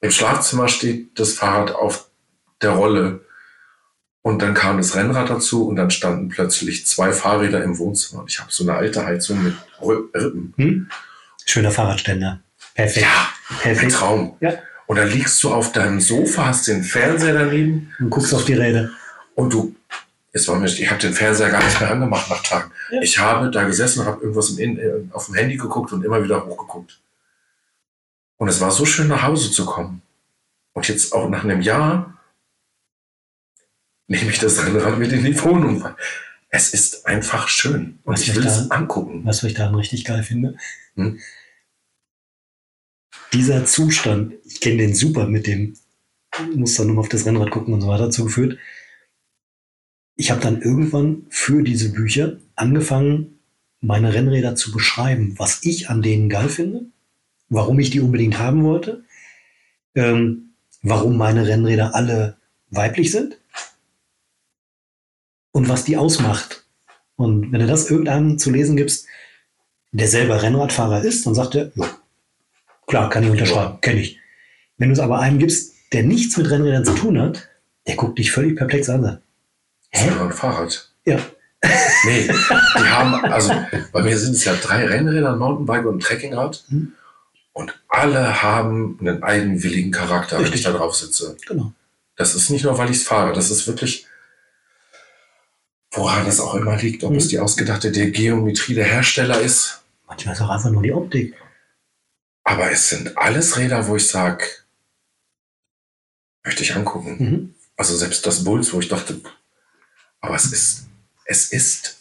Im 0.00 0.10
Schlafzimmer 0.10 0.68
steht 0.68 1.18
das 1.18 1.32
Fahrrad 1.32 1.74
auf 1.74 2.08
der 2.62 2.70
Rolle. 2.70 3.20
Und 4.22 4.40
dann 4.40 4.54
kam 4.54 4.78
das 4.78 4.94
Rennrad 4.96 5.28
dazu 5.28 5.66
und 5.68 5.76
dann 5.76 5.90
standen 5.90 6.28
plötzlich 6.30 6.86
zwei 6.86 7.12
Fahrräder 7.12 7.62
im 7.62 7.78
Wohnzimmer. 7.78 8.22
Und 8.22 8.30
ich 8.30 8.40
habe 8.40 8.50
so 8.50 8.64
eine 8.64 8.74
alte 8.74 9.04
Heizung 9.04 9.42
mit 9.42 9.54
Rippen. 9.82 10.54
Hm? 10.56 10.90
Schöner 11.44 11.70
Fahrradständer. 11.70 12.40
Perfekt. 12.74 13.04
Ja, 13.06 13.28
ein 13.50 13.56
Perfekt. 13.58 13.92
Traum. 13.92 14.36
Ja. 14.40 14.54
Und 14.86 14.96
dann 14.96 15.08
liegst 15.10 15.42
du 15.42 15.52
auf 15.52 15.72
deinem 15.72 16.00
Sofa, 16.00 16.46
hast 16.46 16.68
den 16.68 16.82
Fernseher 16.84 17.34
daneben 17.34 17.92
Und 17.98 18.10
guckst 18.10 18.34
auf 18.34 18.44
die 18.44 18.54
Räder. 18.54 18.90
und 19.34 19.52
du, 19.52 19.74
jetzt 20.32 20.48
war 20.48 20.58
mir, 20.58 20.66
ich 20.66 20.90
habe 20.90 21.00
den 21.00 21.12
Fernseher 21.12 21.50
gar 21.50 21.62
nicht 21.62 21.80
mehr 21.80 21.90
angemacht 21.90 22.28
nach 22.30 22.42
Tagen. 22.42 22.70
Ja. 22.90 23.00
Ich 23.02 23.18
habe 23.18 23.50
da 23.50 23.64
gesessen 23.64 24.00
und 24.00 24.06
habe 24.06 24.20
irgendwas 24.22 24.50
im, 24.50 24.78
äh, 24.78 24.90
auf 25.12 25.26
dem 25.26 25.34
Handy 25.36 25.56
geguckt 25.56 25.92
und 25.92 26.04
immer 26.04 26.22
wieder 26.22 26.44
hochgeguckt. 26.44 26.98
Und 28.36 28.48
es 28.48 28.60
war 28.60 28.70
so 28.70 28.84
schön, 28.84 29.08
nach 29.08 29.22
Hause 29.22 29.50
zu 29.50 29.64
kommen. 29.64 30.02
Und 30.72 30.88
jetzt 30.88 31.12
auch 31.12 31.28
nach 31.28 31.44
einem 31.44 31.60
Jahr 31.62 32.18
nehme 34.08 34.30
ich 34.30 34.38
das 34.38 34.64
Rennrad 34.64 34.98
mit 34.98 35.12
in 35.12 35.24
die 35.24 35.40
Wohnung. 35.42 35.84
Es 36.48 36.74
ist 36.74 37.06
einfach 37.06 37.48
schön. 37.48 37.98
Und 38.04 38.14
Was 38.14 38.22
ich 38.22 38.34
will 38.34 38.46
es 38.46 38.68
da- 38.68 38.74
angucken. 38.74 39.24
Was 39.24 39.42
ich 39.42 39.54
daran 39.54 39.74
richtig 39.76 40.04
geil 40.04 40.22
finde? 40.22 40.56
Hm? 40.96 41.20
Dieser 43.32 43.64
Zustand, 43.64 44.34
ich 44.44 44.60
kenne 44.60 44.76
den 44.78 44.94
super 44.94 45.26
mit 45.26 45.46
dem, 45.46 45.76
muss 46.54 46.74
dann 46.74 46.88
nur 46.88 46.98
auf 46.98 47.08
das 47.08 47.26
Rennrad 47.26 47.50
gucken 47.50 47.74
und 47.74 47.80
so 47.80 47.88
weiter 47.88 48.10
zugeführt. 48.10 48.58
Ich 50.16 50.30
habe 50.30 50.40
dann 50.40 50.62
irgendwann 50.62 51.26
für 51.30 51.62
diese 51.62 51.92
Bücher 51.92 52.38
angefangen, 52.54 53.40
meine 53.80 54.14
Rennräder 54.14 54.54
zu 54.54 54.70
beschreiben, 54.70 55.34
was 55.38 55.64
ich 55.64 55.90
an 55.90 56.02
denen 56.02 56.28
geil 56.28 56.48
finde, 56.48 56.86
warum 57.54 57.78
ich 57.78 57.90
die 57.90 58.00
unbedingt 58.00 58.38
haben 58.38 58.64
wollte, 58.64 59.04
ähm, 59.94 60.54
warum 60.82 61.16
meine 61.16 61.46
Rennräder 61.46 61.94
alle 61.94 62.36
weiblich 62.70 63.12
sind 63.12 63.38
und 65.52 65.68
was 65.68 65.84
die 65.84 65.96
ausmacht. 65.96 66.66
Und 67.16 67.52
wenn 67.52 67.60
du 67.60 67.66
das 67.66 67.90
irgendeinem 67.90 68.38
zu 68.38 68.50
lesen 68.50 68.76
gibst, 68.76 69.06
der 69.92 70.08
selber 70.08 70.42
Rennradfahrer 70.42 71.02
ist, 71.02 71.26
dann 71.26 71.34
sagt 71.34 71.54
er, 71.54 71.70
ja, 71.76 71.88
klar, 72.86 73.08
kann 73.10 73.22
ich 73.22 73.30
unterschreiben, 73.30 73.80
kenne 73.80 74.00
ich. 74.00 74.18
Wenn 74.76 74.88
du 74.88 74.94
es 74.94 75.00
aber 75.00 75.20
einem 75.20 75.38
gibst, 75.38 75.74
der 75.92 76.02
nichts 76.02 76.36
mit 76.36 76.50
Rennrädern 76.50 76.84
zu 76.84 76.94
tun 76.94 77.20
hat, 77.20 77.48
der 77.86 77.94
guckt 77.94 78.18
dich 78.18 78.32
völlig 78.32 78.56
perplex 78.56 78.88
an. 78.88 79.20
Hä? 79.90 80.10
ein 80.10 80.32
Fahrrad. 80.32 80.90
Ja, 81.06 81.20
Nee, 82.04 82.28
die 82.28 82.84
haben, 82.84 83.14
also 83.24 83.52
bei 83.92 84.02
mir 84.02 84.18
sind 84.18 84.34
es 84.34 84.44
ja 84.44 84.54
drei 84.54 84.84
Rennräder, 84.86 85.32
ein 85.32 85.38
Mountainbike 85.38 85.86
und 85.86 85.96
ein 85.96 86.00
Trekkingrad. 86.00 86.64
Hm. 86.68 86.92
Und 87.54 87.72
alle 87.88 88.42
haben 88.42 88.98
einen 89.00 89.22
eigenwilligen 89.22 89.90
Charakter, 89.92 90.36
wenn 90.36 90.42
Richtig. 90.42 90.60
ich 90.60 90.66
da 90.66 90.72
drauf 90.72 90.94
sitze. 90.94 91.36
genau. 91.46 91.72
Das 92.16 92.34
ist 92.34 92.50
nicht 92.50 92.64
nur, 92.64 92.76
weil 92.78 92.90
ich 92.90 92.98
es 92.98 93.02
fahre, 93.08 93.32
das 93.32 93.50
ist 93.50 93.66
wirklich, 93.66 94.06
woran 95.92 96.26
es 96.26 96.38
auch 96.40 96.54
immer 96.54 96.76
liegt, 96.76 97.02
ob 97.04 97.12
Mhm. 97.12 97.16
es 97.18 97.28
die 97.28 97.38
ausgedachte 97.40 97.90
der 97.90 98.10
Geometrie 98.10 98.74
der 98.74 98.84
Hersteller 98.84 99.40
ist. 99.40 99.82
Manchmal 100.06 100.34
ist 100.34 100.40
auch 100.42 100.50
einfach 100.50 100.70
nur 100.70 100.82
die 100.82 100.92
Optik. 100.92 101.34
Aber 102.44 102.70
es 102.70 102.88
sind 102.90 103.16
alles 103.16 103.56
Räder, 103.56 103.86
wo 103.88 103.96
ich 103.96 104.06
sage, 104.08 104.44
möchte 106.44 106.62
ich 106.62 106.74
angucken. 106.76 107.16
Mhm. 107.18 107.54
Also 107.76 107.96
selbst 107.96 108.26
das 108.26 108.44
Bulls, 108.44 108.72
wo 108.72 108.80
ich 108.80 108.88
dachte, 108.88 109.20
aber 110.20 110.34
es 110.36 110.52
ist, 110.52 110.86
es 111.24 111.50
ist 111.52 111.96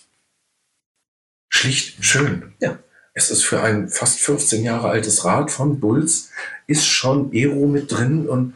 schlicht 1.49 2.04
schön. 2.04 2.54
Ja. 2.60 2.78
Es 3.14 3.30
ist 3.30 3.43
für 3.43 3.61
ein 3.61 3.89
fast 3.89 4.20
15 4.20 4.64
Jahre 4.64 4.89
altes 4.89 5.24
Rad 5.24 5.51
von 5.51 5.80
Bulls, 5.80 6.30
ist 6.68 6.86
schon 6.86 7.32
Aero 7.34 7.68
mit 7.68 7.91
drin 7.91 8.28
und 8.28 8.53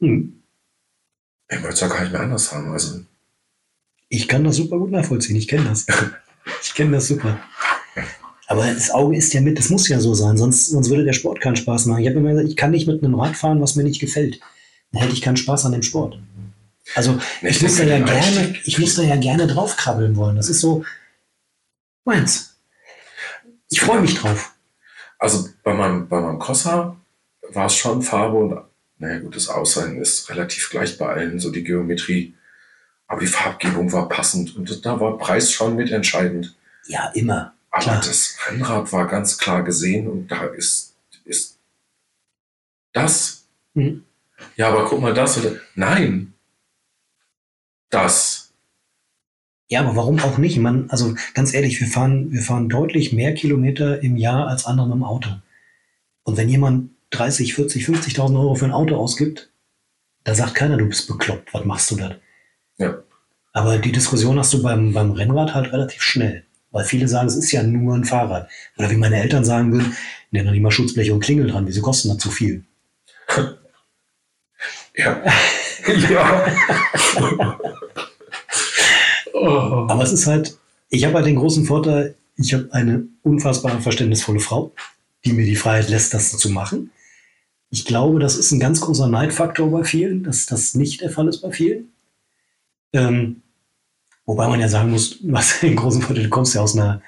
Mhm. 0.00 0.42
ich 1.48 1.62
wollte 1.62 1.74
es 1.74 1.80
ja 1.80 1.86
gar 1.88 2.00
nicht 2.00 2.12
mehr 2.12 2.22
anders 2.22 2.52
haben. 2.52 2.72
Also 2.72 3.00
Ich 4.08 4.26
kann 4.26 4.42
das 4.44 4.56
super 4.56 4.78
gut 4.78 4.90
nachvollziehen. 4.90 5.36
Ich 5.36 5.48
kenne 5.48 5.64
das. 5.68 5.86
Ich 6.60 6.74
kenne 6.74 6.90
das 6.90 7.06
super. 7.06 7.38
Aber 8.48 8.66
das 8.66 8.90
Auge 8.90 9.16
ist 9.16 9.32
ja 9.32 9.40
mit, 9.40 9.56
das 9.58 9.68
muss 9.70 9.86
ja 9.86 10.00
so 10.00 10.12
sein, 10.12 10.36
sonst, 10.36 10.66
sonst 10.66 10.90
würde 10.90 11.04
der 11.04 11.12
Sport 11.12 11.40
keinen 11.40 11.54
Spaß 11.54 11.86
machen. 11.86 12.02
Ich 12.02 12.08
habe 12.08 12.18
immer 12.18 12.30
gesagt, 12.30 12.48
ich 12.48 12.56
kann 12.56 12.72
nicht 12.72 12.88
mit 12.88 13.02
einem 13.02 13.14
Rad 13.14 13.36
fahren, 13.36 13.60
was 13.60 13.76
mir 13.76 13.84
nicht 13.84 14.00
gefällt. 14.00 14.40
Dann 14.90 15.02
hätte 15.02 15.14
ich 15.14 15.22
keinen 15.22 15.36
Spaß 15.36 15.66
an 15.66 15.72
dem 15.72 15.82
Sport. 15.84 16.18
Also 16.96 17.16
ich 17.42 17.50
ich 17.50 17.62
muss 17.62 17.76
da 17.76 17.84
ja 17.84 18.00
gerne, 18.00 18.54
ich 18.64 18.78
muss 18.80 18.96
da 18.96 19.02
ja 19.02 19.14
gerne 19.16 19.46
draufkrabbeln 19.46 20.16
wollen. 20.16 20.34
Das 20.34 20.48
ist 20.48 20.60
so 20.60 20.84
meins. 22.04 22.56
Ich 23.70 23.80
freue 23.80 24.00
mich 24.00 24.18
drauf. 24.18 24.54
Also 25.18 25.48
bei 25.62 25.72
meinem, 25.72 26.08
bei 26.08 26.20
meinem 26.20 26.38
Crosser 26.38 26.96
war 27.50 27.66
es 27.66 27.76
schon 27.76 28.02
Farbe 28.02 28.36
und, 28.36 28.60
naja 28.98 29.20
gut, 29.20 29.36
das 29.36 29.48
Aussehen 29.48 30.00
ist 30.00 30.28
relativ 30.30 30.70
gleich 30.70 30.98
bei 30.98 31.06
allen, 31.06 31.38
so 31.38 31.50
die 31.50 31.64
Geometrie. 31.64 32.34
Aber 33.06 33.20
die 33.20 33.26
Farbgebung 33.26 33.92
war 33.92 34.08
passend 34.08 34.56
und 34.56 34.84
da 34.84 34.98
war 35.00 35.18
Preis 35.18 35.52
schon 35.52 35.76
mitentscheidend. 35.76 36.54
Ja, 36.86 37.08
immer. 37.14 37.54
Aber 37.70 37.82
Klar. 37.82 38.02
das 38.04 38.36
Rennrad 38.46 38.92
war 38.92 39.06
ganz 39.06 39.38
klar 39.38 39.62
gesehen 39.62 40.08
und 40.08 40.28
da 40.28 40.46
ist, 40.46 40.94
ist 41.24 41.58
das. 42.92 43.44
Mhm. 43.74 44.04
Ja, 44.56 44.68
aber 44.68 44.86
guck 44.86 45.00
mal 45.00 45.14
das 45.14 45.38
oder. 45.38 45.56
Nein! 45.74 46.34
Das. 47.90 48.41
Ja, 49.72 49.80
aber 49.80 49.96
warum 49.96 50.20
auch 50.20 50.36
nicht? 50.36 50.58
Man, 50.58 50.90
also 50.90 51.14
ganz 51.32 51.54
ehrlich, 51.54 51.80
wir 51.80 51.88
fahren, 51.88 52.30
wir 52.30 52.42
fahren 52.42 52.68
deutlich 52.68 53.14
mehr 53.14 53.32
Kilometer 53.32 54.02
im 54.02 54.18
Jahr 54.18 54.48
als 54.48 54.66
andere 54.66 54.86
mit 54.86 54.96
dem 54.96 55.02
Auto. 55.02 55.30
Und 56.24 56.36
wenn 56.36 56.50
jemand 56.50 56.90
30, 57.08 57.54
40, 57.54 57.86
50.000 57.86 58.38
Euro 58.38 58.54
für 58.54 58.66
ein 58.66 58.72
Auto 58.72 58.96
ausgibt, 58.96 59.48
da 60.24 60.34
sagt 60.34 60.56
keiner, 60.56 60.76
du 60.76 60.84
bist 60.84 61.08
bekloppt, 61.08 61.54
was 61.54 61.64
machst 61.64 61.90
du 61.90 61.96
da? 61.96 62.16
Ja. 62.76 62.98
Aber 63.54 63.78
die 63.78 63.92
Diskussion 63.92 64.38
hast 64.38 64.52
du 64.52 64.62
beim, 64.62 64.92
beim 64.92 65.12
Rennrad 65.12 65.54
halt 65.54 65.72
relativ 65.72 66.02
schnell. 66.02 66.44
Weil 66.70 66.84
viele 66.84 67.08
sagen, 67.08 67.28
es 67.28 67.36
ist 67.36 67.50
ja 67.50 67.62
nur 67.62 67.94
ein 67.94 68.04
Fahrrad. 68.04 68.50
Oder 68.76 68.90
wie 68.90 68.98
meine 68.98 69.22
Eltern 69.22 69.46
sagen 69.46 69.72
würden, 69.72 69.96
nenn 70.32 70.44
doch 70.44 70.52
nicht 70.52 70.60
mal 70.60 70.70
Schutzbleche 70.70 71.14
und 71.14 71.20
Klingel 71.20 71.50
dran, 71.50 71.66
wieso 71.66 71.80
kosten 71.80 72.10
das 72.10 72.18
zu 72.18 72.30
viel? 72.30 72.64
Ja. 74.94 75.22
ja. 76.10 76.46
Aber 79.42 80.02
es 80.02 80.12
ist 80.12 80.26
halt, 80.26 80.58
ich 80.88 81.04
habe 81.04 81.14
halt 81.14 81.26
den 81.26 81.36
großen 81.36 81.64
Vorteil, 81.64 82.14
ich 82.36 82.54
habe 82.54 82.68
eine 82.72 83.06
unfassbar 83.22 83.80
verständnisvolle 83.80 84.40
Frau, 84.40 84.72
die 85.24 85.32
mir 85.32 85.44
die 85.44 85.56
Freiheit 85.56 85.88
lässt, 85.88 86.14
das 86.14 86.36
zu 86.36 86.50
machen. 86.50 86.90
Ich 87.70 87.84
glaube, 87.84 88.20
das 88.20 88.36
ist 88.36 88.52
ein 88.52 88.60
ganz 88.60 88.80
großer 88.80 89.08
Neidfaktor 89.08 89.70
bei 89.70 89.84
vielen, 89.84 90.24
dass 90.24 90.46
das 90.46 90.74
nicht 90.74 91.00
der 91.00 91.10
Fall 91.10 91.28
ist 91.28 91.40
bei 91.40 91.50
vielen. 91.50 91.92
Ähm, 92.92 93.42
wobei 94.26 94.48
man 94.48 94.60
ja 94.60 94.68
sagen 94.68 94.90
muss, 94.90 95.18
hast 95.32 95.62
den 95.62 95.76
großen 95.76 96.02
Vorteil, 96.02 96.24
du 96.24 96.30
kommst 96.30 96.54
ja 96.54 96.60
aus 96.60 96.76
einer 96.76 97.02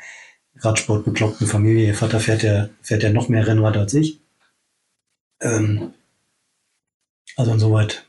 Radsportbekloppten 0.56 1.46
Familie. 1.46 1.88
Ihr 1.88 1.94
Vater 1.94 2.20
fährt 2.20 2.42
ja, 2.42 2.68
fährt 2.80 3.02
ja 3.02 3.10
noch 3.10 3.28
mehr 3.28 3.46
Rennrad 3.46 3.76
als 3.76 3.94
ich. 3.94 4.20
Ähm, 5.40 5.92
also 7.36 7.52
insoweit 7.52 8.06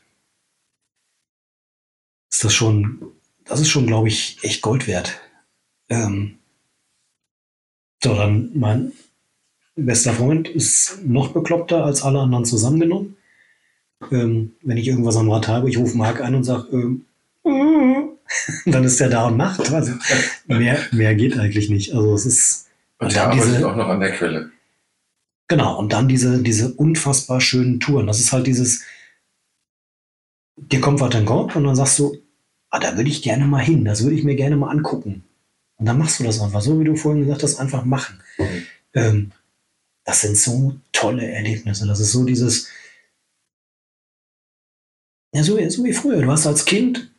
ist 2.30 2.44
das 2.44 2.54
schon, 2.54 3.12
das 3.48 3.60
ist 3.60 3.68
schon, 3.68 3.86
glaube 3.86 4.08
ich, 4.08 4.38
echt 4.42 4.62
Gold 4.62 4.86
wert. 4.86 5.20
Ähm, 5.88 6.38
so, 8.02 8.14
dann 8.14 8.50
mein 8.54 8.92
bester 9.76 10.12
Freund 10.12 10.48
ist 10.48 10.98
noch 11.04 11.32
bekloppter 11.32 11.84
als 11.84 12.02
alle 12.02 12.20
anderen 12.20 12.44
zusammengenommen. 12.44 13.16
Ähm, 14.10 14.52
wenn 14.62 14.76
ich 14.76 14.88
irgendwas 14.88 15.16
am 15.16 15.30
Rad 15.30 15.48
habe, 15.48 15.68
ich 15.70 15.78
rufe 15.78 15.96
Marc 15.96 16.20
an 16.20 16.34
und 16.34 16.44
sage, 16.44 16.68
ähm, 16.72 17.06
dann 18.66 18.84
ist 18.84 19.00
der 19.00 19.08
da 19.08 19.26
und 19.26 19.36
macht. 19.36 19.70
Also, 19.72 19.92
mehr, 20.46 20.78
mehr 20.92 21.14
geht 21.14 21.38
eigentlich 21.38 21.70
nicht. 21.70 21.94
Also 21.94 22.14
es 22.14 22.26
ist 22.26 22.68
Und 22.98 23.14
der 23.14 23.24
arbeitet 23.24 23.44
diese- 23.46 23.68
auch 23.70 23.76
noch 23.76 23.88
an 23.88 24.00
der 24.00 24.12
Quelle. 24.12 24.50
Genau, 25.48 25.78
und 25.78 25.92
dann 25.92 26.08
diese, 26.08 26.42
diese 26.42 26.74
unfassbar 26.74 27.40
schönen 27.40 27.78
Touren. 27.78 28.08
Das 28.08 28.18
ist 28.18 28.32
halt 28.32 28.48
dieses, 28.48 28.82
dir 30.56 30.80
kommt 30.80 31.00
was 31.00 31.14
in 31.14 31.20
den 31.20 31.26
Kopf 31.26 31.54
und 31.54 31.64
dann 31.64 31.76
sagst 31.76 31.98
du, 32.00 32.16
ah, 32.76 32.80
da 32.80 32.96
würde 32.96 33.10
ich 33.10 33.22
gerne 33.22 33.46
mal 33.46 33.62
hin, 33.62 33.84
das 33.84 34.02
würde 34.02 34.16
ich 34.16 34.24
mir 34.24 34.36
gerne 34.36 34.56
mal 34.56 34.70
angucken. 34.70 35.24
Und 35.78 35.86
dann 35.86 35.98
machst 35.98 36.20
du 36.20 36.24
das 36.24 36.40
einfach, 36.40 36.60
so 36.60 36.78
wie 36.80 36.84
du 36.84 36.96
vorhin 36.96 37.24
gesagt 37.24 37.42
hast, 37.42 37.58
einfach 37.58 37.84
machen. 37.84 38.20
Mhm. 38.38 38.44
Ähm, 38.94 39.32
das 40.04 40.20
sind 40.20 40.36
so 40.36 40.74
tolle 40.92 41.26
Erlebnisse. 41.26 41.86
Das 41.86 42.00
ist 42.00 42.12
so 42.12 42.24
dieses, 42.24 42.68
ja, 45.34 45.42
so, 45.42 45.58
so 45.68 45.84
wie 45.84 45.92
früher. 45.92 46.22
Du 46.22 46.30
hast 46.30 46.46
als 46.46 46.64
Kind, 46.64 47.10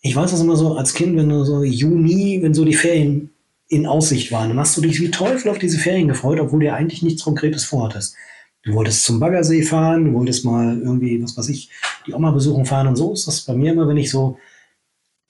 ich 0.00 0.14
weiß 0.14 0.30
das 0.30 0.40
immer 0.40 0.56
so, 0.56 0.76
als 0.76 0.94
Kind, 0.94 1.16
wenn 1.16 1.28
du 1.28 1.44
so 1.44 1.64
Juni, 1.64 2.40
wenn 2.42 2.54
so 2.54 2.64
die 2.64 2.74
Ferien 2.74 3.30
in 3.68 3.86
Aussicht 3.86 4.30
waren, 4.32 4.50
dann 4.50 4.60
hast 4.60 4.76
du 4.76 4.80
dich 4.80 5.00
wie 5.00 5.10
Teufel 5.10 5.50
auf 5.50 5.58
diese 5.58 5.78
Ferien 5.78 6.08
gefreut, 6.08 6.38
obwohl 6.38 6.60
du 6.60 6.66
ja 6.66 6.74
eigentlich 6.74 7.02
nichts 7.02 7.24
Konkretes 7.24 7.64
vorhattest. 7.64 8.14
Du 8.62 8.74
wolltest 8.74 9.04
zum 9.04 9.18
Baggersee 9.18 9.62
fahren, 9.62 10.06
du 10.06 10.12
wolltest 10.12 10.44
mal 10.44 10.80
irgendwie, 10.80 11.22
was 11.22 11.36
weiß 11.36 11.48
ich, 11.48 11.70
die 12.06 12.12
Oma 12.12 12.30
besuchen 12.30 12.64
fahren 12.64 12.86
und 12.86 12.96
so 12.96 13.12
ist 13.12 13.26
das 13.26 13.42
bei 13.42 13.54
mir 13.54 13.72
immer, 13.72 13.88
wenn 13.88 13.96
ich 13.96 14.10
so, 14.10 14.38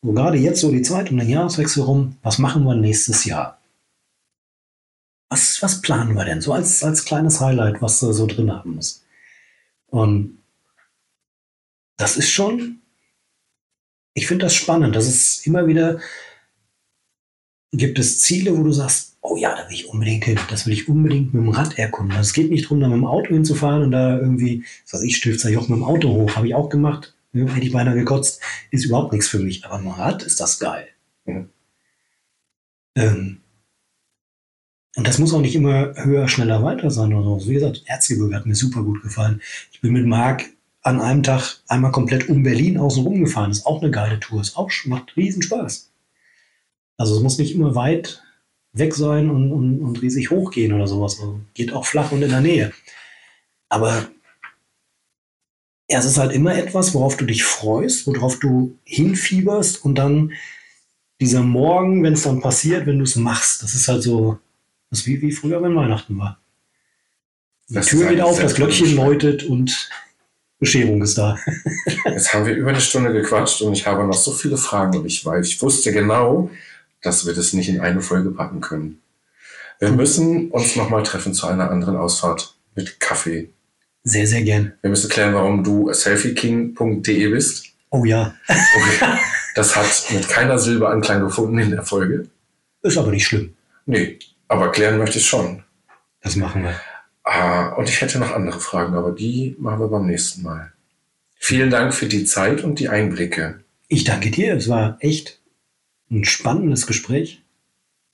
so 0.06 0.12
gerade 0.12 0.38
jetzt 0.38 0.60
so 0.60 0.70
die 0.70 0.82
Zeit 0.82 1.10
um 1.10 1.18
den 1.18 1.28
Jahreswechsel 1.28 1.82
rum, 1.82 2.16
was 2.22 2.38
machen 2.38 2.62
wir 2.62 2.76
nächstes 2.76 3.24
Jahr? 3.24 3.60
Was, 5.28 5.60
was 5.62 5.82
planen 5.82 6.14
wir 6.14 6.24
denn? 6.24 6.40
So 6.40 6.52
als, 6.52 6.84
als 6.84 7.04
kleines 7.04 7.40
Highlight, 7.40 7.82
was 7.82 7.98
du 7.98 8.12
so 8.12 8.26
drin 8.28 8.52
haben 8.52 8.76
musst. 8.76 9.04
Und 9.88 10.38
das 11.96 12.16
ist 12.16 12.30
schon, 12.30 12.82
ich 14.14 14.28
finde 14.28 14.44
das 14.44 14.54
spannend. 14.54 14.94
Das 14.94 15.08
ist 15.08 15.44
immer 15.44 15.66
wieder, 15.66 15.98
gibt 17.72 17.98
es 17.98 18.20
Ziele, 18.20 18.56
wo 18.56 18.62
du 18.62 18.70
sagst, 18.70 19.16
oh 19.22 19.36
ja, 19.36 19.56
da 19.56 19.68
will 19.68 19.74
ich 19.74 19.88
unbedingt 19.88 20.24
hin. 20.24 20.38
Das 20.50 20.66
will 20.66 20.72
ich 20.72 20.88
unbedingt 20.88 21.34
mit 21.34 21.42
dem 21.42 21.48
Rad 21.48 21.80
erkunden. 21.80 22.16
Also 22.16 22.28
es 22.28 22.32
geht 22.32 22.52
nicht 22.52 22.66
darum, 22.66 22.78
da 22.78 22.86
mit 22.86 22.98
dem 22.98 23.06
Auto 23.06 23.30
hinzufahren 23.30 23.82
und 23.82 23.90
da 23.90 24.16
irgendwie, 24.16 24.64
was 24.84 25.00
weiß 25.00 25.02
ich, 25.02 25.24
ja 25.24 25.58
auch 25.58 25.68
mit 25.68 25.78
dem 25.78 25.84
Auto 25.84 26.10
hoch. 26.10 26.36
Habe 26.36 26.46
ich 26.46 26.54
auch 26.54 26.68
gemacht. 26.68 27.15
Hätte 27.36 27.66
ich 27.66 27.72
beinahe 27.72 27.94
gekotzt. 27.94 28.40
Ist 28.70 28.84
überhaupt 28.84 29.12
nichts 29.12 29.28
für 29.28 29.38
mich. 29.38 29.64
Aber 29.64 29.78
dem 29.78 29.88
Rad 29.88 30.22
ist 30.22 30.40
das 30.40 30.58
geil. 30.58 30.88
Mhm. 31.24 31.50
Ähm, 32.96 33.40
und 34.96 35.06
das 35.06 35.18
muss 35.18 35.34
auch 35.34 35.40
nicht 35.40 35.54
immer 35.54 35.92
höher, 35.94 36.26
schneller, 36.26 36.62
weiter 36.62 36.90
sein 36.90 37.12
oder 37.12 37.40
so. 37.40 37.48
Wie 37.48 37.54
gesagt, 37.54 37.82
Erzgebirge 37.84 38.34
hat 38.34 38.46
mir 38.46 38.54
super 38.54 38.82
gut 38.82 39.02
gefallen. 39.02 39.42
Ich 39.70 39.82
bin 39.82 39.92
mit 39.92 40.06
Marc 40.06 40.44
an 40.82 41.00
einem 41.00 41.22
Tag 41.22 41.60
einmal 41.68 41.92
komplett 41.92 42.28
um 42.28 42.42
Berlin 42.42 42.78
außen 42.78 43.02
rum 43.02 43.20
gefahren. 43.20 43.50
Ist 43.50 43.66
auch 43.66 43.82
eine 43.82 43.90
geile 43.90 44.18
Tour. 44.20 44.40
Ist 44.40 44.56
auch, 44.56 44.70
macht 44.86 45.16
riesen 45.16 45.42
Spaß. 45.42 45.90
Also 46.96 47.16
es 47.16 47.22
muss 47.22 47.38
nicht 47.38 47.54
immer 47.54 47.74
weit 47.74 48.22
weg 48.72 48.94
sein 48.94 49.28
und, 49.30 49.52
und, 49.52 49.80
und 49.80 50.00
riesig 50.00 50.30
hochgehen 50.30 50.72
oder 50.72 50.86
sowas. 50.86 51.18
Also 51.18 51.40
geht 51.52 51.72
auch 51.72 51.84
flach 51.84 52.12
und 52.12 52.22
in 52.22 52.30
der 52.30 52.40
Nähe. 52.40 52.72
Aber 53.68 54.08
ja, 55.88 55.98
es 55.98 56.04
ist 56.04 56.18
halt 56.18 56.32
immer 56.32 56.56
etwas, 56.56 56.94
worauf 56.94 57.16
du 57.16 57.24
dich 57.24 57.44
freust, 57.44 58.06
worauf 58.06 58.38
du 58.38 58.76
hinfieberst 58.84 59.84
und 59.84 59.96
dann 59.96 60.32
dieser 61.20 61.42
Morgen, 61.42 62.02
wenn 62.02 62.14
es 62.14 62.22
dann 62.22 62.40
passiert, 62.40 62.86
wenn 62.86 62.98
du 62.98 63.04
es 63.04 63.16
machst, 63.16 63.62
das 63.62 63.74
ist 63.74 63.88
halt 63.88 64.02
so, 64.02 64.38
das 64.90 65.00
ist 65.00 65.06
wie, 65.06 65.22
wie 65.22 65.32
früher, 65.32 65.62
wenn 65.62 65.76
Weihnachten 65.76 66.18
war. 66.18 66.38
Die 67.68 67.74
das 67.74 67.86
Tür 67.86 68.08
geht 68.08 68.20
auf, 68.20 68.40
das 68.40 68.54
Glöckchen 68.54 68.94
läutet 68.94 69.44
und 69.44 69.88
Bescherung 70.58 71.02
ist 71.02 71.18
da. 71.18 71.38
Jetzt 72.04 72.32
haben 72.32 72.46
wir 72.46 72.54
über 72.54 72.70
eine 72.70 72.80
Stunde 72.80 73.12
gequatscht 73.12 73.62
und 73.62 73.72
ich 73.72 73.86
habe 73.86 74.04
noch 74.04 74.14
so 74.14 74.32
viele 74.32 74.56
Fragen 74.56 74.98
und 74.98 75.06
ich 75.06 75.24
weiß, 75.24 75.46
ich 75.46 75.60
wusste 75.62 75.92
genau, 75.92 76.50
dass 77.02 77.26
wir 77.26 77.34
das 77.34 77.52
nicht 77.52 77.68
in 77.68 77.80
eine 77.80 78.00
Folge 78.00 78.30
packen 78.30 78.60
können. 78.60 79.00
Wir 79.78 79.90
müssen 79.90 80.50
uns 80.50 80.76
nochmal 80.76 81.02
treffen 81.02 81.34
zu 81.34 81.46
einer 81.46 81.70
anderen 81.70 81.96
Ausfahrt 81.96 82.56
mit 82.74 82.98
Kaffee. 83.00 83.50
Sehr, 84.08 84.24
sehr 84.24 84.42
gern. 84.42 84.72
Wir 84.82 84.90
müssen 84.90 85.10
klären, 85.10 85.34
warum 85.34 85.64
du 85.64 85.92
selfieking.de 85.92 87.28
bist. 87.28 87.66
Oh 87.90 88.04
ja. 88.04 88.36
Okay. 88.48 89.18
Das 89.56 89.74
hat 89.74 90.12
mit 90.12 90.28
keiner 90.28 90.60
Silbe 90.60 90.88
Anklang 90.88 91.22
gefunden 91.22 91.58
in 91.58 91.72
der 91.72 91.82
Folge. 91.82 92.28
Ist 92.82 92.98
aber 92.98 93.10
nicht 93.10 93.26
schlimm. 93.26 93.56
Nee, 93.84 94.20
aber 94.46 94.70
klären 94.70 94.98
möchte 94.98 95.18
ich 95.18 95.26
schon. 95.26 95.64
Das 96.22 96.36
machen 96.36 96.62
wir. 96.62 96.80
Ah, 97.24 97.70
und 97.70 97.88
ich 97.88 98.00
hätte 98.00 98.20
noch 98.20 98.30
andere 98.30 98.60
Fragen, 98.60 98.94
aber 98.94 99.10
die 99.10 99.56
machen 99.58 99.80
wir 99.80 99.88
beim 99.88 100.06
nächsten 100.06 100.44
Mal. 100.44 100.72
Vielen 101.34 101.70
Dank 101.70 101.92
für 101.92 102.06
die 102.06 102.24
Zeit 102.24 102.62
und 102.62 102.78
die 102.78 102.88
Einblicke. 102.88 103.64
Ich 103.88 104.04
danke 104.04 104.30
dir. 104.30 104.54
Es 104.54 104.68
war 104.68 104.98
echt 105.00 105.40
ein 106.12 106.24
spannendes 106.24 106.86
Gespräch. 106.86 107.42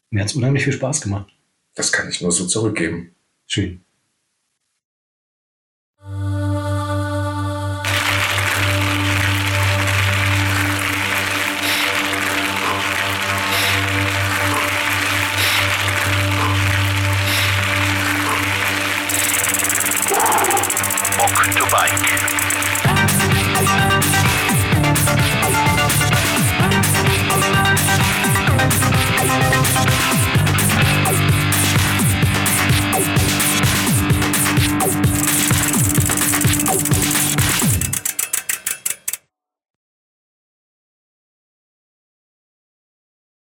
Mir 0.09 0.23
hat 0.23 0.31
es 0.31 0.36
unheimlich 0.36 0.64
viel 0.64 0.73
Spaß 0.73 1.02
gemacht. 1.02 1.31
Das 1.74 1.93
kann 1.93 2.09
ich 2.09 2.23
nur 2.23 2.32
so 2.32 2.47
zurückgeben. 2.47 3.14
Schön. 3.47 3.82